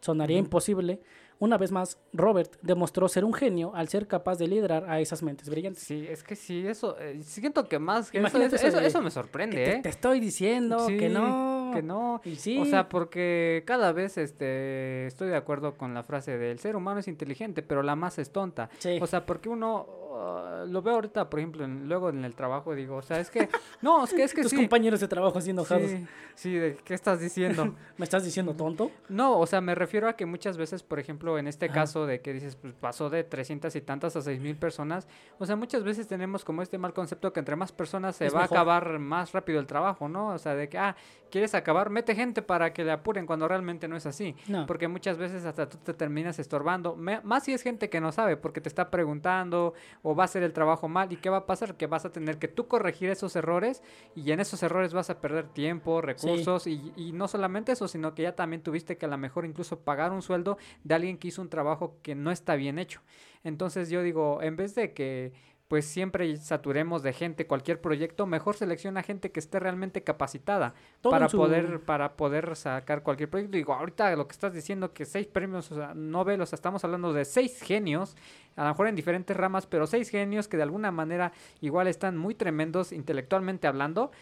sonaría 0.00 0.38
imposible, 0.38 1.00
una 1.38 1.58
vez 1.58 1.70
más, 1.70 1.98
Robert 2.14 2.56
demostró 2.62 3.08
ser 3.08 3.22
un 3.24 3.34
genio 3.34 3.74
al 3.74 3.88
ser 3.88 4.06
capaz 4.06 4.38
de 4.38 4.46
liderar 4.48 4.88
a 4.88 5.00
esas 5.00 5.22
mentes 5.22 5.50
brillantes. 5.50 5.82
Sí, 5.82 6.06
es 6.08 6.22
que 6.22 6.34
sí, 6.34 6.66
eso... 6.66 6.98
eh, 6.98 7.20
siento 7.22 7.68
que 7.68 7.78
más... 7.78 8.10
que 8.10 8.18
Eso, 8.18 8.38
eso, 8.40 8.56
eso 8.56 8.80
de- 8.80 8.86
eso 8.86 9.00
me 9.00 9.08
Que 9.08 9.10
sorprende, 9.10 9.56
te, 9.56 9.72
¿eh? 9.74 9.80
te 9.82 9.88
estoy 9.90 10.18
diciendo 10.20 10.86
que 10.86 11.10
no. 11.10 11.72
Que 11.74 11.82
no. 11.82 12.22
Y 12.24 12.36
sí. 12.36 12.58
O 12.58 12.64
sea, 12.64 12.88
porque 12.88 13.64
cada 13.66 13.92
vez 13.92 14.16
este, 14.16 15.06
estoy 15.08 15.28
de 15.28 15.36
acuerdo 15.36 15.76
con 15.76 15.92
la 15.92 16.02
frase 16.04 16.38
del 16.38 16.58
ser 16.58 16.74
humano 16.74 17.00
es 17.00 17.08
inteligente, 17.08 17.62
pero 17.62 17.82
la 17.82 17.96
masa 17.96 18.22
es 18.22 18.30
tonta. 18.30 18.70
Sí. 18.78 18.98
O 19.02 19.06
sea, 19.06 19.26
porque 19.26 19.50
uno 19.50 19.86
ah, 20.18 20.64
lo 20.68 20.82
veo 20.82 20.94
ahorita, 20.94 21.28
por 21.30 21.38
ejemplo, 21.40 21.64
en- 21.64 21.88
luego 21.88 22.08
en 22.10 22.24
el 22.24 22.34
trabajo, 22.34 22.74
digo, 22.74 22.96
o 22.96 23.02
sea, 23.02 23.20
es 23.20 23.30
que, 23.30 23.48
no, 23.82 24.04
es 24.04 24.12
que 24.12 24.22
es 24.24 24.34
que 24.34 24.42
Tus 24.46 24.50
sí. 24.50 24.56
compañeros 24.56 25.00
de 25.00 25.08
trabajo 25.08 25.38
así 25.38 25.50
enojados. 25.50 25.90
Sí, 25.90 26.06
sí, 26.34 26.54
de 26.54 26.76
qué 26.84 26.94
estás 26.94 27.20
diciendo. 27.20 27.74
¿Me 27.98 28.04
estás 28.04 28.24
diciendo 28.24 28.54
tonto? 28.54 28.90
No, 29.08 29.38
o 29.38 29.46
sea, 29.46 29.60
me 29.60 29.74
refiero 29.74 30.08
a 30.08 30.14
que 30.14 30.26
muchas 30.26 30.56
veces, 30.56 30.82
por 30.82 30.98
ejemplo, 30.98 31.38
en 31.38 31.46
este 31.46 31.68
caso 31.68 32.06
de 32.06 32.20
que 32.20 32.32
dices, 32.32 32.56
pues 32.56 32.74
pasó 32.74 33.10
de 33.10 33.24
300 33.24 33.74
y 33.76 33.80
tantas 33.80 34.16
a 34.16 34.22
6 34.22 34.40
mil 34.40 34.56
personas, 34.56 35.06
o 35.38 35.46
sea, 35.46 35.56
muchas 35.56 35.82
veces 35.84 36.06
tenemos 36.06 36.44
como 36.44 36.62
este 36.62 36.78
mal 36.78 36.92
concepto 36.92 37.32
que 37.32 37.40
entre 37.40 37.56
más 37.56 37.72
personas 37.72 38.16
se 38.16 38.26
Es 38.26 38.34
va 38.34 38.42
mejor. 38.42 38.56
a 38.56 38.60
acabar 38.60 38.98
más 38.98 39.32
rápido 39.32 39.60
el 39.60 39.66
trabajo, 39.66 40.08
¿no? 40.08 40.28
O 40.28 40.38
sea, 40.38 40.54
de 40.54 40.68
que, 40.68 40.78
ah, 40.78 40.96
quieres 41.30 41.54
acabar, 41.54 41.90
mete 41.90 42.14
gente 42.14 42.40
para 42.42 42.72
que 42.72 42.84
le 42.84 42.92
apuren 42.92 43.26
cuando 43.26 43.48
realmente 43.48 43.88
no 43.88 43.96
es 43.96 44.06
así. 44.06 44.34
No. 44.48 44.66
Porque 44.66 44.88
muchas 44.88 45.18
veces 45.18 45.44
hasta 45.44 45.68
tú 45.68 45.76
te 45.78 45.92
terminas 45.94 46.38
estorbando, 46.38 46.94
me- 46.96 47.20
más 47.22 47.44
si 47.44 47.52
es 47.52 47.62
gente 47.62 47.88
que 47.90 48.00
no 48.00 48.12
sabe, 48.12 48.36
porque 48.36 48.60
te 48.60 48.68
está 48.68 48.90
preguntando 48.90 49.74
o 50.08 50.14
va 50.14 50.22
a 50.22 50.26
hacer 50.26 50.44
el 50.44 50.52
trabajo 50.52 50.86
mal. 50.86 51.12
¿Y 51.12 51.16
qué 51.16 51.30
va 51.30 51.38
a 51.38 51.46
pasar? 51.46 51.76
Que 51.76 51.88
vas 51.88 52.04
a 52.04 52.12
tener 52.12 52.38
que 52.38 52.46
tú 52.46 52.68
corregir 52.68 53.10
esos 53.10 53.34
errores 53.34 53.82
y 54.14 54.30
en 54.30 54.38
esos 54.38 54.62
errores 54.62 54.94
vas 54.94 55.10
a 55.10 55.20
perder 55.20 55.48
tiempo, 55.48 56.00
recursos 56.00 56.68
y, 56.68 56.92
y 56.94 57.10
no 57.10 57.26
solamente 57.26 57.72
eso, 57.72 57.88
sino 57.88 58.14
que 58.14 58.22
ya 58.22 58.36
también 58.36 58.62
tuviste 58.62 58.96
que 58.96 59.06
a 59.06 59.08
lo 59.08 59.18
mejor 59.18 59.44
incluso 59.46 59.80
pagar 59.80 60.12
un 60.12 60.22
sueldo 60.22 60.58
de 60.84 60.94
alguien 60.94 61.18
que 61.18 61.26
hizo 61.26 61.42
un 61.42 61.48
trabajo 61.48 61.96
que 62.02 62.14
no 62.14 62.30
está 62.30 62.54
bien 62.54 62.78
hecho. 62.78 63.00
Entonces 63.42 63.90
yo 63.90 64.00
digo, 64.04 64.40
en 64.42 64.54
vez 64.54 64.76
de 64.76 64.92
que 64.92 65.32
pues 65.68 65.84
siempre 65.84 66.36
saturemos 66.36 67.02
de 67.02 67.12
gente 67.12 67.46
cualquier 67.46 67.80
proyecto, 67.80 68.24
mejor 68.26 68.54
selecciona 68.56 69.02
gente 69.02 69.32
que 69.32 69.40
esté 69.40 69.58
realmente 69.58 70.04
capacitada 70.04 70.74
Todo 71.00 71.10
para 71.10 71.28
su- 71.28 71.36
poder 71.36 71.80
para 71.80 72.16
poder 72.16 72.54
sacar 72.54 73.02
cualquier 73.02 73.28
proyecto. 73.28 73.56
Digo, 73.56 73.74
ahorita 73.74 74.14
lo 74.14 74.28
que 74.28 74.32
estás 74.32 74.52
diciendo 74.52 74.92
que 74.92 75.04
seis 75.04 75.26
premios 75.26 75.72
o 75.72 75.74
sea, 75.74 75.92
Nobel, 75.94 76.40
o 76.40 76.46
sea, 76.46 76.56
estamos 76.56 76.84
hablando 76.84 77.12
de 77.12 77.24
seis 77.24 77.60
genios, 77.62 78.16
a 78.54 78.62
lo 78.62 78.68
mejor 78.70 78.86
en 78.88 78.94
diferentes 78.94 79.36
ramas, 79.36 79.66
pero 79.66 79.86
seis 79.86 80.08
genios 80.08 80.46
que 80.46 80.56
de 80.56 80.62
alguna 80.62 80.90
manera 80.92 81.32
igual 81.60 81.88
están 81.88 82.16
muy 82.16 82.34
tremendos 82.34 82.92
intelectualmente 82.92 83.66
hablando. 83.66 84.12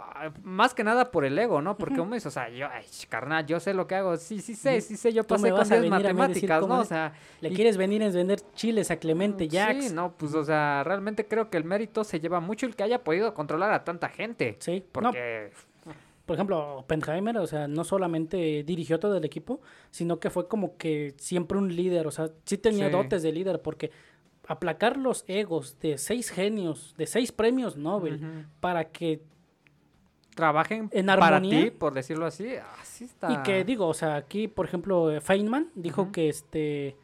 Ah, 0.00 0.30
Más 0.42 0.74
que 0.74 0.84
nada 0.84 1.10
por 1.10 1.24
el 1.24 1.38
ego, 1.38 1.60
¿no? 1.62 1.76
Porque 1.76 2.00
uno 2.00 2.14
dice, 2.14 2.28
o 2.28 2.30
sea, 2.30 2.48
yo, 2.48 2.66
ay, 2.70 2.84
carnal, 3.08 3.46
yo 3.46 3.60
sé 3.60 3.74
lo 3.74 3.86
que 3.86 3.94
hago, 3.94 4.16
sí, 4.16 4.40
sí 4.40 4.54
sé, 4.54 4.80
sí 4.80 4.96
sé, 4.96 5.12
yo 5.12 5.24
pasé 5.24 5.50
con 5.50 5.58
vas 5.58 5.70
a 5.70 5.80
10 5.80 5.90
venir 5.90 6.06
a 6.06 6.12
mí 6.12 6.20
a 6.22 6.28
decir 6.28 6.48
matemáticas, 6.48 6.68
¿no? 6.68 6.80
O 6.80 6.84
sea, 6.84 7.12
Le 7.40 7.48
y- 7.50 7.54
quieres 7.54 7.76
venir 7.76 8.02
a 8.02 8.08
vender 8.10 8.40
chiles 8.54 8.90
a 8.90 8.96
Clemente 8.96 9.48
Jax. 9.50 9.88
Sí, 9.88 9.94
no, 9.94 10.12
pues, 10.16 10.34
o 10.34 10.44
sea, 10.44 10.82
realmente 10.84 11.26
creo 11.26 11.50
que 11.50 11.56
el 11.56 11.64
mérito 11.64 12.04
se 12.04 12.20
lleva 12.20 12.40
mucho 12.40 12.66
el 12.66 12.74
que 12.76 12.82
haya 12.82 13.02
podido 13.04 13.34
controlar 13.34 13.72
a 13.72 13.84
tanta 13.84 14.08
gente. 14.08 14.56
Sí, 14.60 14.84
no, 14.86 14.92
Porque, 14.92 15.50
por 16.26 16.34
ejemplo, 16.34 16.76
Oppenheimer, 16.78 17.38
o 17.38 17.46
sea, 17.46 17.66
no 17.68 17.84
solamente 17.84 18.62
dirigió 18.64 18.98
todo 18.98 19.16
el 19.16 19.24
equipo, 19.24 19.60
sino 19.90 20.20
que 20.20 20.28
fue 20.30 20.46
como 20.46 20.76
que 20.76 21.14
siempre 21.16 21.56
un 21.58 21.74
líder, 21.74 22.06
o 22.06 22.10
sea, 22.10 22.28
sí 22.44 22.58
tenía 22.58 22.86
Sí. 22.86 22.92
dotes 22.92 23.22
de 23.22 23.32
líder, 23.32 23.62
porque 23.62 23.90
aplacar 24.46 24.96
los 24.96 25.24
egos 25.26 25.78
de 25.80 25.98
seis 25.98 26.30
genios, 26.30 26.94
de 26.96 27.06
seis 27.06 27.32
premios 27.32 27.76
Nobel, 27.76 28.46
para 28.60 28.84
que 28.90 29.22
Trabajen 30.38 30.88
En 30.92 31.06
para 31.06 31.36
armonía. 31.36 31.64
ti, 31.64 31.70
por 31.72 31.92
decirlo 31.92 32.24
así. 32.26 32.54
Así 32.80 33.04
está. 33.04 33.32
Y 33.32 33.38
que 33.38 33.64
digo, 33.64 33.88
o 33.88 33.94
sea, 33.94 34.14
aquí, 34.14 34.46
por 34.46 34.66
ejemplo, 34.66 35.10
eh, 35.10 35.20
Feynman 35.20 35.72
dijo 35.74 36.12
que 36.12 36.28
este 36.28 36.96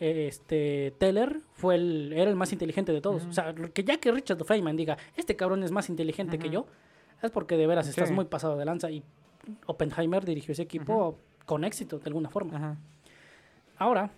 eh, 0.00 0.28
este 0.28 0.94
Teller 0.98 1.40
fue 1.52 1.74
el, 1.74 2.14
era 2.14 2.30
el 2.30 2.36
más 2.36 2.54
inteligente 2.54 2.90
de 2.90 3.02
todos. 3.02 3.26
O 3.26 3.32
sea, 3.34 3.54
que 3.54 3.84
ya 3.84 3.98
que 3.98 4.10
Richard 4.10 4.42
Feynman 4.42 4.76
diga, 4.76 4.96
este 5.14 5.36
cabrón 5.36 5.62
es 5.62 5.72
más 5.72 5.90
inteligente 5.90 6.38
que 6.38 6.48
yo, 6.48 6.64
es 7.22 7.30
porque 7.30 7.58
de 7.58 7.66
veras 7.66 7.86
estás 7.86 8.10
muy 8.10 8.24
pasado 8.24 8.56
de 8.56 8.64
lanza. 8.64 8.90
Y 8.90 9.02
Oppenheimer 9.66 10.24
dirigió 10.24 10.52
ese 10.52 10.62
equipo 10.62 11.18
con 11.44 11.64
éxito, 11.64 11.98
de 11.98 12.06
alguna 12.06 12.30
forma. 12.30 12.78
Ahora, 13.76 14.10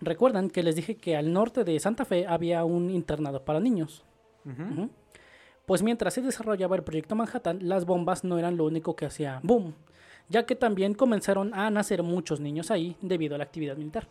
recuerdan 0.00 0.50
que 0.50 0.64
les 0.64 0.74
dije 0.74 0.96
que 0.96 1.16
al 1.16 1.32
norte 1.32 1.62
de 1.62 1.78
Santa 1.78 2.04
Fe 2.04 2.26
había 2.26 2.64
un 2.64 2.90
internado 2.90 3.44
para 3.44 3.60
niños. 3.60 4.04
Pues 5.68 5.82
mientras 5.84 6.14
se 6.14 6.22
desarrollaba 6.22 6.74
el 6.76 6.82
proyecto 6.82 7.14
Manhattan, 7.14 7.58
las 7.62 7.84
bombas 7.84 8.24
no 8.24 8.38
eran 8.38 8.56
lo 8.56 8.64
único 8.64 8.96
que 8.96 9.06
hacía 9.06 9.38
boom, 9.44 9.74
ya 10.28 10.44
que 10.46 10.56
también 10.56 10.94
comenzaron 10.94 11.54
a 11.54 11.70
nacer 11.70 12.02
muchos 12.02 12.40
niños 12.40 12.70
ahí 12.72 12.96
debido 13.02 13.34
a 13.36 13.38
la 13.38 13.44
actividad 13.44 13.76
militar. 13.76 14.08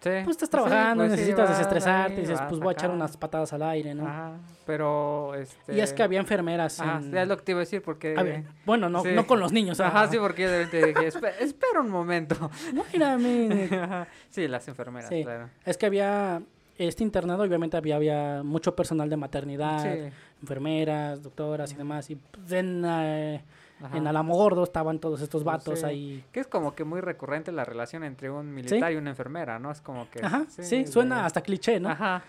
Sí. 0.00 0.08
Pues 0.24 0.28
estás 0.30 0.48
Sí, 0.48 0.50
trabajando, 0.52 1.02
pues 1.04 1.12
sí, 1.12 1.16
necesitas 1.18 1.48
desestresarte, 1.50 2.14
ahí, 2.14 2.20
dices, 2.20 2.40
pues 2.48 2.58
voy 2.58 2.68
a 2.70 2.72
echar 2.72 2.90
unas 2.90 3.16
patadas 3.18 3.52
al 3.52 3.62
aire, 3.62 3.94
¿no? 3.94 4.06
Ajá. 4.06 4.32
Pero, 4.66 5.34
este... 5.34 5.74
Y 5.76 5.80
es 5.80 5.92
que 5.92 6.02
había 6.02 6.20
enfermeras. 6.20 6.80
Ajá, 6.80 6.98
en- 6.98 7.10
ya 7.12 7.22
es 7.22 7.28
lo 7.28 7.36
que 7.36 7.42
te 7.42 7.52
iba 7.52 7.58
a 7.58 7.64
decir 7.64 7.82
porque... 7.82 8.14
había- 8.16 8.44
Bueno, 8.64 8.88
no, 8.88 9.02
no 9.04 9.26
con 9.26 9.40
los 9.40 9.52
niños. 9.52 9.78
Ajá, 9.80 10.02
ah, 10.02 10.08
sí, 10.08 10.16
porque 10.18 10.46
de 10.48 10.64
repente 10.64 10.86
dije, 10.86 11.08
"Espe- 11.08 11.34
espera 11.40 11.80
un 11.80 11.90
momento. 11.90 12.34
a. 12.34 13.14
Ajá. 13.84 14.06
sí, 14.30 14.48
las 14.48 14.66
enfermeras, 14.68 15.08
Sí. 15.10 15.22
claro. 15.22 15.50
Es 15.66 15.76
que 15.76 15.84
había 15.86 16.40
este 16.88 17.02
internado, 17.04 17.42
obviamente 17.42 17.76
había, 17.76 17.96
había 17.96 18.42
mucho 18.42 18.74
personal 18.74 19.08
de 19.10 19.16
maternidad, 19.16 19.82
Sí. 19.82 20.12
enfermeras, 20.40 21.22
doctoras 21.22 21.72
y 21.72 21.74
demás. 21.76 22.08
Y 22.10 22.16
pues, 22.16 22.52
en, 22.52 22.82
eh, 22.86 23.42
en 23.94 24.06
Alamogordo 24.06 24.62
estaban 24.64 24.98
todos 24.98 25.20
estos 25.20 25.44
vatos 25.44 25.80
Sí. 25.80 25.84
ahí. 25.86 26.24
Que 26.32 26.40
es 26.40 26.46
como 26.46 26.74
que 26.74 26.84
muy 26.84 27.00
recurrente 27.00 27.52
la 27.52 27.64
relación 27.64 28.04
entre 28.04 28.30
un 28.30 28.52
militar 28.54 28.92
y 28.92 28.96
una 28.96 29.10
enfermera, 29.10 29.58
¿no? 29.58 29.70
Es 29.70 29.80
como 29.80 30.08
que... 30.10 30.24
Ajá, 30.24 30.44
sí, 30.48 30.62
de- 30.78 30.86
suena 30.86 31.24
hasta 31.26 31.40
cliché, 31.42 31.80
¿no? 31.80 31.90
Ajá. 31.90 32.22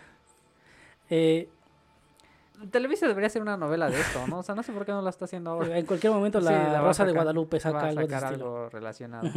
Eh, 1.09 1.49
Televisa 2.69 3.07
debería 3.07 3.27
hacer 3.27 3.41
una 3.41 3.57
novela 3.57 3.89
de 3.89 3.99
esto, 3.99 4.27
¿no? 4.27 4.39
O 4.39 4.43
sea, 4.43 4.53
no 4.53 4.61
sé 4.63 4.71
por 4.71 4.85
qué 4.85 4.91
no 4.91 5.01
la 5.01 5.09
está 5.09 5.25
haciendo 5.25 5.49
ahora. 5.49 5.75
en 5.79 5.85
cualquier 5.85 6.13
momento 6.13 6.39
Sí, 6.39 6.45
la, 6.45 6.79
Rosa 6.81 7.03
de 7.05 7.11
sacar- 7.11 7.13
Guadalupe 7.23 7.59
saca 7.59 7.79
a 7.79 7.87
algo 7.89 8.01
de 8.01 8.07
sacar 8.09 8.33
algo 8.33 8.69
relacionado. 8.69 9.29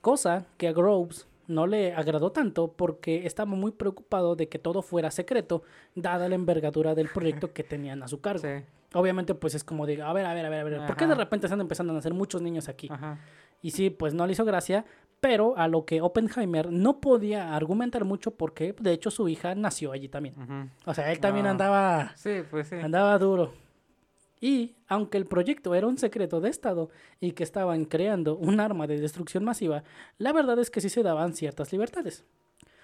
Cosa 0.00 0.44
que 0.56 0.68
a 0.68 0.72
Groves 0.72 1.26
no 1.48 1.66
le 1.66 1.94
agradó 1.94 2.32
tanto 2.32 2.72
porque 2.72 3.26
estaba 3.26 3.50
muy 3.54 3.72
preocupado 3.72 4.36
de 4.36 4.48
que 4.48 4.58
todo 4.58 4.82
fuera 4.82 5.10
secreto, 5.10 5.62
dada 5.94 6.28
la 6.28 6.34
envergadura 6.34 6.94
del 6.94 7.08
proyecto 7.08 7.52
que 7.52 7.64
tenían 7.64 8.02
a 8.02 8.08
su 8.08 8.20
cargo. 8.20 8.42
Sí. 8.42 8.64
Obviamente, 8.94 9.34
pues 9.34 9.54
es 9.54 9.64
como 9.64 9.86
de, 9.86 10.02
a 10.02 10.12
ver, 10.12 10.26
a 10.26 10.34
ver, 10.34 10.44
a 10.46 10.48
ver, 10.50 10.60
a 10.60 10.64
ver, 10.64 10.86
¿por 10.86 10.96
qué 10.96 11.06
de 11.06 11.12
Ajá. 11.12 11.22
repente 11.22 11.46
están 11.46 11.60
empezando 11.60 11.92
a 11.92 11.96
nacer 11.96 12.12
muchos 12.14 12.42
niños 12.42 12.68
aquí? 12.68 12.88
Ajá. 12.90 13.18
Y 13.62 13.70
sí, 13.70 13.90
pues 13.90 14.12
no 14.12 14.26
le 14.26 14.32
hizo 14.32 14.44
gracia, 14.44 14.84
pero 15.20 15.56
a 15.56 15.68
lo 15.68 15.84
que 15.84 16.00
Oppenheimer 16.02 16.70
no 16.72 17.00
podía 17.00 17.54
argumentar 17.54 18.04
mucho 18.04 18.32
porque, 18.32 18.74
de 18.78 18.92
hecho, 18.92 19.10
su 19.10 19.28
hija 19.28 19.54
nació 19.54 19.92
allí 19.92 20.08
también. 20.08 20.34
O 20.84 20.92
sea, 20.94 21.10
él 21.12 21.20
también 21.20 21.44
No. 21.44 21.50
andaba, 21.52 22.12
Sí, 22.16 22.42
pues 22.50 22.68
sí. 22.68 22.74
andaba 22.76 23.16
duro. 23.18 23.52
Y 24.42 24.74
aunque 24.88 25.18
el 25.18 25.26
proyecto 25.26 25.72
era 25.74 25.86
un 25.86 25.96
secreto 25.98 26.40
de 26.40 26.50
Estado 26.50 26.90
y 27.20 27.30
que 27.30 27.44
estaban 27.44 27.84
creando 27.84 28.36
un 28.36 28.58
arma 28.58 28.88
de 28.88 28.98
destrucción 29.00 29.44
masiva, 29.44 29.84
la 30.18 30.32
verdad 30.32 30.58
es 30.58 30.68
que 30.68 30.80
sí 30.80 30.88
se 30.88 31.04
daban 31.04 31.32
ciertas 31.32 31.70
libertades, 31.72 32.24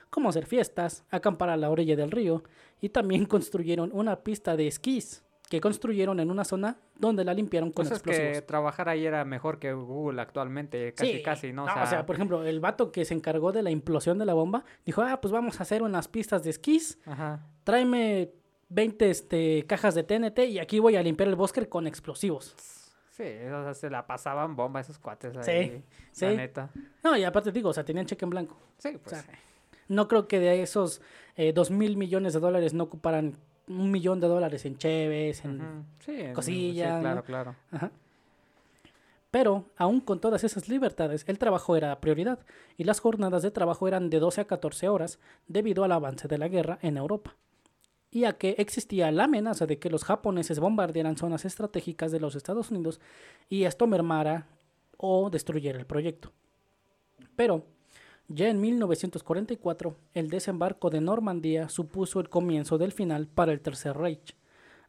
como 0.09 0.28
hacer 0.28 0.47
fiestas, 0.47 1.05
acampar 1.10 1.51
a 1.51 1.56
la 1.56 1.68
orilla 1.68 1.97
del 1.97 2.12
río 2.12 2.44
y 2.80 2.90
también 2.90 3.26
construyeron 3.26 3.90
una 3.93 4.20
pista 4.20 4.56
de 4.56 4.68
esquís 4.68 5.24
que 5.51 5.60
construyeron 5.60 6.20
en 6.20 6.30
una 6.30 6.44
zona 6.44 6.76
donde 6.98 7.24
la 7.24 7.32
limpiaron 7.35 7.70
con 7.70 7.86
Pues 7.86 7.89
es 7.90 7.93
explosivos. 7.97 8.32
que 8.35 8.43
trabajar 8.43 8.89
ahí 8.90 9.05
era 9.06 9.24
mejor 9.24 9.59
que 9.59 9.72
Google 9.72 10.20
actualmente, 10.20 10.93
casi 10.93 11.14
Sí. 11.14 11.22
casi, 11.22 11.52
¿no? 11.55 11.64
o 11.64 11.86
sea, 11.86 12.05
por 12.06 12.14
ejemplo, 12.16 12.44
el 12.44 12.60
vato 12.60 12.93
que 12.93 13.05
se 13.06 13.14
encargó 13.14 13.51
de 13.51 13.62
la 13.64 13.70
implosión 13.70 14.18
de 14.18 14.26
la 14.26 14.35
bomba 14.35 14.64
dijo, 14.86 15.01
ah, 15.02 15.20
pues 15.22 15.32
vamos 15.32 15.59
a 15.59 15.62
hacer 15.64 15.82
unas 15.82 16.06
pistas 16.06 16.44
de 16.44 16.51
esquís, 16.51 16.98
Ajá. 17.06 17.47
tráeme 17.64 18.30
20 18.70 19.10
este, 19.10 19.64
cajas 19.66 19.94
de 19.94 20.02
TNT 20.04 20.38
y 20.40 20.58
aquí 20.58 20.78
voy 20.78 20.96
a 20.96 21.02
limpiar 21.02 21.28
el 21.28 21.36
bosque 21.36 21.66
con 21.68 21.86
explosivos. 21.86 22.54
Sí, 23.10 23.22
o 23.24 23.62
sea, 23.64 23.74
se 23.74 23.90
la 23.90 24.06
pasaban 24.06 24.54
bomba 24.54 24.80
esos 24.80 24.98
cuates 24.98 25.34
Sí, 25.44 25.50
ahí. 25.50 25.84
sí. 26.12 26.24
La 26.26 26.32
neta. 26.34 26.70
No, 27.02 27.16
y 27.16 27.24
aparte 27.24 27.50
digo, 27.50 27.70
o 27.70 27.72
sea, 27.72 27.84
tenían 27.84 28.06
cheque 28.06 28.24
en 28.24 28.30
blanco. 28.30 28.56
Sí, 28.78 28.90
O 28.94 28.98
pues. 29.00 29.24
no 29.88 30.06
creo 30.06 30.28
que 30.28 30.38
de 30.38 30.62
esos 30.62 31.00
eh, 31.36 31.52
dos 31.52 31.70
mil 31.70 31.96
millones 31.96 32.34
de 32.34 32.40
dólares 32.40 32.74
no 32.74 32.84
ocuparan 32.84 33.36
un 33.66 33.90
millón 33.90 34.20
de 34.20 34.28
dólares 34.28 34.64
en 34.64 34.78
cheves, 34.78 35.44
en... 35.44 35.84
Sí, 36.00 36.24
cosillas, 36.32 36.88
Sí, 36.90 36.94
¿no? 36.94 37.00
claro, 37.00 37.22
claro. 37.24 37.56
Ajá. 37.72 37.90
Pero, 39.30 39.66
aún 39.76 40.00
con 40.00 40.20
todas 40.20 40.42
esas 40.44 40.68
libertades, 40.70 41.24
el 41.28 41.38
trabajo 41.38 41.76
era 41.76 42.00
prioridad 42.00 42.38
y 42.78 42.84
las 42.84 43.00
jornadas 43.00 43.42
de 43.42 43.50
trabajo 43.50 43.86
eran 43.86 44.08
de 44.08 44.20
12 44.20 44.40
a 44.42 44.44
14 44.46 44.88
horas 44.88 45.18
debido 45.48 45.84
al 45.84 45.92
avance 45.92 46.28
de 46.28 46.38
la 46.38 46.48
guerra 46.48 46.78
en 46.82 46.96
Europa. 46.96 47.34
Y 48.10 48.24
a 48.24 48.39
que 48.39 48.55
existía 48.59 49.10
la 49.10 49.24
amenaza 49.24 49.66
de 49.66 49.78
que 49.78 49.90
los 49.90 50.05
japoneses 50.05 50.60
bombardearan 50.60 51.16
zonas 51.16 51.44
estratégicas 51.44 52.10
de 52.10 52.20
los 52.20 52.35
Estados 52.35 52.70
Unidos 52.70 53.01
y 53.48 53.64
esto 53.64 53.86
mermara 53.86 54.47
o 54.97 55.30
destruyera 55.30 55.78
el 55.78 55.86
proyecto. 55.86 56.32
Pero, 57.36 57.64
ya 58.28 58.48
en 58.48 58.60
1944, 58.60 59.97
el 60.14 60.28
desembarco 60.28 60.90
de 60.90 61.01
Normandía 61.01 61.68
supuso 61.68 62.20
el 62.20 62.28
comienzo 62.28 62.78
del 62.78 62.93
final 62.93 63.26
para 63.26 63.52
el 63.52 63.60
Tercer 63.60 63.97
Reich. 63.97 64.35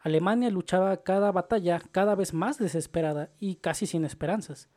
Alemania 0.02 0.50
luchaba 0.50 0.96
cada 1.04 1.32
batalla 1.32 1.82
cada 1.92 2.16
vez 2.16 2.34
más 2.34 2.58
desesperada 2.58 3.32
y 3.40 3.56
casi 3.56 3.86
sin 3.86 4.06
esperanzas. 4.06 4.70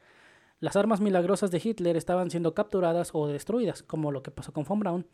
Las 0.59 0.77
armas 0.77 1.01
milagrosas 1.01 1.51
de 1.51 1.61
Hitler 1.63 1.97
estaban 1.97 2.31
siendo 2.31 2.55
capturadas 2.55 3.11
o 3.15 3.27
destruidas, 3.27 3.83
como 3.83 4.13
lo 4.13 4.23
que 4.23 4.31
pasó 4.31 4.53
con 4.53 4.65
von 4.65 4.81
Braun. 4.81 5.07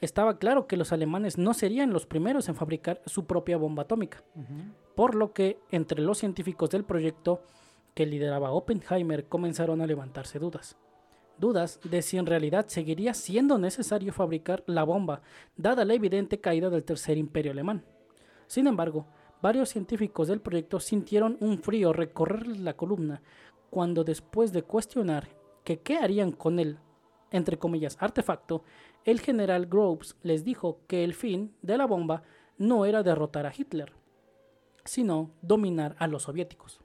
Estaba 0.00 0.38
claro 0.38 0.66
que 0.66 0.76
los 0.76 0.92
alemanes 0.92 1.38
no 1.38 1.54
serían 1.54 1.92
los 1.92 2.06
primeros 2.06 2.48
en 2.48 2.54
fabricar 2.54 3.02
su 3.06 3.26
propia 3.26 3.56
bomba 3.56 3.82
atómica, 3.82 4.22
por 4.94 5.14
lo 5.16 5.32
que 5.32 5.58
entre 5.70 6.00
los 6.00 6.18
científicos 6.18 6.70
del 6.70 6.84
proyecto 6.84 7.42
que 7.94 8.06
lideraba 8.06 8.52
Oppenheimer 8.52 9.26
comenzaron 9.26 9.80
a 9.80 9.86
levantarse 9.86 10.38
dudas. 10.38 10.76
Dudas 11.36 11.80
de 11.82 12.02
si 12.02 12.16
en 12.16 12.26
realidad 12.26 12.66
seguiría 12.68 13.12
siendo 13.12 13.58
necesario 13.58 14.12
fabricar 14.12 14.62
la 14.66 14.84
bomba, 14.84 15.22
dada 15.56 15.84
la 15.84 15.94
evidente 15.94 16.40
caída 16.40 16.70
del 16.70 16.84
tercer 16.84 17.18
imperio 17.18 17.50
alemán. 17.50 17.84
Sin 18.46 18.68
embargo, 18.68 19.06
varios 19.42 19.68
científicos 19.68 20.28
del 20.28 20.40
proyecto 20.40 20.78
sintieron 20.78 21.36
un 21.40 21.58
frío 21.58 21.92
recorrerles 21.92 22.60
la 22.60 22.74
columna 22.74 23.22
cuando 23.70 24.04
después 24.04 24.52
de 24.52 24.62
cuestionar 24.62 25.28
que 25.64 25.80
qué 25.80 25.98
harían 25.98 26.32
con 26.32 26.58
el, 26.58 26.78
entre 27.30 27.58
comillas, 27.58 27.96
artefacto, 28.00 28.62
el 29.04 29.20
general 29.20 29.66
Groves 29.66 30.16
les 30.22 30.44
dijo 30.44 30.80
que 30.86 31.04
el 31.04 31.14
fin 31.14 31.54
de 31.62 31.78
la 31.78 31.86
bomba 31.86 32.22
no 32.56 32.84
era 32.84 33.02
derrotar 33.02 33.46
a 33.46 33.52
Hitler, 33.56 33.92
sino 34.84 35.30
dominar 35.42 35.96
a 35.98 36.06
los 36.06 36.24
soviéticos. 36.24 36.80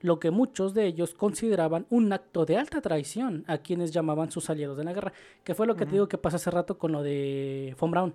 Lo 0.00 0.18
que 0.18 0.32
muchos 0.32 0.74
de 0.74 0.86
ellos 0.86 1.14
consideraban 1.14 1.86
un 1.88 2.12
acto 2.12 2.44
de 2.44 2.56
alta 2.56 2.80
traición 2.80 3.44
a 3.46 3.58
quienes 3.58 3.92
llamaban 3.92 4.32
sus 4.32 4.50
aliados 4.50 4.76
de 4.76 4.84
la 4.84 4.92
guerra, 4.92 5.12
que 5.44 5.54
fue 5.54 5.66
lo 5.66 5.76
que 5.76 5.86
te 5.86 5.92
digo 5.92 6.08
que 6.08 6.18
pasó 6.18 6.36
hace 6.36 6.50
rato 6.50 6.76
con 6.76 6.90
lo 6.90 7.02
de 7.02 7.76
von 7.78 7.90
Braun 7.92 8.14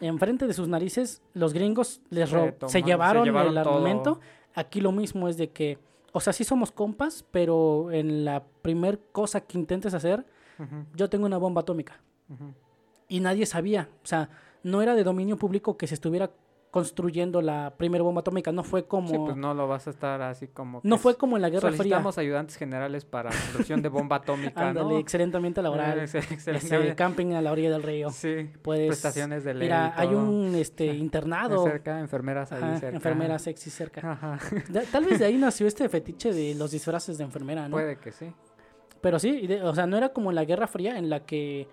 enfrente 0.00 0.46
de 0.46 0.52
sus 0.52 0.68
narices, 0.68 1.22
los 1.34 1.52
gringos 1.52 2.00
les 2.10 2.28
Se 2.28 2.54
se, 2.66 2.82
llevaron, 2.82 3.26
el 3.26 3.32
todo. 3.32 3.74
armamento. 3.74 4.20
Aquí 4.54 4.80
lo 4.80 4.92
mismo 4.92 5.28
es 5.28 5.36
de 5.36 5.50
que, 5.50 5.78
o 6.12 6.20
sea, 6.20 6.32
sí 6.32 6.44
somos 6.44 6.70
compas, 6.70 7.24
pero 7.30 7.90
en 7.90 8.24
la 8.24 8.44
primer 8.62 9.00
cosa 9.12 9.40
que 9.40 9.58
intentes 9.58 9.94
hacer, 9.94 10.24
yo 10.94 11.08
tengo 11.08 11.26
una 11.26 11.38
bomba 11.38 11.62
atómica. 11.62 12.00
Y 13.08 13.20
nadie 13.20 13.46
sabía, 13.46 13.88
o 14.02 14.06
sea, 14.06 14.30
no 14.62 14.82
era 14.82 14.94
de 14.94 15.04
dominio 15.04 15.36
público 15.36 15.76
que 15.76 15.86
se 15.86 15.94
estuviera 15.94 16.30
construyendo 16.74 17.40
la 17.40 17.72
primera 17.76 18.02
bomba 18.02 18.22
atómica, 18.22 18.50
no 18.50 18.64
fue 18.64 18.84
como... 18.84 19.08
Sí, 19.08 19.16
pues 19.16 19.36
no 19.36 19.54
lo 19.54 19.68
vas 19.68 19.86
a 19.86 19.90
estar 19.90 20.20
así 20.22 20.48
como. 20.48 20.80
no 20.82 20.98
fue 20.98 21.16
como 21.16 21.36
en 21.36 21.42
la 21.42 21.48
Guerra 21.48 21.68
Fría. 21.68 21.76
Solicitamos 21.76 22.18
ayudantes 22.18 22.56
generales 22.56 23.04
para 23.04 23.30
construcción 23.30 23.80
de 23.80 23.88
bomba 23.88 24.16
atómica, 24.16 24.70
Ándale, 24.70 24.94
¿no? 24.94 24.98
excelente 24.98 25.36
ambiente 25.36 25.62
laboral. 25.62 26.00
Excelente. 26.00 26.56
este, 26.56 26.96
camping 26.96 27.34
a 27.34 27.42
la 27.42 27.52
orilla 27.52 27.70
del 27.70 27.84
río. 27.84 28.10
Sí, 28.10 28.50
Puedes, 28.60 28.88
prestaciones 28.88 29.44
de 29.44 29.54
ley. 29.54 29.68
Mira, 29.68 29.94
hay 29.96 30.08
un 30.08 30.52
este, 30.56 30.86
internado, 30.96 31.62
cerca, 31.62 32.00
enfermeras 32.00 32.50
ahí 32.50 32.64
ajá, 32.64 32.80
cerca. 32.80 32.96
enfermera 32.96 33.38
sexy 33.38 33.70
cerca. 33.70 34.10
Ajá. 34.10 34.40
Tal 34.90 35.04
vez 35.04 35.20
de 35.20 35.26
ahí 35.26 35.36
nació 35.36 35.68
este 35.68 35.88
fetiche 35.88 36.32
de 36.32 36.56
los 36.56 36.72
disfraces 36.72 37.18
de 37.18 37.22
enfermera, 37.22 37.68
¿no? 37.68 37.76
Puede 37.76 37.98
que 37.98 38.10
sí. 38.10 38.32
Pero 39.00 39.20
sí, 39.20 39.48
o 39.62 39.76
sea, 39.76 39.86
no 39.86 39.96
era 39.96 40.08
como 40.08 40.30
en 40.30 40.34
la 40.34 40.44
Guerra 40.44 40.66
Fría 40.66 40.98
en 40.98 41.08
la 41.08 41.20
que 41.20 41.68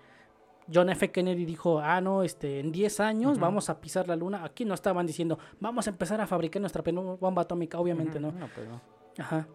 John 0.72 0.90
F. 0.90 1.10
Kennedy 1.10 1.44
dijo, 1.44 1.80
ah, 1.80 2.00
no, 2.00 2.22
este, 2.22 2.60
en 2.60 2.72
10 2.72 3.00
años 3.00 3.38
vamos 3.38 3.70
a 3.70 3.80
pisar 3.80 4.08
la 4.08 4.16
luna. 4.16 4.44
Aquí 4.44 4.64
no 4.64 4.74
estaban 4.74 5.06
diciendo, 5.06 5.38
vamos 5.60 5.86
a 5.86 5.90
empezar 5.90 6.20
a 6.20 6.26
fabricar 6.26 6.60
nuestra 6.60 6.82
bomba 6.82 7.42
atómica, 7.42 7.78
obviamente. 7.78 8.20
No, 8.20 8.32
pues 8.54 8.68
no. 8.68 8.80
Ajá. 9.18 9.48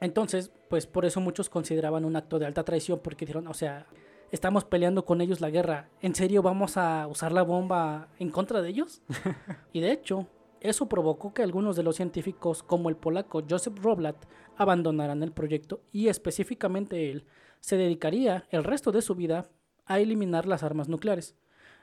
Entonces, 0.00 0.50
pues 0.68 0.86
por 0.86 1.04
eso 1.04 1.20
muchos 1.20 1.50
consideraban 1.50 2.04
un 2.04 2.16
acto 2.16 2.38
de 2.38 2.46
alta 2.46 2.64
traición 2.64 3.00
porque 3.02 3.26
dijeron, 3.26 3.46
o 3.48 3.54
sea, 3.54 3.86
estamos 4.30 4.64
peleando 4.64 5.04
con 5.04 5.20
ellos 5.20 5.40
la 5.40 5.50
guerra. 5.50 5.90
¿En 6.00 6.14
serio 6.14 6.42
vamos 6.42 6.76
a 6.76 7.06
usar 7.06 7.32
la 7.32 7.42
bomba 7.42 8.08
en 8.18 8.30
contra 8.30 8.62
de 8.62 8.70
ellos? 8.70 9.02
y 9.72 9.80
de 9.80 9.92
hecho, 9.92 10.26
eso 10.60 10.88
provocó 10.88 11.34
que 11.34 11.42
algunos 11.42 11.76
de 11.76 11.82
los 11.82 11.96
científicos, 11.96 12.62
como 12.62 12.88
el 12.88 12.96
polaco 12.96 13.42
Joseph 13.48 13.78
Roblat, 13.82 14.16
abandonaran 14.56 15.22
el 15.22 15.32
proyecto 15.32 15.82
y 15.92 16.08
específicamente 16.08 17.10
él 17.10 17.26
se 17.60 17.76
dedicaría 17.76 18.46
el 18.50 18.64
resto 18.64 18.92
de 18.92 19.02
su 19.02 19.14
vida 19.14 19.50
a 19.86 19.98
eliminar 19.98 20.46
las 20.46 20.62
armas 20.62 20.88
nucleares, 20.88 21.36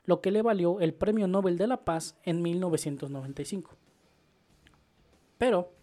lo 0.05 0.21
que 0.21 0.31
le 0.31 0.41
valió 0.41 0.79
el 0.79 0.93
Premio 0.93 1.27
Nobel 1.27 1.57
de 1.57 1.67
la 1.67 1.83
Paz 1.83 2.17
en 2.23 2.41
1995. 2.41 3.75
Pero, 5.37 5.73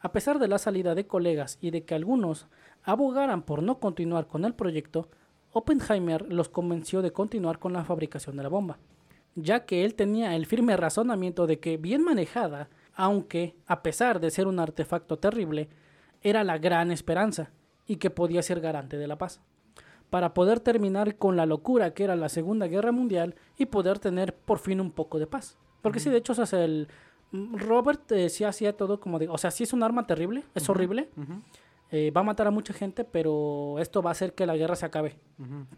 a 0.00 0.12
pesar 0.12 0.38
de 0.38 0.48
la 0.48 0.58
salida 0.58 0.94
de 0.94 1.06
colegas 1.06 1.58
y 1.60 1.70
de 1.70 1.84
que 1.84 1.94
algunos 1.94 2.46
abogaran 2.82 3.42
por 3.42 3.62
no 3.62 3.80
continuar 3.80 4.26
con 4.26 4.44
el 4.44 4.54
proyecto, 4.54 5.08
Oppenheimer 5.52 6.30
los 6.32 6.48
convenció 6.48 7.00
de 7.00 7.12
continuar 7.12 7.58
con 7.58 7.72
la 7.72 7.84
fabricación 7.84 8.36
de 8.36 8.42
la 8.42 8.48
bomba, 8.48 8.78
ya 9.34 9.66
que 9.66 9.84
él 9.84 9.94
tenía 9.94 10.34
el 10.36 10.46
firme 10.46 10.76
razonamiento 10.76 11.46
de 11.46 11.60
que, 11.60 11.76
bien 11.76 12.02
manejada, 12.02 12.68
aunque, 12.94 13.56
a 13.66 13.82
pesar 13.82 14.20
de 14.20 14.30
ser 14.30 14.46
un 14.46 14.58
artefacto 14.58 15.18
terrible, 15.18 15.68
era 16.22 16.44
la 16.44 16.58
gran 16.58 16.90
esperanza 16.90 17.50
y 17.86 17.96
que 17.96 18.10
podía 18.10 18.42
ser 18.42 18.60
garante 18.60 18.96
de 18.96 19.06
la 19.06 19.18
paz, 19.18 19.40
para 20.14 20.32
poder 20.32 20.60
terminar 20.60 21.16
con 21.16 21.36
la 21.36 21.44
locura 21.44 21.92
que 21.92 22.04
era 22.04 22.14
la 22.14 22.28
Segunda 22.28 22.68
Guerra 22.68 22.92
Mundial 22.92 23.34
y 23.58 23.66
poder 23.66 23.98
tener 23.98 24.32
por 24.32 24.60
fin 24.60 24.80
un 24.80 24.92
poco 24.92 25.18
de 25.18 25.26
paz. 25.26 25.58
Porque 25.82 25.98
sí, 25.98 26.08
de 26.08 26.18
hecho, 26.18 26.40
o 26.40 26.46
sea, 26.46 26.64
el 26.64 26.86
Robert 27.32 28.12
eh, 28.12 28.28
sí 28.28 28.44
hacía 28.44 28.76
todo 28.76 29.00
como 29.00 29.18
de, 29.18 29.28
o 29.28 29.36
sea, 29.38 29.50
sí 29.50 29.64
es 29.64 29.72
un 29.72 29.82
arma 29.82 30.06
terrible, 30.06 30.44
es 30.54 30.68
horrible, 30.68 31.08
eh, 31.90 32.12
va 32.12 32.20
a 32.20 32.22
matar 32.22 32.46
a 32.46 32.52
mucha 32.52 32.72
gente, 32.72 33.02
pero 33.02 33.74
esto 33.80 34.02
va 34.02 34.10
a 34.10 34.12
hacer 34.12 34.34
que 34.34 34.46
la 34.46 34.56
guerra 34.56 34.76
se 34.76 34.86
acabe, 34.86 35.18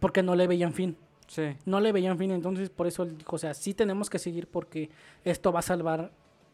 porque 0.01 0.23
no 0.23 0.35
le 0.35 0.47
veían 0.47 0.75
fin. 0.75 0.99
Sí. 1.29 1.57
No 1.65 1.81
le 1.81 1.93
veían 1.93 2.19
fin, 2.19 2.31
entonces 2.31 2.69
por 2.69 2.87
eso 2.87 3.05
él 3.05 3.17
dijo, 3.17 3.37
o 3.37 3.39
sea, 3.39 3.55
sí 3.55 3.73
tenemos 3.73 4.11
que 4.11 4.19
seguir 4.19 4.49
porque 4.49 4.91
esto 5.25 5.51
va 5.51 5.61
a 5.61 5.63
salvar 5.63 6.13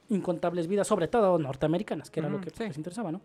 incontables 0.09 0.68
vidas, 0.68 0.86
sobre 0.86 1.09
todo 1.09 1.36
norteamericanas, 1.36 2.12
que 2.12 2.20
era 2.20 2.28
lo 2.28 2.40
que 2.40 2.50
sí. 2.50 2.62
les 2.62 2.76
interesaba, 2.76 3.10
¿no? 3.10 3.20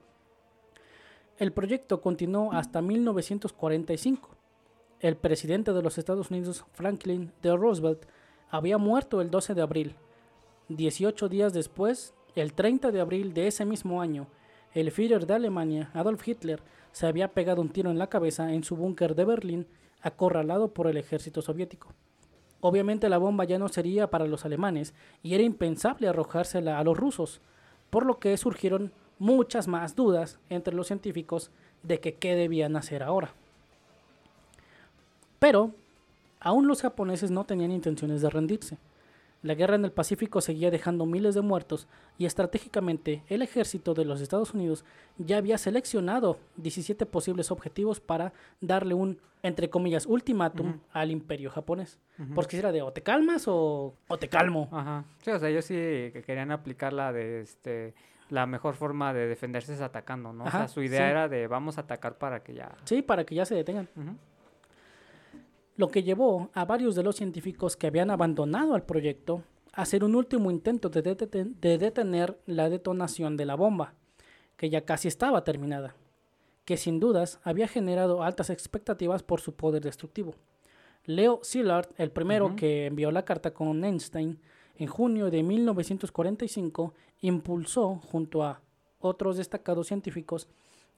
El 1.37 1.51
proyecto 1.51 2.01
continuó 2.01 2.51
hasta 2.53 2.81
1945. 2.81 4.37
El 4.99 5.15
presidente 5.15 5.73
de 5.73 5.83
los 5.83 5.99
Estados 5.99 6.31
Unidos, 6.31 6.65
Franklin 6.73 7.31
D. 7.43 7.55
Roosevelt, 7.55 8.07
había 8.49 8.79
muerto 8.79 9.21
el 9.21 9.29
12 9.29 9.53
de 9.53 9.61
abril. 9.61 9.95
18 10.69 11.29
días 11.29 11.53
después, 11.53 12.15
el 12.33 12.53
30 12.53 12.91
de 12.91 12.99
abril 12.99 13.35
de 13.35 13.45
ese 13.45 13.63
mismo 13.63 14.01
año, 14.01 14.25
el 14.73 14.89
Führer 14.89 15.27
de 15.27 15.35
Alemania, 15.35 15.91
Adolf 15.93 16.27
Hitler, 16.27 16.63
se 16.93 17.05
había 17.05 17.27
pegado 17.33 17.61
un 17.61 17.69
tiro 17.69 17.91
en 17.91 17.99
la 17.99 18.07
cabeza 18.07 18.51
en 18.53 18.63
su 18.63 18.75
búnker 18.75 19.13
de 19.13 19.25
Berlín, 19.25 19.67
acorralado 20.01 20.73
por 20.73 20.87
el 20.87 20.97
ejército 20.97 21.43
soviético. 21.43 21.93
Obviamente 22.59 23.07
la 23.07 23.19
bomba 23.19 23.43
ya 23.43 23.59
no 23.59 23.67
sería 23.67 24.09
para 24.09 24.25
los 24.25 24.45
alemanes 24.45 24.95
y 25.21 25.35
era 25.35 25.43
impensable 25.43 26.07
arrojársela 26.07 26.79
a 26.79 26.83
los 26.83 26.97
rusos, 26.97 27.39
por 27.91 28.03
lo 28.03 28.17
que 28.17 28.35
surgieron 28.35 28.91
muchas 29.19 29.67
más 29.67 29.95
dudas 29.95 30.39
entre 30.49 30.73
los 30.73 30.87
científicos 30.87 31.51
de 31.83 31.99
que 31.99 32.15
qué 32.15 32.35
debían 32.35 32.75
hacer 32.75 33.03
ahora. 33.03 33.35
Pero 35.39 35.71
aún 36.39 36.67
los 36.67 36.81
japoneses 36.81 37.31
no 37.31 37.43
tenían 37.43 37.71
intenciones 37.71 38.21
de 38.21 38.29
rendirse. 38.29 38.77
La 39.43 39.53
guerra 39.53 39.75
en 39.75 39.85
el 39.85 39.91
Pacífico 39.91 40.41
seguía 40.41 40.71
dejando 40.71 41.05
miles 41.05 41.35
de 41.35 41.41
muertos 41.41 41.87
y 42.17 42.25
estratégicamente 42.25 43.23
el 43.29 43.43
ejército 43.43 43.93
de 43.93 44.03
los 44.03 44.19
Estados 44.19 44.53
Unidos 44.53 44.83
ya 45.17 45.37
había 45.37 45.59
seleccionado 45.59 46.39
17 46.55 47.05
posibles 47.05 47.51
objetivos 47.51 47.99
para 47.99 48.33
darle 48.61 48.95
un, 48.95 49.19
entre 49.43 49.69
comillas, 49.69 50.07
ultimátum 50.07 50.79
al 50.91 51.11
imperio 51.11 51.51
japonés. 51.51 51.99
Ujú. 52.17 52.33
Porque 52.33 52.55
si 52.55 52.59
era 52.59 52.71
de 52.71 52.81
o 52.81 52.91
te 52.91 53.03
calmas 53.03 53.47
o, 53.47 53.93
o 54.07 54.17
te 54.17 54.27
calmo. 54.27 54.69
Ajá. 54.71 55.05
Sí, 55.23 55.29
o 55.29 55.37
sea, 55.37 55.49
ellos 55.49 55.65
sí 55.65 55.75
que 55.75 56.23
querían 56.25 56.51
aplicar 56.51 56.91
la 56.91 57.13
de 57.13 57.41
este 57.41 57.93
la 58.29 58.45
mejor 58.45 58.75
forma 58.75 59.13
de 59.13 59.27
defenderse 59.27 59.73
es 59.73 59.81
atacando, 59.81 60.33
¿no? 60.33 60.43
o 60.43 60.51
sea, 60.51 60.67
su 60.67 60.81
idea 60.81 61.05
sí. 61.05 61.11
era 61.11 61.29
de 61.29 61.47
vamos 61.47 61.77
a 61.77 61.81
atacar 61.81 62.17
para 62.17 62.41
que 62.41 62.53
ya. 62.55 62.75
Sí, 62.83 63.01
para 63.01 63.23
que 63.23 63.35
ya 63.35 63.45
se 63.45 63.55
detengan. 63.55 63.87
Ujú. 63.95 64.15
Lo 65.77 65.89
que 65.89 66.03
llevó 66.03 66.49
a 66.53 66.65
varios 66.65 66.95
de 66.95 67.03
los 67.03 67.15
científicos 67.15 67.77
que 67.77 67.87
habían 67.87 68.09
abandonado 68.09 68.75
el 68.75 68.81
proyecto 68.83 69.43
a 69.73 69.83
hacer 69.83 70.03
un 70.03 70.15
último 70.15 70.49
intento 70.51 70.89
de, 70.89 71.03
deten- 71.03 71.55
de 71.59 71.77
detener 71.77 72.37
la 72.47 72.69
detonación 72.69 73.37
de 73.37 73.45
la 73.45 73.55
bomba, 73.55 73.93
que 74.57 74.69
ya 74.71 74.81
casi 74.85 75.07
estaba 75.07 75.43
terminada, 75.43 75.95
que 76.65 76.77
sin 76.77 76.99
dudas 76.99 77.39
había 77.43 77.67
generado 77.67 78.23
altas 78.23 78.49
expectativas 78.49 79.21
por 79.21 79.39
su 79.39 79.53
poder 79.53 79.83
destructivo. 79.83 80.33
Leo 81.05 81.39
Szilard, 81.43 81.89
el 81.97 82.11
primero 82.11 82.55
que 82.55 82.87
envió 82.87 83.11
la 83.11 83.23
carta 83.23 83.51
con 83.53 83.85
Einstein 83.85 84.39
en 84.77 84.87
junio 84.87 85.29
de 85.29 85.43
1945, 85.43 86.93
impulsó, 87.21 88.01
junto 88.11 88.43
a 88.43 88.61
otros 88.99 89.37
destacados 89.37 89.87
científicos, 89.87 90.47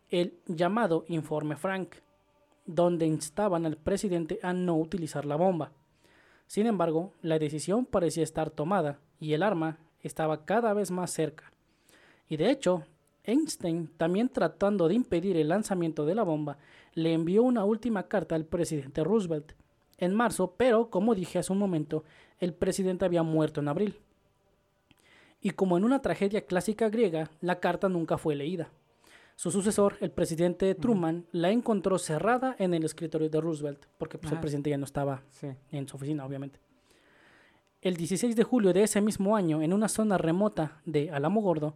el 0.10 0.39
llamado 0.47 1.03
Informe 1.10 1.57
Frank, 1.57 1.95
donde 2.70 3.08
instaban 3.08 3.66
al 3.66 3.78
presidente 3.78 4.40
a 4.44 4.54
no 4.54 4.78
utilizar 4.78 5.26
la 5.26 5.36
bomba. 5.36 5.72
Sin 6.46 6.68
embargo, 6.68 7.14
la 7.24 7.40
decisión 7.40 7.86
parecía 7.86 8.24
estar 8.24 8.52
tomada 8.52 9.00
y 9.20 9.34
el 9.34 9.41
arma 9.41 9.80
estaba 10.02 10.46
cada 10.46 10.74
vez 10.74 10.91
más 10.91 11.12
cerca. 11.12 11.52
Y 12.28 12.38
de 12.38 12.52
hecho, 12.52 12.84
Einstein, 13.24 13.88
también 13.98 14.30
tratando 14.30 14.88
de 14.88 14.94
impedir 14.94 15.36
el 15.38 15.50
lanzamiento 15.50 16.06
de 16.06 16.14
la 16.14 16.22
bomba, 16.24 16.58
le 16.94 17.14
envió 17.14 17.41
una 17.41 17.66
última 17.66 18.04
carta 18.04 18.36
al 18.36 18.46
presidente 18.46 19.04
Roosevelt 19.04 19.54
en 19.98 20.14
marzo, 20.14 20.54
pero 20.56 20.91
como 20.91 21.16
dije 21.16 21.40
hace 21.40 21.52
un 21.52 21.60
momento, 21.60 22.04
el 22.40 22.54
presidente 22.54 23.04
había 23.04 23.24
muerto 23.24 23.62
en 23.62 23.68
abril. 23.68 24.00
Y 25.41 25.52
como 25.52 25.76
en 25.76 25.84
una 25.84 26.04
tragedia 26.04 26.46
clásica 26.46 26.90
griega, 26.90 27.32
la 27.41 27.60
carta 27.60 27.90
nunca 27.90 28.20
fue 28.20 28.36
leída. 28.36 28.70
Su 29.40 29.52
sucesor, 29.52 29.95
el 30.02 30.11
presidente 30.11 30.76
Truman, 30.76 31.26
la 31.32 31.49
encontró 31.49 31.98
cerrada 31.98 32.57
en 32.60 32.74
el 32.74 32.84
escritorio 32.84 33.30
de 33.30 33.40
Roosevelt, 33.40 33.86
porque 33.98 34.18
pues, 34.18 34.34
el 34.34 34.41
presidente 34.41 34.70
ya 34.70 34.78
no 34.78 34.84
estaba 34.84 35.24
Sí. 35.30 35.48
en 35.72 35.88
su 35.88 35.95
oficina, 35.95 36.26
obviamente. 36.26 36.60
El 37.82 37.95
16 37.95 38.36
de 38.36 38.44
julio 38.44 38.74
de 38.74 38.84
ese 38.84 38.99
mismo 38.99 39.38
año, 39.38 39.61
en 39.61 39.72
una 39.72 39.88
zona 39.88 40.18
remota 40.18 40.82
de 40.84 41.10
Alamogordo, 41.11 41.76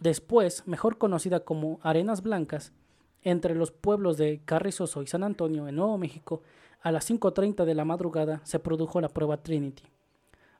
después 0.00 0.66
mejor 0.66 0.96
conocida 0.96 1.40
como 1.40 1.78
Arenas 1.82 2.22
Blancas, 2.22 2.72
entre 3.20 3.54
los 3.54 3.70
pueblos 3.70 4.16
de 4.16 4.40
Carrizoso 4.42 5.02
y 5.02 5.06
San 5.06 5.24
Antonio, 5.24 5.68
en 5.68 5.76
Nuevo 5.76 5.98
México, 5.98 6.40
a 6.80 6.90
las 6.90 7.04
5.30 7.04 7.66
de 7.66 7.74
la 7.74 7.84
madrugada 7.84 8.40
se 8.44 8.58
produjo 8.58 8.98
la 9.02 9.10
prueba 9.10 9.36
Trinity. 9.42 9.82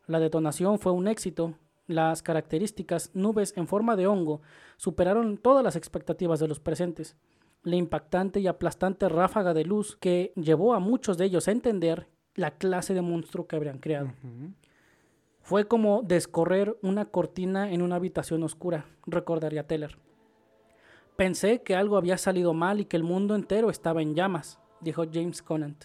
La 0.07 0.21
detonación 0.21 0.79
fue 0.79 0.93
un 0.93 1.09
éxito. 1.09 1.55
Las 1.87 2.23
características 2.23 3.11
nubes 3.15 3.55
en 3.57 3.67
forma 3.67 3.97
de 3.97 4.07
hongo 4.07 4.41
superaron 4.77 5.37
todas 5.37 5.65
las 5.65 5.77
expectativas 5.77 6.41
de 6.41 6.49
los 6.49 6.61
presentes. 6.61 7.17
La 7.63 7.77
impactante 7.77 8.41
y 8.41 8.47
aplastante 8.47 9.09
ráfaga 9.09 9.55
de 9.55 9.65
luz 9.65 9.97
que 9.97 10.33
llevó 10.37 10.75
a 10.75 10.81
muchos 10.81 11.19
de 11.19 11.27
ellos 11.27 11.49
a 11.49 11.53
entender 11.53 12.09
la 12.35 12.53
clase 12.53 12.95
de 12.95 13.03
monstruo 13.03 13.47
que 13.47 13.57
habrían 13.57 13.79
creado. 13.79 14.13
Fue 15.43 15.67
como 15.67 16.03
descorrer 16.03 16.79
una 16.83 17.07
cortina 17.07 17.73
en 17.73 17.83
una 17.83 17.97
habitación 17.97 18.43
oscura, 18.43 18.87
recordaría 19.07 19.67
Teller. 19.67 19.99
Pensé 21.17 21.63
que 21.63 21.75
algo 21.75 21.97
había 21.97 22.17
salido 22.17 22.55
mal 22.55 22.81
y 22.81 22.85
que 22.85 22.97
el 22.97 23.03
mundo 23.03 23.35
entero 23.35 23.71
estaba 23.71 24.03
en 24.03 24.15
llamas, 24.15 24.59
dijo 24.81 25.05
James 25.13 25.43
Conant. 25.43 25.85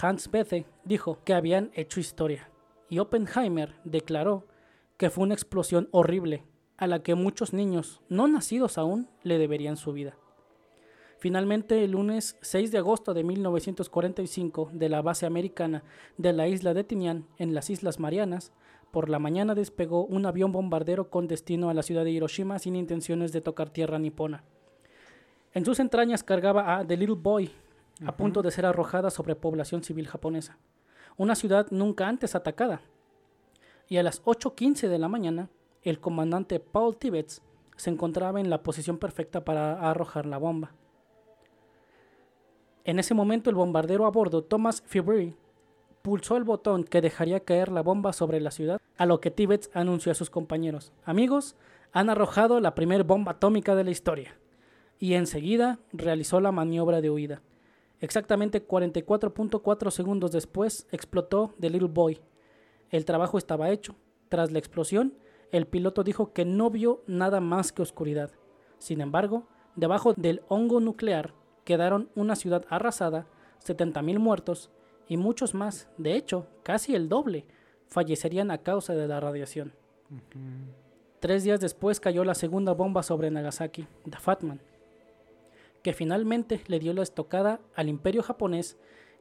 Hans 0.00 0.30
Bethe 0.30 0.66
dijo 0.84 1.18
que 1.24 1.34
habían 1.34 1.70
hecho 1.74 2.00
historia, 2.00 2.50
y 2.88 2.98
Oppenheimer 2.98 3.74
declaró 3.84 4.46
que 4.96 5.10
fue 5.10 5.24
una 5.24 5.34
explosión 5.34 5.88
horrible, 5.90 6.44
a 6.76 6.86
la 6.86 7.02
que 7.02 7.14
muchos 7.14 7.52
niños, 7.52 8.00
no 8.08 8.28
nacidos 8.28 8.78
aún, 8.78 9.08
le 9.22 9.38
deberían 9.38 9.76
su 9.76 9.92
vida. 9.92 10.16
Finalmente, 11.18 11.84
el 11.84 11.92
lunes 11.92 12.36
6 12.40 12.72
de 12.72 12.78
agosto 12.78 13.14
de 13.14 13.22
1945, 13.22 14.70
de 14.72 14.88
la 14.88 15.02
base 15.02 15.24
americana 15.24 15.84
de 16.16 16.32
la 16.32 16.48
isla 16.48 16.74
de 16.74 16.82
Tinian, 16.82 17.26
en 17.38 17.54
las 17.54 17.70
Islas 17.70 18.00
Marianas, 18.00 18.52
por 18.90 19.08
la 19.08 19.18
mañana 19.18 19.54
despegó 19.54 20.04
un 20.04 20.26
avión 20.26 20.50
bombardero 20.52 21.08
con 21.10 21.28
destino 21.28 21.70
a 21.70 21.74
la 21.74 21.82
ciudad 21.82 22.04
de 22.04 22.10
Hiroshima 22.10 22.58
sin 22.58 22.76
intenciones 22.76 23.32
de 23.32 23.40
tocar 23.40 23.70
tierra 23.70 23.98
nipona. 23.98 24.44
En 25.54 25.64
sus 25.64 25.80
entrañas 25.80 26.24
cargaba 26.24 26.76
a 26.76 26.86
The 26.86 26.96
Little 26.96 27.16
Boy, 27.16 27.50
a 28.04 28.16
punto 28.16 28.42
de 28.42 28.50
ser 28.50 28.66
arrojada 28.66 29.10
sobre 29.10 29.36
población 29.36 29.82
civil 29.84 30.08
japonesa, 30.08 30.58
una 31.16 31.34
ciudad 31.34 31.68
nunca 31.70 32.08
antes 32.08 32.34
atacada. 32.34 32.82
Y 33.92 33.98
a 33.98 34.02
las 34.02 34.24
8.15 34.24 34.88
de 34.88 34.98
la 34.98 35.08
mañana, 35.08 35.50
el 35.82 36.00
comandante 36.00 36.60
Paul 36.60 36.96
Tibbets 36.96 37.42
se 37.76 37.90
encontraba 37.90 38.40
en 38.40 38.48
la 38.48 38.62
posición 38.62 38.96
perfecta 38.96 39.44
para 39.44 39.90
arrojar 39.90 40.24
la 40.24 40.38
bomba. 40.38 40.72
En 42.84 42.98
ese 42.98 43.12
momento 43.12 43.50
el 43.50 43.56
bombardero 43.56 44.06
a 44.06 44.10
bordo, 44.10 44.44
Thomas 44.44 44.82
Fibry, 44.86 45.36
pulsó 46.00 46.38
el 46.38 46.44
botón 46.44 46.84
que 46.84 47.02
dejaría 47.02 47.40
caer 47.40 47.70
la 47.70 47.82
bomba 47.82 48.14
sobre 48.14 48.40
la 48.40 48.50
ciudad, 48.50 48.80
a 48.96 49.04
lo 49.04 49.20
que 49.20 49.30
Tibbets 49.30 49.68
anunció 49.74 50.10
a 50.10 50.14
sus 50.14 50.30
compañeros, 50.30 50.94
amigos, 51.04 51.54
han 51.92 52.08
arrojado 52.08 52.60
la 52.60 52.74
primera 52.74 53.04
bomba 53.04 53.32
atómica 53.32 53.74
de 53.74 53.84
la 53.84 53.90
historia, 53.90 54.38
y 54.98 55.12
enseguida 55.12 55.80
realizó 55.92 56.40
la 56.40 56.50
maniobra 56.50 57.02
de 57.02 57.10
huida. 57.10 57.42
Exactamente 58.00 58.66
44.4 58.66 59.90
segundos 59.90 60.32
después 60.32 60.86
explotó 60.92 61.52
The 61.60 61.68
Little 61.68 61.88
Boy. 61.88 62.22
El 62.92 63.04
trabajo 63.04 63.38
estaba 63.38 63.70
hecho. 63.70 63.96
Tras 64.28 64.52
la 64.52 64.58
explosión, 64.60 65.14
el 65.50 65.66
piloto 65.66 66.04
dijo 66.04 66.32
que 66.32 66.44
no 66.44 66.70
vio 66.70 67.02
nada 67.06 67.40
más 67.40 67.72
que 67.72 67.82
oscuridad. 67.82 68.30
Sin 68.78 69.00
embargo, 69.00 69.48
debajo 69.74 70.14
del 70.14 70.42
hongo 70.48 70.78
nuclear 70.78 71.34
quedaron 71.64 72.10
una 72.14 72.36
ciudad 72.36 72.64
arrasada, 72.68 73.26
70.000 73.64 74.18
muertos 74.18 74.70
y 75.08 75.16
muchos 75.16 75.54
más, 75.54 75.88
de 75.98 76.16
hecho, 76.16 76.46
casi 76.62 76.94
el 76.94 77.08
doble, 77.08 77.46
fallecerían 77.88 78.50
a 78.50 78.58
causa 78.58 78.94
de 78.94 79.08
la 79.08 79.20
radiación. 79.20 79.72
Tres 81.20 81.44
días 81.44 81.60
después 81.60 82.00
cayó 82.00 82.24
la 82.24 82.34
segunda 82.34 82.72
bomba 82.72 83.02
sobre 83.02 83.30
Nagasaki, 83.30 83.86
The 84.08 84.18
Fatman, 84.18 84.60
que 85.82 85.92
finalmente 85.92 86.62
le 86.66 86.78
dio 86.78 86.92
la 86.92 87.02
estocada 87.02 87.60
al 87.74 87.88
imperio 87.88 88.22
japonés 88.22 88.76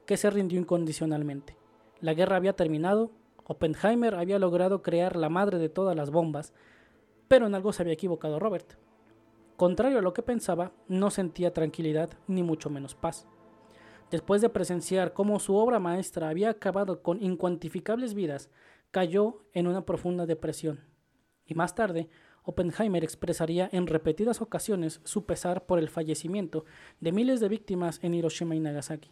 que 0.06 0.18
se 0.18 0.30
rindió 0.30 0.60
incondicionalmente. 0.60 1.56
La 1.99 2.14
guerra 2.14 2.38
había 2.38 2.53
terminado, 2.53 3.11
Oppenheimer 3.52 4.15
había 4.15 4.40
logrado 4.40 4.82
crear 4.82 5.18
la 5.18 5.28
madre 5.28 5.57
de 5.57 5.68
todas 5.68 5.94
las 5.94 6.10
bombas, 6.10 6.53
pero 7.28 7.48
en 7.48 7.53
algo 7.53 7.73
se 7.73 7.84
había 7.84 7.95
equivocado 7.95 8.40
Robert. 8.40 8.78
Contrario 9.57 9.99
a 9.99 10.02
lo 10.02 10.14
que 10.14 10.23
pensaba, 10.23 10.72
no 10.88 11.10
sentía 11.10 11.53
tranquilidad 11.53 12.11
ni 12.28 12.44
mucho 12.44 12.69
menos 12.69 12.95
paz. 12.95 13.28
Después 14.10 14.41
de 14.41 14.48
presenciar 14.48 15.11
cómo 15.11 15.38
su 15.41 15.57
obra 15.57 15.80
maestra 15.80 16.30
había 16.30 16.49
acabado 16.49 17.03
con 17.03 17.22
incuantificables 17.22 18.14
vidas, 18.14 18.49
cayó 18.90 19.44
en 19.52 19.68
una 19.68 19.86
profunda 19.86 20.26
depresión. 20.26 20.86
Y 21.45 21.53
más 21.53 21.76
tarde, 21.76 22.07
Oppenheimer 22.44 23.03
expresaría 23.03 23.68
en 23.73 23.86
repetidas 23.86 24.41
ocasiones 24.41 25.02
su 25.03 25.26
pesar 25.26 25.65
por 25.65 25.78
el 25.78 25.90
fallecimiento 25.90 26.64
de 27.02 27.11
miles 27.11 27.41
de 27.41 27.49
víctimas 27.49 27.99
en 28.02 28.14
Hiroshima 28.14 28.56
y 28.56 28.61
Nagasaki. 28.61 29.11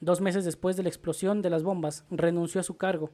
Dos 0.00 0.20
meses 0.20 0.44
después 0.44 0.76
de 0.76 0.84
la 0.84 0.88
explosión 0.88 1.42
de 1.42 1.50
las 1.50 1.62
bombas, 1.62 2.04
renunció 2.10 2.60
a 2.60 2.64
su 2.64 2.76
cargo. 2.76 3.10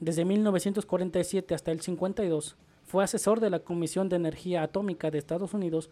Desde 0.00 0.24
1947 0.24 1.54
hasta 1.54 1.70
el 1.70 1.80
52, 1.80 2.56
fue 2.84 3.04
asesor 3.04 3.38
de 3.38 3.50
la 3.50 3.60
Comisión 3.60 4.08
de 4.08 4.16
Energía 4.16 4.62
Atómica 4.62 5.10
de 5.10 5.18
Estados 5.18 5.54
Unidos, 5.54 5.90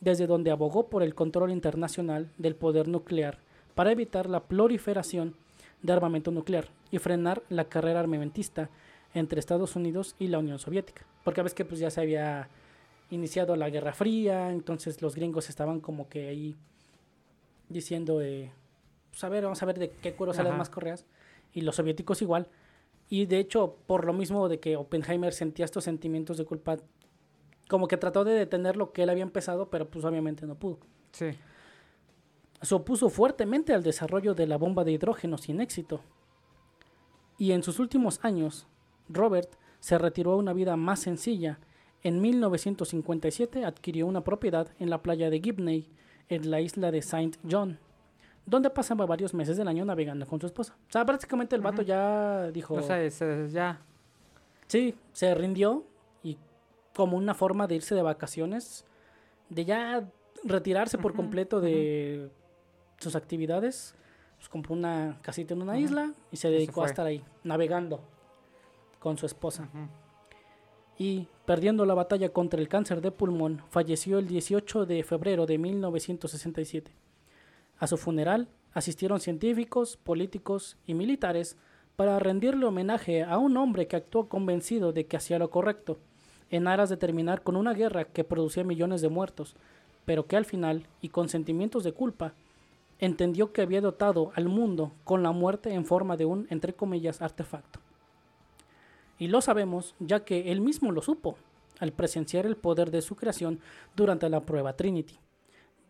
desde 0.00 0.26
donde 0.26 0.50
abogó 0.50 0.88
por 0.88 1.04
el 1.04 1.14
control 1.14 1.52
internacional 1.52 2.28
del 2.38 2.56
poder 2.56 2.88
nuclear 2.88 3.38
para 3.74 3.92
evitar 3.92 4.28
la 4.28 4.40
proliferación 4.40 5.36
de 5.82 5.92
armamento 5.92 6.30
nuclear 6.30 6.68
y 6.90 6.98
frenar 6.98 7.42
la 7.48 7.64
carrera 7.64 8.00
armamentista 8.00 8.70
entre 9.14 9.38
Estados 9.38 9.76
Unidos 9.76 10.16
y 10.18 10.28
la 10.28 10.38
Unión 10.38 10.58
Soviética. 10.58 11.06
Porque 11.22 11.40
a 11.40 11.44
veces 11.44 11.54
que 11.54 11.64
pues 11.64 11.80
ya 11.80 11.90
se 11.90 12.00
había 12.00 12.48
iniciado 13.10 13.54
la 13.56 13.70
Guerra 13.70 13.92
Fría, 13.92 14.50
entonces 14.50 15.02
los 15.02 15.14
gringos 15.14 15.48
estaban 15.48 15.80
como 15.80 16.08
que 16.08 16.28
ahí 16.28 16.56
diciendo, 17.68 18.20
eh, 18.20 18.50
pues 19.12 19.22
a 19.24 19.28
ver, 19.28 19.44
vamos 19.44 19.62
a 19.62 19.66
ver 19.66 19.78
de 19.78 19.90
qué 19.90 20.14
cuero 20.14 20.32
salen 20.32 20.56
más 20.56 20.70
correas, 20.70 21.04
y 21.52 21.60
los 21.60 21.76
soviéticos 21.76 22.22
igual. 22.22 22.48
Y 23.10 23.26
de 23.26 23.38
hecho, 23.38 23.76
por 23.86 24.06
lo 24.06 24.14
mismo 24.14 24.48
de 24.48 24.58
que 24.58 24.76
Oppenheimer 24.76 25.34
sentía 25.34 25.66
estos 25.66 25.84
sentimientos 25.84 26.38
de 26.38 26.46
culpa, 26.46 26.78
como 27.68 27.88
que 27.88 27.98
trató 27.98 28.24
de 28.24 28.32
detener 28.32 28.76
lo 28.76 28.92
que 28.92 29.02
él 29.02 29.10
había 29.10 29.22
empezado, 29.22 29.68
pero 29.68 29.88
pues 29.90 30.02
obviamente 30.06 30.46
no 30.46 30.54
pudo. 30.54 30.78
Sí. 31.12 31.26
Se 32.62 32.74
opuso 32.74 33.10
fuertemente 33.10 33.74
al 33.74 33.82
desarrollo 33.82 34.32
de 34.34 34.46
la 34.46 34.56
bomba 34.56 34.82
de 34.82 34.92
hidrógeno 34.92 35.36
sin 35.36 35.60
éxito. 35.60 36.00
Y 37.36 37.52
en 37.52 37.62
sus 37.62 37.78
últimos 37.78 38.24
años, 38.24 38.66
Robert 39.10 39.50
se 39.78 39.98
retiró 39.98 40.32
a 40.32 40.36
una 40.36 40.54
vida 40.54 40.76
más 40.76 41.00
sencilla. 41.00 41.58
En 42.02 42.22
1957 42.22 43.66
adquirió 43.66 44.06
una 44.06 44.24
propiedad 44.24 44.68
en 44.78 44.88
la 44.88 45.02
playa 45.02 45.28
de 45.28 45.40
Gibney, 45.40 45.90
en 46.30 46.50
la 46.50 46.62
isla 46.62 46.90
de 46.90 47.02
Saint 47.02 47.36
John 47.50 47.78
donde 48.46 48.70
pasaba 48.70 49.06
varios 49.06 49.32
meses 49.34 49.56
del 49.56 49.68
año 49.68 49.84
navegando 49.84 50.26
con 50.26 50.40
su 50.40 50.46
esposa. 50.46 50.74
O 50.88 50.92
sea, 50.92 51.04
prácticamente 51.04 51.54
el 51.56 51.62
vato 51.62 51.82
ya 51.82 52.50
dijo... 52.50 52.74
O 52.74 52.82
sea, 52.82 53.08
se- 53.10 53.48
ya. 53.50 53.80
Sí, 54.66 54.94
se 55.12 55.34
rindió 55.34 55.84
y 56.22 56.36
como 56.94 57.16
una 57.16 57.34
forma 57.34 57.66
de 57.66 57.76
irse 57.76 57.94
de 57.94 58.02
vacaciones, 58.02 58.84
de 59.48 59.64
ya 59.64 60.08
retirarse 60.44 60.98
por 60.98 61.14
completo 61.14 61.60
de 61.60 62.30
sus 62.98 63.14
actividades, 63.16 63.94
pues 64.38 64.48
compró 64.48 64.74
una 64.74 65.18
casita 65.22 65.54
en 65.54 65.62
una 65.62 65.78
isla 65.78 66.12
y 66.32 66.36
se 66.36 66.42
se 66.42 66.50
dedicó 66.50 66.82
a 66.82 66.86
estar 66.86 67.06
ahí, 67.06 67.24
navegando 67.44 68.00
con 68.98 69.18
su 69.18 69.26
esposa. 69.26 69.68
Y 70.98 71.28
perdiendo 71.46 71.84
la 71.86 71.94
batalla 71.94 72.28
contra 72.30 72.60
el 72.60 72.68
cáncer 72.68 73.00
de 73.00 73.10
pulmón, 73.10 73.62
falleció 73.70 74.18
el 74.18 74.26
18 74.26 74.86
de 74.86 75.02
febrero 75.04 75.46
de 75.46 75.58
1967. 75.58 76.92
A 77.82 77.88
su 77.88 77.96
funeral 77.96 78.46
asistieron 78.74 79.18
científicos, 79.18 79.96
políticos 79.96 80.76
y 80.86 80.94
militares 80.94 81.56
para 81.96 82.20
rendirle 82.20 82.64
homenaje 82.64 83.24
a 83.24 83.38
un 83.38 83.56
hombre 83.56 83.88
que 83.88 83.96
actuó 83.96 84.28
convencido 84.28 84.92
de 84.92 85.06
que 85.06 85.16
hacía 85.16 85.40
lo 85.40 85.50
correcto, 85.50 85.98
en 86.48 86.68
aras 86.68 86.90
de 86.90 86.96
terminar 86.96 87.42
con 87.42 87.56
una 87.56 87.74
guerra 87.74 88.04
que 88.04 88.22
producía 88.22 88.62
millones 88.62 89.00
de 89.00 89.08
muertos, 89.08 89.56
pero 90.04 90.28
que 90.28 90.36
al 90.36 90.44
final, 90.44 90.86
y 91.00 91.08
con 91.08 91.28
sentimientos 91.28 91.82
de 91.82 91.92
culpa, 91.92 92.34
entendió 93.00 93.52
que 93.52 93.62
había 93.62 93.80
dotado 93.80 94.30
al 94.36 94.48
mundo 94.48 94.92
con 95.02 95.24
la 95.24 95.32
muerte 95.32 95.74
en 95.74 95.84
forma 95.84 96.16
de 96.16 96.24
un, 96.24 96.46
entre 96.50 96.74
comillas, 96.74 97.20
artefacto. 97.20 97.80
Y 99.18 99.26
lo 99.26 99.40
sabemos 99.40 99.96
ya 99.98 100.24
que 100.24 100.52
él 100.52 100.60
mismo 100.60 100.92
lo 100.92 101.02
supo 101.02 101.36
al 101.80 101.90
presenciar 101.90 102.46
el 102.46 102.54
poder 102.54 102.92
de 102.92 103.02
su 103.02 103.16
creación 103.16 103.58
durante 103.96 104.28
la 104.28 104.38
prueba 104.42 104.76
Trinity, 104.76 105.18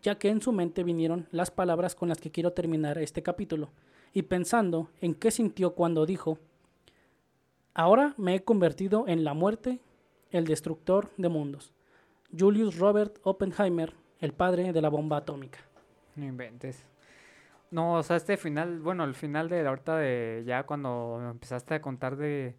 ya 0.03 0.19
que 0.19 0.29
en 0.29 0.41
su 0.41 0.51
mente 0.51 0.83
vinieron 0.83 1.27
las 1.31 1.49
palabras 1.49 1.95
con 1.95 2.09
las 2.09 2.19
que 2.19 2.29
quiero 2.31 2.51
terminar 2.53 2.97
este 2.99 3.23
capítulo, 3.23 3.69
y 4.13 4.21
pensando 4.23 4.89
en 5.01 5.15
qué 5.15 5.31
sintió 5.31 5.73
cuando 5.73 6.05
dijo, 6.05 6.37
Ahora 7.73 8.13
me 8.17 8.35
he 8.35 8.43
convertido 8.43 9.05
en 9.07 9.23
la 9.23 9.33
muerte, 9.33 9.79
el 10.29 10.45
destructor 10.45 11.09
de 11.17 11.29
mundos. 11.29 11.73
Julius 12.37 12.77
Robert 12.77 13.17
Oppenheimer, 13.23 13.93
el 14.19 14.31
padre 14.33 14.71
de 14.73 14.81
la 14.81 14.89
bomba 14.89 15.17
atómica. 15.17 15.59
No 16.15 16.25
inventes. 16.25 16.83
No, 17.71 17.95
o 17.95 18.03
sea, 18.03 18.17
este 18.17 18.37
final, 18.37 18.79
bueno, 18.79 19.03
el 19.03 19.15
final 19.15 19.49
de 19.49 19.65
ahorita 19.67 19.97
de 19.97 20.43
ya 20.45 20.63
cuando 20.67 21.19
empezaste 21.31 21.73
a 21.73 21.81
contar 21.81 22.15
de, 22.15 22.55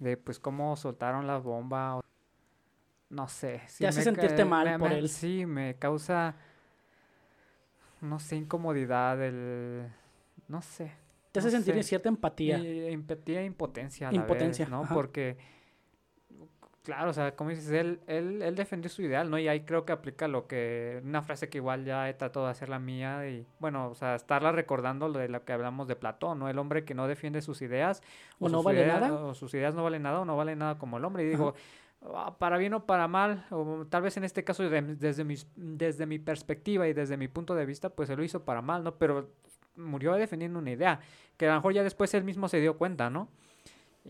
de 0.00 0.16
pues 0.16 0.40
cómo 0.40 0.74
soltaron 0.76 1.28
la 1.28 1.38
bomba. 1.38 2.00
No 3.08 3.28
sé. 3.28 3.60
sí 3.68 3.84
Te 3.84 3.88
hace 3.88 4.00
me 4.00 4.04
sentirte 4.04 4.44
mal 4.44 4.68
me- 4.68 4.78
por 4.80 4.88
me- 4.90 4.98
él. 4.98 5.08
Sí, 5.08 5.46
me 5.46 5.76
causa, 5.76 6.34
no 8.00 8.18
sé, 8.18 8.36
incomodidad, 8.36 9.22
el, 9.22 9.86
no 10.48 10.62
sé. 10.62 10.92
Te 11.32 11.38
hace 11.38 11.48
no 11.48 11.52
sentir 11.52 11.74
sé. 11.76 11.82
cierta 11.84 12.08
empatía. 12.08 12.58
Y 12.58 12.92
empatía 12.92 13.40
e 13.40 13.44
impotencia 13.44 14.08
a 14.08 14.12
la 14.12 14.16
Impotencia, 14.16 14.64
vez, 14.64 14.70
¿no? 14.72 14.82
ajá. 14.82 14.94
Porque, 14.94 15.36
claro, 16.82 17.10
o 17.10 17.12
sea, 17.12 17.36
como 17.36 17.50
dices, 17.50 17.70
él, 17.70 18.00
él, 18.08 18.42
él 18.42 18.54
defendió 18.56 18.90
su 18.90 19.02
ideal, 19.02 19.30
¿no? 19.30 19.38
Y 19.38 19.46
ahí 19.46 19.60
creo 19.60 19.84
que 19.84 19.92
aplica 19.92 20.26
lo 20.26 20.46
que, 20.48 21.00
una 21.04 21.22
frase 21.22 21.48
que 21.48 21.58
igual 21.58 21.84
ya 21.84 22.08
he 22.08 22.14
tratado 22.14 22.46
de 22.46 22.52
hacer 22.52 22.68
la 22.68 22.78
mía 22.80 23.28
y, 23.28 23.46
bueno, 23.60 23.90
o 23.90 23.94
sea, 23.94 24.16
estarla 24.16 24.50
recordando 24.50 25.08
lo 25.08 25.18
de 25.20 25.28
lo 25.28 25.44
que 25.44 25.52
hablamos 25.52 25.86
de 25.86 25.94
Platón, 25.94 26.40
¿no? 26.40 26.48
El 26.48 26.58
hombre 26.58 26.84
que 26.84 26.94
no 26.94 27.06
defiende 27.06 27.42
sus 27.42 27.62
ideas. 27.62 28.02
¿O 28.40 28.48
no 28.48 28.62
vale 28.62 28.80
ideas- 28.82 29.00
nada? 29.00 29.12
O 29.24 29.34
sus 29.34 29.54
ideas 29.54 29.74
no 29.74 29.84
valen 29.84 30.02
nada 30.02 30.20
o 30.20 30.24
no 30.24 30.36
valen 30.36 30.58
nada 30.58 30.78
como 30.78 30.96
el 30.96 31.04
hombre. 31.04 31.22
Y 31.24 31.28
digo, 31.28 31.54
para 32.38 32.56
bien 32.56 32.72
o 32.74 32.86
para 32.86 33.08
mal, 33.08 33.44
o 33.50 33.84
tal 33.88 34.02
vez 34.02 34.16
en 34.16 34.24
este 34.24 34.42
caso 34.42 34.68
de- 34.68 34.82
desde, 34.96 35.22
mis, 35.24 35.46
desde 35.56 36.06
mi 36.06 36.18
perspectiva 36.18 36.88
y 36.88 36.92
desde 36.94 37.16
mi 37.16 37.28
punto 37.28 37.54
de 37.54 37.66
vista, 37.66 37.90
pues 37.90 38.08
se 38.08 38.16
lo 38.16 38.22
hizo 38.24 38.44
para 38.44 38.62
mal, 38.62 38.82
¿no? 38.82 38.94
Pero 38.96 39.28
murió 39.76 40.14
defendiendo 40.14 40.58
una 40.58 40.70
idea, 40.70 41.00
que 41.36 41.46
a 41.46 41.50
lo 41.50 41.54
mejor 41.56 41.74
ya 41.74 41.82
después 41.82 42.12
él 42.14 42.24
mismo 42.24 42.48
se 42.48 42.60
dio 42.60 42.76
cuenta, 42.78 43.10
¿no? 43.10 43.28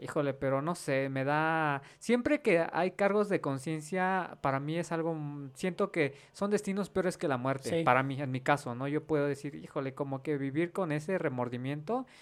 Híjole, 0.01 0.35
pero 0.35 0.62
no 0.62 0.77
sé, 0.77 1.09
me 1.09 1.25
da... 1.25 1.83
Siempre 1.99 2.43
que 2.43 2.65
hay 2.73 2.93
cargos 2.93 3.29
de 3.29 3.41
conciencia, 3.41 4.39
para 4.41 4.61
mí 4.61 4.79
es 4.79 4.93
algo... 4.93 5.17
Siento 5.55 5.91
que 5.91 6.15
son 6.33 6.53
destinos 6.53 6.91
peores 6.91 7.19
que 7.19 7.27
la 7.27 7.39
muerte, 7.39 7.71
Sí. 7.81 7.83
para 7.85 8.05
mí, 8.05 8.21
en 8.23 8.31
mi 8.31 8.41
caso, 8.41 8.77
¿no? 8.77 8.87
Yo 8.87 9.03
puedo 9.05 9.27
decir, 9.27 9.57
híjole, 9.57 9.93
como 9.93 10.23
que 10.23 10.39
vivir 10.39 10.71
con 10.71 10.93
ese 10.93 11.19
remordimiento, 11.19 12.07
ah, 12.07 12.12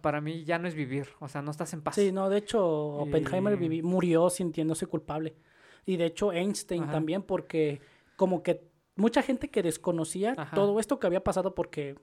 para 0.00 0.20
mí 0.20 0.44
ya 0.44 0.58
no 0.58 0.68
es 0.68 0.74
vivir, 0.74 1.08
o 1.20 1.28
sea, 1.28 1.42
no 1.42 1.50
estás 1.50 1.72
en 1.72 1.82
paz. 1.82 1.94
Sí, 1.94 2.12
no, 2.12 2.28
de 2.28 2.38
hecho, 2.38 2.64
Oppenheimer 2.66 3.60
Y- 3.62 3.82
murió 3.82 4.30
sintiéndose 4.30 4.86
culpable. 4.86 5.34
Y 5.86 5.96
de 5.96 6.06
hecho, 6.06 6.32
Einstein 6.32 6.84
Ajá. 6.84 6.92
también, 6.92 7.22
porque 7.22 7.80
como 8.16 8.42
que 8.42 8.62
mucha 8.96 9.22
gente 9.22 9.48
que 9.48 9.62
desconocía 9.62 10.34
Ajá. 10.36 10.54
todo 10.54 10.78
esto 10.78 10.98
que 10.98 11.06
había 11.06 11.24
pasado 11.24 11.54
porque 11.54 11.96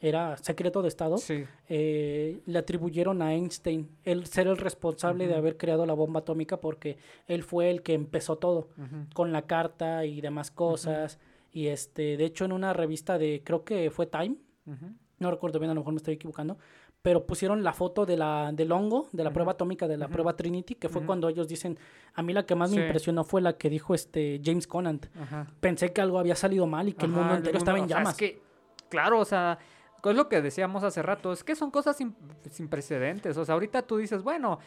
era 0.00 0.36
secreto 0.38 0.82
de 0.82 0.88
Estado, 0.88 1.16
Sí, 1.18 1.44
eh, 1.68 2.40
le 2.44 2.58
atribuyeron 2.58 3.22
a 3.22 3.32
Einstein 3.32 3.88
el 4.02 4.26
ser 4.26 4.48
el 4.48 4.56
responsable 4.58 5.26
de 5.28 5.34
haber 5.36 5.56
creado 5.56 5.86
la 5.86 5.94
bomba 5.94 6.20
atómica 6.20 6.60
porque 6.60 6.98
él 7.26 7.42
fue 7.44 7.70
el 7.70 7.82
que 7.82 7.94
empezó 7.94 8.36
todo 8.36 8.68
con 9.14 9.32
la 9.32 9.42
carta 9.42 10.04
y 10.04 10.20
demás 10.20 10.50
cosas. 10.50 11.18
Y 11.52 11.68
este, 11.68 12.16
de 12.16 12.24
hecho, 12.24 12.44
en 12.44 12.52
una 12.52 12.72
revista 12.72 13.16
de, 13.16 13.42
creo 13.44 13.64
que 13.64 13.90
fue 13.90 14.06
Time, 14.06 14.36
no 15.20 15.30
recuerdo 15.30 15.60
bien, 15.60 15.70
a 15.70 15.74
lo 15.74 15.80
mejor 15.80 15.92
me 15.94 15.98
estoy 15.98 16.14
equivocando, 16.14 16.58
pero 17.04 17.26
pusieron 17.26 17.62
la 17.62 17.74
foto 17.74 18.06
de 18.06 18.16
la, 18.16 18.50
del 18.54 18.72
hongo, 18.72 19.08
de 19.12 19.24
la 19.24 19.30
prueba 19.30 19.52
atómica, 19.52 19.86
de 19.86 19.98
la 19.98 20.08
prueba 20.08 20.36
Trinity, 20.36 20.74
que 20.74 20.88
fue 20.88 21.04
cuando 21.04 21.28
ellos 21.28 21.46
dicen, 21.46 21.78
a 22.14 22.22
mí 22.22 22.32
la 22.32 22.46
que 22.46 22.54
más 22.54 22.70
Sí. 22.70 22.76
me 22.76 22.86
impresionó 22.86 23.24
fue 23.24 23.42
la 23.42 23.58
que 23.58 23.68
dijo 23.68 23.94
este 23.94 24.40
James 24.42 24.66
Conant. 24.66 25.04
ajá. 25.20 25.46
Pensé 25.60 25.92
que 25.92 26.00
algo 26.00 26.18
había 26.18 26.34
salido 26.34 26.66
mal 26.66 26.88
y 26.88 26.94
que 26.94 27.04
el 27.04 27.12
mundo 27.12 27.34
entero 27.34 27.58
estaba 27.58 27.76
en 27.76 27.84
o 27.84 27.88
sea, 27.88 27.98
es 27.98 28.00
llamas. 28.04 28.16
que 28.16 28.40
claro, 28.88 29.20
o 29.20 29.24
sea, 29.26 29.58
es 30.02 30.16
lo 30.16 30.30
que 30.30 30.40
decíamos 30.40 30.82
hace 30.82 31.02
rato, 31.02 31.30
es 31.30 31.44
que 31.44 31.54
son 31.54 31.70
cosas 31.70 31.94
sin, 31.94 32.16
sin, 32.50 32.68
precedentes. 32.68 33.36
O 33.36 33.44
sea, 33.44 33.52
ahorita 33.52 33.82
tú 33.82 33.98
dices, 33.98 34.22
bueno, 34.22 34.58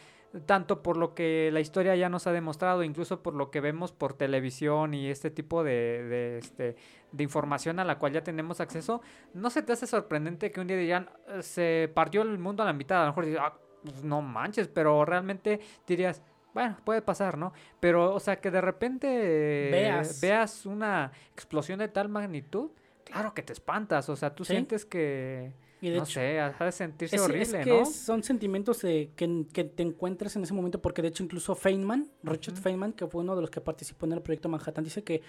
tanto 0.46 0.82
por 0.82 0.96
lo 0.96 1.14
que 1.14 1.50
la 1.52 1.60
historia 1.60 1.96
ya 1.96 2.08
nos 2.08 2.26
ha 2.26 2.32
demostrado, 2.32 2.82
incluso 2.82 3.22
por 3.22 3.34
lo 3.34 3.50
que 3.50 3.60
vemos 3.60 3.92
por 3.92 4.12
televisión 4.14 4.92
y 4.94 5.08
este 5.08 5.30
tipo 5.30 5.64
de, 5.64 6.04
de, 6.04 6.38
este, 6.38 6.76
de 7.12 7.22
información 7.24 7.78
a 7.80 7.84
la 7.84 7.98
cual 7.98 8.12
ya 8.12 8.22
tenemos 8.22 8.60
acceso, 8.60 9.00
¿no 9.32 9.48
se 9.50 9.62
te 9.62 9.72
hace 9.72 9.86
sorprendente 9.86 10.50
que 10.50 10.60
un 10.60 10.66
día 10.66 10.76
dirían, 10.76 11.08
"Eh, 11.28 11.42
se 11.42 11.90
partió 11.94 12.22
el 12.22 12.38
mundo 12.38 12.62
a 12.62 12.66
la 12.66 12.72
mitad? 12.74 12.98
A 12.98 13.06
lo 13.06 13.10
mejor 13.12 13.24
dices, 13.24 13.40
ah, 13.42 13.54
pues 13.82 14.04
no 14.04 14.20
manches, 14.20 14.68
pero 14.68 15.04
realmente 15.04 15.60
dirías, 15.86 16.20
bueno, 16.52 16.76
puede 16.84 17.00
pasar, 17.00 17.38
¿no? 17.38 17.52
Pero, 17.80 18.12
o 18.14 18.20
sea, 18.20 18.36
que 18.40 18.50
de 18.50 18.60
repente 18.60 19.68
Veas. 19.70 20.20
veas 20.20 20.66
una 20.66 21.12
explosión 21.32 21.78
de 21.78 21.88
tal 21.88 22.08
magnitud, 22.08 22.70
claro 23.04 23.32
que 23.32 23.42
te 23.42 23.52
espantas, 23.52 24.08
o 24.08 24.16
sea, 24.16 24.34
tú 24.34 24.44
Sí. 24.44 24.52
sientes 24.52 24.84
que, 24.84 25.52
Y 25.80 25.90
de 25.90 25.98
no 25.98 26.02
hecho, 26.02 26.14
sé, 26.14 26.40
ha 26.40 26.52
de 26.52 26.72
sentirse 26.72 27.16
es, 27.16 27.22
es 27.22 27.28
horrible, 27.28 27.60
que 27.62 27.70
¿no? 27.70 27.86
son 27.86 28.22
sentimientos 28.22 28.82
eh, 28.84 29.10
que, 29.14 29.46
que 29.52 29.64
te 29.64 29.82
encuentras 29.82 30.34
en 30.36 30.42
ese 30.42 30.52
momento, 30.52 30.82
porque 30.82 31.02
de 31.02 31.08
hecho 31.08 31.22
incluso 31.22 31.54
Feynman, 31.54 32.10
Richard. 32.24 32.56
Feynman, 32.56 32.92
que 32.92 33.06
fue 33.06 33.22
uno 33.22 33.36
de 33.36 33.42
los 33.42 33.50
que 33.50 33.60
participó 33.60 34.06
en 34.06 34.12
el 34.12 34.22
proyecto 34.22 34.48
Manhattan, 34.48 34.82
dice 34.82 35.04
que 35.04 35.22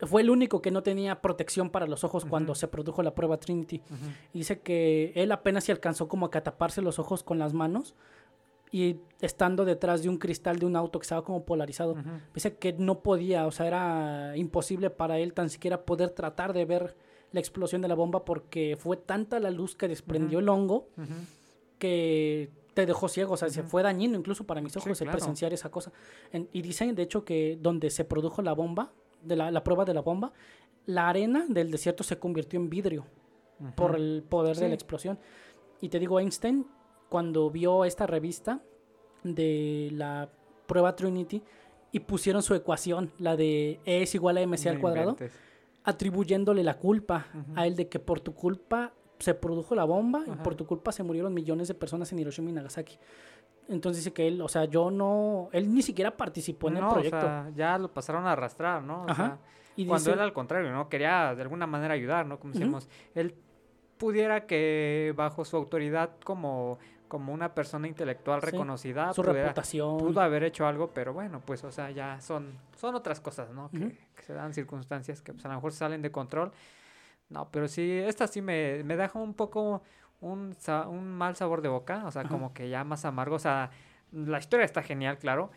fue 0.00 0.22
el 0.22 0.30
único 0.30 0.60
que 0.60 0.70
no 0.70 0.82
tenía 0.82 1.20
protección 1.20 1.70
para 1.70 1.86
los 1.86 2.04
ojos 2.04 2.24
cuando 2.24 2.54
se 2.54 2.68
produjo 2.68 3.02
la 3.02 3.14
prueba 3.14 3.38
Trinity. 3.38 3.82
Dice 4.32 4.60
que 4.60 5.12
él 5.14 5.32
apenas 5.32 5.64
se 5.64 5.72
alcanzó 5.72 6.08
como 6.08 6.26
a 6.26 6.30
taparse 6.30 6.82
los 6.82 6.98
ojos 6.98 7.22
con 7.22 7.38
las 7.38 7.54
manos 7.54 7.94
y 8.70 8.98
estando 9.20 9.64
detrás 9.64 10.02
de 10.02 10.08
un 10.08 10.18
cristal 10.18 10.58
de 10.58 10.66
un 10.66 10.76
auto 10.76 10.98
que 10.98 11.04
estaba 11.04 11.24
como 11.24 11.44
polarizado. 11.44 11.96
Dice 12.34 12.56
que 12.56 12.74
no 12.74 13.00
podía, 13.00 13.46
o 13.46 13.50
sea, 13.50 13.66
era 13.66 14.36
imposible 14.36 14.90
para 14.90 15.18
él 15.18 15.32
tan 15.32 15.48
siquiera 15.48 15.86
poder 15.86 16.10
tratar 16.10 16.52
de 16.52 16.64
ver 16.66 16.96
la 17.32 17.40
explosión 17.40 17.82
de 17.82 17.88
la 17.88 17.94
bomba 17.94 18.24
porque 18.24 18.76
fue 18.78 18.96
tanta 18.96 19.38
la 19.40 19.50
luz 19.50 19.74
que 19.76 19.88
desprendió 19.88 20.38
Ujú. 20.38 20.42
el 20.44 20.48
hongo 20.48 20.88
que 21.78 22.50
te 22.74 22.86
dejó 22.86 23.08
ciego, 23.08 23.34
o 23.34 23.36
sea, 23.36 23.48
se 23.48 23.62
fue 23.62 23.82
dañino 23.82 24.18
incluso 24.18 24.44
para 24.44 24.60
mis 24.60 24.72
Sí, 24.72 24.78
ojos 24.78 25.00
el 25.00 25.06
claro. 25.06 25.18
presenciar 25.18 25.52
esa 25.52 25.70
cosa. 25.70 25.92
En- 26.32 26.48
y 26.52 26.62
dicen, 26.62 26.94
de 26.94 27.02
hecho, 27.02 27.24
que 27.24 27.58
donde 27.60 27.90
se 27.90 28.04
produjo 28.04 28.42
la 28.42 28.52
bomba, 28.52 28.92
de 29.22 29.34
la, 29.36 29.50
la 29.50 29.64
prueba 29.64 29.84
de 29.84 29.94
la 29.94 30.02
bomba, 30.02 30.32
la 30.86 31.08
arena 31.08 31.46
del 31.48 31.70
desierto 31.70 32.04
se 32.04 32.18
convirtió 32.18 32.60
en 32.60 32.68
vidrio 32.70 33.06
por 33.74 33.96
el 33.96 34.22
poder 34.28 34.56
de 34.56 34.62
Sí. 34.64 34.68
la 34.68 34.74
explosión. 34.74 35.18
Y 35.80 35.88
te 35.88 35.98
digo, 35.98 36.20
Einstein, 36.20 36.66
cuando 37.08 37.50
vio 37.50 37.84
esta 37.84 38.06
revista 38.06 38.60
de 39.24 39.88
la 39.92 40.28
prueba 40.66 40.94
Trinity 40.94 41.42
y 41.92 42.00
pusieron 42.00 42.42
su 42.42 42.54
ecuación, 42.54 43.10
la 43.18 43.36
de 43.36 43.80
E 43.84 44.02
es 44.02 44.14
igual 44.14 44.36
a 44.36 44.42
mc 44.46 44.66
al 44.68 44.80
cuadrado, 44.80 45.10
inventes. 45.12 45.32
Atribuyéndole 45.86 46.64
la 46.64 46.74
culpa 46.74 47.28
a 47.54 47.66
él 47.66 47.76
de 47.76 47.88
que 47.88 47.98
por 48.00 48.20
tu 48.20 48.34
culpa 48.34 48.92
se 49.20 49.34
produjo 49.34 49.74
la 49.74 49.84
bomba 49.84 50.24
y 50.26 50.36
por 50.42 50.56
tu 50.56 50.66
culpa 50.66 50.92
se 50.92 51.02
murieron 51.02 51.32
millones 51.32 51.68
de 51.68 51.74
personas 51.74 52.12
en 52.12 52.18
Hiroshima 52.18 52.50
y 52.50 52.52
Nagasaki. 52.52 52.98
Entonces 53.68 54.04
dice 54.04 54.12
que 54.12 54.26
él, 54.26 54.42
o 54.42 54.48
sea, 54.48 54.64
yo 54.64 54.90
no, 54.90 55.48
él 55.52 55.72
ni 55.72 55.82
siquiera 55.82 56.16
participó 56.16 56.68
en 56.68 56.74
no, 56.74 56.80
el 56.80 56.92
proyecto. 56.92 57.18
O 57.18 57.20
sea, 57.20 57.50
ya 57.54 57.78
lo 57.78 57.92
pasaron 57.92 58.26
a 58.26 58.32
arrastrar, 58.32 58.82
¿no? 58.82 59.04
O 59.04 59.10
Ajá. 59.10 59.14
sea, 59.14 59.38
y 59.76 59.86
cuando 59.86 60.10
dice, 60.10 60.12
él 60.12 60.20
al 60.20 60.32
contrario, 60.32 60.72
¿no? 60.72 60.88
Quería 60.88 61.34
de 61.34 61.42
alguna 61.42 61.68
manera 61.68 61.94
ayudar, 61.94 62.26
¿no? 62.26 62.40
Como 62.40 62.52
decíamos, 62.52 62.88
él 63.14 63.34
pudiera 63.96 64.46
que 64.46 65.14
bajo 65.16 65.44
su 65.44 65.56
autoridad 65.56 66.10
como, 66.24 66.78
como 67.08 67.32
una 67.32 67.54
persona 67.54 67.86
intelectual 67.88 68.40
Sí, 68.40 68.46
reconocida, 68.50 69.12
su 69.12 69.22
pudiera- 69.22 69.42
reputación. 69.48 69.98
pudo 69.98 70.20
haber 70.20 70.44
hecho 70.44 70.66
algo, 70.66 70.90
pero 70.92 71.12
bueno, 71.12 71.40
pues, 71.44 71.62
o 71.64 71.70
sea, 71.72 71.90
ya 71.90 72.20
son, 72.20 72.52
son 72.76 72.94
otras 72.94 73.20
cosas, 73.20 73.50
¿no? 73.50 73.70
Que, 73.70 73.96
se 74.22 74.32
dan 74.34 74.52
circunstancias 74.54 75.22
que 75.22 75.32
pues, 75.32 75.44
a 75.44 75.48
lo 75.48 75.54
mejor 75.54 75.72
salen 75.72 76.02
de 76.02 76.10
control. 76.10 76.52
No, 77.28 77.48
pero 77.50 77.68
sí, 77.68 77.90
esta 77.90 78.26
sí 78.26 78.40
me, 78.42 78.82
me 78.84 78.96
deja 78.96 79.18
un 79.18 79.34
poco 79.34 79.82
un, 80.20 80.54
un 80.88 81.08
mal 81.16 81.36
sabor 81.36 81.60
de 81.62 81.68
boca, 81.68 82.04
o 82.06 82.10
sea, 82.10 82.24
como 82.24 82.52
que 82.54 82.68
ya 82.68 82.84
más 82.84 83.04
amargo, 83.04 83.36
o 83.36 83.40
sea, 83.40 83.70
la 84.12 84.38
historia 84.38 84.64
está 84.64 84.82
genial, 84.82 85.18
claro, 85.18 85.50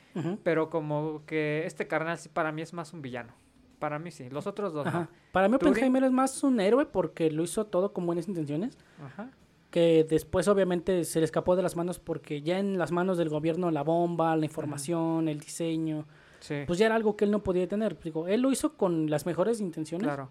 pero 0.43 0.69
como 0.69 1.23
que 1.25 1.65
este 1.65 1.87
carnal 1.87 2.17
sí 2.17 2.29
para 2.29 2.51
mí 2.51 2.61
es 2.61 2.73
más 2.73 2.93
un 2.93 3.01
villano. 3.01 3.33
Para 3.77 3.97
mí 3.97 4.11
sí, 4.11 4.29
los 4.29 4.45
otros 4.45 4.73
dos 4.73 4.85
Ajá. 4.87 4.99
no. 5.01 5.07
Para 5.31 5.47
mí. 5.47 5.55
Oppenheimer 5.55 6.03
es 6.03 6.11
más 6.11 6.43
un 6.43 6.59
héroe 6.59 6.85
porque 6.85 7.31
lo 7.31 7.43
hizo 7.43 7.65
todo 7.65 7.93
con 7.93 8.05
buenas 8.05 8.27
intenciones. 8.27 8.77
Ajá. 9.01 9.29
Que 9.71 10.05
después 10.09 10.47
obviamente 10.47 11.03
se 11.03 11.19
le 11.19 11.25
escapó 11.25 11.55
de 11.55 11.61
las 11.63 11.75
manos 11.75 11.99
porque 11.99 12.41
ya 12.41 12.59
en 12.59 12.77
las 12.77 12.91
manos 12.91 13.17
del 13.17 13.29
gobierno 13.29 13.69
la 13.71 13.83
bomba, 13.83 14.35
la 14.35 14.45
información, 14.45 15.27
el 15.27 15.39
diseño, 15.39 16.05
Sí, 16.39 16.63
pues 16.65 16.79
ya 16.79 16.85
era 16.85 16.95
algo 16.95 17.17
que 17.17 17.25
él 17.25 17.31
no 17.31 17.43
podía 17.43 17.67
tener. 17.67 17.99
Digo, 17.99 18.27
él 18.27 18.41
lo 18.41 18.51
hizo 18.51 18.77
con 18.77 19.09
las 19.09 19.25
mejores 19.25 19.59
intenciones, 19.59 20.07
claro. 20.07 20.29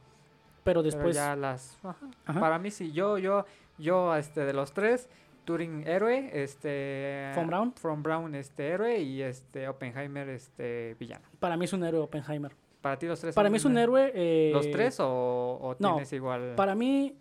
pero 0.65 0.81
Pero 0.81 0.83
después... 0.83 1.15
ya 1.15 1.37
las... 1.37 1.79
ajá. 1.85 2.07
Ajá. 2.25 2.41
Para 2.41 2.59
mí 2.59 2.71
sí, 2.71 2.93
yo, 2.93 3.19
yo, 3.19 3.45
yo, 3.77 4.17
este, 4.17 4.47
de 4.47 4.55
los 4.55 4.73
tres, 4.73 5.09
Turing 5.45 5.87
héroe, 5.87 6.31
este... 6.33 7.33
Von 7.37 7.47
Braun. 7.47 7.75
Von 7.83 8.03
Braun, 8.03 8.35
este, 8.35 8.69
héroe, 8.69 8.99
y 9.01 9.21
este, 9.23 9.69
Oppenheimer, 9.69 10.31
este, 10.31 10.97
villano. 10.99 11.27
Para 11.39 11.57
mí 11.59 11.67
es 11.67 11.73
un 11.75 11.85
héroe 11.85 12.01
Oppenheimer. 12.01 12.57
Para 12.81 12.99
ti 12.99 13.07
los 13.07 13.21
tres 13.21 13.35
Para 13.35 13.51
mí 13.51 13.57
es 13.59 13.65
un 13.65 13.77
eh, 13.77 13.83
héroe... 13.83 14.13
eh, 14.15 14.51
¿Los 14.53 14.71
tres 14.71 15.01
o, 15.01 15.07
o 15.61 15.77
no, 15.79 15.91
tienes 15.95 16.13
igual 16.13 16.55
Para 16.55 16.75
mí, 16.75 17.15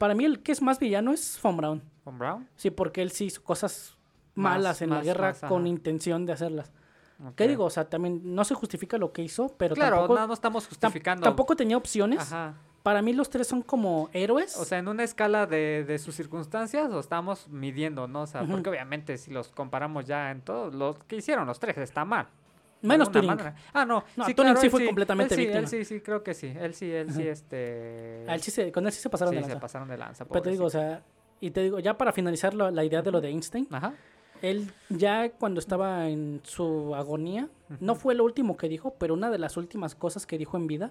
para 0.00 0.14
mí 0.14 0.24
el 0.24 0.42
que 0.42 0.50
es 0.52 0.62
más 0.62 0.78
villano 0.78 1.12
es 1.12 1.38
Von 1.42 1.58
Braun. 1.58 1.82
Von 2.06 2.18
Braun? 2.18 2.48
Sí, 2.56 2.70
porque 2.70 3.02
él 3.02 3.10
sí 3.10 3.26
hizo 3.26 3.44
cosas 3.44 3.98
Más- 4.34 4.54
malas 4.54 4.80
en 4.80 4.88
la 4.90 5.02
guerra 5.02 5.28
más, 5.28 5.40
con 5.40 5.66
intención 5.66 6.24
de 6.24 6.32
hacerlas. 6.32 6.72
¿Qué 7.36 7.46
digo? 7.46 7.66
O 7.66 7.70
sea, 7.70 7.84
también 7.90 8.22
no 8.34 8.44
se 8.44 8.54
justifica 8.54 8.96
lo 8.96 9.12
que 9.12 9.20
hizo, 9.22 9.54
pero 9.58 9.74
Claro, 9.74 9.96
tampoco, 9.98 10.18
no, 10.18 10.26
no 10.28 10.32
estamos 10.32 10.64
tam- 10.64 10.68
justificando. 10.70 11.22
tampoco 11.22 11.54
tenía 11.54 11.76
opciones. 11.76 12.20
Ajá. 12.20 12.54
Para 12.82 13.02
mí 13.02 13.12
los 13.12 13.28
tres 13.28 13.46
son 13.46 13.60
como 13.60 14.08
héroes. 14.14 14.56
O 14.56 14.64
sea, 14.64 14.78
en 14.78 14.88
una 14.88 15.04
escala 15.04 15.46
de, 15.46 15.84
de 15.86 15.98
sus 15.98 16.14
circunstancias, 16.14 16.90
o 16.90 16.98
estamos 16.98 17.46
midiendo, 17.48 18.08
¿no? 18.08 18.22
O 18.22 18.26
sea, 18.26 18.42
porque 18.46 18.70
obviamente 18.70 19.18
si 19.18 19.30
los 19.30 19.48
comparamos 19.50 20.06
ya 20.06 20.30
en 20.30 20.40
todos, 20.40 20.74
los 20.74 20.96
que 21.04 21.16
hicieron 21.16 21.46
los 21.46 21.60
tres 21.60 21.76
está 21.76 22.06
mal. 22.06 22.28
Menos 22.82 23.10
Turing. 23.12 23.28
manera. 23.28 23.54
Ah, 23.72 23.84
no. 23.84 24.04
No, 24.16 24.24
sí, 24.24 24.34
Turing 24.34 24.52
claro, 24.52 24.60
sí 24.60 24.68
fue 24.70 24.84
completamente 24.86 25.34
él 25.34 25.38
sí, 25.40 25.46
víctima. 25.46 25.60
Él 25.60 25.66
sí, 25.68 25.84
sí, 25.84 26.00
creo 26.00 26.22
que 26.22 26.34
sí. 26.34 26.52
Él 26.58 26.74
sí, 26.74 26.90
él 26.90 27.12
sí, 27.12 27.22
Ajá. 27.22 27.30
este... 27.30 28.24
A 28.28 28.34
él 28.34 28.40
sí 28.42 28.50
se- 28.50 28.72
con 28.72 28.86
él 28.86 28.92
sí 28.92 29.00
se 29.00 29.10
pasaron 29.10 29.32
sí, 29.32 29.36
de 29.38 29.42
se 29.44 29.48
lanza. 29.50 29.60
pasaron 29.60 29.88
de 29.88 29.96
lanza, 29.98 30.24
Pero 30.24 30.42
te 30.42 30.50
digo, 30.50 30.64
o 30.66 30.70
sea, 30.70 31.02
y 31.40 31.50
te 31.50 31.62
digo, 31.62 31.78
ya 31.78 31.96
para 31.96 32.12
finalizar 32.12 32.54
la, 32.54 32.70
la 32.70 32.84
idea 32.84 33.02
de 33.02 33.10
lo 33.10 33.20
de 33.20 33.28
Einstein, 33.28 33.66
Ajá. 33.70 33.94
él 34.42 34.70
ya 34.88 35.30
cuando 35.32 35.58
estaba 35.60 36.08
en 36.08 36.40
su 36.44 36.94
agonía, 36.94 37.48
no 37.80 37.94
fue 37.94 38.14
lo 38.14 38.24
último 38.24 38.56
que 38.56 38.68
dijo, 38.68 38.94
pero 38.98 39.14
una 39.14 39.30
de 39.30 39.38
las 39.38 39.56
últimas 39.56 39.94
cosas 39.94 40.26
que 40.26 40.36
dijo 40.38 40.56
en 40.56 40.66
vida 40.66 40.90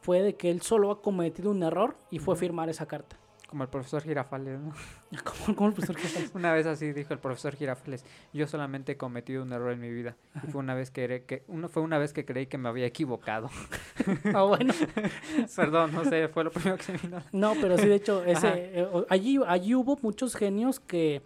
fue 0.00 0.20
de 0.22 0.34
que 0.36 0.50
él 0.50 0.60
solo 0.62 0.90
ha 0.90 1.00
cometido 1.02 1.50
un 1.50 1.62
error 1.62 1.96
y 2.10 2.18
fue 2.18 2.36
firmar 2.36 2.68
esa 2.68 2.86
carta. 2.86 3.16
Como 3.48 3.62
el 3.62 3.68
profesor 3.68 4.02
Girafales, 4.02 4.58
¿no? 4.58 4.72
¿Cómo, 5.24 5.56
cómo 5.56 5.68
el 5.68 5.74
profesor 5.74 5.96
Girafales? 5.96 6.30
Una 6.34 6.52
vez 6.52 6.66
así 6.66 6.92
dijo 6.92 7.12
el 7.14 7.20
profesor 7.20 7.54
Girafales, 7.54 8.04
yo 8.32 8.46
solamente 8.48 8.92
he 8.92 8.96
cometido 8.96 9.44
un 9.44 9.52
error 9.52 9.70
en 9.72 9.80
mi 9.80 9.90
vida. 9.92 10.16
Y 10.42 10.50
fue 10.50 10.58
una 10.60 10.74
vez 10.74 10.90
que, 10.90 11.08
cre- 11.08 11.26
que 11.26 11.44
uno, 11.46 11.68
fue 11.68 11.82
una 11.82 11.96
vez 11.98 12.12
que 12.12 12.24
creí 12.24 12.46
que 12.46 12.58
me 12.58 12.68
había 12.68 12.86
equivocado. 12.86 13.48
Ah, 14.34 14.42
bueno. 14.42 14.74
Perdón, 15.56 15.92
no 15.94 16.04
sé, 16.04 16.28
fue 16.28 16.44
lo 16.44 16.50
primero 16.50 16.76
que 16.76 16.82
se 16.82 16.92
me 16.92 16.98
vino. 16.98 17.22
No, 17.32 17.54
pero 17.60 17.78
sí, 17.78 17.86
de 17.88 17.94
hecho, 17.94 18.22
ese, 18.24 18.48
eh, 18.80 18.88
allí, 19.08 19.38
allí 19.46 19.74
hubo 19.74 19.98
muchos 20.02 20.34
genios 20.34 20.78
que, 20.80 21.22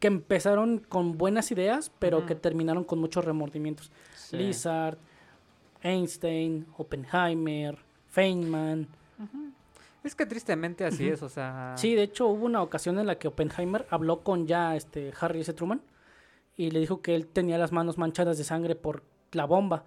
que 0.00 0.08
empezaron 0.08 0.78
con 0.78 1.16
buenas 1.18 1.50
ideas, 1.52 1.92
pero 1.98 2.26
que 2.26 2.34
terminaron 2.34 2.84
con 2.84 2.98
muchos 2.98 3.24
remordimientos. 3.24 3.90
Sí. 4.14 4.36
Lizard, 4.36 4.98
Einstein, 5.82 6.66
Oppenheimer, 6.76 7.78
Feynman. 8.08 8.88
Es 10.04 10.14
que 10.14 10.26
tristemente 10.26 10.84
así 10.84 11.08
es, 11.08 11.22
o 11.22 11.28
sea... 11.28 11.74
Sí, 11.76 11.94
de 11.94 12.02
hecho 12.02 12.28
hubo 12.28 12.46
una 12.46 12.62
ocasión 12.62 12.98
en 12.98 13.06
la 13.06 13.18
que 13.18 13.28
Oppenheimer 13.28 13.86
habló 13.90 14.20
con 14.20 14.46
ya 14.46 14.76
este 14.76 15.12
Harry 15.20 15.40
S. 15.40 15.52
Truman 15.52 15.82
y 16.56 16.70
le 16.70 16.80
dijo 16.80 17.02
que 17.02 17.14
él 17.14 17.26
tenía 17.26 17.58
las 17.58 17.72
manos 17.72 17.98
manchadas 17.98 18.38
de 18.38 18.44
sangre 18.44 18.74
por 18.74 19.02
la 19.32 19.44
bomba. 19.44 19.84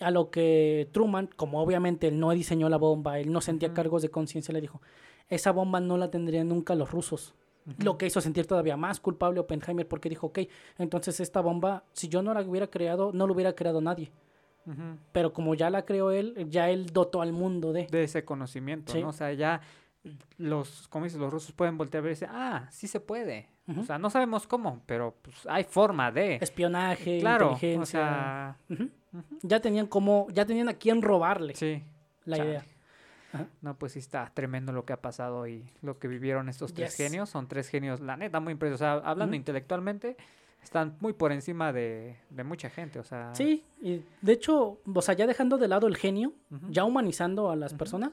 A 0.00 0.10
lo 0.10 0.30
que 0.30 0.88
Truman, 0.92 1.28
como 1.36 1.62
obviamente 1.62 2.08
él 2.08 2.18
no 2.18 2.30
diseñó 2.30 2.68
la 2.68 2.76
bomba, 2.76 3.18
él 3.18 3.32
no 3.32 3.40
sentía 3.40 3.72
cargos 3.74 4.02
de 4.02 4.10
conciencia, 4.10 4.52
le 4.52 4.60
dijo, 4.60 4.80
esa 5.28 5.52
bomba 5.52 5.80
no 5.80 5.96
la 5.96 6.10
tendrían 6.10 6.48
nunca 6.48 6.74
los 6.74 6.90
rusos. 6.90 7.34
Lo 7.78 7.96
que 7.96 8.06
hizo 8.06 8.20
sentir 8.20 8.46
todavía 8.46 8.76
más 8.76 8.98
culpable 8.98 9.38
Oppenheimer 9.38 9.86
porque 9.86 10.08
dijo, 10.08 10.28
ok, 10.28 10.40
entonces 10.78 11.20
esta 11.20 11.40
bomba, 11.40 11.84
si 11.92 12.08
yo 12.08 12.22
no 12.22 12.34
la 12.34 12.40
hubiera 12.42 12.66
creado, 12.66 13.12
no 13.12 13.26
la 13.26 13.32
hubiera 13.32 13.54
creado 13.54 13.80
nadie. 13.80 14.10
Pero 15.12 15.32
como 15.32 15.54
ya 15.54 15.70
la 15.70 15.84
creó 15.84 16.10
él, 16.10 16.46
ya 16.50 16.70
él 16.70 16.86
dotó 16.86 17.20
al 17.22 17.32
mundo 17.32 17.72
de... 17.72 17.86
De 17.86 18.04
ese 18.04 18.24
conocimiento, 18.24 18.92
Sí. 18.92 19.00
¿no? 19.00 19.08
O 19.08 19.12
sea, 19.12 19.32
ya 19.32 19.60
los, 20.38 20.88
como 20.88 21.04
dices, 21.04 21.18
los 21.20 21.32
rusos 21.32 21.52
pueden 21.52 21.78
voltear 21.78 22.00
a 22.00 22.04
ver 22.04 22.10
y 22.10 22.14
decir, 22.14 22.28
ah, 22.30 22.66
sí 22.70 22.86
se 22.88 23.00
puede. 23.00 23.48
O 23.78 23.84
sea, 23.84 23.96
no 23.98 24.10
sabemos 24.10 24.46
cómo, 24.46 24.82
pero 24.86 25.14
pues 25.22 25.46
hay 25.48 25.64
forma 25.64 26.10
de... 26.10 26.36
Espionaje, 26.40 27.20
claro, 27.20 27.50
o 27.50 27.52
inteligencia. 27.52 28.00
sea... 28.00 28.56
Ujú. 28.68 28.90
ujú. 29.12 29.38
Ya 29.42 29.60
tenían 29.60 29.86
como, 29.86 30.26
ya 30.32 30.44
tenían 30.44 30.68
a 30.68 30.74
quién 30.74 31.00
robarle 31.02 31.54
Sí. 31.54 31.82
la 32.24 32.36
chale. 32.36 32.50
idea. 32.50 32.64
Ajá. 33.32 33.46
No, 33.62 33.78
pues 33.78 33.92
sí 33.92 33.98
está 34.00 34.30
tremendo 34.34 34.72
lo 34.72 34.84
que 34.84 34.92
ha 34.92 35.00
pasado 35.00 35.46
y 35.46 35.64
lo 35.80 35.98
que 35.98 36.06
vivieron 36.08 36.48
estos 36.48 36.74
tres 36.74 36.90
Yes. 36.96 37.06
genios. 37.08 37.30
Son 37.30 37.46
tres 37.48 37.68
genios, 37.68 38.00
la 38.00 38.16
neta, 38.16 38.40
muy 38.40 38.52
impresionantes. 38.52 38.82
O 39.00 39.00
sea, 39.02 39.10
hablando 39.10 39.36
intelectualmente, 39.36 40.16
están 40.62 40.96
muy 41.00 41.12
por 41.12 41.32
encima 41.32 41.72
de, 41.72 42.16
de 42.30 42.44
mucha 42.44 42.70
gente. 42.70 42.98
O 42.98 43.04
sea, 43.04 43.34
Sí, 43.34 43.64
y 43.80 44.02
de 44.20 44.32
hecho, 44.32 44.78
o 44.94 45.02
sea, 45.02 45.14
ya 45.14 45.26
dejando 45.26 45.58
de 45.58 45.68
lado 45.68 45.86
el 45.86 45.96
genio, 45.96 46.32
ya 46.70 46.84
humanizando 46.84 47.50
a 47.50 47.56
las 47.56 47.72
personas, 47.74 48.12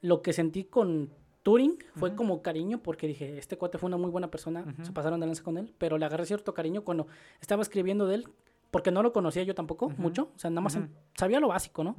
Lo 0.00 0.22
que 0.22 0.32
sentí 0.32 0.62
con 0.64 1.10
Turing 1.42 1.76
fue 1.96 2.14
como 2.14 2.40
cariño, 2.42 2.78
porque 2.82 3.06
dije, 3.08 3.36
este 3.38 3.56
cuate 3.58 3.78
fue 3.78 3.88
una 3.88 3.96
muy 3.96 4.10
buena 4.10 4.30
persona, 4.30 4.64
se 4.84 4.92
pasaron 4.92 5.18
de 5.18 5.26
lanza 5.26 5.42
con 5.42 5.56
él, 5.58 5.74
pero 5.78 5.98
le 5.98 6.04
agarré 6.04 6.24
cierto 6.26 6.54
cariño 6.54 6.84
cuando 6.84 7.06
estaba 7.40 7.62
escribiendo 7.62 8.06
de 8.06 8.16
él, 8.16 8.28
porque 8.70 8.90
no 8.92 9.02
lo 9.02 9.12
conocía 9.12 9.42
yo 9.44 9.54
tampoco 9.56 9.88
mucho, 9.98 10.30
o 10.36 10.38
sea, 10.38 10.50
nada 10.50 10.60
más 10.60 10.76
en- 10.76 10.90
sabía 11.16 11.40
lo 11.40 11.48
básico, 11.48 11.82
¿no? 11.82 11.96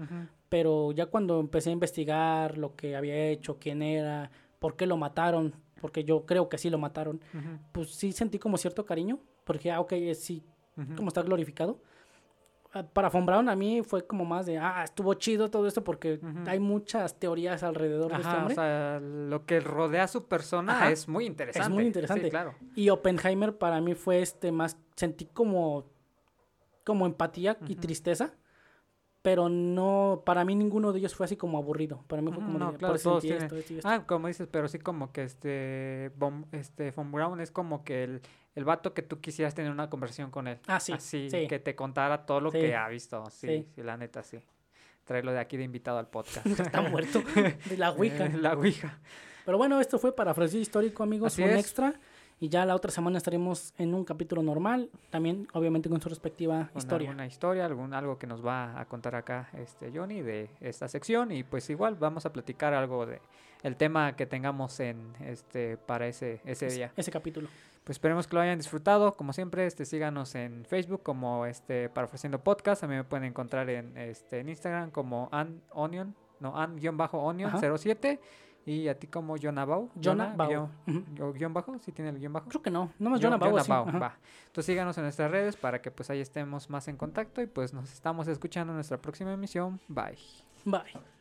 Pero 0.49 0.91
ya 0.93 1.07
cuando 1.07 1.39
empecé 1.41 1.71
a 1.71 1.73
investigar 1.73 2.57
lo 2.57 2.75
que 2.75 2.95
había 2.95 3.15
hecho, 3.27 3.57
quién 3.59 3.81
era, 3.81 4.29
por 4.59 4.75
qué 4.77 4.85
lo 4.85 4.95
mataron, 4.97 5.53
porque 5.81 6.03
yo 6.03 6.25
creo 6.25 6.47
que 6.47 6.57
sí 6.57 6.69
lo 6.69 6.77
mataron, 6.77 7.19
pues 7.73 7.89
sí 7.95 8.11
sentí 8.13 8.39
como 8.39 8.55
cierto 8.57 8.85
cariño, 8.85 9.19
porque, 9.43 9.71
ah, 9.71 9.79
ok, 9.79 9.93
sí, 10.13 10.43
como 10.95 11.07
está 11.09 11.21
glorificado. 11.21 11.81
Ah, 12.71 12.83
Para 12.83 13.09
Von 13.09 13.25
Braun 13.25 13.49
a 13.49 13.55
mí 13.55 13.81
fue 13.81 14.05
como 14.05 14.25
más 14.25 14.45
de, 14.45 14.59
ah, 14.59 14.83
estuvo 14.83 15.13
chido 15.15 15.49
todo 15.49 15.67
esto 15.67 15.83
porque 15.83 16.19
hay 16.45 16.59
muchas 16.59 17.19
teorías 17.19 17.63
alrededor 17.63 18.11
de 18.11 18.17
este 18.17 18.29
o 18.29 18.37
hombre. 18.37 18.53
sea, 18.55 18.99
lo 19.01 19.45
que 19.45 19.59
rodea 19.59 20.03
a 20.03 20.07
su 20.07 20.25
persona 20.27 20.73
Ajá. 20.73 20.91
es 20.91 21.07
muy 21.07 21.25
interesante. 21.25 21.69
muy 21.69 21.85
interesante. 21.87 22.25
Sí, 22.25 22.29
claro. 22.29 22.53
Y 22.75 22.89
Oppenheimer 22.89 23.57
para 23.57 23.81
mí 23.81 23.95
fue 23.95 24.21
este 24.21 24.51
más, 24.51 24.77
sentí 24.95 25.25
como, 25.25 25.85
como 26.83 27.07
empatía 27.07 27.57
y 27.67 27.75
tristeza, 27.75 28.35
pero 29.21 29.49
no, 29.49 30.23
para 30.25 30.45
mí 30.45 30.55
ninguno 30.55 30.93
de 30.93 30.99
ellos 30.99 31.13
fue 31.15 31.25
así 31.25 31.35
como 31.35 31.57
aburrido. 31.57 32.03
Para 32.07 32.21
mí 32.21 32.29
fue 32.29 32.37
Ujú, 32.37 32.45
como, 32.45 32.59
no, 32.59 32.71
de, 32.71 32.77
claro, 32.77 32.97
todos 32.97 33.21
tienen- 33.21 33.43
esto, 33.43 33.55
esto 33.57 33.73
y 33.73 33.77
esto. 33.77 33.89
Ah, 33.89 34.05
como 34.07 34.27
dices, 34.27 34.47
pero 34.49 34.67
sí 34.67 34.79
como 34.79 35.11
que 35.11 35.23
este 35.23 36.11
Von, 36.15 36.45
este 36.51 36.91
Von 36.91 37.11
Braun 37.11 37.41
es 37.41 37.51
como 37.51 37.83
que 37.83 38.03
el, 38.05 38.21
el 38.55 38.63
vato 38.65 38.93
que 38.93 39.01
tú 39.01 39.19
quisieras 39.19 39.53
tener 39.55 39.71
una 39.71 39.89
conversación 39.89 40.31
con 40.31 40.47
él. 40.47 40.59
Ah, 40.67 40.79
sí, 40.79 40.93
Así, 40.93 41.29
sí. 41.29 41.47
que 41.47 41.59
te 41.59 41.75
contara 41.75 42.25
todo 42.25 42.39
lo 42.39 42.51
Sí. 42.51 42.59
que 42.59 42.75
ha 42.75 42.87
visto. 42.87 43.29
Sí, 43.29 43.47
Sí. 43.47 43.67
sí, 43.75 43.83
la 43.83 43.97
neta, 43.97 44.23
sí. 44.23 44.39
Traerlo 45.03 45.31
de 45.31 45.39
aquí 45.39 45.57
de 45.57 45.63
invitado 45.63 45.97
al 45.97 46.07
podcast. 46.07 46.45
Está 46.77 46.81
muerto 46.81 47.21
de 47.69 47.77
la. 47.77 47.89
Eh, 47.89 48.29
la 48.41 48.53
Ouija. 48.53 48.99
Pero 49.45 49.57
bueno, 49.57 49.79
esto 49.81 49.97
fue 49.97 50.15
para 50.15 50.33
Fraseo 50.33 50.61
Histórico, 50.61 51.01
amigos, 51.03 51.33
Así 51.33 51.41
un 51.41 51.49
es. 51.49 51.59
extra. 51.59 51.99
Y 52.41 52.47
ya 52.49 52.65
la 52.65 52.73
otra 52.73 52.89
semana 52.89 53.17
estaremos 53.17 53.73
en 53.77 53.93
un 53.93 54.05
capítulo 54.05 54.41
normal, 54.41 54.89
también 55.09 55.47
obviamente 55.53 55.89
con 55.89 55.99
su 56.01 56.07
respectiva 56.07 56.69
Con 56.71 56.77
historia. 56.79 57.09
alguna 57.09 57.25
historia, 57.27 57.65
algún, 57.65 57.93
algo 57.93 58.17
que 58.17 58.27
nos 58.27 58.45
va 58.45 58.79
a 58.79 58.85
contar 58.85 59.15
acá 59.15 59.49
este 59.57 59.91
Johnny 59.93 60.21
de 60.21 60.49
esta 60.61 60.87
sección. 60.87 61.31
Y 61.33 61.43
pues 61.43 61.69
igual 61.69 61.95
vamos 61.95 62.25
a 62.25 62.31
platicar 62.31 62.73
algo 62.73 63.05
de 63.05 63.19
el 63.61 63.75
tema 63.75 64.15
que 64.15 64.25
tengamos 64.25 64.79
en 64.79 65.13
este 65.19 65.75
para 65.75 66.07
ese, 66.07 66.39
ese 66.45 66.67
Ese- 66.67 66.75
día. 66.77 66.93
Ese 66.95 67.11
capítulo. 67.11 67.49
Pues 67.83 67.95
esperemos 67.95 68.25
que 68.27 68.35
lo 68.35 68.41
hayan 68.41 68.57
disfrutado. 68.57 69.13
Como 69.17 69.33
siempre, 69.33 69.65
este, 69.65 69.83
síganos 69.83 70.33
en 70.35 70.63
Facebook 70.63 71.01
como 71.03 71.45
este 71.45 71.89
Parafraseando 71.89 72.39
Podcast. 72.41 72.81
También 72.81 72.99
me 73.01 73.03
pueden 73.03 73.25
encontrar 73.25 73.69
en, 73.69 73.97
este, 73.97 74.39
en 74.39 74.47
Instagram 74.49 74.91
como 74.91 75.27
an 75.33 75.61
onion, 75.71 76.15
no, 76.39 76.55
an-onion 76.55 77.49
Ajá. 77.49 77.59
07. 77.77 78.19
Y 78.69 78.87
a 78.87 78.99
ti 78.99 79.07
como. 79.07 79.35
Jonah 79.37 79.65
Bau. 79.65 79.89
guión- 80.85 81.05
o 81.21 81.33
guion 81.33 81.53
bajo, 81.53 81.77
si 81.79 81.91
tiene 81.91 82.11
el 82.11 82.19
guion 82.19 82.33
bajo. 82.33 82.49
Creo 82.49 82.61
que 82.61 82.69
no, 82.71 82.91
no 82.99 83.09
más 83.09 83.19
Jonah 83.21 83.37
Bau. 83.37 83.87
ajá. 83.89 83.99
va. 83.99 84.17
Entonces 84.47 84.65
síganos 84.65 84.97
en 84.97 85.03
nuestras 85.05 85.31
redes 85.31 85.55
para 85.55 85.81
que 85.81 85.89
pues 85.91 86.09
ahí 86.09 86.19
estemos 86.19 86.69
más 86.69 86.87
en 86.87 86.97
contacto 86.97 87.41
y 87.41 87.47
pues 87.47 87.73
nos 87.73 87.91
estamos 87.91 88.27
escuchando 88.27 88.71
en 88.73 88.75
nuestra 88.77 88.97
próxima 89.01 89.33
emisión. 89.33 89.79
Bye. 89.87 90.17
Bye. 90.65 91.18